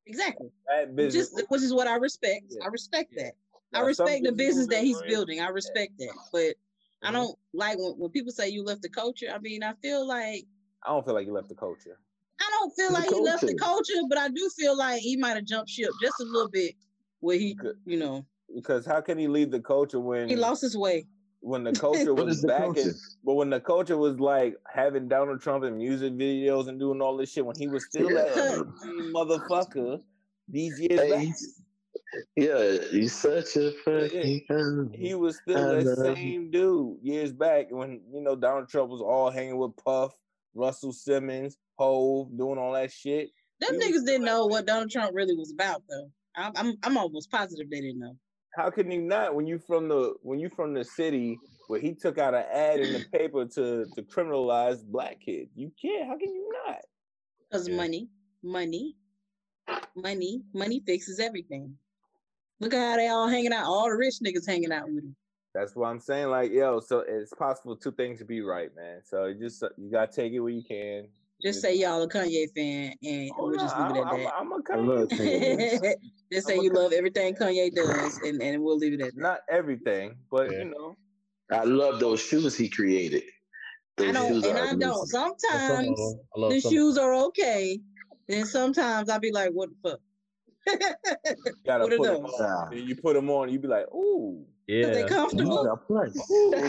Exactly. 0.06 0.50
That 0.68 0.88
Which 0.90 0.96
business, 0.96 1.34
is 1.34 1.44
which 1.50 1.62
is 1.62 1.74
what 1.74 1.88
I 1.88 1.96
respect. 1.96 2.46
Yeah. 2.50 2.64
I 2.66 2.68
respect 2.68 3.14
Yeah. 3.16 3.24
that. 3.24 3.34
I 3.74 3.80
now, 3.82 3.92
some 3.94 4.06
respect 4.06 4.24
the 4.24 4.32
business 4.32 4.68
that 4.68 4.84
he's 4.84 5.02
building. 5.04 5.40
I 5.42 5.50
respect 5.50 5.94
that. 5.98 6.14
But 6.32 6.56
I 7.02 7.10
Mhm. 7.10 7.14
don't 7.14 7.40
like 7.54 7.78
when, 7.78 7.94
when 7.98 8.12
people 8.12 8.32
say 8.32 8.48
you 8.50 8.64
left 8.64 8.82
the 8.82 8.90
culture. 8.90 9.28
I 9.34 9.40
mean, 9.40 9.62
I 9.64 9.74
feel 9.82 10.06
like 10.08 10.46
I 10.84 10.90
don't 10.90 11.04
feel 11.06 11.14
like 11.14 11.26
you 11.26 11.34
left 11.34 11.50
the 11.50 11.56
culture. 11.56 11.98
I 12.46 12.50
don't 12.60 12.72
feel 12.76 12.92
like 12.94 13.10
he 13.10 13.20
left 13.22 13.42
the 13.42 13.56
culture. 13.56 13.94
culture, 13.94 14.08
but 14.10 14.18
I 14.18 14.30
do 14.30 14.50
feel 14.58 14.78
like 14.78 15.02
he 15.02 15.16
might 15.18 15.36
have 15.36 15.46
jumped 15.46 15.70
ship 15.70 15.90
just 16.02 16.20
a 16.20 16.24
little 16.26 16.50
bit 16.50 16.76
where 17.22 17.38
he, 17.38 17.54
Good. 17.54 17.78
you 17.86 17.98
know, 17.98 18.26
Because 18.54 18.86
how 18.86 19.00
can 19.02 19.18
he 19.18 19.28
leave 19.28 19.50
the 19.52 19.60
culture 19.60 20.00
when 20.00 20.28
he 20.30 20.36
lost 20.36 20.62
his 20.62 20.76
way. 20.78 21.06
when 21.40 21.64
the 21.64 21.72
culture 21.88 22.14
was 22.14 22.44
back 22.44 22.60
culture? 22.66 22.82
in, 22.82 22.94
but 23.24 23.34
when 23.36 23.50
the 23.50 23.60
culture 23.60 23.98
was 23.98 24.20
like 24.20 24.56
having 24.72 25.08
Donald 25.08 25.42
Trump 25.42 25.64
in 25.64 25.78
music 25.78 26.14
videos 26.14 26.68
and 26.68 26.80
doing 26.80 27.02
all 27.02 27.16
this 27.18 27.32
shit 27.32 27.46
when 27.46 27.56
he 27.58 27.68
was 27.68 27.86
still 27.86 28.12
Yeah. 28.12 28.24
that 28.24 28.74
motherfucker 29.16 30.02
these 30.50 30.80
years 30.80 31.00
Hey, 31.00 31.10
back. 31.10 31.20
he's- 31.22 31.62
yeah, 32.36 32.78
you 32.92 33.08
such 33.08 33.56
a 33.56 33.72
fucking. 33.86 34.92
He 34.94 35.16
was 35.16 35.38
still 35.38 35.72
I 35.80 35.84
that 35.84 36.16
same 36.16 36.52
dude 36.52 36.98
years 37.02 37.32
back 37.32 37.68
when 37.72 38.02
you 38.14 38.22
know 38.22 38.36
Donald 38.36 38.68
Trump 38.70 38.92
was 38.92 39.02
all 39.02 39.32
hanging 39.32 39.58
with 39.58 39.76
Puff, 39.78 40.12
Russell 40.54 40.94
Simmons, 40.94 41.58
Hov, 41.78 42.36
doing 42.38 42.58
all 42.58 42.74
that 42.74 42.92
shit. 42.92 43.32
Them 43.60 43.76
He 43.80 43.80
niggas 43.80 44.06
didn't 44.06 44.22
that 44.24 44.32
know 44.32 44.46
what 44.46 44.66
Donald 44.66 44.92
Trump 44.92 45.12
really 45.14 45.36
was 45.36 45.52
about, 45.52 45.84
though. 45.90 46.10
I'm, 46.36 46.52
I'm, 46.56 46.74
I'm 46.84 46.98
almost 46.98 47.32
positive 47.32 47.70
they 47.70 47.82
didn't 47.82 48.00
know. 48.00 48.16
How 48.56 48.70
can 48.70 48.92
you 48.92 49.02
not 49.02 49.34
when 49.34 49.48
you 49.48 49.60
from 49.60 49.88
the 49.88 50.14
when 50.22 50.40
you 50.40 50.50
from 50.50 50.74
the 50.74 50.84
city 50.84 51.40
where 51.68 51.80
he 51.80 51.94
took 51.96 52.20
out 52.20 52.36
an 52.36 52.46
ad 52.52 52.80
in 52.80 52.94
the 52.94 53.00
paper 53.14 53.46
to 53.46 53.86
to 53.96 54.02
criminalize 54.04 54.84
black 54.84 55.20
kids? 55.22 55.50
You 55.56 55.72
can't. 55.82 56.08
How 56.08 56.18
can 56.18 56.30
you 56.30 56.52
not? 56.68 56.78
Because 57.50 57.68
Yeah. 57.68 57.78
money, 57.78 58.10
money, 58.44 58.96
money, 59.96 60.44
money 60.54 60.84
fixes 60.86 61.20
everything. 61.20 61.76
Look 62.60 62.74
at 62.74 62.92
how 62.92 62.96
they 62.98 63.08
all 63.08 63.28
hanging 63.28 63.54
out. 63.54 63.66
All 63.66 63.86
the 63.90 63.96
rich 63.96 64.16
niggas 64.24 64.48
hanging 64.48 64.72
out 64.72 64.86
with 64.88 65.04
him. 65.04 65.16
That's 65.54 65.76
what 65.76 65.88
I'm 65.88 66.00
saying. 66.00 66.30
Like, 66.30 66.52
yo, 66.52 66.80
so 66.80 67.04
it's 67.08 67.34
possible 67.34 67.76
two 67.76 67.92
things 67.92 68.20
to 68.20 68.26
be 68.26 68.42
right, 68.42 68.76
man. 68.76 69.02
So 69.04 69.26
you 69.26 69.40
just 69.40 69.62
uh, 69.64 69.70
you 69.78 69.92
gotta 69.92 70.12
take 70.12 70.34
it 70.34 70.40
where 70.40 70.52
you 70.52 70.64
can. 70.64 71.08
Just 71.44 71.62
say 71.62 71.76
y'all 71.76 72.02
a 72.02 72.08
Kanye 72.08 72.46
fan, 72.56 72.94
and 73.04 73.32
Oh, 73.38 73.48
we'll 73.48 73.58
no, 73.58 73.64
just 73.64 73.78
leave 73.78 73.92
it 73.98 74.00
I'm, 74.00 74.20
at 74.22 74.34
I'm, 74.34 74.52
I'm 74.52 74.52
a 74.54 74.74
I 74.74 74.76
love 74.78 75.08
Kanye. 75.10 75.80
Kanye. 75.82 75.94
just 76.32 76.48
say 76.48 76.54
I'm 76.56 76.60
a 76.60 76.64
you 76.64 76.72
Ka- 76.72 76.80
love 76.80 76.94
everything 76.94 77.36
Kanye 77.36 77.74
does, 77.74 78.18
and, 78.24 78.42
and 78.42 78.64
we'll 78.64 78.78
leave 78.78 78.94
it 78.94 79.02
at 79.02 79.14
that. 79.16 79.22
Not 79.22 79.40
everything, 79.50 80.16
but 80.32 80.52
Yeah. 80.52 80.60
you 80.60 80.66
know, 80.66 80.96
I 81.52 81.64
love 81.66 82.00
those 82.00 82.22
shoes 82.22 82.56
he 82.56 82.70
created. 82.70 83.24
I 84.00 84.12
don't, 84.12 84.44
and 84.44 84.46
are 84.46 84.50
I 84.50 84.74
don't. 84.74 84.74
amazing. 84.76 84.90
I 84.90 84.94
some 84.94 85.06
Sometimes 85.08 86.00
I 86.36 86.40
love 86.40 86.52
the 86.52 86.60
some- 86.62 86.72
shoes 86.72 86.98
are 86.98 87.14
okay. 87.26 87.80
and 88.30 88.48
sometimes 88.48 89.10
I'll 89.10 89.20
be 89.20 89.32
like, 89.32 89.52
what 89.52 89.70
the 89.70 89.90
fuck? 89.92 90.00
You 90.68 91.54
gotta 91.66 91.86
What 91.86 91.98
put 91.98 92.08
them 92.12 92.26
on. 92.26 92.70
Then 92.72 92.88
you 92.88 92.96
put 92.96 93.14
them 93.14 93.30
on, 93.30 93.50
you 93.50 93.60
be 93.60 93.68
like, 93.68 93.86
ooh, 93.94 94.46
Yeah. 94.68 94.88
they 94.94 95.04
comfortable. 95.06 95.66
Yeah, 95.90 96.02
ooh. 96.32 96.52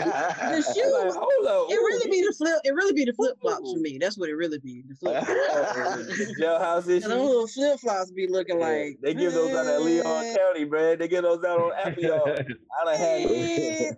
The 0.45 0.63
Like, 0.65 0.75
shoes, 0.75 1.15
hold 1.15 1.47
up, 1.47 1.71
it 1.71 1.75
really 1.75 2.11
be 2.11 2.21
the 2.21 2.33
flip. 2.37 2.59
It 2.63 2.71
really 2.73 2.93
be 2.93 3.05
the 3.05 3.13
flip 3.13 3.39
flops 3.41 3.71
for 3.71 3.79
me. 3.79 3.97
That's 3.99 4.17
what 4.17 4.29
it 4.29 4.35
really 4.35 4.59
be. 4.59 4.83
The 4.87 4.95
flip. 4.99 5.23
the 5.25 6.35
jailhouse 6.39 6.77
And 6.81 6.87
them 6.87 6.97
issues. 6.97 7.07
little 7.07 7.47
flip 7.47 7.79
flops 7.79 8.11
be 8.11 8.27
looking 8.27 8.59
Yeah, 8.59 8.67
like 8.67 8.99
they 9.01 9.13
give 9.13 9.33
those 9.33 9.53
out 9.55 9.65
at 9.67 9.81
Leon 9.81 10.35
County, 10.35 10.65
man. 10.65 10.99
They 10.99 11.07
give 11.07 11.23
those 11.23 11.43
out 11.43 11.59
on 11.59 11.71
Appion. 11.85 12.45
I 12.81 12.85
done 12.85 12.97
had 12.97 13.29
me, 13.29 13.89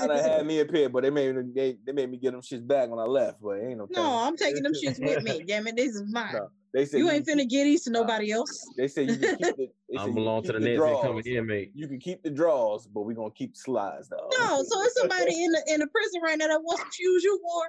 I 0.00 0.06
done 0.06 0.18
had 0.24 0.46
me 0.46 0.60
a 0.60 0.64
pair, 0.64 0.88
but 0.88 1.02
they 1.02 1.10
made 1.10 1.34
me 1.34 1.42
they, 1.54 1.76
they 1.84 1.92
made 1.92 2.10
me 2.10 2.16
get 2.18 2.32
them 2.32 2.40
shits 2.40 2.66
back 2.66 2.88
when 2.88 2.98
I 2.98 3.04
left. 3.04 3.40
But 3.42 3.58
ain't 3.60 3.78
no 3.78 3.86
thing. 3.86 3.96
no, 3.96 4.22
I'm 4.22 4.36
taking 4.36 4.62
them 4.62 4.72
shits 4.72 5.04
with 5.04 5.22
me. 5.22 5.44
Damn 5.46 5.66
it, 5.66 5.76
this 5.76 5.94
is 5.94 6.04
mine. 6.10 6.32
No, 6.32 6.48
they 6.72 6.84
said 6.84 6.98
You 6.98 7.10
ain't 7.10 7.26
can 7.26 7.38
finna 7.38 7.48
get 7.48 7.64
these 7.64 7.84
to 7.84 7.90
nobody 7.90 8.32
else. 8.32 8.68
They 8.76 8.88
said 8.88 9.08
you 9.08 9.16
can 9.16 9.36
keep 9.36 9.56
the. 9.56 9.70
I 9.96 10.00
said 10.00 10.08
you 10.08 10.14
belong 10.14 10.42
to 10.42 10.52
the 10.52 10.58
keep 10.58 10.62
Nets 10.62 10.68
and 10.68 10.76
draws. 10.76 11.02
coming 11.02 11.26
in, 11.26 11.46
mate. 11.46 11.72
You 11.74 11.88
can 11.88 11.98
keep 11.98 12.22
the 12.22 12.30
draws, 12.30 12.86
but 12.86 13.02
we're 13.02 13.14
gonna 13.14 13.30
keep 13.30 13.54
the 13.54 13.60
slides 13.60 14.08
though. 14.08 14.28
No, 14.38 14.62
so 14.62 14.82
it's 14.82 14.98
somebody 14.98 15.44
in 15.44 15.50
the 15.52 15.62
in 15.68 15.80
the 15.80 15.86
prison 15.86 16.20
right 16.22 16.38
now 16.38 16.48
that 16.48 16.62
wants 16.62 16.82
some 16.82 16.90
shoes 16.92 17.24
you 17.24 17.40
wore. 17.42 17.68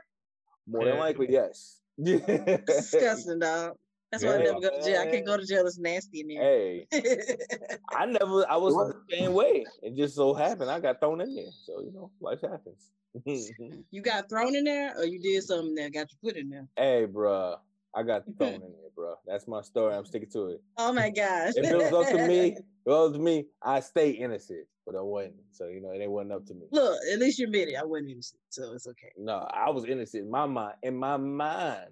More 0.68 0.86
than 0.86 1.00
likely, 1.00 1.28
yes. 1.30 1.80
Disgusting, 2.04 3.40
dog. 3.40 3.76
That's 4.12 4.24
why 4.24 4.36
I 4.36 4.38
never 4.40 4.60
go 4.60 4.70
to 4.72 4.84
jail. 4.84 5.02
I 5.02 5.12
can't 5.12 5.26
go 5.26 5.38
to 5.38 5.46
jail. 5.46 5.68
It's 5.68 5.78
nasty 5.78 6.22
in 6.22 6.28
there. 6.30 6.42
hey, 6.42 6.88
I 7.92 8.06
never. 8.06 8.50
I 8.50 8.58
was 8.58 8.74
the 8.74 9.16
same 9.16 9.34
way. 9.34 9.66
It 9.84 9.96
just 9.96 10.16
so 10.16 10.34
happened 10.34 10.72
I 10.72 10.80
got 10.80 11.00
thrown 11.00 11.22
in 11.22 11.36
there. 11.36 11.52
So 11.66 11.82
you 11.82 11.92
know, 11.94 12.10
life 12.20 12.42
happens. 12.42 12.92
you 13.92 14.02
got 14.02 14.30
thrown 14.30 14.56
in 14.56 14.64
there, 14.64 14.98
or 14.98 15.06
you 15.06 15.20
did 15.20 15.44
something 15.44 15.76
that 15.76 15.94
got 15.94 16.12
you 16.12 16.18
put 16.24 16.38
in 16.38 16.50
there. 16.50 16.68
hey, 16.76 17.06
bruh, 17.06 17.58
I 17.96 18.04
got 18.04 18.24
thrown 18.38 18.54
in 18.56 18.62
there, 18.62 18.92
bro. 18.96 19.16
That's 19.26 19.48
my 19.48 19.62
story. 19.62 19.96
I'm 19.96 20.06
sticking 20.06 20.30
to 20.32 20.48
it. 20.50 20.62
Oh 20.78 20.94
my 20.94 21.10
gosh. 21.10 21.54
If 21.56 21.66
it 21.72 21.78
was 21.78 21.94
up 21.94 22.08
to 22.10 22.28
me, 22.28 22.40
if 22.52 22.58
it 22.58 22.64
was 22.86 23.14
to 23.14 23.20
me, 23.20 23.46
I 23.64 23.80
stay 23.80 24.12
innocent, 24.12 24.68
but 24.86 24.96
I 24.96 25.02
wasn't. 25.02 25.36
So 25.52 25.68
you 25.68 25.82
know, 25.82 25.92
it 25.92 26.02
ain't 26.02 26.12
wasn't 26.12 26.34
up 26.34 26.46
to 26.48 26.54
me. 26.54 26.68
Look, 26.72 27.00
at 27.12 27.20
least 27.20 27.40
you 27.40 27.46
admit 27.46 27.70
it. 27.70 27.76
I 27.76 27.84
wasn't 27.84 28.12
innocent, 28.12 28.42
so 28.50 28.74
it's 28.74 28.88
okay. 28.88 29.12
No, 29.18 29.48
I 29.52 29.70
was 29.70 29.86
innocent 29.86 30.26
in 30.26 30.32
my 30.32 30.46
mind. 30.46 30.76
In 30.84 30.96
my 30.96 31.18
mind, 31.18 31.90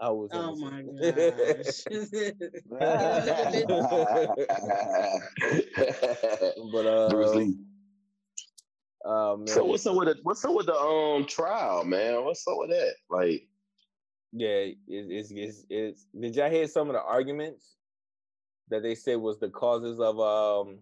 I 0.00 0.10
was. 0.10 0.30
Oh 0.32 0.54
my 0.56 0.80
innocent. 1.02 1.86
gosh. 2.70 2.88
but 6.72 6.86
uh, 6.86 7.08
Bruce 7.08 7.34
Lee. 7.34 7.56
uh, 9.04 9.36
man, 9.36 9.46
So 9.46 9.64
what's 9.64 9.86
up 9.86 9.96
with 9.96 10.08
the 10.08 10.16
what's 10.22 10.44
up 10.44 10.54
with 10.54 10.66
the 10.66 10.76
um 10.76 11.24
trial, 11.24 11.84
man? 11.84 12.24
What's 12.24 12.46
up 12.46 12.58
with 12.58 12.70
that? 12.70 12.94
Like, 13.10 13.48
yeah, 14.32 14.48
it, 14.48 14.76
it's, 14.86 15.30
it's 15.30 15.64
it's. 15.70 16.06
Did 16.18 16.36
y'all 16.36 16.50
hear 16.50 16.66
some 16.66 16.88
of 16.88 16.94
the 16.94 17.02
arguments 17.02 17.76
that 18.68 18.82
they 18.82 18.94
said 18.94 19.16
was 19.16 19.38
the 19.38 19.48
causes 19.48 19.98
of 20.00 20.18
um 20.20 20.78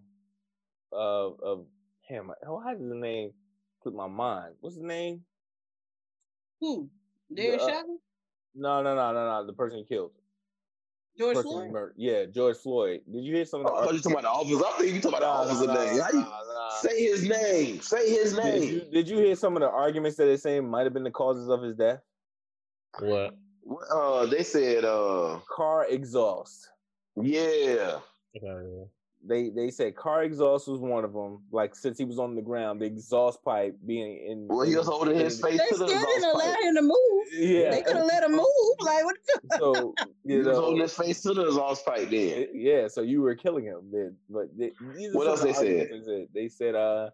of 0.93 1.41
of 1.41 1.67
damn? 2.09 2.31
Oh, 2.47 2.61
how 2.61 2.75
does 2.75 2.89
the 2.89 2.95
name 2.95 3.31
slip 3.83 3.95
my 3.95 4.09
mind? 4.09 4.55
What's 4.61 4.77
his 4.77 4.85
name? 4.85 5.23
Who? 6.61 6.89
Derek 7.35 7.61
uh, 7.61 7.69
Chauvin? 7.69 7.99
No, 8.55 8.83
no, 8.83 8.95
no, 8.95 9.13
no, 9.13 9.27
no. 9.27 9.47
The 9.47 9.53
person 9.53 9.79
he 9.79 9.85
killed. 9.85 10.13
George 11.19 11.37
person 11.37 11.51
Floyd? 11.51 11.71
murdered. 11.73 11.95
Yeah, 11.97 12.25
George 12.27 12.57
Floyd. 12.59 13.01
Did 13.11 13.25
you 13.25 13.35
hear 13.35 13.45
some 13.45 13.61
of 13.61 13.67
the? 13.69 13.73
I 13.73 13.85
thought 13.85 13.95
you 13.95 14.01
talking 14.01 14.19
about 14.19 14.23
the 14.23 14.29
officer. 14.29 14.65
I 14.67 14.79
think 14.79 14.95
you 14.95 15.01
talking 15.01 15.19
about 15.19 15.21
the 15.21 15.27
Nah, 15.27 15.45
nah, 15.45 15.51
officer 15.51 15.67
nah, 15.67 15.85
name. 15.85 16.01
How 16.01 16.11
you 16.11 16.19
nah, 16.21 16.43
nah. 16.55 16.71
say 16.71 17.03
his 17.03 17.29
name? 17.29 17.81
Say 17.81 18.11
his 18.11 18.35
Did 18.35 18.45
you, 18.65 18.79
name. 18.81 18.91
did 18.93 19.09
you 19.09 19.17
hear 19.19 19.37
some 19.37 19.57
of 19.57 19.61
the 19.63 19.71
arguments 19.71 20.17
that 20.19 20.25
they're 20.27 20.37
saying 20.37 20.69
might 20.69 20.85
have 20.85 20.93
been 20.93 21.05
the 21.05 21.11
causes 21.11 21.49
of 21.49 21.63
his 21.63 21.75
death? 21.75 22.01
What? 23.01 23.35
What, 23.63 23.85
Uh, 23.91 24.27
they 24.27 24.43
said, 24.43 24.85
uh, 24.85 25.41
Car 25.51 25.87
exhaust. 25.89 26.69
yeah. 27.21 27.99
Okay. 28.37 28.85
They 29.29 29.49
they 29.49 29.71
said 29.73 29.97
car 29.97 30.23
exhaust 30.23 30.69
was 30.69 30.79
one 30.79 31.05
of 31.05 31.13
them. 31.13 31.43
Like 31.51 31.75
since 31.75 31.99
he 31.99 32.05
was 32.05 32.19
on 32.21 32.37
the 32.37 32.43
ground, 32.43 32.81
the 32.81 32.85
exhaust 32.85 33.43
pipe 33.43 33.75
being 33.85 34.25
in. 34.25 34.47
Well, 34.47 34.61
he 34.61 34.77
was 34.77 34.87
holding 34.87 35.17
his 35.17 35.41
face 35.41 35.59
They 35.59 35.69
to 35.71 35.75
still 35.75 35.87
the 35.89 35.95
didn't 35.95 36.25
allow 36.31 36.41
pipe. 36.55 36.63
him 36.63 36.75
to 36.77 36.83
move. 36.83 37.25
Yeah. 37.33 37.71
They 37.71 37.83
could 37.83 37.97
have 37.97 38.07
let 38.07 38.23
him 38.23 38.33
move. 38.37 38.77
Like 38.79 39.05
what 39.05 39.17
the 39.27 39.41
fuck? 39.49 39.59
So 39.59 39.95
He 40.25 40.35
you 40.35 40.45
was 40.45 40.57
holding 40.57 40.81
his 40.81 40.95
face 40.95 41.23
to 41.23 41.35
the 41.35 41.47
exhaust 41.47 41.85
pipe. 41.85 42.09
Then 42.11 42.49
yeah. 42.55 42.87
So 42.87 43.01
you 43.01 43.21
were 43.21 43.35
killing 43.35 43.65
him 43.65 43.89
then. 43.91 44.17
But 44.31 44.57
they, 44.57 44.71
What 45.13 45.27
else 45.27 45.43
they 45.43 45.55
said? 45.55 45.89
They 45.91 46.03
said, 46.05 46.29
they 46.33 46.49
said 46.49 46.75
uh 46.77 47.11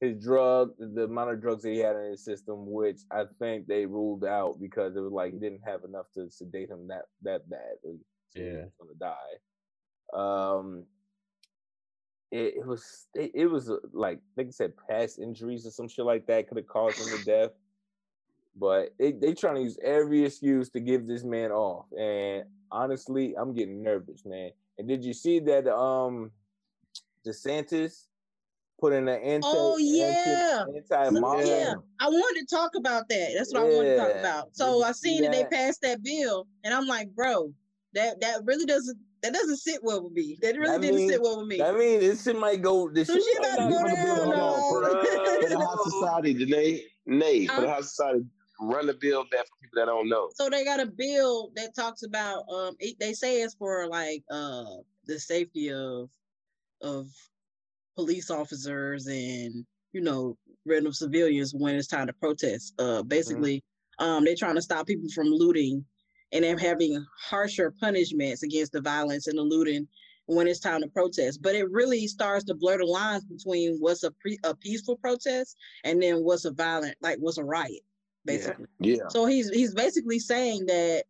his 0.00 0.22
drug, 0.22 0.72
the 0.78 1.04
amount 1.04 1.30
of 1.30 1.40
drugs 1.40 1.62
that 1.62 1.70
he 1.70 1.78
had 1.78 1.96
in 1.96 2.10
his 2.10 2.24
system, 2.24 2.70
which 2.70 3.00
I 3.10 3.24
think 3.38 3.66
they 3.66 3.86
ruled 3.86 4.24
out 4.24 4.60
because 4.60 4.96
it 4.96 5.00
was 5.00 5.12
like 5.12 5.32
he 5.32 5.38
didn't 5.38 5.62
have 5.66 5.84
enough 5.84 6.06
to 6.14 6.30
sedate 6.30 6.70
him 6.70 6.88
that 6.88 7.04
that 7.22 7.48
badly. 7.48 8.00
So 8.30 8.40
he 8.40 8.46
Yeah. 8.46 8.64
was 8.64 8.72
gonna 8.78 8.94
die. 8.98 9.38
Um, 10.12 10.86
it, 12.30 12.54
it 12.56 12.66
was 12.66 13.06
it, 13.14 13.30
it 13.34 13.46
was 13.46 13.70
uh, 13.70 13.76
like 13.92 14.20
they 14.36 14.50
said 14.50 14.74
past 14.88 15.18
injuries 15.18 15.66
or 15.66 15.70
some 15.70 15.88
shit 15.88 16.04
like 16.04 16.26
that 16.26 16.48
could 16.48 16.58
have 16.58 16.66
caused 16.66 16.98
him 16.98 17.18
to 17.18 17.24
death. 17.26 17.50
But 18.56 18.94
they 18.98 19.12
they 19.12 19.34
trying 19.34 19.56
to 19.56 19.62
use 19.62 19.78
every 19.82 20.24
excuse 20.24 20.68
to 20.70 20.80
give 20.80 21.06
this 21.06 21.24
man 21.24 21.50
off, 21.50 21.86
and 21.98 22.44
honestly, 22.70 23.34
I'm 23.36 23.54
getting 23.54 23.82
nervous, 23.82 24.24
man. 24.24 24.50
And 24.78 24.88
did 24.88 25.04
you 25.04 25.12
see 25.12 25.40
that 25.40 25.66
um 25.68 26.32
DeSantis 27.26 28.06
putting 28.80 29.08
an 29.08 29.20
anti 29.20 29.46
Oh, 29.50 29.76
yeah. 29.78 30.64
anti 30.74 31.10
mob. 31.20 31.40
Yeah, 31.44 31.74
I 32.00 32.08
wanted 32.08 32.46
to 32.48 32.54
talk 32.54 32.72
about 32.76 33.08
that. 33.08 33.32
That's 33.36 33.52
what 33.52 33.62
I 33.62 33.64
wanted 33.66 33.90
to 33.90 33.96
talk 33.96 34.14
about. 34.20 34.48
So 34.56 34.82
I 34.82 34.92
see 34.92 35.14
seen 35.18 35.22
that 35.22 35.32
they 35.32 35.44
passed 35.44 35.80
that 35.82 36.02
bill, 36.02 36.46
and 36.64 36.74
I'm 36.74 36.86
like, 36.86 37.08
bro, 37.14 37.52
that 37.94 38.20
that 38.20 38.40
really 38.44 38.66
doesn't 38.66 38.98
that 39.22 39.32
doesn't 39.32 39.56
sit 39.56 39.80
well 39.82 40.02
with 40.04 40.12
me. 40.12 40.36
That 40.42 40.56
really 40.56 40.70
That 40.72 40.80
didn't 40.82 40.96
mean- 40.96 41.08
sit 41.08 41.22
well 41.22 41.38
with 41.38 41.46
me. 41.48 41.62
I 41.62 41.72
mean, 41.72 42.00
this 42.00 42.24
shit 42.24 42.38
might 42.38 42.60
go. 42.60 42.90
This 42.90 43.06
Some 43.08 43.16
shit 43.16 43.24
shit 43.24 43.40
might 43.42 43.54
about 43.54 43.68
to 43.68 43.70
not 43.70 43.82
go 43.82 44.14
go 44.16 44.30
down, 44.32 44.38
down, 44.38 44.60
For 44.70 44.80
the 44.80 45.54
bro. 45.56 45.66
High 45.66 45.76
Society, 45.90 46.34
Janae, 46.34 46.80
Nay, 47.06 47.46
for 47.46 47.60
the 47.62 47.68
High 47.70 47.80
Society, 47.80 48.24
run 48.60 48.86
the 48.86 48.94
bill 48.94 49.22
back 49.30 49.46
for 49.46 49.56
people 49.62 49.76
that 49.80 49.86
don't 49.86 50.08
know. 50.08 50.28
so 50.34 50.50
they 50.50 50.64
got 50.64 50.78
a 50.80 50.86
bill 50.86 51.50
that 51.56 51.74
talks 51.74 52.02
about 52.02 52.44
um 52.52 52.76
it, 52.78 52.96
they 53.00 53.12
say 53.14 53.40
it's 53.42 53.54
for 53.54 53.86
like 53.88 54.22
uh 54.30 54.64
the 55.06 55.18
safety 55.18 55.72
of 55.72 56.08
of 56.82 57.08
police 57.96 58.30
officers 58.30 59.06
and 59.06 59.64
you 59.92 60.00
know 60.00 60.36
random 60.66 60.92
civilians 60.92 61.52
when 61.54 61.74
it's 61.74 61.88
time 61.88 62.06
to 62.06 62.12
protest. 62.14 62.74
Uh 62.78 63.02
basically 63.02 63.62
um 63.98 64.24
they're 64.24 64.34
trying 64.36 64.54
to 64.56 64.62
stop 64.62 64.86
people 64.86 65.08
from 65.14 65.28
looting 65.28 65.84
and 66.32 66.42
they're 66.44 66.58
having 66.58 67.04
harsher 67.28 67.72
punishments 67.80 68.42
against 68.42 68.72
the 68.72 68.80
violence 68.80 69.26
and 69.28 69.38
the 69.38 69.42
looting 69.42 69.86
when 70.26 70.48
it's 70.48 70.58
time 70.60 70.80
to 70.80 70.88
protest. 70.88 71.40
But 71.42 71.54
it 71.54 71.70
really 71.70 72.06
starts 72.08 72.44
to 72.46 72.54
blur 72.54 72.78
the 72.78 72.86
lines 72.86 73.24
between 73.24 73.76
what's 73.78 74.02
a 74.04 74.10
pre- 74.12 74.38
a 74.44 74.54
peaceful 74.56 74.96
protest 74.96 75.56
and 75.84 76.02
then 76.02 76.16
what's 76.24 76.44
a 76.46 76.50
violent 76.52 76.96
like 77.00 77.18
what's 77.20 77.38
a 77.38 77.44
riot 77.44 77.82
basically. 78.24 78.66
Yeah. 78.80 79.06
so 79.10 79.26
he's 79.26 79.50
he's 79.50 79.74
basically 79.74 80.18
saying 80.18 80.66
that 80.66 81.04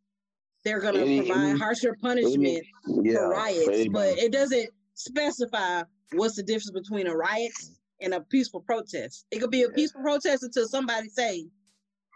they're 0.65 0.81
gonna 0.81 0.99
Any- 1.01 1.23
provide 1.27 1.51
any- 1.51 1.59
harsher 1.59 1.97
punishment 2.03 2.65
Yeah. 3.03 3.15
for 3.15 3.29
riots, 3.31 3.87
but 3.93 4.19
it 4.19 4.33
doesn't 4.33 4.69
specify 4.95 5.83
what's 6.13 6.37
the 6.37 6.43
difference 6.43 6.71
between 6.71 7.07
a 7.07 7.17
riot 7.17 7.53
and 8.01 8.15
a 8.15 8.21
peaceful 8.21 8.61
protest. 8.61 9.27
It 9.31 9.39
could 9.41 9.51
be 9.51 9.63
a 9.63 9.69
Yeah. 9.69 9.75
peaceful 9.75 10.03
protest 10.03 10.43
until 10.43 10.69
somebody 10.69 11.09
say 11.09 11.47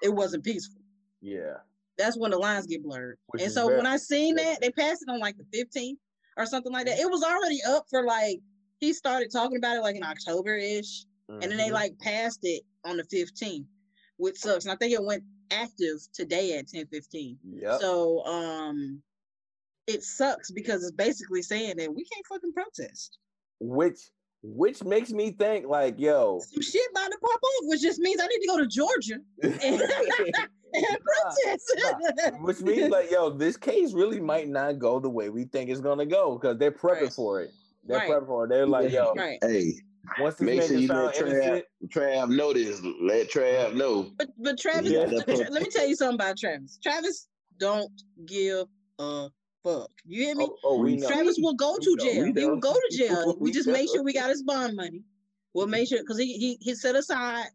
it 0.02 0.10
wasn't 0.10 0.44
peaceful. 0.44 0.80
Yeah. 1.20 1.58
That's 1.96 2.16
when 2.16 2.30
the 2.30 2.38
lines 2.38 2.66
get 2.66 2.82
blurred. 2.82 3.18
Which 3.26 3.42
and 3.42 3.50
so 3.52 3.66
very- 3.66 3.78
when 3.78 3.86
I 3.86 3.96
seen 3.96 4.36
that, 4.36 4.60
they 4.60 4.70
passed 4.70 5.02
it 5.02 5.08
on 5.08 5.18
like 5.18 5.36
the 5.36 5.44
15th 5.52 5.98
or 6.36 6.46
something 6.46 6.72
like 6.72 6.86
that. 6.86 6.98
It 6.98 7.10
was 7.10 7.22
already 7.22 7.60
up 7.64 7.86
for 7.90 8.04
like 8.04 8.40
he 8.80 8.92
started 8.92 9.32
talking 9.32 9.56
about 9.56 9.76
it 9.76 9.80
like 9.80 9.96
in 9.96 10.04
October 10.04 10.56
ish, 10.56 11.04
and 11.28 11.42
then 11.42 11.56
they 11.56 11.68
Mhm. 11.68 11.72
like 11.72 11.98
passed 11.98 12.40
it 12.44 12.62
on 12.84 12.96
the 12.96 13.04
15th, 13.04 13.66
which 14.18 14.38
sucks. 14.38 14.64
And 14.64 14.72
I 14.72 14.76
think 14.76 14.92
it 14.92 15.02
went 15.02 15.24
active 15.50 15.98
today 16.12 16.56
at 16.58 16.68
10:15. 16.68 17.38
Yep. 17.44 17.80
So 17.80 18.24
um 18.26 19.02
it 19.86 20.02
sucks 20.04 20.50
because 20.50 20.82
it's 20.82 20.92
basically 20.92 21.40
saying 21.42 21.78
that 21.78 21.92
we 21.92 22.04
can't 22.04 22.26
fucking 22.26 22.52
protest. 22.52 23.18
Which 23.60 23.98
which 24.42 24.84
makes 24.84 25.10
me 25.10 25.32
think 25.32 25.66
like, 25.66 25.98
yo, 25.98 26.38
Some 26.40 26.62
shit 26.62 26.80
about 26.92 27.08
to 27.10 27.18
pop 27.18 27.40
off, 27.42 27.64
which 27.64 27.80
just 27.82 27.98
means 27.98 28.20
I 28.20 28.26
need 28.28 28.38
to 28.40 28.46
go 28.46 28.58
to 28.58 28.66
Georgia 28.68 29.14
and, 29.42 29.52
and 29.62 29.82
protest. 31.02 32.40
which 32.40 32.60
means 32.60 32.90
like, 32.90 33.10
yo, 33.10 33.30
this 33.30 33.56
case 33.56 33.92
really 33.92 34.20
might 34.20 34.48
not 34.48 34.78
go 34.78 35.00
the 35.00 35.08
way 35.10 35.28
we 35.28 35.44
think 35.46 35.70
it's 35.70 35.80
gonna 35.80 36.06
go 36.06 36.38
because 36.38 36.56
they're 36.58 36.70
prepping 36.70 37.02
Right. 37.02 37.12
for 37.12 37.40
it. 37.42 37.50
They're 37.84 37.98
Right. 37.98 38.10
prepping 38.10 38.26
for 38.26 38.44
it. 38.44 38.48
They're 38.48 38.66
like, 38.66 38.92
yo, 38.92 39.12
right. 39.14 39.38
Hey, 39.42 39.72
once 40.20 40.36
this 40.36 40.46
Make 40.46 40.62
sure 40.62 40.76
you 40.76 40.86
found 40.88 41.06
let 41.06 41.16
Trav- 41.16 41.62
Trav 41.88 42.28
know 42.30 42.52
this. 42.52 42.80
Let 43.02 43.28
Trav 43.30 43.74
know. 43.74 44.12
But 44.18 44.28
but 44.38 44.58
Travis, 44.58 44.90
Yeah. 44.92 45.00
let, 45.10 45.26
let 45.52 45.62
me 45.62 45.68
tell 45.68 45.86
you 45.86 45.96
something 45.96 46.14
about 46.14 46.38
Travis. 46.38 46.78
Travis 46.82 47.28
don't 47.58 47.90
give 48.24 48.66
a 49.00 49.28
fuck. 49.68 49.90
You 50.04 50.24
hear 50.24 50.34
me? 50.34 50.46
oh, 50.48 50.56
oh, 50.64 50.82
we 50.82 50.96
know. 50.96 51.08
Travis 51.08 51.38
will 51.40 51.54
go 51.54 51.76
to 51.76 51.96
know, 51.96 52.04
jail. 52.04 52.32
He 52.34 52.46
will 52.46 52.56
go 52.56 52.74
to 52.74 52.96
jail. 52.96 53.36
We 53.40 53.52
just 53.52 53.68
make 53.68 53.88
sure 53.88 54.02
we 54.02 54.12
got 54.12 54.30
his 54.30 54.42
bond 54.42 54.76
money. 54.76 55.02
We'll 55.54 55.66
make 55.66 55.88
sure 55.88 55.98
because 56.00 56.18
he, 56.18 56.34
he 56.34 56.58
he 56.60 56.74
set 56.74 56.94
aside 56.94 57.48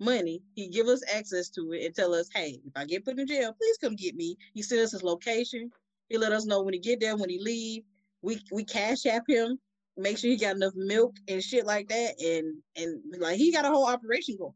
money. 0.00 0.42
He 0.54 0.68
give 0.68 0.86
us 0.86 1.02
access 1.12 1.48
to 1.50 1.72
it 1.72 1.86
and 1.86 1.94
tell 1.94 2.14
us, 2.14 2.28
hey, 2.34 2.60
if 2.64 2.72
I 2.76 2.84
get 2.84 3.04
put 3.04 3.18
in 3.18 3.26
jail, 3.26 3.52
please 3.52 3.78
come 3.78 3.96
get 3.96 4.14
me. 4.16 4.36
He 4.54 4.62
sent 4.62 4.80
us 4.80 4.92
his 4.92 5.02
location. 5.02 5.70
He 6.08 6.18
let 6.18 6.32
us 6.32 6.46
know 6.46 6.62
when 6.62 6.74
he 6.74 6.80
get 6.80 7.00
there, 7.00 7.16
when 7.16 7.30
he 7.30 7.38
leave. 7.38 7.82
We 8.22 8.40
we 8.50 8.64
cash 8.64 9.06
app 9.06 9.24
him, 9.28 9.58
make 9.96 10.18
sure 10.18 10.30
he 10.30 10.36
got 10.36 10.56
enough 10.56 10.74
milk 10.74 11.14
and 11.28 11.42
shit 11.42 11.66
like 11.66 11.88
that, 11.88 12.20
and 12.20 12.56
and 12.76 13.02
like 13.18 13.36
he 13.36 13.52
got 13.52 13.64
a 13.64 13.68
whole 13.68 13.86
operation 13.86 14.36
going. 14.38 14.54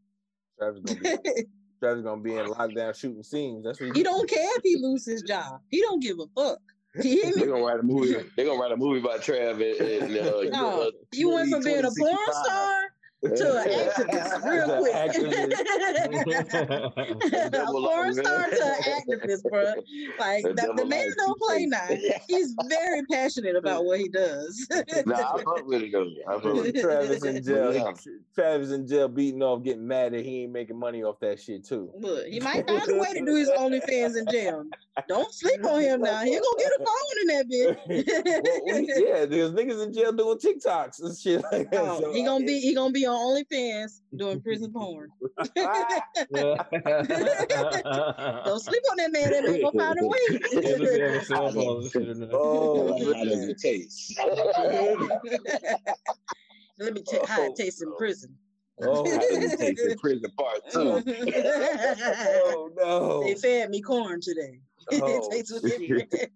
Travis 0.59 0.82
gonna 0.84 1.00
be 1.00 1.44
Travis 1.80 2.05
gonna 2.05 2.20
be 2.20 2.34
in 2.34 2.46
lockdown 2.46 2.96
shooting 2.96 3.22
scenes. 3.22 3.64
That's 3.64 3.80
what 3.80 3.96
he 3.96 4.03
don't 4.03 4.28
care 4.28 4.57
if 4.57 4.62
he 4.62 4.76
lose 4.80 5.07
his 5.07 5.22
job. 5.22 5.61
He 5.68 5.80
don't 5.80 6.03
give 6.03 6.18
a 6.18 6.26
fuck. 6.36 6.61
You 6.97 7.03
hear 7.03 7.26
me? 7.26 7.32
They're 7.36 7.47
gonna 7.49 7.62
write 7.64 7.80
a 7.80 7.82
movie. 7.82 8.14
They're 8.36 8.47
gonna 8.47 8.61
write 8.61 8.72
a 8.72 8.76
movie 8.76 9.01
about 9.01 9.20
Trav 9.22 9.53
and, 9.55 10.12
and 10.12 10.26
uh, 10.26 10.43
No, 10.59 10.82
uh, 10.82 10.90
you 11.12 11.30
went 11.30 11.51
from 11.51 11.62
being 11.62 11.84
a 11.84 11.90
porn 11.99 12.16
star 12.45 12.82
to 13.24 13.57
an 13.57 13.68
activist 13.68 14.45
real 14.45 14.78
quick. 14.80 14.95
activist. 14.95 15.53
a 17.55 17.66
porn 17.66 18.14
star 18.14 18.51
to 18.51 18.64
an 18.64 18.82
activist, 18.82 19.43
bro. 19.49 19.74
Like 20.18 20.43
The 20.43 20.53
the, 20.55 20.74
the 20.78 20.84
man 20.86 21.09
don't 21.16 21.38
play 21.40 21.66
now. 21.66 21.86
He's 22.28 22.55
very 22.68 23.03
passionate 23.11 23.55
about 23.57 23.84
what 23.84 24.01
he 24.01 24.09
does. 24.09 24.66
Nah, 25.07 25.16
I 25.16 25.38
fuck 25.43 25.66
with 25.66 25.82
it 25.82 25.93
though. 25.93 26.07
I 26.28 26.34
fuck 26.34 26.55
with 26.55 26.66
it. 26.76 26.80
Travis 26.80 27.24
in 27.24 27.43
jail. 27.43 27.72
Yeah. 27.74 27.93
Travis 28.34 28.70
in 28.70 28.86
jail 28.86 29.09
beating 29.09 29.43
off, 29.43 29.62
getting 29.62 29.86
mad 29.86 30.12
that 30.12 30.24
he 30.24 30.43
ain't 30.43 30.53
making 30.53 30.78
money 30.78 31.03
off 31.03 31.18
that 31.20 31.40
shit 31.40 31.64
too. 31.66 31.90
Look, 31.99 32.26
he 32.26 32.40
might 32.40 32.66
find 32.66 32.88
a 32.88 32.95
way 32.99 33.12
to 33.14 33.24
do 33.24 33.34
his 33.36 33.49
OnlyFans 33.59 34.16
in 34.18 34.26
jail. 34.30 34.64
Don't 35.09 35.32
sleep 35.32 35.64
on 35.64 35.80
him 35.80 36.03
now. 36.03 36.22
He 36.22 36.32
gonna 36.32 36.45
get 36.59 36.70
a 36.72 36.78
phone 36.84 37.16
in 37.22 37.26
that 37.28 37.49
bitch. 37.49 37.78
Well, 38.62 38.80
we- 38.80 38.86
yeah, 39.09 39.24
there's 39.24 39.53
niggas 39.53 39.82
in 39.82 39.90
jail 39.93 40.12
doing 40.12 40.36
TikToks 40.38 41.01
and 41.03 41.16
shit 41.16 41.43
like 41.51 41.70
that. 41.70 41.80
Oh, 41.80 42.01
so 42.01 42.12
he 42.12 42.22
gonna 42.22 42.40
mean- 42.40 42.47
be 42.47 42.61
he 42.61 42.74
gonna 42.74 42.93
be 42.93 43.07
on 43.07 43.16
OnlyFans 43.16 44.01
doing 44.16 44.40
prison 44.43 44.70
porn. 44.72 45.09
Don't 45.55 45.78
sleep 48.61 48.82
on 48.90 48.97
that 48.99 49.11
man. 49.12 49.30
That 49.30 49.45
man 49.45 49.61
gonna 49.62 49.78
find 49.78 49.99
a 50.01 50.07
way. 50.07 50.18
Oh, 52.32 53.14
How 53.14 53.24
does 53.24 53.49
it 53.49 53.59
taste? 53.59 54.14
Let 56.78 56.95
me 56.95 57.03
tell 57.03 57.20
you 57.20 57.26
how 57.26 57.43
it 57.45 57.57
tastes 57.57 57.80
in 57.82 57.88
oh, 57.88 57.95
prison. 57.97 58.36
Oh, 58.82 59.05
How 59.11 59.18
does 59.18 59.53
it 59.53 59.59
taste 59.59 59.80
in 59.80 59.99
prison 59.99 60.30
part 60.38 60.61
two? 60.70 61.03
oh 62.45 62.70
no. 62.76 63.22
they 63.24 63.34
fed 63.34 63.70
me 63.70 63.80
corn 63.80 64.20
today. 64.20 64.61
Oh, 65.03 65.28
It 65.30 65.47
tastes 65.47 65.61
different. 65.78 66.30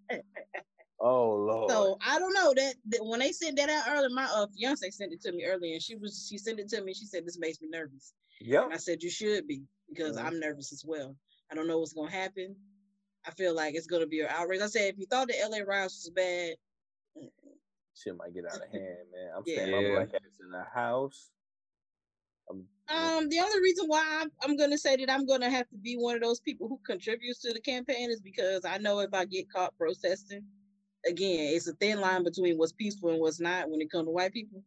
Oh 0.98 1.34
lord. 1.34 1.70
so 1.70 1.98
I 2.06 2.18
don't 2.18 2.32
know 2.32 2.54
that, 2.56 2.74
that 2.88 3.04
when 3.04 3.20
they 3.20 3.30
sent 3.32 3.56
that 3.58 3.68
out 3.68 3.84
earlier, 3.90 4.08
my 4.08 4.24
uh, 4.24 4.46
fiance 4.56 4.88
sent 4.90 5.12
it 5.12 5.20
to 5.22 5.32
me 5.32 5.44
earlier, 5.44 5.74
and 5.74 5.82
she 5.82 5.94
was 5.94 6.26
she 6.28 6.38
sent 6.38 6.58
it 6.58 6.68
to 6.70 6.82
me. 6.82 6.94
She 6.94 7.04
said 7.04 7.26
this 7.26 7.38
makes 7.38 7.60
me 7.60 7.68
nervous, 7.70 8.14
Yep. 8.40 8.64
and 8.64 8.72
I 8.72 8.76
said 8.78 9.02
you 9.02 9.10
should 9.10 9.46
be 9.46 9.62
because 9.88 10.16
Mhm. 10.16 10.24
I'm 10.24 10.40
nervous 10.40 10.72
as 10.72 10.84
well. 10.86 11.14
I 11.50 11.54
don't 11.54 11.66
know 11.68 11.78
what's 11.78 11.92
gonna 11.92 12.10
happen. 12.10 12.56
I 13.26 13.30
feel 13.32 13.54
like 13.54 13.74
it's 13.74 13.86
gonna 13.86 14.06
be 14.06 14.20
an 14.20 14.28
outrage. 14.30 14.62
I 14.62 14.66
said 14.66 14.94
if 14.94 14.98
you 14.98 15.06
thought 15.06 15.28
the 15.28 15.34
LA 15.48 15.58
riots 15.64 16.04
was 16.04 16.10
bad, 16.14 16.56
Shit 17.94 18.16
might 18.16 18.32
get 18.34 18.44
out 18.46 18.56
of 18.62 18.68
hand, 18.72 18.96
man. 19.12 19.30
I'm 19.36 19.42
Yeah. 19.46 19.54
staying 19.56 19.70
my 19.72 19.80
Yeah. 19.82 19.94
black 19.94 20.14
ass 20.14 20.40
in 20.40 20.50
the 20.50 20.64
house. 20.64 21.30
I'm, 22.50 22.66
Um, 22.88 23.28
the 23.28 23.40
only 23.40 23.60
reason 23.60 23.86
why 23.88 24.04
I'm, 24.20 24.30
I'm 24.42 24.56
gonna 24.56 24.78
say 24.78 24.96
that 24.96 25.10
I'm 25.10 25.26
gonna 25.26 25.50
have 25.50 25.68
to 25.70 25.76
be 25.76 25.96
one 25.96 26.14
of 26.14 26.22
those 26.22 26.38
people 26.40 26.68
who 26.68 26.78
contributes 26.86 27.40
to 27.40 27.52
the 27.52 27.60
campaign 27.60 28.10
is 28.10 28.20
because 28.20 28.64
I 28.64 28.78
know 28.78 29.00
if 29.00 29.12
I 29.12 29.24
get 29.24 29.50
caught 29.50 29.76
protesting, 29.76 30.44
again, 31.04 31.54
it's 31.54 31.66
a 31.66 31.72
thin 31.74 32.00
line 32.00 32.22
between 32.22 32.56
what's 32.58 32.72
peaceful 32.72 33.10
and 33.10 33.20
what's 33.20 33.40
not 33.40 33.68
when 33.68 33.80
it 33.80 33.90
comes 33.90 34.06
to 34.06 34.12
white 34.12 34.32
people. 34.32 34.62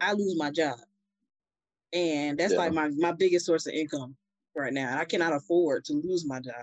I 0.00 0.12
lose 0.12 0.36
my 0.36 0.50
job, 0.50 0.78
and 1.92 2.36
that's 2.38 2.52
Yeah. 2.52 2.58
like 2.58 2.72
my 2.74 2.88
my 2.98 3.12
biggest 3.12 3.46
source 3.46 3.66
of 3.66 3.72
income 3.72 4.14
right 4.54 4.72
now. 4.72 4.90
And 4.90 4.98
I 4.98 5.04
cannot 5.06 5.32
afford 5.32 5.84
to 5.86 5.94
lose 5.94 6.26
my 6.26 6.40
job. 6.40 6.54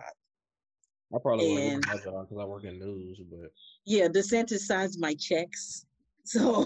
I 1.14 1.18
probably 1.20 1.50
wouldn't 1.52 1.74
And- 1.74 1.86
lose 1.88 2.06
my 2.06 2.12
job 2.12 2.30
because 2.30 2.42
I 2.42 2.46
work 2.46 2.64
in 2.66 2.78
news, 2.80 3.20
but 3.30 3.52
Yeah, 3.86 4.08
DeSantis 4.08 4.60
signs 4.60 5.00
my 5.00 5.16
checks. 5.16 5.86
So 6.26 6.66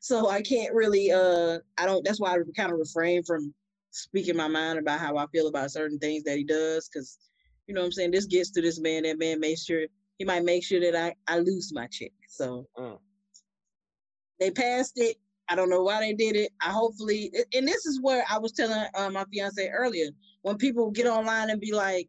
so 0.00 0.28
I 0.28 0.42
can't 0.42 0.74
really 0.74 1.10
uh 1.10 1.58
I 1.78 1.86
don't 1.86 2.04
that's 2.04 2.20
why 2.20 2.34
I 2.34 2.38
kind 2.56 2.72
of 2.72 2.78
refrain 2.78 3.22
from 3.24 3.54
speaking 3.90 4.36
my 4.36 4.48
mind 4.48 4.78
about 4.78 5.00
how 5.00 5.16
I 5.16 5.26
feel 5.32 5.48
about 5.48 5.72
certain 5.72 5.98
things 5.98 6.22
that 6.24 6.38
he 6.38 6.44
does 6.44 6.88
because 6.88 7.18
you 7.66 7.74
know 7.74 7.80
what 7.80 7.86
I'm 7.86 7.92
saying 7.92 8.12
this 8.12 8.26
gets 8.26 8.50
to 8.52 8.62
this 8.62 8.80
man 8.80 9.02
that 9.04 9.18
man 9.18 9.40
makes 9.40 9.64
sure 9.64 9.86
he 10.18 10.24
might 10.24 10.44
make 10.44 10.64
sure 10.64 10.80
that 10.80 10.94
I 10.96 11.14
I 11.26 11.38
lose 11.40 11.72
my 11.74 11.88
check. 11.88 12.12
So 12.28 12.68
Mm. 12.78 12.98
they 14.38 14.50
passed 14.50 14.94
it. 14.96 15.16
I 15.48 15.56
don't 15.56 15.70
know 15.70 15.82
why 15.82 16.00
they 16.00 16.14
did 16.14 16.36
it. 16.36 16.52
I 16.62 16.70
hopefully 16.70 17.32
and 17.54 17.66
this 17.66 17.86
is 17.86 18.00
where 18.00 18.24
I 18.30 18.38
was 18.38 18.52
telling 18.52 18.86
uh, 18.94 19.10
my 19.10 19.24
fiance 19.32 19.68
earlier 19.68 20.10
when 20.42 20.56
people 20.58 20.90
get 20.90 21.06
online 21.06 21.50
and 21.50 21.60
be 21.60 21.72
like 21.72 22.08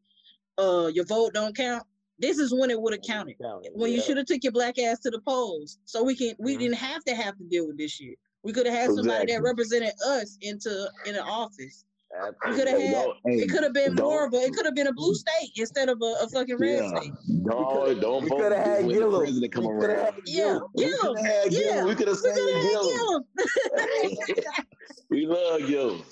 uh 0.58 0.88
your 0.94 1.06
vote 1.06 1.34
don't 1.34 1.56
count. 1.56 1.84
This 2.22 2.38
is 2.38 2.54
when 2.54 2.70
it 2.70 2.80
would 2.80 2.94
have 2.94 3.02
counted 3.02 3.36
when 3.74 3.92
you 3.92 4.02
should 4.02 4.18
have 4.18 4.28
took 4.28 4.44
your 4.44 4.52
black 4.52 4.78
ass 4.80 5.00
to 5.00 5.10
the 5.10 5.20
polls 5.28 5.80
so 5.86 6.04
we 6.04 6.16
can 6.16 6.34
we 6.40 6.56
Mhm. 6.56 6.60
didn't 6.60 6.76
have 6.78 7.04
to 7.06 7.16
have 7.16 7.36
to 7.38 7.44
deal 7.46 7.66
with 7.68 7.78
this 7.78 7.92
shit 7.92 8.16
we 8.44 8.54
could 8.54 8.66
have 8.68 8.76
had 8.76 8.92
somebody 8.92 9.32
that 9.34 9.42
represented 9.42 9.94
us 10.06 10.38
into 10.42 10.90
in 11.08 11.16
an 11.16 11.22
office 11.22 11.84
It 12.14 12.36
could 12.56 12.68
have 12.68 12.80
had. 12.82 13.06
Hey, 13.26 13.36
It 13.44 13.50
could 13.50 13.64
have 13.64 13.72
been 13.74 13.96
don't- 13.96 14.06
more, 14.06 14.30
but 14.30 14.42
it 14.44 14.52
could 14.54 14.66
have 14.66 14.76
been 14.76 14.88
a 14.88 14.94
blue 14.94 15.16
state 15.16 15.52
instead 15.56 15.88
of 15.88 15.98
a, 16.02 16.14
a 16.24 16.28
fucking 16.30 16.58
red 16.58 16.84
Yeah. 16.84 17.00
state. 17.00 17.12
Don't 17.50 18.02
don't 18.02 18.24
we 18.24 18.30
coulda 18.30 18.58
had 18.58 18.80
this 18.80 18.86
when 18.88 18.96
Gillum. 18.98 19.22
president 19.22 19.52
come 19.54 19.64
We 19.64 19.70
coulda 19.70 19.86
around. 19.88 20.06
had 20.06 20.14
Yeah, 20.26 20.44
Gillum. 20.44 20.68
We 20.76 20.92
could 20.92 21.18
have 21.18 21.26
had 21.26 21.54
Yeah, 21.54 21.60
Gillum. 21.60 21.88
We 21.88 21.96
could 21.96 22.08
have 22.10 22.18
saved 22.18 22.36
Gillum. 22.36 22.62
had 22.62 22.84
Gillum. 22.92 23.24
we 25.10 25.26
love 25.26 25.60
Gillum. 25.68 26.04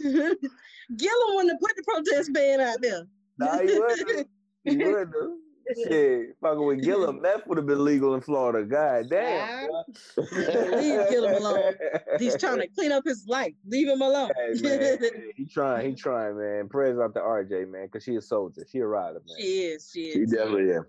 Gillum 0.98 1.36
wouldn't 1.36 1.60
put 1.62 1.72
the 1.76 1.84
protest 1.84 2.32
ban 2.34 2.62
out 2.62 2.82
there. 2.82 3.06
Nah, 3.38 3.60
he 3.60 3.78
would. 3.78 4.28
He 4.66 4.76
would. 4.78 5.12
Though. 5.76 5.84
Shit, 5.90 6.36
fucking 6.42 6.66
with 6.66 6.84
Gillum, 6.84 7.22
meth 7.24 7.48
would 7.48 7.58
have 7.58 7.68
been 7.68 7.84
legal 7.84 8.16
in 8.16 8.22
Florida. 8.22 8.66
God 8.66 9.10
damn. 9.10 9.70
Leave 10.18 11.10
Gillum 11.10 11.36
alone. 11.36 11.74
He's 12.18 12.36
trying 12.38 12.60
to 12.60 12.68
clean 12.76 12.92
up 12.92 13.04
his 13.06 13.26
life. 13.28 13.54
Leave 13.68 13.88
him 13.88 14.02
alone. 14.02 14.32
Hey, 14.36 14.62
man, 14.62 14.98
he 15.36 15.46
trying, 15.46 15.90
he 15.90 15.96
trying, 15.96 16.38
man. 16.38 16.68
Prayers 16.70 17.00
out 17.00 17.14
to 17.16 17.20
RJ, 17.22 17.70
man, 17.70 17.86
because 17.86 18.04
she 18.04 18.16
a 18.16 18.22
soldier. 18.22 18.66
She 18.72 18.80
a 18.80 18.88
rider, 18.88 19.22
man. 19.28 19.38
she 19.38 19.44
is. 19.62 19.90
She 19.94 20.04
He 20.12 20.22
is. 20.22 20.32
definitely 20.32 20.64
is. 20.66 20.78
Her, 20.78 20.88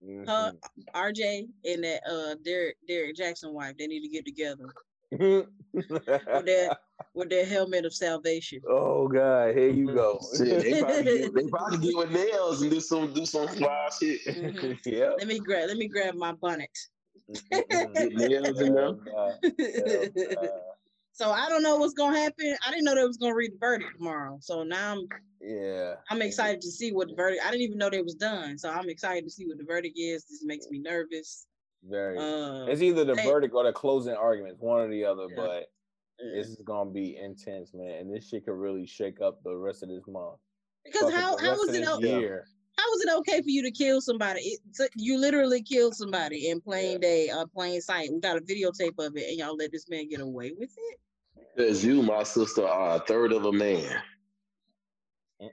Mhm. 0.00 0.58
RJ 0.94 1.48
and 1.64 1.82
that 1.84 2.02
uh 2.08 2.36
Derek 2.44 2.76
Derek 2.86 3.16
Jackson 3.16 3.52
wife, 3.52 3.76
they 3.76 3.88
need 3.88 4.02
to 4.02 4.08
get 4.08 4.24
together 4.24 4.64
Mm-hmm. 4.64 4.87
With 5.10 5.46
their 6.44 6.70
with 7.14 7.30
their 7.30 7.46
helmet 7.46 7.84
of 7.84 7.94
salvation. 7.94 8.60
oh 8.68 9.08
God, 9.08 9.54
here 9.56 9.70
you 9.70 9.86
go. 9.86 10.20
Shit, 10.36 10.60
they 10.60 10.80
probably 10.80 11.04
get, 11.04 11.34
they 11.34 11.46
probably 11.48 11.78
get 11.78 11.96
with 11.96 12.10
nails 12.10 12.62
and 12.62 12.70
do 12.70 12.80
some 12.80 13.12
do 13.12 13.24
some 13.26 13.48
wild 13.60 13.92
shit. 14.00 14.20
Mhm. 14.28 14.78
yep. 14.86 15.14
Let 15.18 15.26
me 15.26 15.38
grab 15.38 15.68
let 15.68 15.76
me 15.76 15.88
grab 15.88 16.14
my 16.14 16.32
bonnet. 16.32 16.70
Get 17.50 18.12
nails 18.14 18.60
in 18.60 18.74
them. 18.74 19.00
so 21.12 21.30
I 21.30 21.48
don't 21.48 21.62
know 21.62 21.76
what's 21.78 21.94
gonna 21.94 22.18
happen. 22.18 22.56
I 22.66 22.70
didn't 22.70 22.84
know 22.84 22.94
they 22.94 23.04
was 23.04 23.16
gonna 23.16 23.34
read 23.34 23.52
the 23.52 23.58
verdict 23.58 23.96
tomorrow. 23.96 24.38
So 24.40 24.62
now 24.62 24.92
I'm 24.92 25.08
Yeah. 25.40 25.94
I'm 26.10 26.22
excited 26.22 26.60
to 26.62 26.70
see 26.70 26.92
what 26.92 27.08
the 27.08 27.14
verdict. 27.14 27.42
I 27.44 27.50
didn't 27.50 27.62
even 27.62 27.78
know 27.78 27.90
they 27.90 28.02
was 28.02 28.14
done. 28.14 28.58
So 28.58 28.70
I'm 28.70 28.88
excited 28.88 29.24
to 29.24 29.30
see 29.30 29.46
what 29.46 29.58
the 29.58 29.64
verdict 29.64 29.96
is. 29.98 30.24
This 30.24 30.42
makes 30.44 30.68
me 30.70 30.78
nervous. 30.78 31.46
Very. 31.82 32.18
Uh, 32.18 32.66
it's 32.66 32.82
either 32.82 33.04
the 33.04 33.14
they- 33.14 33.24
verdict 33.24 33.54
or 33.54 33.64
the 33.64 33.72
closing 33.72 34.14
arguments, 34.14 34.60
one 34.60 34.80
or 34.80 34.88
the 34.88 35.04
other. 35.04 35.26
Yeah. 35.30 35.36
But 35.36 35.62
uh, 36.20 36.34
this 36.34 36.48
is 36.48 36.60
gonna 36.64 36.90
be 36.90 37.16
intense, 37.16 37.72
man. 37.74 38.00
And 38.00 38.14
this 38.14 38.28
shit 38.28 38.44
could 38.44 38.54
really 38.54 38.86
shake 38.86 39.20
up 39.20 39.42
the 39.44 39.54
rest 39.56 39.82
of 39.82 39.88
this 39.88 40.06
month. 40.08 40.38
because 40.84 41.12
how 41.12 41.36
the 41.36 41.42
how 41.42 41.52
was 41.52 41.68
it 41.68 41.80
this 41.80 41.88
o- 41.88 42.00
year. 42.00 42.44
how 42.76 42.84
was 42.90 43.02
it 43.02 43.12
okay 43.18 43.40
for 43.40 43.50
you 43.50 43.62
to 43.62 43.70
kill 43.70 44.00
somebody? 44.00 44.40
It, 44.40 44.60
so 44.72 44.86
you 44.96 45.18
literally 45.18 45.62
killed 45.62 45.94
somebody 45.94 46.48
in 46.50 46.60
plain 46.60 46.98
day, 47.00 47.28
uh, 47.30 47.46
plain 47.46 47.80
sight. 47.80 48.10
We 48.12 48.20
got 48.20 48.36
a 48.36 48.40
videotape 48.40 48.98
of 48.98 49.16
it, 49.16 49.28
and 49.28 49.38
y'all 49.38 49.56
let 49.56 49.70
this 49.70 49.88
man 49.88 50.08
get 50.08 50.20
away 50.20 50.52
with 50.58 50.70
it. 50.76 50.98
Because 51.56 51.84
you, 51.84 52.02
my 52.02 52.22
sister, 52.24 52.66
are 52.66 52.96
a 52.96 53.00
third 53.00 53.32
of 53.32 53.44
a 53.44 53.52
man. 53.52 54.02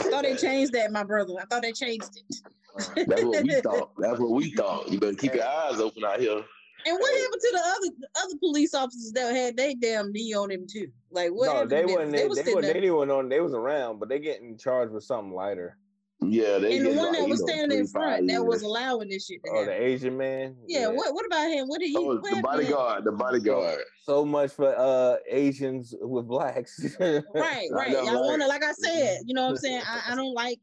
I 0.00 0.10
thought 0.10 0.22
they 0.22 0.36
changed 0.36 0.72
that, 0.72 0.92
my 0.92 1.04
brother. 1.04 1.34
I 1.40 1.44
thought 1.46 1.62
they 1.62 1.72
changed 1.72 2.10
it. 2.16 3.06
That's 3.08 3.22
what 3.22 3.42
we 3.42 3.60
thought. 3.62 3.90
That's 3.98 4.18
what 4.18 4.30
we 4.30 4.50
thought. 4.52 4.90
You 4.90 5.00
better 5.00 5.14
keep 5.14 5.34
your 5.34 5.46
eyes 5.46 5.80
open 5.80 6.04
out 6.04 6.20
here. 6.20 6.42
And 6.86 6.96
what 7.00 7.18
happened 7.18 7.40
to 7.40 7.50
the 7.52 7.58
other 7.58 7.96
the 7.98 8.08
other 8.22 8.38
police 8.38 8.74
officers 8.74 9.12
that 9.12 9.34
had 9.34 9.56
they 9.56 9.74
damn 9.74 10.12
knee 10.12 10.34
on 10.34 10.50
him 10.50 10.66
too? 10.70 10.88
Like 11.10 11.30
what? 11.30 11.46
no, 11.46 11.66
they 11.66 11.82
to 11.82 11.86
them? 11.86 11.96
wasn't. 11.96 12.16
They, 12.16 12.28
was 12.28 12.36
they, 12.36 12.42
sitting 12.42 12.54
wasn't. 12.54 12.74
there. 12.74 12.82
They 12.82 12.90
wasn't 12.90 13.12
on. 13.12 13.28
They 13.28 13.40
was 13.40 13.54
around, 13.54 13.98
but 13.98 14.08
they 14.08 14.20
getting 14.20 14.56
charged 14.56 14.92
with 14.92 15.02
something 15.02 15.32
lighter. 15.32 15.78
Yeah, 16.22 16.58
they 16.58 16.78
And 16.78 16.86
the 16.86 16.90
one 16.90 17.08
like, 17.12 17.18
that 17.18 17.28
was 17.28 17.40
you 17.40 17.46
know, 17.46 17.52
standing 17.52 17.78
in 17.80 17.86
front 17.86 18.20
five 18.20 18.28
that 18.28 18.44
was 18.44 18.62
allowing 18.62 19.08
this 19.10 19.26
shit 19.26 19.44
to 19.44 19.50
Oh, 19.50 19.60
happen. 19.60 19.68
the 19.68 19.82
Asian 19.82 20.16
man. 20.16 20.56
yeah, 20.66 20.88
what 20.88 21.14
what 21.14 21.26
about 21.26 21.50
him? 21.50 21.68
What 21.68 21.80
did 21.80 21.88
he? 21.90 21.96
Oh, 21.96 22.14
the 22.14 22.28
happened 22.28 22.32
to 22.32 22.36
him? 22.36 22.42
bodyguard, 22.42 23.04
the 23.04 23.12
bodyguard. 23.12 23.80
So 24.02 24.24
much 24.24 24.52
for 24.52 24.74
uh 24.76 25.16
Asians 25.28 25.94
with 26.00 26.26
blacks. 26.26 26.96
Right, 27.00 27.22
right. 27.70 27.92
know, 27.92 28.02
Y'all 28.04 28.14
right? 28.14 28.30
wanna 28.30 28.46
like 28.46 28.64
I 28.64 28.72
said, 28.72 29.18
you 29.26 29.34
know 29.34 29.42
what 29.44 29.50
I'm 29.50 29.56
saying? 29.58 29.82
I, 29.86 30.12
I 30.12 30.14
don't 30.16 30.34
like 30.34 30.58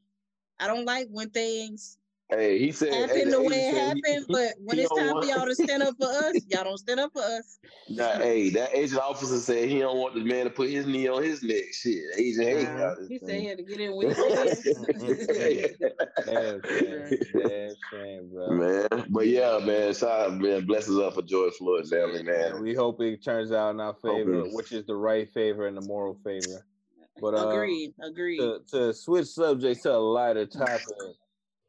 I 0.59 0.67
don't 0.67 0.85
like 0.85 1.07
when 1.11 1.29
things 1.29 1.97
Hey, 2.37 2.57
he 2.59 2.71
said. 2.71 2.93
hey, 2.93 3.01
happen 3.01 3.29
the 3.29 3.41
way 3.41 3.45
it 3.47 3.73
said 3.73 3.73
he- 3.73 3.79
happened, 4.11 4.25
but 4.29 4.53
when 4.59 4.79
it's 4.79 4.89
don't 4.89 4.97
time 4.99 5.21
for 5.21 5.27
y'all 5.27 5.45
to 5.45 5.55
stand 5.55 5.83
up 5.83 5.95
for 5.99 6.07
us, 6.07 6.35
y'all 6.49 6.63
don't 6.63 6.77
stand 6.77 6.99
up 6.99 7.11
for 7.13 7.21
us. 7.21 7.59
Nah, 7.89 8.13
hey, 8.13 8.49
that 8.51 8.73
agent 8.73 9.01
officer 9.01 9.37
said 9.39 9.67
he 9.67 9.79
don't 9.79 9.97
want 9.97 10.13
the 10.15 10.23
man 10.23 10.45
to 10.45 10.49
put 10.49 10.69
his 10.69 10.85
knee 10.87 11.07
on 11.09 11.21
his 11.21 11.43
neck. 11.43 11.63
Shit, 11.73 12.01
Asian 12.17 12.43
hate 12.43 12.65
Uh, 12.65 12.77
y'all. 12.77 13.07
he 13.09 13.19
said 13.19 13.41
he 13.41 13.45
had 13.45 13.57
to 13.57 13.63
get 13.65 13.79
in 13.81 13.95
with 13.97 14.15
his 14.17 14.63
Damn 16.25 16.61
shame. 17.91 18.29
Bro. 18.31 18.51
man. 18.51 18.87
But 19.09 19.27
yeah, 19.27 19.59
man, 19.59 19.93
shout 19.93 20.31
out, 20.31 20.37
man, 20.37 20.65
blessings 20.65 20.97
up 20.97 21.13
for 21.15 21.21
George 21.23 21.53
Floyd 21.55 21.87
family, 21.87 22.23
man. 22.23 22.61
We 22.61 22.73
hope 22.73 23.01
it 23.01 23.21
turns 23.23 23.51
out 23.51 23.71
in 23.71 23.81
our 23.81 23.93
favor, 23.95 24.45
it- 24.45 24.53
which 24.53 24.71
is 24.71 24.85
the 24.85 24.95
right 24.95 25.29
favor 25.29 25.67
and 25.67 25.75
the 25.75 25.81
moral 25.81 26.17
favor. 26.23 26.65
But 27.21 27.35
uh, 27.35 27.49
agreed, 27.49 27.93
agreed. 28.01 28.39
to, 28.39 28.59
to 28.71 28.93
switch 28.93 29.27
subjects 29.27 29.83
to 29.83 29.93
a 29.93 29.97
lighter 29.97 30.45
topic, 30.45 30.81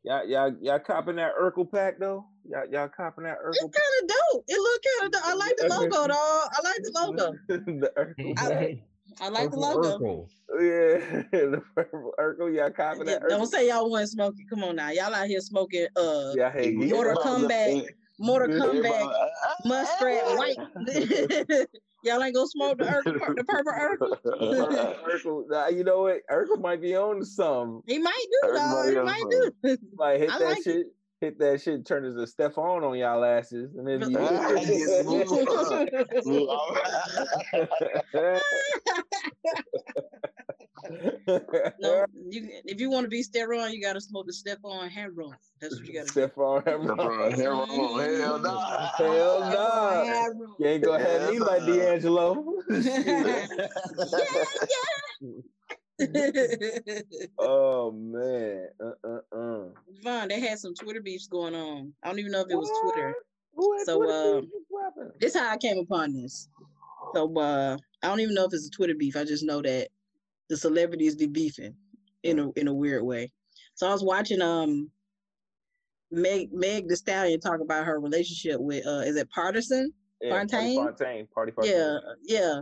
y'all 0.05 0.25
y'all 0.29 0.55
y'all 0.61 0.79
copping 0.79 1.17
that 1.17 1.33
Urkel 1.41 1.71
pack 1.71 1.99
though? 1.99 2.25
Y'all 2.49 2.67
y'all 2.71 2.89
copping 2.89 3.25
that 3.25 3.39
Urkel? 3.45 3.53
It's 3.53 3.77
kind 3.77 4.03
of 4.03 4.09
dope. 4.09 4.45
It 4.49 4.59
look 4.61 4.83
kind 5.01 5.07
of 5.07 5.13
dope. 5.13 5.27
I 5.27 5.35
like 5.35 5.57
the 5.57 5.69
logo, 5.69 6.09
dog. 6.09 6.49
I 6.53 6.61
like 6.63 6.83
the 6.83 6.93
logo. 6.95 7.33
the 7.49 7.93
Urkel. 7.97 8.39
I, 8.39 8.83
I 9.21 9.29
like 9.29 9.51
the 9.51 9.57
logo. 9.57 9.99
Urkel. 9.99 10.29
Yeah, 10.61 11.23
the 11.33 11.63
purple 11.75 12.13
Urkel. 12.19 12.55
Y'all 12.55 12.71
copping 12.71 13.07
Yeah, 13.07 13.15
that 13.15 13.23
Urkel? 13.23 13.29
Don't 13.31 13.47
say 13.47 13.69
y'all 13.69 13.91
want 13.91 14.09
smoking. 14.09 14.47
Come 14.49 14.65
on 14.65 14.77
now, 14.77 14.91
y'all 14.91 15.15
out 15.15 15.27
here 15.27 15.41
smoking. 15.41 15.87
Uh, 15.97 16.33
Yeah, 16.37 16.51
hey, 16.53 16.65
Hey, 16.65 16.71
you 16.71 16.95
Mortal 16.95 17.19
everybody- 17.21 17.45
Kombat. 17.47 17.51
hey, 17.51 17.89
Mortal 18.19 18.49
Kombat, 18.49 19.29
muskrat 19.65 20.39
white. 20.39 21.67
y'all 22.05 22.23
ain't 22.23 22.35
gonna 22.35 22.47
smoke 22.47 22.79
the, 22.79 22.85
Urkel, 22.85 23.37
the 23.37 23.45
purple 23.45 23.73
Urkel. 23.73 24.19
Urkel. 25.05 25.49
Nah, 25.49 25.69
you 25.69 25.85
know 25.85 26.03
what? 26.03 26.21
Urkel 26.31 26.61
might 26.61 26.81
be 26.81 26.97
on 26.97 27.25
some. 27.25 27.83
He 27.87 27.99
might 27.99 28.27
do, 28.43 28.53
dog. 28.55 28.89
He 28.89 28.95
might 28.97 29.21
else 29.21 29.51
do. 29.63 29.77
Like 29.97 30.21
hit 30.21 30.31
I 30.31 30.39
that 30.39 30.45
like 30.45 30.59
it. 30.59 30.65
shit. 30.65 30.87
Hit 31.21 31.39
that 31.39 31.61
shit. 31.61 31.87
Turn 31.87 32.05
as 32.05 32.17
a 32.17 32.27
Stefan 32.27 32.83
on 32.85 32.99
y'all 32.99 33.25
asses, 33.25 33.75
and 33.77 33.87
then 33.87 34.11
you. 34.11 34.19
Smooth. 40.87 41.43
no, 41.81 42.07
you, 42.29 42.49
if 42.65 42.81
you 42.81 42.91
want 42.91 43.05
to 43.05 43.09
be 43.09 43.23
sterile, 43.23 43.69
you 43.69 43.81
gotta 43.81 44.01
smoke 44.01 44.27
the 44.27 44.33
step 44.33 44.59
on 44.65 44.89
heroin. 44.89 45.37
That's 45.61 45.77
what 45.77 45.87
you 45.87 45.95
gotta 45.95 46.07
do. 46.07 46.13
Stefan. 46.13 46.63
Hell 46.65 46.83
no, 46.83 46.97
hell 46.97 47.67
no. 48.39 48.41
Nah. 48.41 48.91
You 50.59 50.67
ain't 50.67 50.83
gonna 50.85 51.05
have 51.05 51.31
me 51.31 51.39
like 51.39 51.63
Hell 51.63 51.69
nah. 51.69 51.77
D'Angelo. 51.77 52.45
oh 57.39 57.93
man. 57.93 58.67
Uh 58.81 58.95
uh 59.05 59.21
uh. 59.37 59.69
Vaughn, 60.03 60.29
they 60.29 60.41
had 60.41 60.59
some 60.59 60.75
Twitter 60.75 61.01
beefs 61.01 61.29
going 61.29 61.55
on. 61.55 61.93
I 62.03 62.09
don't 62.09 62.19
even 62.19 62.33
know 62.33 62.41
if 62.41 62.51
it 62.51 62.57
was 62.57 62.69
Twitter. 62.83 63.15
So, 63.85 63.99
Twitter 63.99 64.13
uh, 64.13 64.41
beef? 64.41 64.51
What 64.69 64.85
happened? 64.85 65.13
This 65.21 65.37
how 65.37 65.49
I 65.51 65.57
came 65.57 65.79
upon 65.79 66.13
this. 66.13 66.49
So 67.15 67.33
uh 67.39 67.77
I 68.03 68.09
don't 68.09 68.21
even 68.21 68.35
know 68.35 68.45
if 68.45 68.53
it's 68.53 68.67
a 68.67 68.71
Twitter 68.71 68.95
beef. 68.95 69.17
I 69.17 69.25
just 69.25 69.45
know 69.45 69.63
that 69.63 69.89
the 70.49 70.57
celebrities 70.57 71.17
be 71.17 71.27
beefing 71.27 71.75
in 72.23 72.39
a 72.39 72.51
in 72.53 72.69
a 72.69 72.75
weird 72.75 73.03
way. 73.03 73.33
So 73.75 73.89
I 73.89 73.93
was 73.93 74.05
watching 74.05 74.41
um 74.43 74.91
Meg 76.11 76.53
Meg 76.53 76.89
the 76.89 76.97
Stallion 76.97 77.41
talk 77.41 77.61
about 77.61 77.85
her 77.85 78.01
relationship 78.01 78.61
with 78.61 78.87
uh 78.87 79.01
is 79.01 79.17
it 79.17 79.29
Pardison? 79.37 79.87
Yeah, 80.21 80.33
Pardi 80.33 80.51
Fontaine? 80.51 80.77
Fontaine. 80.77 81.29
Pardi 81.37 81.55
Fontaine. 81.55 81.75
Yeah, 81.75 81.99
yeah. 82.23 82.61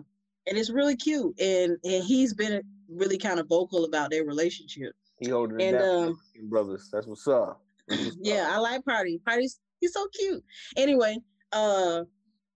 And 0.49 0.59
it's 0.59 0.71
really 0.71 0.97
cute. 0.97 1.39
And 1.41 1.77
and 1.85 2.05
he's 2.05 2.35
been 2.35 2.63
really 2.89 3.19
kind 3.19 3.39
of 3.39 3.47
vocal 3.49 3.85
about 3.85 4.11
their 4.11 4.25
relationship. 4.25 4.93
He 5.21 5.29
holding 5.31 5.61
it 5.61 5.65
And 5.65 5.79
down. 5.79 6.09
um 6.09 6.19
brothers. 6.49 6.89
That's 6.93 7.07
what's 7.07 7.29
up. 7.29 7.63
That's 7.89 8.05
what's 8.05 8.17
yeah, 8.21 8.49
up. 8.49 8.55
I 8.55 8.59
like 8.59 8.85
Pardi. 8.85 9.21
Pardi's 9.23 9.61
he's 9.81 9.93
so 9.93 10.07
cute. 10.19 10.43
Anyway, 10.77 11.19
uh, 11.53 12.03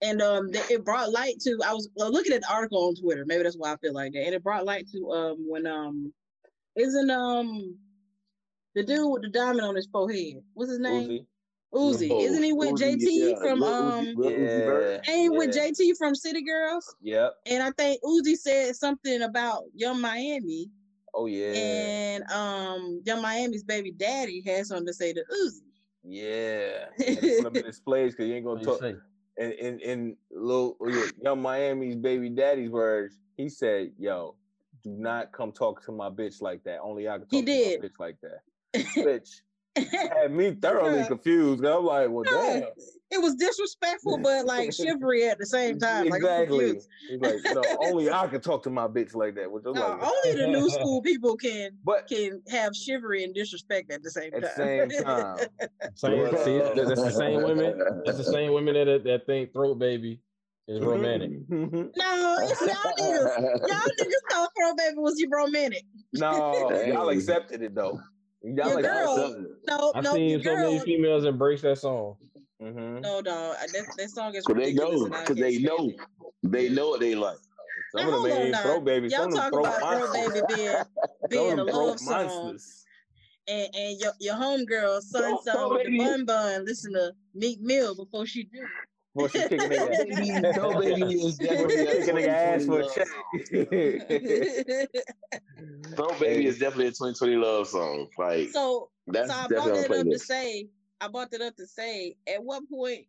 and 0.02 0.20
um, 0.22 0.52
th- 0.52 0.70
it 0.70 0.84
brought 0.84 1.10
light 1.12 1.40
to. 1.40 1.58
I 1.66 1.72
was 1.72 1.88
uh, 2.00 2.08
looking 2.08 2.32
at 2.32 2.42
the 2.42 2.52
article 2.52 2.86
on 2.88 2.94
Twitter. 2.94 3.24
Maybe 3.26 3.42
that's 3.42 3.56
why 3.56 3.72
I 3.72 3.76
feel 3.78 3.94
like 3.94 4.12
that. 4.12 4.24
And 4.24 4.34
it 4.34 4.42
brought 4.42 4.64
light 4.66 4.86
to 4.92 5.10
um 5.10 5.36
when 5.48 5.66
um, 5.66 6.12
isn't 6.76 7.10
um, 7.10 7.76
the 8.74 8.82
dude 8.82 9.10
with 9.10 9.22
the 9.22 9.28
diamond 9.30 9.62
on 9.66 9.74
his 9.76 9.86
forehead. 9.86 10.42
What's 10.54 10.70
his 10.70 10.80
name? 10.80 11.08
Uzi. 11.08 11.26
Uzi. 11.74 12.08
Oh, 12.10 12.20
Isn't 12.20 12.42
he 12.42 12.52
with 12.52 12.70
Uzi, 12.70 12.94
JT 12.94 13.00
yeah, 13.02 13.34
from 13.38 13.60
Uzi- 13.60 13.98
um? 13.98 14.14
Lil 14.16 14.30
Yeah. 14.30 15.00
Ain't 15.08 15.22
he 15.22 15.28
with. 15.28 15.50
JT 15.50 15.96
from 15.98 16.14
City 16.14 16.42
Girls? 16.42 16.94
Yep. 17.02 17.34
And 17.46 17.62
I 17.62 17.70
think 17.72 18.00
Uzi 18.02 18.34
said 18.36 18.76
something 18.76 19.22
about 19.22 19.64
Young 19.74 20.00
Miami, 20.00 20.70
Oh 21.12 21.26
yeah. 21.26 21.52
and 21.52 22.30
um, 22.30 23.02
Young 23.04 23.20
Miami's 23.20 23.64
baby 23.64 23.90
daddy 23.92 24.42
had 24.46 24.66
something 24.66 24.86
to 24.86 24.94
say 24.94 25.12
to 25.12 25.20
Uzi. 25.44 25.60
Yeah. 26.04 26.86
He 26.98 27.14
had 27.14 27.20
to 27.20 27.42
Put 27.42 27.54
them 27.54 27.62
because 27.62 28.14
you 28.28 28.34
ain't 28.34 28.44
gonna 28.46 28.64
talk. 28.64 28.80
In 29.38 29.52
in 29.52 29.80
in 29.80 30.16
little 30.30 30.76
young 31.22 31.42
Miami's 31.42 31.96
baby 31.96 32.30
daddy's 32.30 32.70
words, 32.70 33.18
he 33.36 33.48
said, 33.48 33.92
"Yo, 33.98 34.34
do 34.82 34.90
not 34.90 35.32
come 35.32 35.52
talk 35.52 35.84
to 35.84 35.92
my 35.92 36.08
bitch 36.08 36.40
like 36.40 36.64
that. 36.64 36.80
Only 36.80 37.08
I 37.08 37.18
can 37.18 37.22
talk 37.22 37.30
He 37.30 37.40
to 37.42 37.46
did. 37.46 37.80
my 37.82 37.88
bitch 37.88 37.98
like 37.98 38.16
that." 38.22 38.40
bitch 38.96 39.40
had 39.76 40.32
me 40.32 40.52
thoroughly 40.52 41.04
confused. 41.04 41.64
I'm 41.64 41.84
like, 41.84 42.08
well, 42.10 42.24
damn. 42.24 42.62
It 43.10 43.22
was 43.22 43.34
disrespectful, 43.36 44.18
but 44.18 44.46
like 44.46 44.72
chivalry 44.72 45.28
at 45.28 45.38
the 45.38 45.46
same 45.46 45.78
time. 45.80 46.08
Like, 46.08 46.18
exactly. 46.22 46.64
confused. 46.74 46.88
Like, 47.20 47.54
no, 47.54 47.62
only 47.80 48.10
I 48.10 48.26
can 48.26 48.40
talk 48.40 48.62
to 48.64 48.70
my 48.70 48.88
bitch 48.88 49.14
like 49.14 49.34
that. 49.36 49.50
Which 49.50 49.64
No, 49.64 49.70
like, 49.72 50.02
only 50.02 50.40
the 50.40 50.46
new 50.48 50.68
school 50.78 51.00
people 51.02 51.36
can 51.36 51.70
but 51.84 52.08
can 52.08 52.42
have 52.48 52.74
chivalry 52.74 53.22
and 53.24 53.34
disrespect 53.34 53.92
at 53.92 54.02
the 54.02 54.10
same 54.10 54.32
at 54.34 54.42
time. 54.42 54.90
same 54.90 55.02
time, 55.04 55.36
Same, 55.94 56.18
Yeah. 56.18 56.44
see, 56.44 56.58
that- 56.58 56.74
that's 56.76 57.02
the 57.02 57.10
same 57.10 57.42
women. 57.42 57.78
That's 58.04 58.18
the 58.18 58.24
same 58.24 58.52
women 58.52 58.74
that 58.74 59.04
that 59.04 59.26
think 59.26 59.52
throat 59.52 59.78
baby 59.78 60.20
is 60.68 60.84
romantic. 60.84 61.30
Mm-hmm. 61.48 61.76
no, 61.96 62.36
it's 62.40 62.60
y'all 62.60 62.92
niggas. 62.98 63.68
Y'all 63.68 63.78
niggas 64.00 64.30
thought 64.30 64.50
throw 64.58 64.74
baby 64.74 64.96
was 64.98 65.14
you 65.18 65.28
romantic. 65.32 65.84
no, 66.14 66.82
y'all 66.86 67.08
accepted 67.10 67.62
it 67.62 67.72
though. 67.74 68.00
Y'all 68.42 68.68
Your 68.70 68.78
accepted 68.80 69.04
girl- 69.04 69.34
it. 69.34 69.46
No, 69.68 69.92
I've 69.94 70.04
no, 70.04 70.14
seen 70.14 70.28
your 70.30 70.42
so 70.42 70.56
many 70.56 70.80
females 70.80 71.24
embrace 71.24 71.62
that 71.62 71.78
song. 71.78 72.16
Mhm. 72.62 73.02
No, 73.02 73.20
dog. 73.22 73.56
I- 73.60 73.66
That, 73.66 73.86
that 73.96 74.10
song 74.10 74.34
is 74.34 74.44
Cause 74.44 74.56
they 74.56 74.66
ridiculous. 74.72 75.10
know, 75.10 75.24
cause 75.24 75.36
they 75.36 75.58
know, 75.58 75.92
they 76.42 76.68
know 76.70 76.88
what 76.88 77.00
they 77.00 77.14
like. 77.14 77.36
Some 77.94 78.06
Now, 78.08 78.16
of 78.16 78.22
them 78.22 78.22
hold 78.22 78.32
on 78.32 78.38
ain't 78.42 78.50
now. 78.52 78.62
throw 78.62 78.80
baby. 78.80 79.08
Y'all 79.08 79.20
Some 79.30 79.32
of 79.32 79.38
talk 79.38 79.52
about 79.52 79.98
throw 79.98 80.12
baby 80.12 80.40
being 80.54 80.74
being 81.28 81.58
a 81.58 81.64
love 81.64 82.00
song, 82.00 82.22
monsters. 82.28 82.84
and 83.46 83.68
and 83.74 84.00
your 84.00 84.12
your 84.18 84.34
homegirl 84.36 85.02
son 85.02 85.22
Throw- 85.22 85.40
son 85.44 85.70
with 85.70 85.84
the 85.84 85.90
baby. 85.90 85.98
bun 85.98 86.24
bun 86.24 86.64
listen 86.64 86.92
to 86.94 87.12
Meek 87.34 87.60
Mill 87.60 87.94
before 87.94 88.24
she 88.26 88.44
do. 88.44 88.66
Before 89.14 89.28
she 89.28 89.38
kicking 89.48 89.68
their 89.68 89.92
ass. 89.92 89.98
Baby, 90.04 90.52
Throw 90.54 90.80
Baby 90.80 91.02
is 91.24 91.36
definitely 91.38 91.76
she 91.76 91.82
a 91.82 91.92
kicking 91.92 92.14
their 92.16 92.30
ass 92.30 92.64
2020 92.64 92.66
for 92.66 92.80
a 92.80 92.82
love 92.82 92.94
check. 92.94 93.08
song. 95.86 95.94
Throw 95.96 96.18
Baby 96.18 96.46
is 96.46 96.58
definitely 96.58 96.86
a 96.86 96.90
2020 96.90 97.36
love 97.36 97.68
song. 97.68 98.08
Like 98.18 98.48
so 98.50 98.90
that's 99.06 99.30
so 99.30 99.34
I 99.36 99.46
brought 99.46 99.66
definitely 99.66 99.84
on 99.98 100.04
that 100.06 100.12
up 100.12 100.12
to 100.12 100.18
say 100.18 100.68
I 101.00 101.08
brought 101.08 101.30
that 101.32 101.42
up 101.42 101.56
to 101.56 101.66
say 101.66 102.16
at 102.26 102.42
what 102.42 102.68
point. 102.68 103.06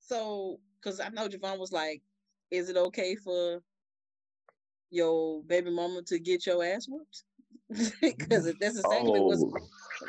So 0.00 0.60
because 0.80 1.00
I 1.00 1.08
know 1.08 1.28
Javon 1.28 1.58
was 1.58 1.72
like, 1.72 2.02
"Is 2.50 2.68
it 2.68 2.76
okay 2.76 3.16
for 3.16 3.62
your 4.90 5.42
baby 5.44 5.70
mama 5.70 6.02
to 6.02 6.18
get 6.18 6.46
your 6.46 6.64
ass 6.64 6.86
whooped?" 6.88 7.24
Because 8.00 8.52
that's 8.60 8.78
exactly 8.78 9.20
what's 9.20 9.42
Oh, 9.42 9.52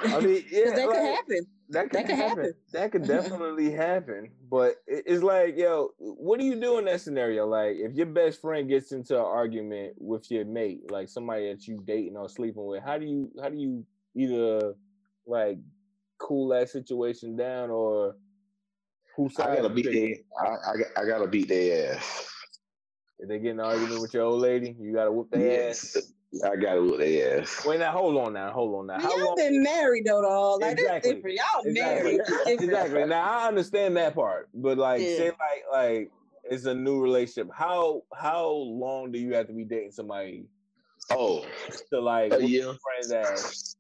I 0.18 0.20
mean, 0.20 0.44
yeah, 0.52 0.72
that 0.72 0.88
like, 0.88 0.90
could 0.90 1.04
happen. 1.04 1.48
That 1.70 1.84
could, 1.90 1.94
That 1.94 2.08
could 2.08 2.16
happen. 2.16 2.38
happen. 2.38 2.54
That 2.74 2.92
could 2.92 3.04
definitely 3.08 3.72
happen. 3.72 4.32
But 4.50 4.76
it's 4.88 5.24
like, 5.24 5.58
yo, 5.58 5.92
what 6.00 6.40
do 6.40 6.46
you 6.46 6.60
do 6.60 6.78
in 6.80 6.86
that 6.86 7.02
scenario? 7.02 7.48
Like, 7.48 7.78
if 7.78 7.94
your 7.94 8.08
best 8.08 8.42
friend 8.42 8.68
gets 8.70 8.92
into 8.92 9.16
an 9.16 9.26
argument 9.26 9.94
with 9.98 10.30
your 10.30 10.46
mate, 10.46 10.92
like 10.92 11.10
somebody 11.10 11.52
that 11.52 11.68
you 11.68 11.82
dating 11.84 12.18
or 12.18 12.30
sleeping 12.30 12.66
with, 12.66 12.84
how 12.84 12.98
do 12.98 13.06
you 13.06 13.32
how 13.42 13.50
do 13.50 13.58
you 13.58 13.86
either 14.16 14.76
like 15.26 15.58
cool 16.26 16.48
that 16.50 16.70
situation 16.70 17.36
down 17.36 17.70
or 17.70 18.16
who 19.16 19.30
I 19.40 19.56
gotta 19.56 19.70
beat 19.70 19.86
their, 19.86 20.16
I, 20.40 20.72
I, 20.72 20.78
got- 20.78 21.04
I 21.04 21.06
gotta 21.08 21.28
beat 21.28 21.48
their 21.48 21.94
ass. 21.96 22.28
If 23.20 23.30
they 23.30 23.40
get 23.40 23.52
in 23.52 23.60
an 23.60 23.66
argument 23.66 24.02
with 24.02 24.14
your 24.14 24.24
old 24.24 24.42
lady, 24.42 24.76
you 24.80 24.92
gotta 24.94 25.12
whoop 25.12 25.30
their 25.30 25.70
ass. 25.70 25.96
I 26.44 26.56
gotta 26.56 26.82
whoop 26.82 26.98
their 26.98 27.42
ass. 27.42 27.64
Wait, 27.66 27.80
now 27.80 27.92
hold 27.92 28.18
on 28.18 28.34
now, 28.34 28.52
hold 28.52 28.76
on 28.76 28.88
now. 28.88 29.00
How 29.00 29.16
y'all 29.16 29.28
long? 29.28 29.36
been 29.38 29.62
married 29.64 30.06
though, 30.06 30.22
dog. 30.24 30.62
Like 30.62 30.74
Exactly. 30.74 31.12
that's 31.12 31.16
different. 31.16 31.38
Y'all 31.38 31.62
Exactly. 31.64 32.18
married. 32.18 32.22
Exactly. 32.64 33.06
Now 33.06 33.24
I 33.24 33.48
understand 33.48 33.96
that 33.98 34.16
part, 34.16 34.50
but 34.54 34.78
like, 34.80 35.02
Yeah. 35.02 35.18
say 35.18 35.26
like 35.30 35.64
like 35.72 36.12
it's 36.44 36.66
a 36.66 36.74
new 36.74 37.00
relationship. 37.00 37.50
How 37.54 38.02
how 38.14 38.50
long 38.50 39.12
do 39.12 39.20
you 39.20 39.34
have 39.36 39.48
to 39.48 39.54
be 39.54 39.64
dating 39.64 39.92
somebody 39.92 40.48
Oh, 41.12 41.46
to 41.92 42.02
like 42.02 42.34
a 42.34 42.40
whoop 42.40 42.50
year, 42.50 42.74
friend's 42.84 43.12
ass? 43.12 43.76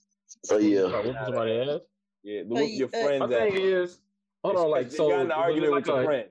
a 0.51 0.59
year. 0.59 0.87
Like, 0.87 1.05
somebody 1.25 1.59
ass. 1.59 1.79
Yeah, 2.25 2.41
to 2.41 2.49
But 2.49 2.55
your 2.55 2.65
you- 2.65 2.85
uh, 2.85 2.89
friend's 2.89 3.19
My 3.19 3.27
thing 3.27 3.53
is, 3.55 3.99
hold 4.43 4.57
on, 4.57 4.69
like 4.71 4.87
If 4.87 4.91
you 4.93 4.97
so. 4.97 5.09
got 5.09 5.19
in 5.19 5.25
an 5.27 5.31
argument 5.31 5.71
like 5.71 5.85
with 5.85 5.87
your 5.87 6.01
a- 6.01 6.05
friend. 6.05 6.29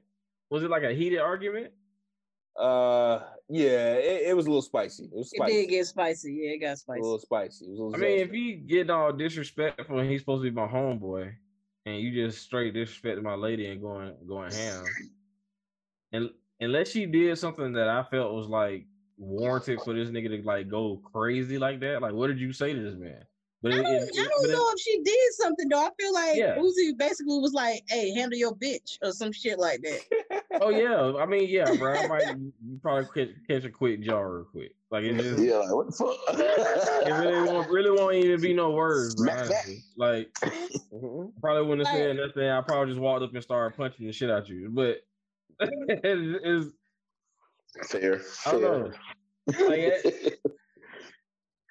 Was 0.50 0.62
it 0.64 0.70
like 0.70 0.82
a 0.82 0.92
heated 0.92 1.20
argument? 1.20 1.72
Uh, 2.56 3.20
yeah, 3.48 3.94
it, 3.94 4.28
it 4.28 4.36
was 4.36 4.46
a 4.46 4.48
little 4.48 4.62
spicy. 4.62 5.04
It 5.04 5.12
was 5.12 5.32
It 5.32 5.44
did 5.46 5.68
get 5.68 5.86
spicy. 5.86 6.32
Yeah, 6.34 6.50
it 6.50 6.58
got 6.58 6.78
spicy. 6.78 7.00
a 7.00 7.02
little 7.02 7.18
spicy. 7.18 7.64
It 7.64 7.70
was 7.70 7.78
a 7.78 7.82
little 7.82 7.94
I 7.96 7.98
mean, 7.98 8.18
if 8.18 8.30
he 8.30 8.52
getting 8.54 8.90
all 8.90 9.12
disrespectful 9.12 9.98
and 9.98 10.10
he's 10.10 10.20
supposed 10.20 10.44
to 10.44 10.50
be 10.50 10.54
my 10.54 10.66
homeboy, 10.66 11.32
and 11.86 12.00
you 12.00 12.12
just 12.12 12.42
straight 12.42 12.74
disrespecting 12.74 13.22
my 13.22 13.34
lady 13.34 13.66
and 13.66 13.80
going 13.80 14.14
going 14.26 14.52
ham, 14.52 14.84
and 16.12 16.30
unless 16.60 16.90
she 16.90 17.06
did 17.06 17.36
something 17.38 17.72
that 17.72 17.88
I 17.88 18.02
felt 18.04 18.34
was 18.34 18.48
like 18.48 18.86
warranted 19.16 19.80
for 19.82 19.92
this 19.94 20.08
nigga 20.08 20.28
to 20.40 20.46
like 20.46 20.68
go 20.68 21.00
crazy 21.12 21.58
like 21.58 21.80
that, 21.80 22.02
like 22.02 22.14
what 22.14 22.28
did 22.28 22.38
you 22.40 22.52
say 22.52 22.72
to 22.72 22.80
this 22.80 22.94
man? 22.94 23.22
But 23.65 23.73
I 23.73 23.77
don't, 23.77 23.86
it- 23.86 24.11
I 24.12 24.23
don't 24.24 24.43
but 24.43 24.51
it- 24.51 24.53
know 24.53 24.70
if 24.74 24.78
she 24.81 25.03
did 25.03 25.32
something 25.41 25.69
though. 25.70 25.81
I 25.86 25.91
feel 25.99 26.12
like 26.12 26.36
Yeah. 26.36 26.57
Uzi 26.57 26.97
basically 26.99 27.39
was 27.39 27.55
like, 27.55 27.82
"Hey, 27.89 28.11
handle 28.12 28.39
your 28.39 28.55
bitch" 28.55 28.99
or 29.03 29.11
some 29.12 29.32
shit 29.32 29.59
like 29.59 29.81
that. 29.82 30.43
Oh 30.61 30.69
yeah, 30.69 31.15
I 31.19 31.27
mean 31.27 31.49
yeah, 31.49 31.74
bro. 31.74 31.95
I 31.95 32.07
might 32.07 32.28
you 32.36 32.78
probably 32.81 33.07
catch, 33.27 33.35
catch 33.49 33.65
a 33.65 33.70
quick 33.70 34.03
jaw 34.03 34.20
real 34.20 34.45
quick. 34.45 34.73
Like 34.93 35.03
it 35.05 35.16
just 35.19 35.43
Yeah, 35.43 35.57
like 35.57 35.74
what 35.74 35.86
the 35.86 35.93
fuck? 35.93 36.39
it 37.09 37.11
really 37.11 37.49
won't 37.51 37.69
really 37.70 37.91
won't 37.91 38.15
even 38.15 38.41
be 38.41 38.53
no 38.55 38.70
words, 38.70 39.16
bro. 39.16 39.24
Smack 39.32 39.49
that. 39.49 39.65
honestly. 39.65 39.82
Like 39.97 40.32
Mhm. 40.93 41.32
probably 41.41 41.66
wouldn't 41.66 41.89
have 41.89 41.97
Like- 41.97 42.05
said 42.05 42.16
nothing. 42.19 42.49
I 42.49 42.61
probably 42.61 42.93
just 42.93 43.01
walked 43.01 43.23
up 43.24 43.35
and 43.35 43.43
started 43.43 43.77
punching 43.77 44.07
the 44.07 44.12
shit 44.12 44.31
out 44.31 44.49
you. 44.49 44.69
But 44.70 44.99
it's, 45.61 46.70
fair, 47.91 48.20
I 48.47 48.51
don't 48.53 48.61
fair. 48.62 49.59
know. 49.59 49.69
Like, 49.69 50.39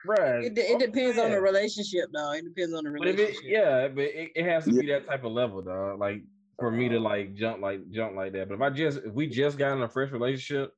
it- 0.04 0.08
bruh. 0.08 0.44
It, 0.44 0.56
de- 0.56 0.62
it 0.62 0.74
I'm 0.74 0.80
depends 0.80 1.18
on 1.18 1.32
the 1.32 1.42
relationship, 1.42 2.10
though. 2.14 2.32
It 2.34 2.44
depends 2.44 2.74
on 2.74 2.84
the 2.84 2.92
But 2.92 3.08
if 3.08 3.18
relationship. 3.18 3.44
it, 3.44 3.52
yeah, 3.52 3.88
but 3.88 4.04
it, 4.04 4.32
it 4.36 4.46
has 4.46 4.66
to 4.66 4.72
be 4.72 4.88
that 4.88 5.08
type 5.08 5.24
of 5.24 5.32
level, 5.32 5.62
dog. 5.62 6.00
Like 6.00 6.24
for 6.60 6.72
me 6.72 6.90
to 6.90 6.98
uh-huh. 6.98 7.04
like 7.04 7.36
jump 7.36 7.62
like 7.62 7.90
jump 7.92 8.16
like 8.16 8.34
that. 8.34 8.50
But 8.50 8.56
if 8.56 8.62
I 8.62 8.70
just 8.70 9.00
if 9.00 9.14
we 9.14 9.28
just 9.28 9.58
got 9.58 9.76
in 9.76 9.84
a 9.84 9.90
fresh 9.90 10.12
relationship, 10.12 10.74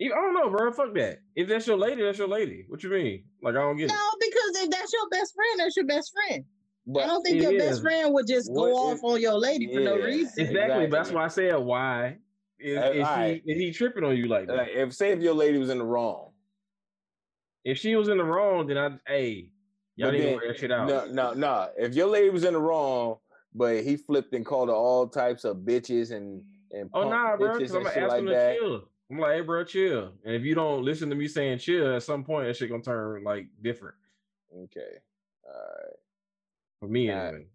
I 0.00 0.08
don't 0.08 0.34
know, 0.34 0.50
bro. 0.50 0.72
Fuck 0.72 0.94
that. 0.94 1.20
If 1.34 1.48
that's 1.48 1.66
your 1.66 1.78
lady, 1.78 2.02
that's 2.02 2.18
your 2.18 2.28
lady. 2.28 2.64
What 2.68 2.82
you 2.82 2.90
mean? 2.90 3.24
Like 3.42 3.54
I 3.54 3.58
don't 3.58 3.76
get 3.76 3.90
it. 3.90 3.94
No, 3.94 4.10
because 4.20 4.64
if 4.64 4.70
that's 4.70 4.92
your 4.92 5.08
best 5.08 5.34
friend, 5.34 5.60
that's 5.60 5.76
your 5.76 5.86
best 5.86 6.12
friend. 6.12 6.44
I 6.88 7.06
don't 7.06 7.22
think 7.22 7.42
your 7.42 7.52
is. 7.52 7.62
best 7.62 7.82
friend 7.82 8.14
would 8.14 8.28
just 8.28 8.48
go 8.48 8.68
What 8.68 8.92
off 8.92 9.00
on 9.02 9.20
your 9.20 9.34
lady 9.34 9.66
for 9.72 9.80
no 9.80 9.96
reason. 9.96 10.46
Exactly. 10.46 10.86
But 10.86 10.90
that's 10.90 11.10
why 11.10 11.24
I 11.24 11.28
said 11.28 11.56
why. 11.56 12.18
Is, 12.58 12.78
is, 12.78 13.04
alright. 13.04 13.42
he, 13.44 13.52
is 13.52 13.58
he 13.58 13.72
tripping 13.72 14.04
on 14.04 14.16
you 14.16 14.28
like 14.28 14.46
that? 14.46 14.56
like, 14.56 14.68
if 14.72 14.94
say 14.94 15.10
if 15.10 15.20
your 15.20 15.34
lady 15.34 15.58
was 15.58 15.68
in 15.68 15.78
the 15.78 15.84
wrong, 15.84 16.25
if 17.66 17.78
she 17.78 17.96
was 17.96 18.08
in 18.08 18.16
the 18.18 18.24
wrong, 18.24 18.66
then 18.68 18.78
I 18.78 18.90
hey, 19.10 19.50
y'all 19.96 20.08
But 20.08 20.12
need 20.12 20.18
to 20.20 20.24
then- 20.26 20.34
work 20.36 20.44
that 20.46 20.58
shit 20.58 20.70
out. 20.70 20.88
no, 20.88 21.06
no, 21.06 21.32
no. 21.34 21.68
If 21.76 21.94
your 21.94 22.06
lady 22.06 22.30
was 22.30 22.44
in 22.44 22.52
the 22.52 22.60
wrong, 22.60 23.16
but 23.54 23.82
he 23.82 23.96
flipped 23.96 24.32
and 24.34 24.46
called 24.46 24.68
her 24.68 24.74
all 24.74 25.08
types 25.08 25.44
of 25.44 25.58
bitches 25.58 26.12
and 26.12 26.42
and 26.70 26.88
Oh 26.94 27.00
punk 27.02 27.10
nah, 27.10 27.36
bro. 27.36 27.48
bitches 27.50 27.58
Because 27.58 27.74
I'm 27.74 27.82
gonna 27.82 27.94
shit 27.94 28.02
ask 28.04 28.10
like 28.10 28.20
him 28.20 28.26
that. 28.26 28.52
to 28.54 28.58
chill. 28.60 28.88
I'm 29.10 29.18
like, 29.18 29.34
hey, 29.34 29.40
bro, 29.40 29.64
chill. 29.64 30.12
And 30.24 30.34
if 30.34 30.42
you 30.42 30.54
don't 30.54 30.84
listen 30.84 31.08
to 31.10 31.16
me 31.16 31.26
saying 31.28 31.58
chill, 31.58 31.94
at 31.96 32.02
some 32.02 32.24
point 32.24 32.46
that 32.46 32.56
shit 32.56 32.70
gonna 32.70 32.82
turn 32.82 33.24
like 33.24 33.46
different 33.62 33.94
Okay, 34.56 34.98
all 35.44 35.52
right, 35.52 35.92
for 36.80 36.88
me. 36.88 37.08
Nah, 37.08 37.14
anyway. 37.28 37.46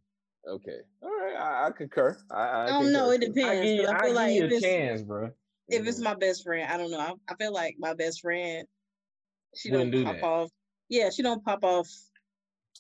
okay, 0.47 0.79
all 1.01 1.09
right. 1.09 1.35
I, 1.35 1.67
I 1.67 1.71
concur. 1.71 2.17
I, 2.29 2.35
I, 2.35 2.63
I 2.63 2.67
don't 2.67 2.91
know. 2.91 3.11
It 3.11 3.21
too. 3.21 3.27
I 3.27 3.29
depends. 3.33 3.61
give 3.65 3.75
you, 3.79 3.85
'cause 3.85 3.93
I 3.93 3.95
I 3.95 3.99
feel 3.99 4.07
give 4.09 4.15
like 4.15 4.33
you 4.33 4.45
if 4.45 4.51
a 4.51 4.55
it's, 4.55 4.65
chance, 4.65 5.01
bro. 5.03 5.31
if 5.69 5.88
it's 5.88 5.99
Mhm. 5.99 6.03
my 6.03 6.15
best 6.15 6.43
friend, 6.43 6.69
I 6.71 6.77
don't 6.77 6.91
know. 6.91 6.99
I, 6.99 7.13
I 7.29 7.35
feel 7.35 7.53
like 7.53 7.75
my 7.79 7.93
best 7.93 8.21
friend, 8.21 8.67
she 9.56 9.72
Wouldn't 9.72 9.91
don't 9.91 10.02
do 10.02 10.06
pop 10.06 10.15
that. 10.15 10.23
off. 10.23 10.49
Yeah, 10.90 11.10
she 11.10 11.22
don't 11.23 11.44
pop 11.44 11.64
off. 11.64 11.88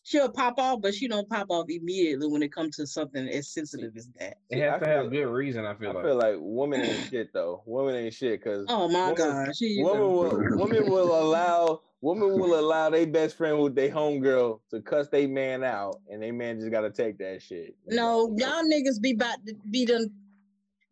She'll 0.03 0.29
pop 0.31 0.55
off, 0.57 0.81
but 0.81 0.95
she 0.95 1.07
don't 1.07 1.29
pop 1.29 1.47
off 1.49 1.67
immediately 1.69 2.27
when 2.27 2.41
it 2.41 2.51
comes 2.51 2.75
to 2.77 2.87
something 2.87 3.27
as 3.29 3.49
sensitive 3.49 3.95
as 3.95 4.09
that. 4.19 4.37
It 4.49 4.59
has 4.59 4.73
I 4.73 4.79
to 4.79 4.87
have 4.87 5.01
feel- 5.03 5.09
good 5.25 5.31
reason. 5.31 5.63
I 5.65 5.75
feel 5.75 5.89
like. 5.93 5.97
I 5.97 5.99
like. 5.99 6.05
feel 6.07 6.15
like 6.17 6.35
women 6.39 6.81
ain't 6.81 7.09
shit 7.09 7.31
though. 7.33 7.61
Women 7.67 7.95
ain't 7.95 8.13
shit 8.13 8.39
because 8.39 8.65
Oh 8.67 8.87
my 8.87 9.11
Woman- 9.11 9.15
god, 9.15 9.55
she 9.55 9.79
woman 9.83 9.99
know. 10.01 10.09
will 10.09 10.57
woman 10.57 10.89
will 10.89 11.21
allow 11.21 11.81
woman 12.01 12.33
will 12.33 12.59
allow 12.59 12.89
their 12.89 13.05
best 13.05 13.37
friend 13.37 13.59
with 13.59 13.75
their 13.75 13.89
homegirl 13.91 14.59
to 14.71 14.81
cuss 14.81 15.07
their 15.09 15.27
man 15.27 15.63
out, 15.63 16.01
and 16.09 16.23
they 16.23 16.31
man 16.31 16.59
just 16.59 16.71
gotta 16.71 16.89
take 16.89 17.19
that 17.19 17.41
shit. 17.43 17.75
No, 17.85 18.33
y'all 18.39 18.63
niggas 18.63 18.99
be 18.99 19.11
about 19.11 19.45
to 19.45 19.53
be 19.69 19.85
done. 19.85 20.09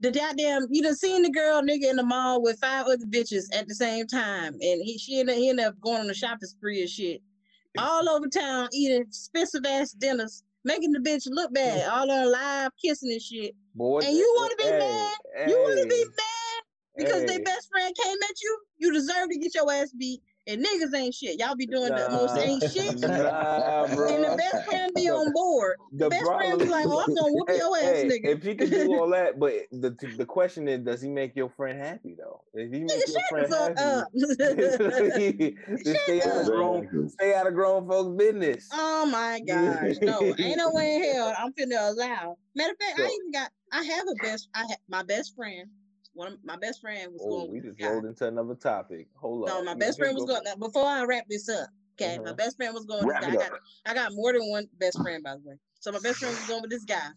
The 0.01 0.11
goddamn, 0.11 0.67
you 0.69 0.81
done 0.81 0.95
seen 0.95 1.23
the 1.23 1.29
girl 1.29 1.61
nigga 1.61 1.89
in 1.89 1.97
the 1.97 2.03
mall 2.03 2.41
with 2.41 2.59
five 2.59 2.85
other 2.85 3.05
bitches 3.05 3.43
at 3.53 3.67
the 3.67 3.75
same 3.75 4.07
time, 4.07 4.53
and 4.53 4.81
he 4.81 4.97
she 4.97 5.19
ended, 5.19 5.35
he 5.35 5.49
ended 5.49 5.65
up 5.65 5.79
going 5.81 5.99
on 5.99 6.09
a 6.09 6.13
shopping 6.13 6.47
spree 6.47 6.81
and 6.81 6.89
shit, 6.89 7.21
all 7.77 8.07
over 8.07 8.27
town 8.27 8.69
eating 8.71 9.01
expensive 9.01 9.65
ass 9.65 9.91
dinners, 9.91 10.43
making 10.63 10.93
the 10.93 10.99
bitch 10.99 11.27
look 11.29 11.53
bad, 11.53 11.87
all 11.89 12.09
on 12.09 12.31
live 12.31 12.71
kissing 12.81 13.11
and 13.11 13.21
shit. 13.21 13.53
Boy, 13.75 13.99
And 13.99 14.15
you 14.15 14.33
wanna 14.37 14.55
be 14.57 14.63
hey, 14.63 14.79
mad? 14.79 15.49
You 15.49 15.57
want 15.57 15.79
to 15.81 15.87
be 15.87 16.05
mad 16.05 16.63
because 16.95 17.21
hey. 17.21 17.25
their 17.27 17.43
best 17.43 17.67
friend 17.69 17.93
came 18.01 18.17
at 18.23 18.41
you? 18.41 18.59
You 18.77 18.93
deserve 18.93 19.29
to 19.29 19.37
get 19.37 19.53
your 19.53 19.71
ass 19.71 19.91
beat, 19.91 20.21
and 20.49 20.65
niggas 20.65 20.97
ain't 20.97 21.13
shit. 21.13 21.39
Y'all 21.39 21.55
be 21.55 21.67
doing 21.67 21.93
the 21.93 22.09
most 22.11 22.37
ain't 22.37 22.63
shit. 22.73 22.99
Nah, 22.99 23.87
bro. 23.95 24.13
And 24.13 24.23
the 24.23 24.35
best 24.35 24.65
friend 24.67 24.91
be 24.95 25.09
on 25.09 25.31
board. 25.31 25.77
The, 25.93 26.09
best 26.09 26.25
friend 26.25 26.59
be 26.59 26.65
like, 26.65 26.85
oh, 26.87 27.03
I'm 27.07 27.15
gonna 27.15 27.31
whoop 27.31 27.49
Hey, 27.49 27.57
your 27.57 27.77
ass, 27.77 27.83
hey, 27.83 28.05
nigga. 28.05 28.25
If 28.25 28.43
he 28.43 28.55
can 28.55 28.69
do 28.69 28.93
all 28.99 29.09
that, 29.09 29.39
but 29.39 29.53
the 29.71 29.95
the 30.17 30.25
question 30.25 30.67
is, 30.67 30.79
does 30.79 31.01
he 31.01 31.09
make 31.09 31.35
your 31.35 31.49
friend 31.49 31.79
happy 31.79 32.15
though? 32.17 32.41
If 32.53 32.71
he 32.71 32.79
Nigga, 32.79 32.87
make 32.87 33.07
your 33.07 33.07
shut 33.07 33.29
friend 33.29 33.51
the 33.51 33.55
fuck 33.55 33.77
happy, 35.07 35.55
up. 35.69 35.85
stay 35.85 36.21
out 36.21 36.41
of 36.41 36.45
grown, 36.47 37.09
stay 37.09 37.35
out 37.35 37.47
of 37.47 37.53
grown 37.53 37.87
folks' 37.87 38.17
business. 38.17 38.67
oh 38.73 39.05
my 39.05 39.39
gosh. 39.47 39.95
No, 40.01 40.33
ain't 40.39 40.57
no 40.57 40.71
way 40.71 40.95
in 40.95 41.13
hell 41.13 41.33
I'm 41.37 41.53
finna 41.53 41.89
allow. 41.91 42.37
Matter 42.55 42.71
of 42.71 42.77
fact, 42.79 42.99
I 42.99 43.03
even 43.03 43.31
got 43.31 43.51
I 43.71 43.83
have 43.83 44.05
a 44.07 44.15
best 44.23 44.49
I 44.55 44.59
have 44.59 44.79
my 44.87 45.03
best 45.03 45.35
friend. 45.35 45.69
One 46.19 46.33
of 46.33 46.43
my 46.43 46.57
best 46.57 46.81
friend 46.81 47.13
was 47.13 47.21
Oh, 47.23 47.45
going 47.45 47.53
we 47.53 47.61
just 47.61 47.79
rolled 47.79 48.05
into 48.05 48.27
another 48.27 48.55
topic. 48.55 49.07
Hold 49.15 49.47
on. 49.47 49.49
No, 49.49 49.63
my 49.63 49.73
best 49.73 49.97
friend 49.97 50.13
was 50.13 50.25
going 50.25 50.43
now, 50.43 50.55
before 50.55 50.85
I 50.85 51.05
wrap 51.05 51.23
this 51.29 51.47
up. 51.47 51.69
Okay, 51.93 52.17
my 52.17 52.23
Uh-huh. 52.25 52.33
best 52.33 52.57
friend 52.57 52.73
was 52.73 52.85
going 52.85 53.05
with 53.05 53.13
Wrap 53.13 53.21
this 53.23 53.35
it 53.35 53.39
guy. 53.39 53.45
I 53.45 53.49
got 53.49 53.59
I 53.85 53.93
got 53.93 54.13
more 54.13 54.33
than 54.33 54.49
one 54.49 54.67
best 54.73 54.97
friend, 55.01 55.23
by 55.23 55.35
the 55.35 55.41
way. 55.41 55.55
So 55.79 55.93
my 55.93 55.99
best 56.01 56.19
friend 56.19 56.35
was 56.35 56.45
going 56.45 56.61
with 56.61 56.71
this 56.71 56.83
guy. 56.83 57.07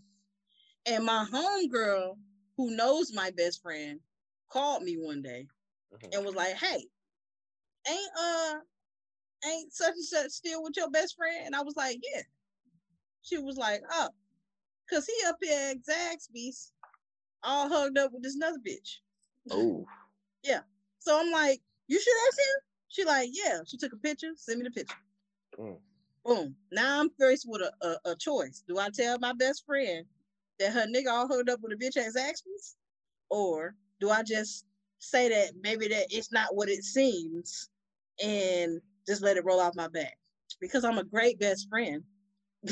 And 0.86 1.04
my 1.04 1.26
homegirl, 1.32 2.16
who 2.56 2.76
knows 2.76 3.12
my 3.12 3.32
best 3.32 3.60
friend, 3.60 4.00
called 4.48 4.84
me 4.84 4.96
one 4.98 5.20
day 5.20 5.48
Mhm. 5.92 6.14
and 6.14 6.24
was 6.24 6.36
like, 6.36 6.54
Hey, 6.54 6.84
ain't 7.88 8.10
uh 8.16 8.54
ain't 9.46 9.72
such 9.74 9.94
and 9.94 10.04
such 10.04 10.30
still 10.30 10.62
with 10.62 10.76
your 10.76 10.90
best 10.90 11.16
friend? 11.16 11.44
And 11.44 11.56
I 11.56 11.62
was 11.62 11.74
like, 11.76 11.98
Yeah. 12.02 12.22
She 13.22 13.38
was 13.38 13.56
like, 13.56 13.82
Oh, 13.90 14.10
cause 14.88 15.06
he 15.06 15.26
up 15.26 15.36
here 15.42 15.72
at 15.72 15.78
Zaxby's 15.78 16.72
all 17.44 17.68
hugged 17.68 17.98
up 17.98 18.12
with 18.12 18.22
this 18.22 18.36
another 18.36 18.58
bitch. 18.58 18.98
Oh, 19.50 19.86
yeah. 20.44 20.60
So 20.98 21.18
I'm 21.18 21.30
like, 21.32 21.60
you 21.88 22.00
should 22.00 22.14
ask 22.28 22.38
him? 22.38 22.60
She 22.88 23.04
like, 23.04 23.30
yeah. 23.32 23.60
She 23.66 23.76
took 23.76 23.92
a 23.92 23.96
picture, 23.96 24.30
send 24.36 24.60
me 24.60 24.64
the 24.64 24.70
picture. 24.70 24.96
Mm. 25.58 25.78
Boom. 26.24 26.56
Now 26.70 27.00
I'm 27.00 27.10
faced 27.18 27.46
with 27.48 27.62
a, 27.62 27.72
a, 27.86 28.12
a 28.12 28.16
choice. 28.16 28.62
Do 28.68 28.78
I 28.78 28.88
tell 28.94 29.18
my 29.18 29.32
best 29.32 29.64
friend 29.66 30.04
that 30.58 30.72
her 30.72 30.86
nigga 30.86 31.10
all 31.10 31.28
hugged 31.28 31.50
up 31.50 31.60
with 31.62 31.72
a 31.72 31.76
bitch 31.76 31.96
at 31.96 32.14
Zaxby's? 32.14 32.76
Or 33.30 33.74
do 34.00 34.10
I 34.10 34.22
just 34.22 34.64
say 34.98 35.28
that 35.28 35.52
maybe 35.62 35.88
that 35.88 36.06
it's 36.10 36.32
not 36.32 36.54
what 36.54 36.68
it 36.68 36.84
seems 36.84 37.68
and 38.22 38.80
just 39.06 39.22
let 39.22 39.36
it 39.36 39.44
roll 39.44 39.60
off 39.60 39.74
my 39.74 39.88
back? 39.88 40.16
Because 40.60 40.84
I'm 40.84 40.98
a 40.98 41.04
great 41.04 41.38
best 41.40 41.68
friend. 41.68 42.02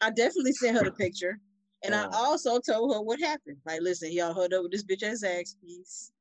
I 0.00 0.10
definitely 0.10 0.52
sent 0.52 0.76
her 0.76 0.84
the 0.84 0.92
picture. 0.92 1.38
And 1.84 1.94
I 1.94 2.06
also 2.12 2.58
told 2.60 2.94
her 2.94 3.02
what 3.02 3.20
happened. 3.20 3.58
Like, 3.66 3.82
listen, 3.82 4.10
he 4.10 4.20
all 4.20 4.32
hooked 4.32 4.54
up 4.54 4.62
with 4.62 4.72
this 4.72 4.84
bitch 4.84 5.02
at 5.02 5.44
piece, 5.62 6.12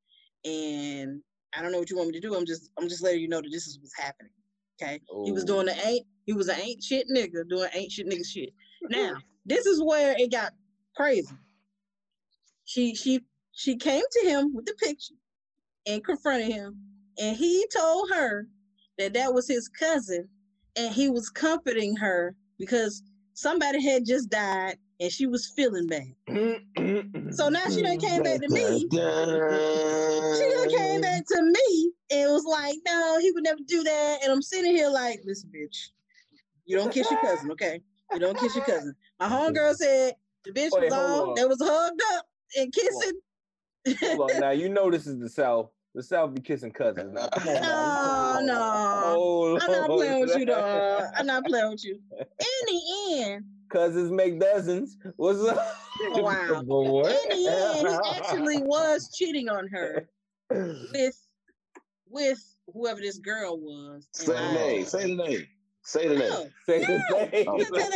and 0.44 1.22
I 1.56 1.61
don't 1.61 1.72
know 1.72 1.80
what 1.80 1.90
you 1.90 1.95
want 1.95 2.10
me 2.10 2.19
to 2.19 2.27
do. 2.27 2.35
I'm 2.35 2.45
just 2.45 2.69
I'm 2.77 2.90
just 2.90 3.02
letting 3.02 3.22
you 3.22 3.30
know 3.30 3.41
that 3.41 3.49
this 3.52 3.68
is 3.68 3.80
what's 3.80 3.98
happening. 3.98 4.31
Okay. 4.81 4.99
He 5.23 5.31
was 5.31 5.44
Oh. 5.44 5.48
doing 5.48 5.68
the 5.68 5.76
oh. 5.76 5.88
ain't 5.88 6.06
he 6.26 6.34
was 6.34 6.49
an 6.49 6.60
ain't 6.60 6.84
shit 6.84 7.07
nigga 7.10 7.48
doing 7.48 7.69
ain't 7.73 7.91
shit 7.91 8.07
nigga 8.07 8.26
shit. 8.26 8.49
Now, 8.90 9.15
this 9.45 9.65
is 9.65 9.81
where 9.81 10.15
it 10.18 10.31
got 10.31 10.52
crazy. 10.95 11.35
She 12.65 12.94
she 12.95 13.22
she 13.53 13.77
came 13.77 14.03
to 14.11 14.27
him 14.27 14.53
with 14.53 14.65
the 14.65 14.73
picture 14.73 15.15
and 15.85 16.03
confronted 16.03 16.52
him, 16.52 16.77
and 17.19 17.38
he 17.38 17.65
told 17.76 18.10
her 18.11 18.48
that 18.98 19.14
that 19.14 19.34
was 19.34 19.48
his 19.48 19.69
cousin, 19.69 20.27
and 20.76 20.94
he 20.94 21.10
was 21.10 21.30
comforting 21.30 21.95
her 21.98 22.35
because 22.57 23.03
somebody 23.34 23.81
had 23.84 24.06
just 24.06 24.30
died 24.30 24.77
and 25.03 25.11
she 25.11 25.27
was 25.27 25.47
feeling 25.47 25.88
bad. 25.88 26.15
So 27.35 27.49
now 27.49 27.65
she 27.69 27.81
done 27.81 27.99
came 27.99 28.23
back 28.23 28.39
to 28.39 28.49
me 28.49 28.88
she 30.38 30.49
done 30.49 30.69
came 30.69 31.01
back 31.01 31.23
to 31.27 31.41
me 31.41 31.91
and 32.11 32.31
was 32.31 32.45
like, 32.45 32.75
no, 32.85 33.19
he 33.19 33.31
would 33.31 33.43
never 33.43 33.59
do 33.67 33.84
that. 33.84 34.19
And 34.23 34.31
I'm 34.31 34.41
sitting 34.41 34.75
here 34.75 34.89
like, 34.89 35.19
listen, 35.25 35.51
bitch, 35.53 35.89
you 36.65 36.77
don't 36.77 36.91
kiss 36.91 37.09
your 37.11 37.19
cousin, 37.19 37.51
okay? 37.51 37.81
You 38.13 38.19
don't 38.19 38.38
kiss 38.38 38.55
your 38.55 38.65
cousin. 38.65 38.95
My 39.19 39.27
homegirl 39.27 39.75
said 39.75 40.13
the 40.45 40.51
bitch 40.51 40.71
Wait, 40.71 40.85
was 40.85 40.93
hold 40.93 40.93
all 40.93 41.30
on. 41.30 41.35
they 41.35 41.45
was 41.45 41.61
hugged 41.61 42.01
up 42.13 42.25
and 42.57 42.73
kissing. 42.73 44.09
Hold 44.15 44.31
on, 44.31 44.39
now 44.39 44.51
you 44.51 44.69
know 44.69 44.89
this 44.89 45.05
is 45.05 45.19
the 45.19 45.30
South. 45.30 45.69
The 45.95 46.01
South 46.01 46.34
be 46.34 46.41
kissing 46.41 46.71
cousins. 46.71 47.13
Now, 47.13 47.27
come 47.34 47.47
on. 47.49 47.61
now. 47.61 48.39
No, 48.41 49.55
no. 49.55 49.59
I'm 49.61 49.71
not 49.71 49.89
playing 49.89 50.21
with 50.21 50.38
you, 50.38 50.45
dog. 50.45 51.03
I'm 51.15 51.27
not 51.27 51.45
playing 51.45 51.69
with 51.71 51.84
you. 51.84 51.99
In 52.19 52.25
the 52.67 53.21
end, 53.21 53.45
Cousins 53.73 54.11
make 54.11 54.39
dozens. 54.39 54.97
What's 55.15 55.43
up? 55.43 55.57
oh, 56.03 56.21
wow. 56.21 56.63
But 56.67 56.81
what? 56.83 57.31
In 57.31 57.43
the 57.43 57.51
end, 57.51 57.87
he 57.87 58.19
actually 58.19 58.59
was 58.59 59.11
cheating 59.15 59.49
on 59.49 59.67
her 59.69 60.07
with 60.51 61.19
with 62.07 62.55
whoever 62.71 63.01
this 63.01 63.17
girl 63.17 63.59
was. 63.59 64.07
Say 64.11 64.33
the 64.33 64.51
name. 64.53 64.85
Say 64.85 65.07
the 65.07 65.15
name. 65.15 65.47
Say 65.81 66.07
the 66.07 66.15
name. 66.15 66.29
No, 66.29 66.47
Say 66.67 66.79
the 66.85 66.87
name. 67.31 67.45
Oh. 67.47 67.57
you 67.57 67.65
tell 67.65 67.91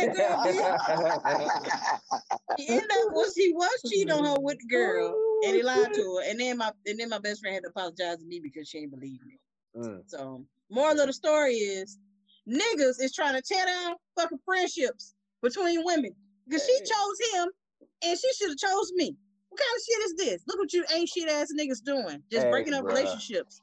he 2.58 2.68
ended 2.68 2.90
up 2.90 3.12
was 3.12 3.36
he 3.36 3.52
was 3.52 3.82
cheating 3.88 4.10
on 4.10 4.24
her 4.24 4.40
with 4.40 4.58
the 4.58 4.66
girl 4.66 5.14
and 5.46 5.54
he 5.54 5.62
lied 5.62 5.94
to 5.94 6.00
her. 6.00 6.28
And 6.28 6.40
then 6.40 6.58
my 6.58 6.72
and 6.86 6.98
then 6.98 7.08
my 7.08 7.20
best 7.20 7.40
friend 7.40 7.54
had 7.54 7.62
to 7.62 7.70
apologize 7.70 8.18
to 8.18 8.26
me 8.26 8.40
because 8.42 8.68
she 8.68 8.80
didn't 8.80 8.98
believe 8.98 9.20
me. 9.24 9.38
Mm. 9.76 10.02
So 10.06 10.44
moral 10.70 10.98
of 10.98 11.06
the 11.06 11.12
story 11.12 11.54
is 11.54 11.98
niggas 12.48 13.00
is 13.00 13.14
trying 13.14 13.34
to 13.34 13.42
tear 13.42 13.64
down 13.64 13.94
fucking 14.16 14.40
friendships 14.44 15.14
between 15.42 15.84
women. 15.84 16.14
Because 16.46 16.64
she 16.64 16.78
chose 16.78 17.18
him 17.34 17.48
and 18.04 18.18
she 18.18 18.32
should 18.34 18.50
have 18.50 18.58
chose 18.58 18.92
me. 18.94 19.16
What 19.50 19.60
kind 19.60 19.70
of 19.76 19.82
shit 19.84 20.02
is 20.04 20.16
this? 20.16 20.44
Look 20.46 20.58
what 20.58 20.72
you 20.72 20.84
ain't 20.94 21.08
shit 21.08 21.28
ass 21.28 21.48
niggas 21.58 21.82
doing. 21.84 22.22
Just 22.30 22.46
Hey, 22.46 22.50
breaking 22.50 22.74
up 22.74 22.84
bruh. 22.84 22.88
relationships. 22.88 23.60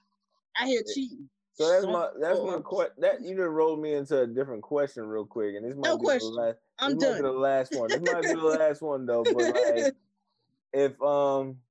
I 0.60 0.68
hear 0.68 0.82
cheating. 0.94 1.30
So 1.54 1.70
that's 1.70 1.86
my 1.86 2.10
that's 2.20 2.40
my 2.42 2.60
question. 2.60 2.96
That 3.00 3.22
you 3.22 3.36
just 3.36 3.48
rolled 3.48 3.80
me 3.82 3.94
into 3.94 4.22
a 4.22 4.28
different 4.28 4.62
question 4.62 5.08
real 5.08 5.26
quick, 5.26 5.56
and 5.56 5.66
this 5.66 5.76
might 5.76 5.88
No 5.88 5.98
be 5.98 6.04
question. 6.06 6.36
the 6.36 6.42
last. 6.42 6.58
I'm 6.80 6.98
this 6.98 7.10
might 7.10 7.16
be 7.16 7.22
the 7.22 7.32
last 7.32 7.74
one. 7.74 7.92
This 7.92 8.02
might 8.02 8.22
be 8.22 8.28
the 8.28 8.36
last 8.60 8.82
one 8.82 9.06
though. 9.06 9.24
But 9.24 9.48
like, 9.48 9.96
if 10.74 11.02
um, 11.02 11.62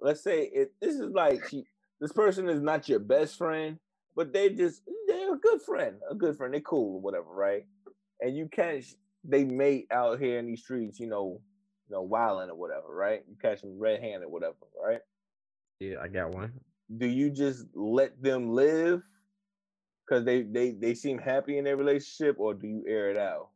let's 0.00 0.22
say 0.22 0.44
it, 0.44 0.72
this 0.80 0.94
is 0.94 1.10
like 1.12 1.46
she, 1.46 1.64
this 2.00 2.12
person 2.12 2.48
is 2.48 2.62
not 2.62 2.88
your 2.88 2.98
best 2.98 3.36
friend, 3.36 3.78
but 4.14 4.32
they 4.32 4.48
just 4.50 4.82
they're 5.06 5.34
a 5.34 5.38
good 5.38 5.60
friend, 5.60 6.00
a 6.10 6.14
good 6.14 6.36
friend. 6.38 6.54
They 6.54 6.60
cool 6.60 6.94
or 6.96 7.00
whatever, 7.02 7.28
right? 7.30 7.66
And 8.20 8.34
you 8.34 8.48
catch 8.48 8.94
they 9.28 9.44
mate 9.44 9.86
out 9.90 10.20
here 10.20 10.38
in 10.38 10.46
these 10.46 10.62
streets, 10.62 10.98
you 11.00 11.06
know, 11.08 11.40
you 11.88 11.94
know, 11.94 12.02
wilding 12.02 12.50
or 12.50 12.56
whatever, 12.56 12.88
right? 12.88 13.22
You 13.28 13.36
catch 13.40 13.60
them 13.62 13.78
red 13.78 14.00
handed, 14.00 14.28
whatever, 14.28 14.56
right? 14.82 15.00
Yeah, 15.80 15.96
I 16.02 16.08
got 16.08 16.32
one. 16.32 16.52
do 16.96 17.06
you 17.06 17.30
just 17.30 17.66
let 17.74 18.20
them 18.22 18.50
live 18.50 19.02
because 20.04 20.24
they 20.24 20.42
they 20.42 20.72
they 20.72 20.94
seem 20.94 21.18
happy 21.18 21.58
in 21.58 21.64
their 21.64 21.76
relationship 21.76 22.36
or 22.38 22.54
do 22.54 22.66
you 22.66 22.84
air 22.88 23.10
it 23.10 23.18
out 23.18 23.50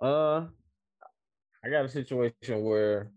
Uh, 0.00 0.46
I 1.64 1.68
got 1.70 1.84
a 1.84 1.88
situation 1.88 2.62
where 2.64 3.12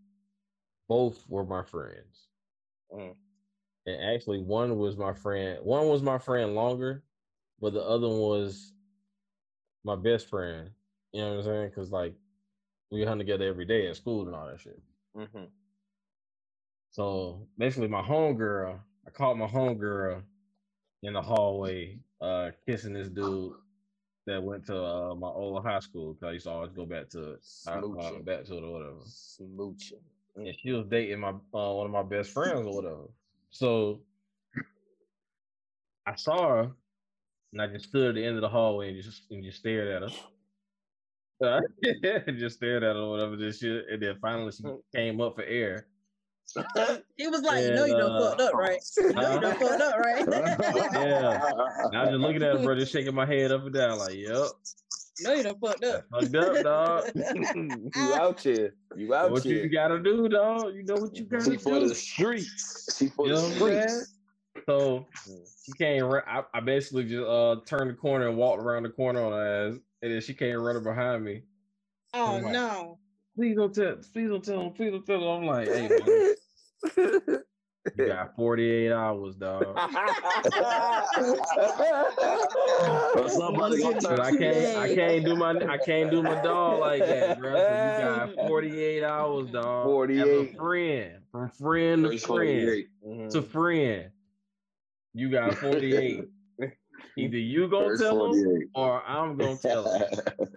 both 0.88 1.28
were 1.30 1.46
my 1.46 1.64
friends, 1.64 2.28
Mm. 2.92 3.16
and 3.86 4.02
actually 4.16 4.40
one 4.42 4.78
was 4.78 4.98
my 4.98 5.14
friend. 5.14 5.64
One 5.64 5.88
was 5.88 6.02
my 6.02 6.18
friend 6.18 6.56
longer, 6.56 7.04
but 7.60 7.74
the 7.74 7.82
other 7.84 8.08
one 8.10 8.20
was 8.20 8.74
my 9.84 9.96
best 9.96 10.28
friend. 10.30 10.72
You 11.14 11.22
know 11.22 11.30
what 11.30 11.38
I'm 11.38 11.44
saying? 11.44 11.70
Because 11.70 11.92
like 11.92 12.14
we 12.92 13.06
hung 13.06 13.18
together 13.18 13.46
every 13.46 13.66
day 13.66 13.88
at 13.88 13.96
school 13.96 14.28
and 14.28 14.36
all 14.36 14.48
that 14.48 14.60
shit. 14.60 14.80
mm-hmm. 15.18 15.46
So 16.92 17.48
basically, 17.58 17.88
my 17.88 18.02
homegirl, 18.02 18.80
I 19.08 19.10
caught 19.10 19.38
my 19.38 19.48
homegirl 19.48 20.22
in 21.04 21.14
the 21.14 21.22
hallway, 21.22 21.98
uh, 22.22 22.52
kissing 22.68 22.94
this 22.94 23.10
dude 23.10 23.54
that 24.26 24.42
went 24.42 24.66
to 24.68 24.78
uh, 24.78 25.16
my 25.16 25.28
old 25.28 25.64
high 25.64 25.80
school. 25.80 26.16
Cause 26.16 26.30
I 26.30 26.32
used 26.34 26.46
to 26.46 26.52
always 26.52 26.72
go 26.72 26.86
back 26.86 27.10
to 27.10 27.34
it, 27.34 27.40
uh, 27.68 28.20
back 28.20 28.46
to 28.46 28.58
it 28.58 28.64
or 28.64 28.72
whatever. 28.72 29.00
smooching 29.06 30.02
Mm. 30.38 30.48
And 30.48 30.60
she 30.60 30.72
was 30.72 30.86
dating 30.88 31.20
my 31.20 31.30
uh, 31.30 31.74
one 31.74 31.86
of 31.86 31.92
my 31.92 32.04
best 32.04 32.32
friends 32.32 32.66
or 32.66 32.74
whatever. 32.74 33.10
So 33.52 34.02
I 36.06 36.16
saw 36.16 36.50
her, 36.50 36.72
and 37.52 37.62
I 37.62 37.68
just 37.68 37.90
stood 37.90 38.10
at 38.10 38.16
the 38.16 38.26
end 38.26 38.36
of 38.36 38.42
the 38.42 38.50
hallway 38.50 38.90
and 38.90 39.02
just 39.02 39.24
and 39.30 39.44
just 39.44 39.60
stared 39.60 39.90
at 39.90 40.10
her. 40.10 40.18
Uh, 41.44 41.62
just 42.38 42.56
stared 42.58 42.84
at 42.84 42.96
her 42.96 43.02
or 43.02 43.12
whatever 43.12 43.36
this 43.36 43.60
shit, 43.60 43.86
and 43.92 44.02
then 44.02 44.16
finally 44.22 44.52
she 44.52 44.64
came 44.96 45.20
up 45.22 45.36
for 45.36 45.44
air. 45.44 45.88
He 47.18 47.28
was 47.28 47.42
like, 47.42 47.64
you 47.64 47.72
know 47.74 47.86
you 47.86 47.96
done 47.98 48.12
And, 48.12 48.16
uh, 48.16 48.30
fucked 48.30 48.42
up, 48.42 48.54
right? 48.54 48.80
You 48.98 49.14
know 49.14 49.34
you 49.34 49.40
done 49.40 49.56
fucked 49.60 49.82
up, 49.82 49.96
right? 49.98 50.26
Yeah. 50.28 51.40
And 51.88 51.98
I 51.98 52.02
was 52.04 52.10
just 52.12 52.20
looking 52.22 52.44
at 52.44 52.54
her, 52.54 52.64
bro, 52.64 52.76
just 52.76 52.92
shaking 52.92 53.14
my 53.16 53.26
head 53.26 53.52
up 53.52 53.64
and 53.64 53.74
down, 53.74 53.98
like, 54.00 54.16
yep, 54.16 54.52
No, 55.22 55.34
you 55.34 55.44
don't 55.44 55.60
done 55.62 55.80
fucked 55.80 55.84
up. 55.84 56.06
fucked 56.12 56.36
up, 56.36 56.64
dog. 56.64 57.04
you 57.96 58.14
out 58.16 58.40
here 58.42 58.74
you 58.96 59.14
out 59.14 59.32
what 59.32 59.44
here 59.44 59.58
What 59.58 59.64
you 59.64 59.70
gotta 59.70 60.00
do, 60.00 60.28
dog? 60.30 60.76
You 60.76 60.84
know 60.84 60.96
what 60.98 61.16
you 61.16 61.26
gotta 61.26 61.52
She 61.52 61.58
for 61.58 61.80
do. 61.80 61.88
the 61.90 61.96
streets. 61.96 62.96
She 62.98 63.08
for 63.10 63.28
You 63.28 63.34
the 63.34 63.42
know 63.42 63.48
what 63.48 63.54
I'm 63.54 63.60
saying? 63.60 63.82
streets. 63.90 64.14
So 64.68 65.08
Mm. 65.28 65.40
she 65.66 65.74
came. 65.74 66.04
ra- 66.04 66.22
I, 66.28 66.44
I 66.54 66.60
basically 66.60 67.06
just 67.06 67.24
uh 67.26 67.56
turned 67.66 67.90
the 67.90 67.96
corner 67.96 68.28
and 68.28 68.38
walked 68.38 68.62
around 68.62 68.84
the 68.84 68.90
corner 68.90 69.24
on 69.24 69.32
her 69.32 69.70
ass, 69.70 69.78
and 70.04 70.14
then 70.14 70.22
she 70.22 70.34
came 70.34 70.58
running 70.58 70.84
behind 70.84 71.24
me. 71.24 71.44
Oh 72.14 72.40
like, 72.44 72.52
no. 72.52 73.00
Please 73.36 73.56
don't 73.56 73.74
tell. 73.74 73.96
Please 74.12 74.30
don't 74.30 74.44
tell 74.44 74.62
him. 74.62 74.74
Please 74.74 74.92
don't 74.92 75.06
tell 75.06 75.22
him. 75.22 75.28
I'm 75.28 75.46
like, 75.48 75.68
hey, 75.68 75.90
man, 75.90 77.40
You 77.98 78.08
got 78.08 78.36
48 78.36 78.92
hours, 78.92 79.36
dog. 79.36 79.78
Or 83.16 83.30
somebody 83.30 83.82
gonna 83.82 84.22
I 84.22 84.32
can't, 84.38 84.78
I 84.78 84.96
can't 84.96 85.26
do 85.26 85.36
my, 85.36 85.52
I 85.52 85.78
can't 85.78 86.10
do 86.10 86.24
my 86.24 86.42
dog 86.42 86.80
like 86.80 87.06
that, 87.06 87.40
bro. 87.42 87.54
So 87.54 87.60
you 87.60 88.36
got 88.38 88.48
48 88.48 89.04
hours, 89.04 89.52
dog. 89.52 89.88
As 89.88 89.92
48. 89.92 90.24
a 90.24 90.58
friend, 90.58 91.12
from 91.32 91.50
friend 91.50 92.04
to 92.04 92.18
friend 92.18 92.28
48. 92.28 92.88
Mhm. 93.06 93.30
to 93.32 93.42
friend. 93.42 94.12
You 95.14 95.30
got 95.30 95.56
48. 95.56 96.30
Either 97.18 97.38
you 97.38 97.68
gonna 97.70 97.98
tell 97.98 98.34
them 98.34 98.44
48. 98.44 98.70
or 98.76 99.04
I'm 99.04 99.38
gonna 99.38 99.58
tell 99.58 99.84
them. 99.84 100.04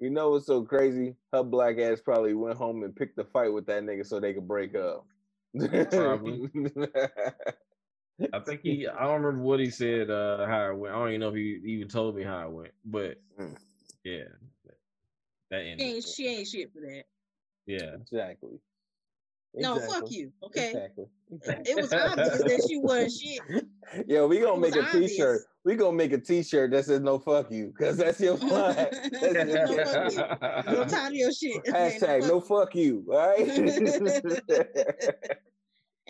You 0.00 0.10
know 0.10 0.30
what's 0.30 0.46
so 0.46 0.62
crazy? 0.62 1.16
Her 1.32 1.42
black 1.42 1.78
ass 1.78 2.00
probably 2.00 2.34
went 2.34 2.56
home 2.56 2.84
and 2.84 2.96
picked 2.96 3.18
a 3.18 3.24
fight 3.24 3.52
with 3.52 3.66
that 3.66 3.82
nigga 3.82 4.06
so 4.06 4.18
they 4.18 4.32
could 4.32 4.48
break 4.48 4.74
up. 4.74 5.06
Probably. 5.90 6.48
I 8.32 8.40
think 8.40 8.62
he, 8.62 8.86
I 8.86 9.04
don't 9.04 9.22
remember 9.22 9.44
what 9.44 9.60
he 9.60 9.70
said, 9.70 10.10
uh, 10.10 10.46
how 10.46 10.70
it 10.70 10.76
went. 10.78 10.94
I 10.94 10.98
don't 10.98 11.08
even 11.08 11.20
know 11.20 11.28
if 11.30 11.34
he 11.36 11.60
even 11.66 11.88
told 11.88 12.16
me 12.16 12.22
how 12.22 12.46
it 12.46 12.52
went, 12.52 12.72
but 12.84 13.18
Mm. 13.38 13.56
yeah, 14.04 14.24
that 15.50 15.64
She 15.78 15.84
ain't, 15.84 16.04
she 16.04 16.28
ain't 16.28 16.48
shit 16.48 16.72
for 16.72 16.80
that. 16.80 17.04
Yeah, 17.66 17.96
exactly. 18.00 18.58
No, 19.54 19.78
fuck 19.80 20.10
you. 20.10 20.32
Okay. 20.44 20.68
Exactly. 20.68 21.06
It 21.66 21.76
was 21.76 21.92
obvious 21.92 22.38
that 22.38 22.66
she 22.68 22.78
wasn't 22.78 23.12
shit. 23.12 23.66
Yo, 24.08 24.26
we 24.26 24.38
gonna 24.40 24.60
make 24.60 24.76
a 24.76 24.80
was 24.80 24.92
t-shirt. 24.92 25.42
We 25.64 25.76
gonna 25.76 25.96
make 25.96 26.12
a 26.12 26.18
t-shirt 26.18 26.70
that 26.70 26.84
says 26.84 27.00
no 27.00 27.18
fuck 27.18 27.50
you, 27.50 27.72
cause 27.78 27.96
that's 27.96 28.20
your 28.20 28.36
line. 28.38 28.74
That's 28.74 29.12
No 29.12 29.84
fuck 29.84 30.12
you. 30.12 30.82
I'm 30.82 30.88
tired 30.88 31.08
of 31.08 31.14
your 31.14 31.32
shit. 31.32 31.64
Hashtag 31.64 32.28
no 32.28 32.40
fuck 32.40 32.74
you, 32.74 33.04
all 33.10 33.18
right? 33.18 33.46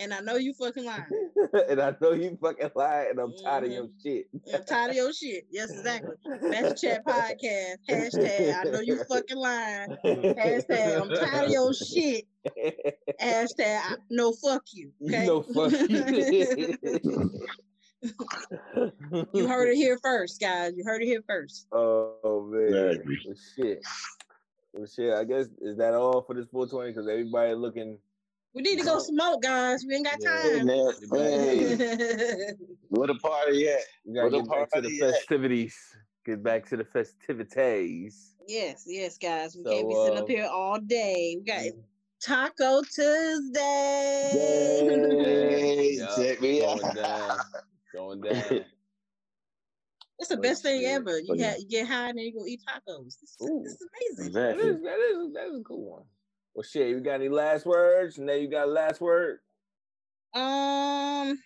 And 0.01 0.15
I 0.15 0.21
know 0.21 0.37
you 0.37 0.55
fucking 0.55 0.85
lying. 0.85 1.05
and 1.69 1.81
I 1.81 1.95
know 2.01 2.13
you 2.13 2.39
fucking 2.41 2.71
lying, 2.75 3.11
and 3.11 3.19
I'm 3.21 3.33
tired 3.45 3.65
of 3.65 3.71
your 3.73 3.85
Mm-hmm. 3.85 4.09
shit. 4.09 4.27
I'm 4.55 4.65
tired 4.65 4.91
of 4.91 4.97
your 4.97 5.13
shit. 5.13 5.47
Yes, 5.51 5.71
exactly. 5.71 6.15
Match 6.43 6.81
Chat 6.81 7.05
Podcast. 7.07 7.77
Hashtag 7.89 8.55
I 8.57 8.63
know 8.71 8.81
you 8.81 9.05
fucking 9.05 9.37
lying. 9.37 9.97
Hashtag 10.05 11.03
I'm 11.03 11.09
tired 11.11 11.45
of 11.47 11.51
your 11.51 11.75
shit. 11.75 12.25
Hashtag 13.21 13.79
I, 13.83 13.97
no 14.11 14.33
fuck 14.33 14.63
you. 14.73 14.91
Okay. 15.07 15.27
No 15.27 15.43
fuck 15.43 15.73
you. 15.73 16.79
you 19.35 19.47
heard 19.49 19.69
it 19.69 19.77
here 19.77 19.99
first, 20.03 20.41
guys. 20.41 20.73
You 20.77 20.85
heard 20.85 21.03
it 21.03 21.07
here 21.07 21.23
first. 21.29 21.67
Oh 21.73 22.49
man, 22.51 22.91
Exactly. 22.95 23.17
well, 23.27 23.37
shit. 23.57 23.83
Well, 24.73 24.87
shit. 24.87 25.13
I 25.15 25.25
guess 25.25 25.47
is 25.61 25.77
that 25.79 25.93
all 25.95 26.23
for 26.23 26.35
this 26.35 26.47
420? 26.51 26.93
Because 26.93 27.09
everybody 27.09 27.55
looking. 27.55 27.99
We 28.55 28.63
need 28.63 28.79
to 28.79 28.85
go 28.85 28.99
smoke, 28.99 29.43
guys. 29.43 29.85
We 29.87 29.95
ain't 29.95 30.07
got 30.07 30.21
time. 30.21 30.67
man, 30.67 30.93
hey, 31.13 31.77
yes, 31.77 32.55
where 32.89 33.07
the 33.07 33.15
party 33.15 33.69
at? 33.69 33.79
We 34.05 34.15
gotta 34.15 34.29
Where 34.29 34.41
get 34.43 34.45
the 34.45 34.51
back 34.51 34.71
to 34.73 34.81
the 34.81 34.89
party 34.89 35.03
at? 35.03 35.15
festivities. 35.15 35.97
Get 36.27 36.43
back 36.43 36.69
to 36.71 36.77
the 36.77 36.85
festivities. 36.85 38.35
yes, 38.49 38.85
yes, 38.87 39.17
guys. 39.19 39.57
We 39.57 39.63
So, 39.65 39.71
can't 39.71 39.89
be 39.89 39.95
sitting 39.95 40.19
up 40.19 40.25
um, 40.25 40.29
here 40.29 40.47
all 40.53 40.79
day. 40.81 41.37
We 41.39 41.45
got 41.45 41.63
Taco 42.23 42.83
Tuesday. 42.83 44.31
Hey, 44.33 45.99
check 46.17 46.41
me 46.41 46.65
out. 46.65 46.81
Going 46.81 46.95
down. 46.95 47.39
Going 47.95 48.21
down. 48.23 48.65
It's 50.19 50.29
the 50.29 50.37
Oh, 50.37 50.41
best 50.43 50.63
thing 50.63 50.85
ever. 50.85 51.19
You 51.19 51.27
Funny. 51.29 51.39
get 51.39 51.61
you 51.61 51.69
get 51.69 51.87
high 51.89 52.09
and 52.11 52.19
then 52.19 52.25
you 52.27 52.33
go 52.35 52.45
eat 52.47 52.61
tacos. 52.69 53.19
This, 53.21 53.37
is- 53.41 53.49
Ooh. 53.49 53.63
this 53.65 53.73
is 53.75 53.89
amazing. 54.19 54.27
Exactly. 54.27 54.69
is, 54.71 54.83
that 54.83 54.99
is 54.99 55.33
that 55.35 55.47
is 55.47 55.61
a 55.61 55.63
cool 55.63 55.91
one. 55.93 56.03
Well, 56.55 56.63
shit. 56.65 56.89
You 56.89 57.01
got 57.01 57.15
any 57.15 57.29
last 57.29 57.67
words? 57.67 58.19
Now 58.19 58.33
you 58.35 58.49
got 58.49 58.69
a 58.69 58.71
last 58.71 59.01
word. 59.01 59.39
Um, 60.35 61.39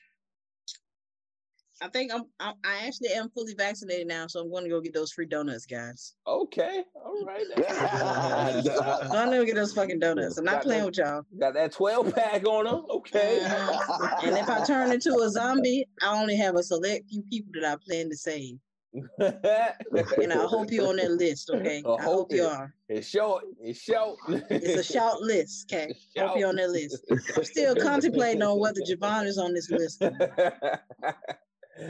I 1.82 1.88
think 1.92 2.12
I'm, 2.12 2.24
I'm 2.40 2.54
I 2.64 2.86
actually 2.86 3.10
am 3.10 3.28
fully 3.30 3.54
vaccinated 3.54 4.06
now, 4.06 4.26
so 4.26 4.40
I'm 4.40 4.50
going 4.50 4.64
to 4.64 4.70
go 4.70 4.80
get 4.80 4.94
those 4.94 5.12
free 5.12 5.26
donuts, 5.26 5.66
guys. 5.66 6.14
Okay. 6.26 6.84
All 6.94 7.24
right. 7.24 7.44
I'm 7.56 9.08
going 9.28 9.40
to 9.40 9.46
get 9.46 9.54
those 9.54 9.72
fucking 9.72 9.98
donuts. 9.98 10.38
I'm 10.38 10.44
not 10.44 10.54
Got 10.56 10.62
playing 10.64 10.80
that- 10.82 10.86
with 10.86 10.98
y'all. 10.98 11.22
got 11.38 11.54
that 11.54 11.72
12 11.72 12.14
pack 12.14 12.46
on 12.46 12.64
them. 12.64 12.86
Okay. 12.90 13.40
Mhm. 13.42 14.24
And 14.24 14.36
if 14.38 14.48
I 14.48 14.64
turn 14.64 14.92
into 14.92 15.14
a 15.18 15.28
zombie, 15.30 15.86
I 16.02 16.18
only 16.18 16.36
have 16.36 16.54
a 16.56 16.62
select 16.62 17.08
few 17.10 17.22
people 17.22 17.52
that 17.60 17.64
I 17.64 17.76
plan 17.84 18.08
to 18.10 18.16
save. 18.16 18.58
And 19.20 20.32
I 20.32 20.44
hope 20.44 20.70
you're 20.70 20.88
on 20.88 20.96
that 20.96 21.10
list, 21.10 21.50
okay? 21.50 21.78
I 21.78 21.82
oh, 21.84 21.96
I 21.96 22.02
hope 22.02 22.14
hope 22.14 22.32
you 22.32 22.44
are. 22.44 22.72
It's 22.88 23.08
short. 23.08 23.44
It's 23.60 23.80
short. 23.80 24.18
It's 24.28 24.88
a 24.88 24.92
short 24.92 25.20
list, 25.20 25.72
okay? 25.72 25.92
Hope 26.16 26.38
you're 26.38 26.48
on 26.48 26.56
that 26.56 26.70
list. 26.70 27.04
I'm 27.10 27.44
still 27.44 27.74
contemplating 27.74 28.42
on 28.42 28.58
whether 28.58 28.80
Javon 28.80 29.26
is 29.26 29.38
on 29.38 29.54
this 29.54 29.70
list. 29.70 30.02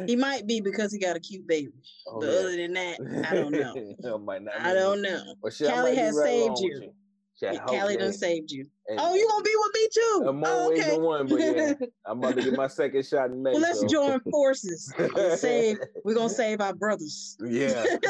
He 0.07 0.17
might 0.17 0.47
be 0.47 0.63
because 0.63 0.93
he 0.93 0.99
got 0.99 1.15
a 1.15 1.21
cute 1.21 1.47
baby. 1.47 1.73
Oh, 2.07 2.21
but 2.21 2.31
yeah. 2.31 2.39
other 2.39 2.57
than 2.57 2.73
that, 2.73 3.27
I 3.31 3.35
don't 3.35 3.53
know. 3.53 3.75
That 3.99 4.19
might 4.19 4.43
not 4.43 4.59
I 4.59 4.73
don't 4.73 5.03
know. 5.03 5.35
Shit, 5.51 5.69
Callie 5.69 5.95
has 5.95 6.17
right 6.17 6.25
saved 6.25 6.45
along 6.45 6.63
you. 6.63 6.93
With 7.41 7.53
Yeah, 7.53 7.65
Callie 7.65 7.97
done 7.97 8.13
saved 8.13 8.51
you. 8.51 8.67
And 8.89 8.99
Oh, 9.01 9.15
you 9.15 9.27
gonna 9.29 9.43
be 9.45 9.55
with 9.57 9.75
me 9.75 9.89
too? 9.93 10.25
I'm 10.29 10.45
Oh, 10.45 10.73
okay. 10.73 10.91
the 10.95 10.99
one, 11.01 11.27
but 11.27 11.41
yeah, 11.41 11.75
I'm 12.07 12.19
about 12.19 12.37
to 12.37 12.43
get 12.43 12.55
my 12.57 12.67
second 12.67 13.07
shot 13.07 13.31
in 13.31 13.43
May. 13.43 13.53
well, 13.53 13.61
let's 13.63 13.81
so. 13.81 13.87
join 13.87 14.21
forces. 14.31 14.93
and 14.99 15.39
save. 15.39 15.79
We're 16.05 16.15
gonna 16.15 16.29
save 16.31 16.61
our 16.61 16.75
brothers. 16.75 17.37
Yeah. 17.45 17.85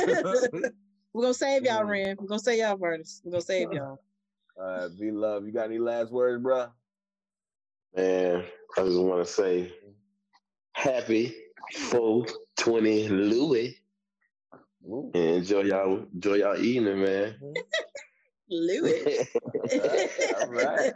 We're 1.12 1.22
gonna 1.22 1.34
save 1.34 1.64
y'all, 1.64 1.84
Mm. 1.84 1.88
Ren. 1.88 2.16
We're 2.18 2.26
gonna 2.26 2.38
save 2.40 2.58
y'all, 2.58 2.76
brothers. 2.76 3.20
We're 3.24 3.30
gonna 3.32 3.42
save 3.42 3.72
y'all. 3.72 3.98
All 4.56 4.64
right, 4.64 4.88
be 4.98 5.10
love. 5.12 5.46
You 5.46 5.52
got 5.52 5.66
any 5.66 5.78
last 5.78 6.10
words, 6.10 6.42
bro? 6.42 6.66
Man, 7.96 8.44
I 8.76 8.82
just 8.82 8.98
want 8.98 9.24
to 9.24 9.32
say 9.32 9.72
happy 10.72 11.34
420 11.90 13.08
Louis. 13.08 13.80
Ooh. 14.86 15.10
And 15.14 15.24
enjoy 15.36 15.62
y'all 15.62 16.04
enjoy 16.12 16.34
y'all 16.34 16.58
evening, 16.60 17.00
man. 17.00 17.36
Louis. 18.50 19.26
All 20.40 20.48
right. 20.48 20.92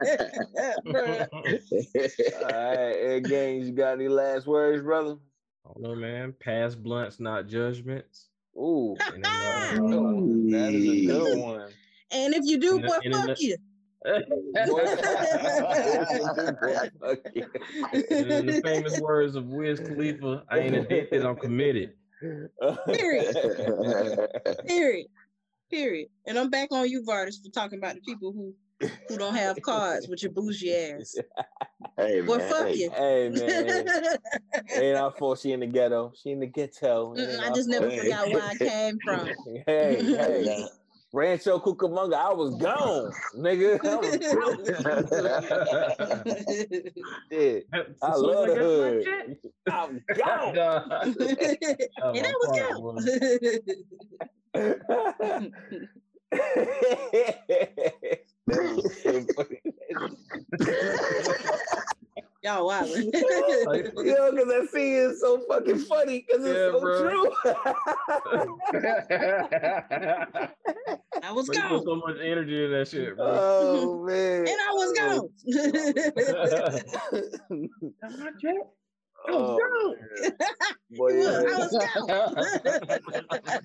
All 1.35 2.51
right, 2.51 2.93
Ed 2.93 3.21
Gaines, 3.29 3.67
you 3.69 3.73
got 3.73 3.95
any 3.95 4.09
last 4.09 4.47
words, 4.47 4.83
brother? 4.83 5.17
I 5.65 5.69
don't 5.69 5.83
know, 5.83 5.95
man. 5.95 6.35
Pass 6.41 6.75
blunts, 6.75 7.21
not 7.21 7.47
judgments. 7.47 8.29
Ooh, 8.57 8.97
And 9.15 9.25
then, 9.25 9.33
uh, 9.33 9.83
Ooh, 9.83 10.51
that 10.51 10.75
is 10.75 10.89
a 10.89 11.07
good 11.07 11.39
one. 11.39 11.71
And 12.11 12.35
if 12.35 12.45
you 12.45 12.59
do, 12.59 12.77
And 12.77 12.85
the- 12.85 12.91
boy, 14.67 14.85
fuck 17.01 17.19
you. 17.35 17.45
in 18.17 18.47
the 18.47 18.61
famous 18.63 18.99
words 19.01 19.37
of 19.37 19.47
Wiz 19.47 19.81
Khalifa, 19.81 20.45
I 20.51 20.59
ain't 20.61 20.75
addicted, 20.75 21.25
I'm 21.25 21.37
committed. 21.37 21.95
Period. 22.21 23.37
Period. 24.67 25.07
Period. 25.71 26.09
And 26.27 26.39
I'm 26.39 26.51
back 26.51 26.73
on 26.73 26.89
you, 26.89 27.03
Vardis, 27.03 27.43
for 27.43 27.51
talking 27.51 27.79
about 27.79 27.95
the 27.95 28.01
people 28.01 28.33
who 28.33 28.55
who 29.09 29.19
don't 29.19 29.35
have 29.35 29.61
cards 29.63 30.07
with 30.09 30.23
your 30.23 30.33
bougie 30.33 30.75
ass. 30.75 31.17
hey, 31.97 32.21
Boy, 32.21 32.39
man. 32.39 32.51
fuck 32.51 32.69
hey. 32.69 32.75
you. 32.75 32.91
Hey 32.91 33.29
man, 33.33 34.19
ain't 34.73 34.97
our 34.97 35.11
fault. 35.11 35.41
She 35.41 35.53
in 35.53 35.61
the 35.61 35.67
ghetto. 35.67 36.13
She 36.15 36.31
in 36.31 36.41
the 36.41 36.47
ghetto. 36.47 37.15
I 37.17 37.51
just 37.55 37.69
never 37.69 37.91
forgot 37.91 38.31
where 38.31 38.43
I 38.43 38.55
came 38.55 38.99
from. 39.05 39.31
Hey, 39.67 40.03
hey, 40.03 40.69
Rancho 41.13 41.59
Cucamonga. 41.59 42.15
I 42.15 42.33
was 42.33 42.55
gone, 42.57 43.13
nigga. 43.37 43.81
I 43.85 43.97
was 43.97 44.19
gone. 44.19 44.65
Yeah, 47.31 47.61
I 48.03 48.15
love 48.15 48.49
like 48.49 48.55
the 48.55 48.57
hood. 48.57 49.07
I'm 49.71 50.05
gone. 50.17 50.55
Nah. 50.55 52.13
And 52.13 52.27
I 52.27 52.33
was 52.41 52.51
gone. 52.59 53.05
That 58.47 58.75
was 58.77 59.03
so 59.03 59.27
funny. 59.37 59.61
Y'all 62.43 62.67
wild. 62.67 62.89
Like- 63.67 63.93
Yo, 63.97 64.31
because 64.31 64.49
that 64.49 64.69
scene 64.73 64.95
is 64.95 65.21
so 65.21 65.41
fucking 65.49 65.79
funny 65.81 66.25
because 66.27 66.45
it's 66.47 66.57
Yeah, 66.57 66.71
so 66.73 66.81
bro. 66.81 67.11
true. 67.11 67.31
I 71.25 71.33
was 71.33 71.47
Bro, 71.49 71.57
gone. 71.57 71.83
so 71.85 71.97
much 71.97 72.17
energy 72.23 72.65
in 72.65 72.71
that 72.73 72.89
shit, 72.89 73.17
bro. 73.17 73.27
oh 73.27 74.05
man. 74.07 74.47
And 74.47 74.49
I 74.49 74.73
was 74.73 74.93
gone. 74.99 75.29
That's 78.01 78.17
my 78.19 78.31
shit. 78.41 78.57
Oh, 79.31 79.59
oh 79.61 79.95
man. 80.23 80.33
Boy, 80.97 81.13
Look, 81.15 81.37
I 81.37 81.39
yeah. 81.51 81.59
was 81.59 81.73
gone. 82.07 82.35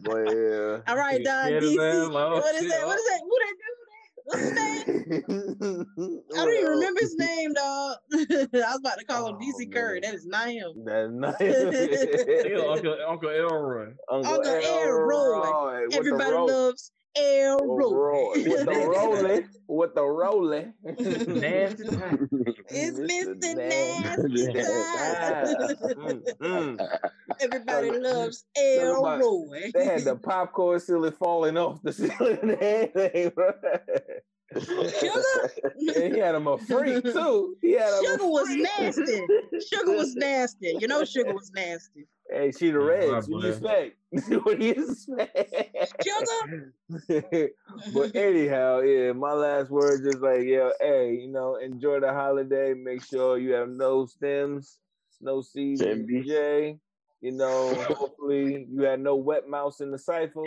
Boy, 0.04 0.24
yeah. 0.34 0.82
All 0.88 0.98
right, 0.98 1.20
You 1.20 1.26
Don 1.26 1.46
scared 1.46 1.64
of 1.64 1.70
DC. 1.70 1.76
that? 1.78 2.10
Like, 2.12 2.26
oh, 2.26 2.28
what 2.38 2.56
is 2.56 2.62
shit, 2.62 2.70
that? 2.72 2.86
What 2.88 2.98
oh. 2.98 3.00
is 3.02 3.04
that? 3.10 3.20
Who 3.22 3.36
that 3.40 3.56
dude? 3.60 3.83
What's 4.26 4.42
his 4.42 4.54
name? 4.54 4.84
I 6.34 6.46
don't 6.46 6.54
even 6.54 6.70
remember 6.72 7.00
his 7.02 7.16
name, 7.16 7.54
dog. 7.54 7.98
I 8.14 8.48
was 8.52 8.80
about 8.80 9.00
to 9.00 9.06
call 9.06 9.30
him 9.30 9.36
Oh, 9.36 9.44
DC 9.44 9.72
Curry. 9.74 10.00
That 10.02 10.14
is 10.14 10.26
not 10.26 10.50
him. 10.50 10.72
That's 10.86 11.12
not 11.12 11.42
him. 11.42 12.70
Uncle, 12.70 12.98
Uncle 13.08 13.30
Elroy. 13.30 13.94
Uncle 14.10 14.42
Elroy. 14.42 15.86
with 15.88 15.96
Everybody 15.96 16.36
loves 16.36 16.92
El 17.16 17.60
Roy. 17.60 17.94
Roy. 17.94 18.34
With 18.36 18.66
the 18.66 18.88
rolling. 18.88 19.50
With 19.68 19.94
the 19.96 20.04
rolling. 20.04 20.74
Nasty 20.84 21.84
tight. 21.86 22.20
It's 22.70 22.98
Mr. 23.00 23.56
Nasty 23.56 24.48
Nasty 24.48 24.54
Tight. 24.54 25.56
Tight. 25.56 25.80
Mm, 25.94 26.24
mm. 26.42 27.00
Everybody 27.40 27.92
loves 28.00 28.46
tell 28.56 28.96
El 28.96 29.00
about- 29.06 29.20
Roy. 29.22 29.72
They 29.74 29.86
had 29.86 30.02
the 30.04 30.16
popcorn 30.16 30.80
ceiling 30.80 31.12
falling 31.14 31.58
off 31.58 31.82
the 31.84 31.94
ceiling 31.94 32.40
and 32.42 32.52
everything, 32.54 33.30
bro. 33.36 33.52
Sugar, 34.60 36.12
he 36.12 36.20
had 36.20 36.36
him 36.36 36.48
a 36.48 36.58
freak 36.58 37.04
too. 37.04 37.56
He 37.62 37.74
had 37.74 37.94
him 37.94 38.06
Sugar 38.06 38.28
was 38.28 38.50
nasty. 38.50 39.26
Sugar 39.72 39.92
was 39.92 40.16
nasty. 40.16 40.76
You 40.80 40.88
know, 40.88 41.04
Sugar 41.04 41.34
was 41.34 41.52
nasty. 41.52 42.06
Hey, 42.30 42.52
she 42.52 42.72
the 42.72 42.80
Reds. 42.80 43.28
What 43.30 43.42
do 43.42 43.48
you 43.48 43.54
expect? 43.54 43.96
what 44.46 44.60
do 44.60 44.66
you 44.66 44.90
expect? 44.90 46.04
Sugar. 46.04 46.74
but 47.94 48.16
anyhow, 48.16 48.80
yeah, 48.80 49.12
my 49.12 49.34
last 49.34 49.70
word 49.70 50.04
just 50.04 50.20
like, 50.20 50.44
yeah, 50.44 50.70
hey, 50.80 51.16
you 51.22 51.28
know, 51.28 51.56
enjoy 51.58 52.00
the 52.00 52.14
holiday. 52.14 52.74
Make 52.74 53.04
sure 53.04 53.38
you 53.38 53.54
have 53.54 53.70
no 53.70 54.06
stems, 54.06 54.80
no 55.22 55.42
seeds 55.42 55.82
in 55.82 56.06
Stems. 56.06 56.28
J. 56.28 56.80
You 57.22 57.32
know, 57.32 57.74
hopefully 57.76 58.68
you 58.70 58.82
had 58.82 59.00
no 59.00 59.16
wet 59.16 59.48
mouse 59.48 59.80
in 59.80 59.92
the 59.92 59.98
cipher. 59.98 60.44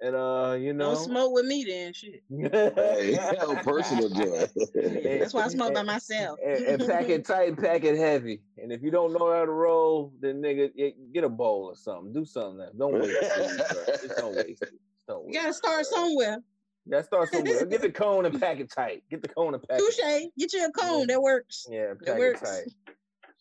And 0.00 0.14
uh, 0.14 0.56
you 0.58 0.72
know, 0.72 0.94
Don't 0.94 1.04
smoke 1.04 1.32
with 1.32 1.44
me 1.46 1.64
then. 1.64 1.92
Shit. 1.92 2.22
hey, 2.30 3.14
hell, 3.14 3.56
personal 3.64 4.08
joy. 4.14 4.46
That's 4.74 5.34
why 5.34 5.42
I 5.44 5.48
smoke 5.48 5.74
by 5.74 5.82
myself. 5.82 6.38
and, 6.46 6.64
and 6.64 6.86
pack 6.88 7.08
it 7.08 7.24
tight 7.24 7.48
and 7.48 7.58
pack 7.58 7.82
it 7.82 7.96
heavy. 7.96 8.40
And 8.62 8.70
if 8.70 8.80
you 8.82 8.92
don't 8.92 9.12
know 9.12 9.32
how 9.32 9.44
to 9.44 9.50
roll, 9.50 10.12
then 10.20 10.40
nigga, 10.40 10.70
get 11.12 11.24
a 11.24 11.28
bowl 11.28 11.64
or 11.64 11.74
something. 11.74 12.12
Do 12.12 12.24
something 12.24 12.60
else. 12.60 12.74
Don't 12.78 12.92
waste 12.94 13.16
it. 13.20 14.00
Just 14.02 14.16
don't 14.18 14.36
waste 14.36 14.62
it. 14.62 14.70
Don't 15.08 15.26
You 15.26 15.32
gotta 15.40 15.52
start 15.54 15.84
somewhere. 15.86 16.34
it. 16.34 16.90
Gotta 16.90 17.04
start 17.04 17.32
somewhere. 17.32 17.66
Get 17.66 17.80
the 17.80 17.90
cone 17.90 18.24
and 18.24 18.40
pack 18.40 18.60
it 18.60 18.70
tight. 18.70 19.02
Get 19.10 19.22
the 19.22 19.28
cone 19.28 19.54
and 19.54 19.62
pack 19.68 19.80
it 19.80 19.96
Touche. 19.96 20.28
Get 20.38 20.52
you 20.52 20.64
a 20.64 20.70
cone. 20.70 21.08
That 21.08 21.20
works. 21.20 21.66
Yeah, 21.68 21.88
That 21.88 22.06
pack 22.06 22.16
it 22.16 22.18
works. 22.20 22.40
tight. 22.40 22.94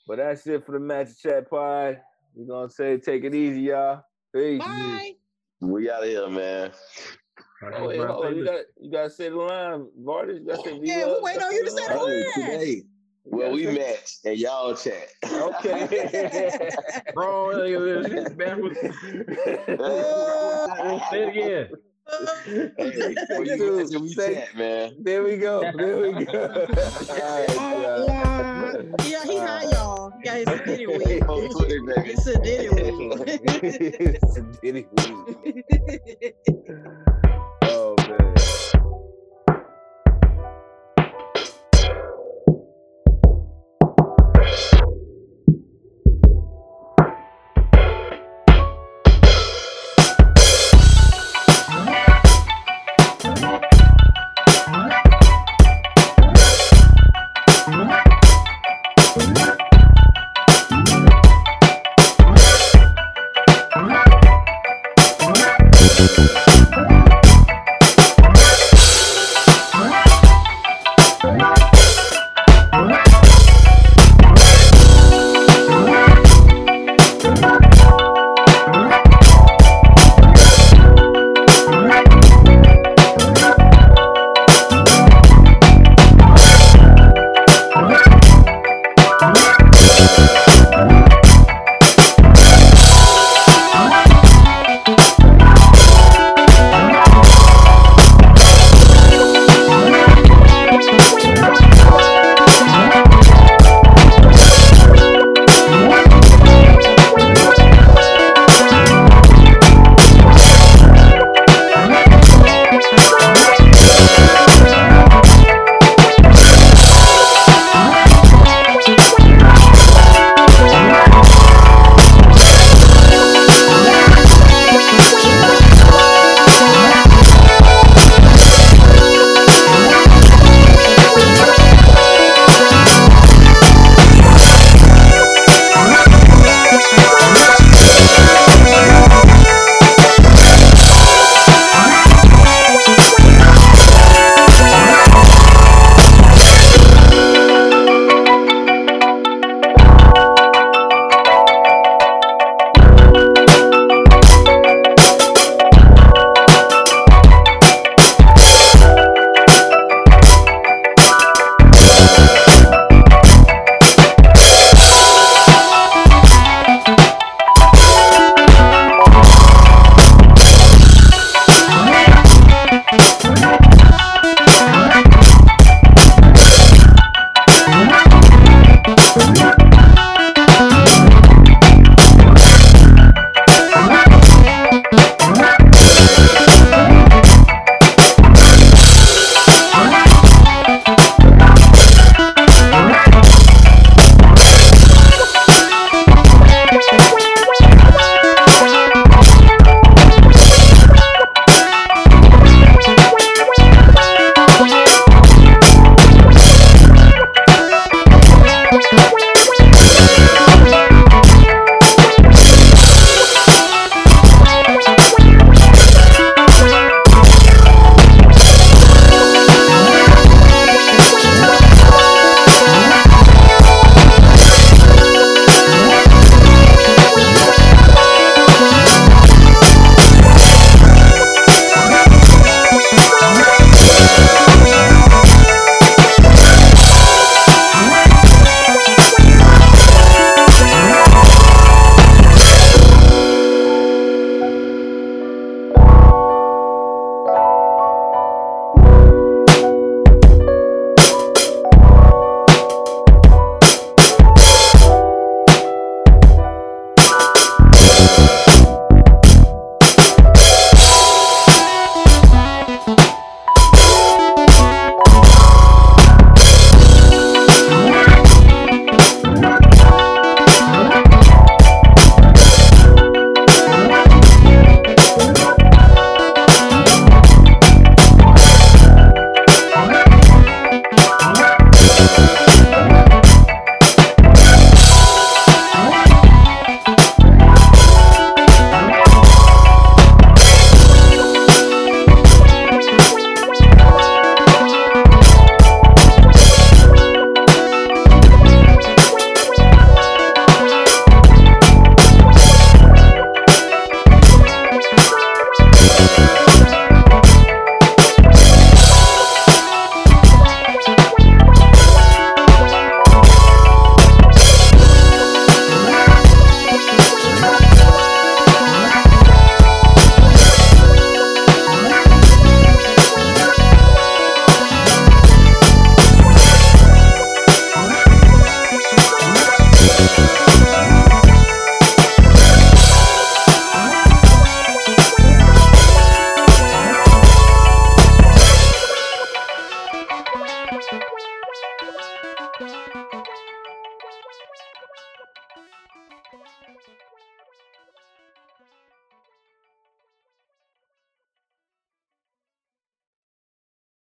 But 0.08 0.18
that's 0.18 0.48
it 0.48 0.66
for 0.66 0.72
the 0.72 0.80
Match 0.80 1.22
Chat 1.22 1.50
Pod. 1.50 2.00
We're 2.34 2.48
gonna 2.48 2.70
say 2.70 2.98
take 2.98 3.26
it 3.26 3.36
easy, 3.36 3.62
y'all. 3.62 4.02
Peace. 4.34 4.60
Bye. 4.60 5.14
We 5.62 5.90
out 5.90 6.04
of 6.04 6.10
here, 6.10 6.30
man. 6.30 6.72
Oh, 7.64 7.88
wait, 7.88 7.98
hold 8.00 8.26
on. 8.26 8.36
You 8.36 8.46
got 8.46 8.60
you 8.80 8.92
gotta 8.92 9.10
say 9.10 9.30
the 9.30 9.36
line, 9.36 9.88
Vardy. 10.04 10.40
You 10.40 10.46
gotta 10.46 10.62
say 10.64 10.80
Yeah, 10.84 11.08
we 11.08 11.20
wait 11.22 11.42
on 11.42 11.52
you 11.52 11.66
to 11.66 11.72
say 11.72 11.88
the 11.88 11.94
Oh, 12.00 12.06
line. 12.06 12.24
today. 12.36 12.84
Well, 13.30 13.52
we 13.52 13.66
match 13.68 14.18
and 14.24 14.38
y'all 14.38 14.74
chat. 14.76 15.10
Okay. 15.26 16.70
Bro, 17.14 17.48
look 17.52 18.06
at 18.06 18.10
this. 18.12 18.34
Backwards. 18.34 18.80
Say 21.10 21.24
it 21.24 21.30
again. 21.30 21.68
Hey, 22.78 23.16
well, 23.32 23.44
you 23.46 23.58
Dude, 23.58 24.02
we 24.02 24.08
say- 24.14 24.36
chat, 24.36 24.56
man. 24.56 24.96
There 25.00 25.24
we 25.24 25.36
go. 25.38 25.60
There 25.76 25.98
we 25.98 26.26
go. 26.26 26.42
All 26.44 27.18
right, 27.18 27.50
y'all. 27.50 28.08
yeah, 29.06 29.24
he 29.26 29.38
high, 29.38 29.64
y'all. 29.72 29.87
He 30.18 30.24
got 30.24 30.38
his 30.38 30.46
diddy 30.66 30.88
weed. 30.88 31.22
Twitter, 31.22 31.82
baby. 31.84 32.12
It's 32.12 32.28
a 32.28 32.42
diddy 32.42 32.70
weed. 32.70 34.20
It's 34.24 34.38
a 34.38 34.42
diddy 34.62 34.88
weed. 34.98 36.34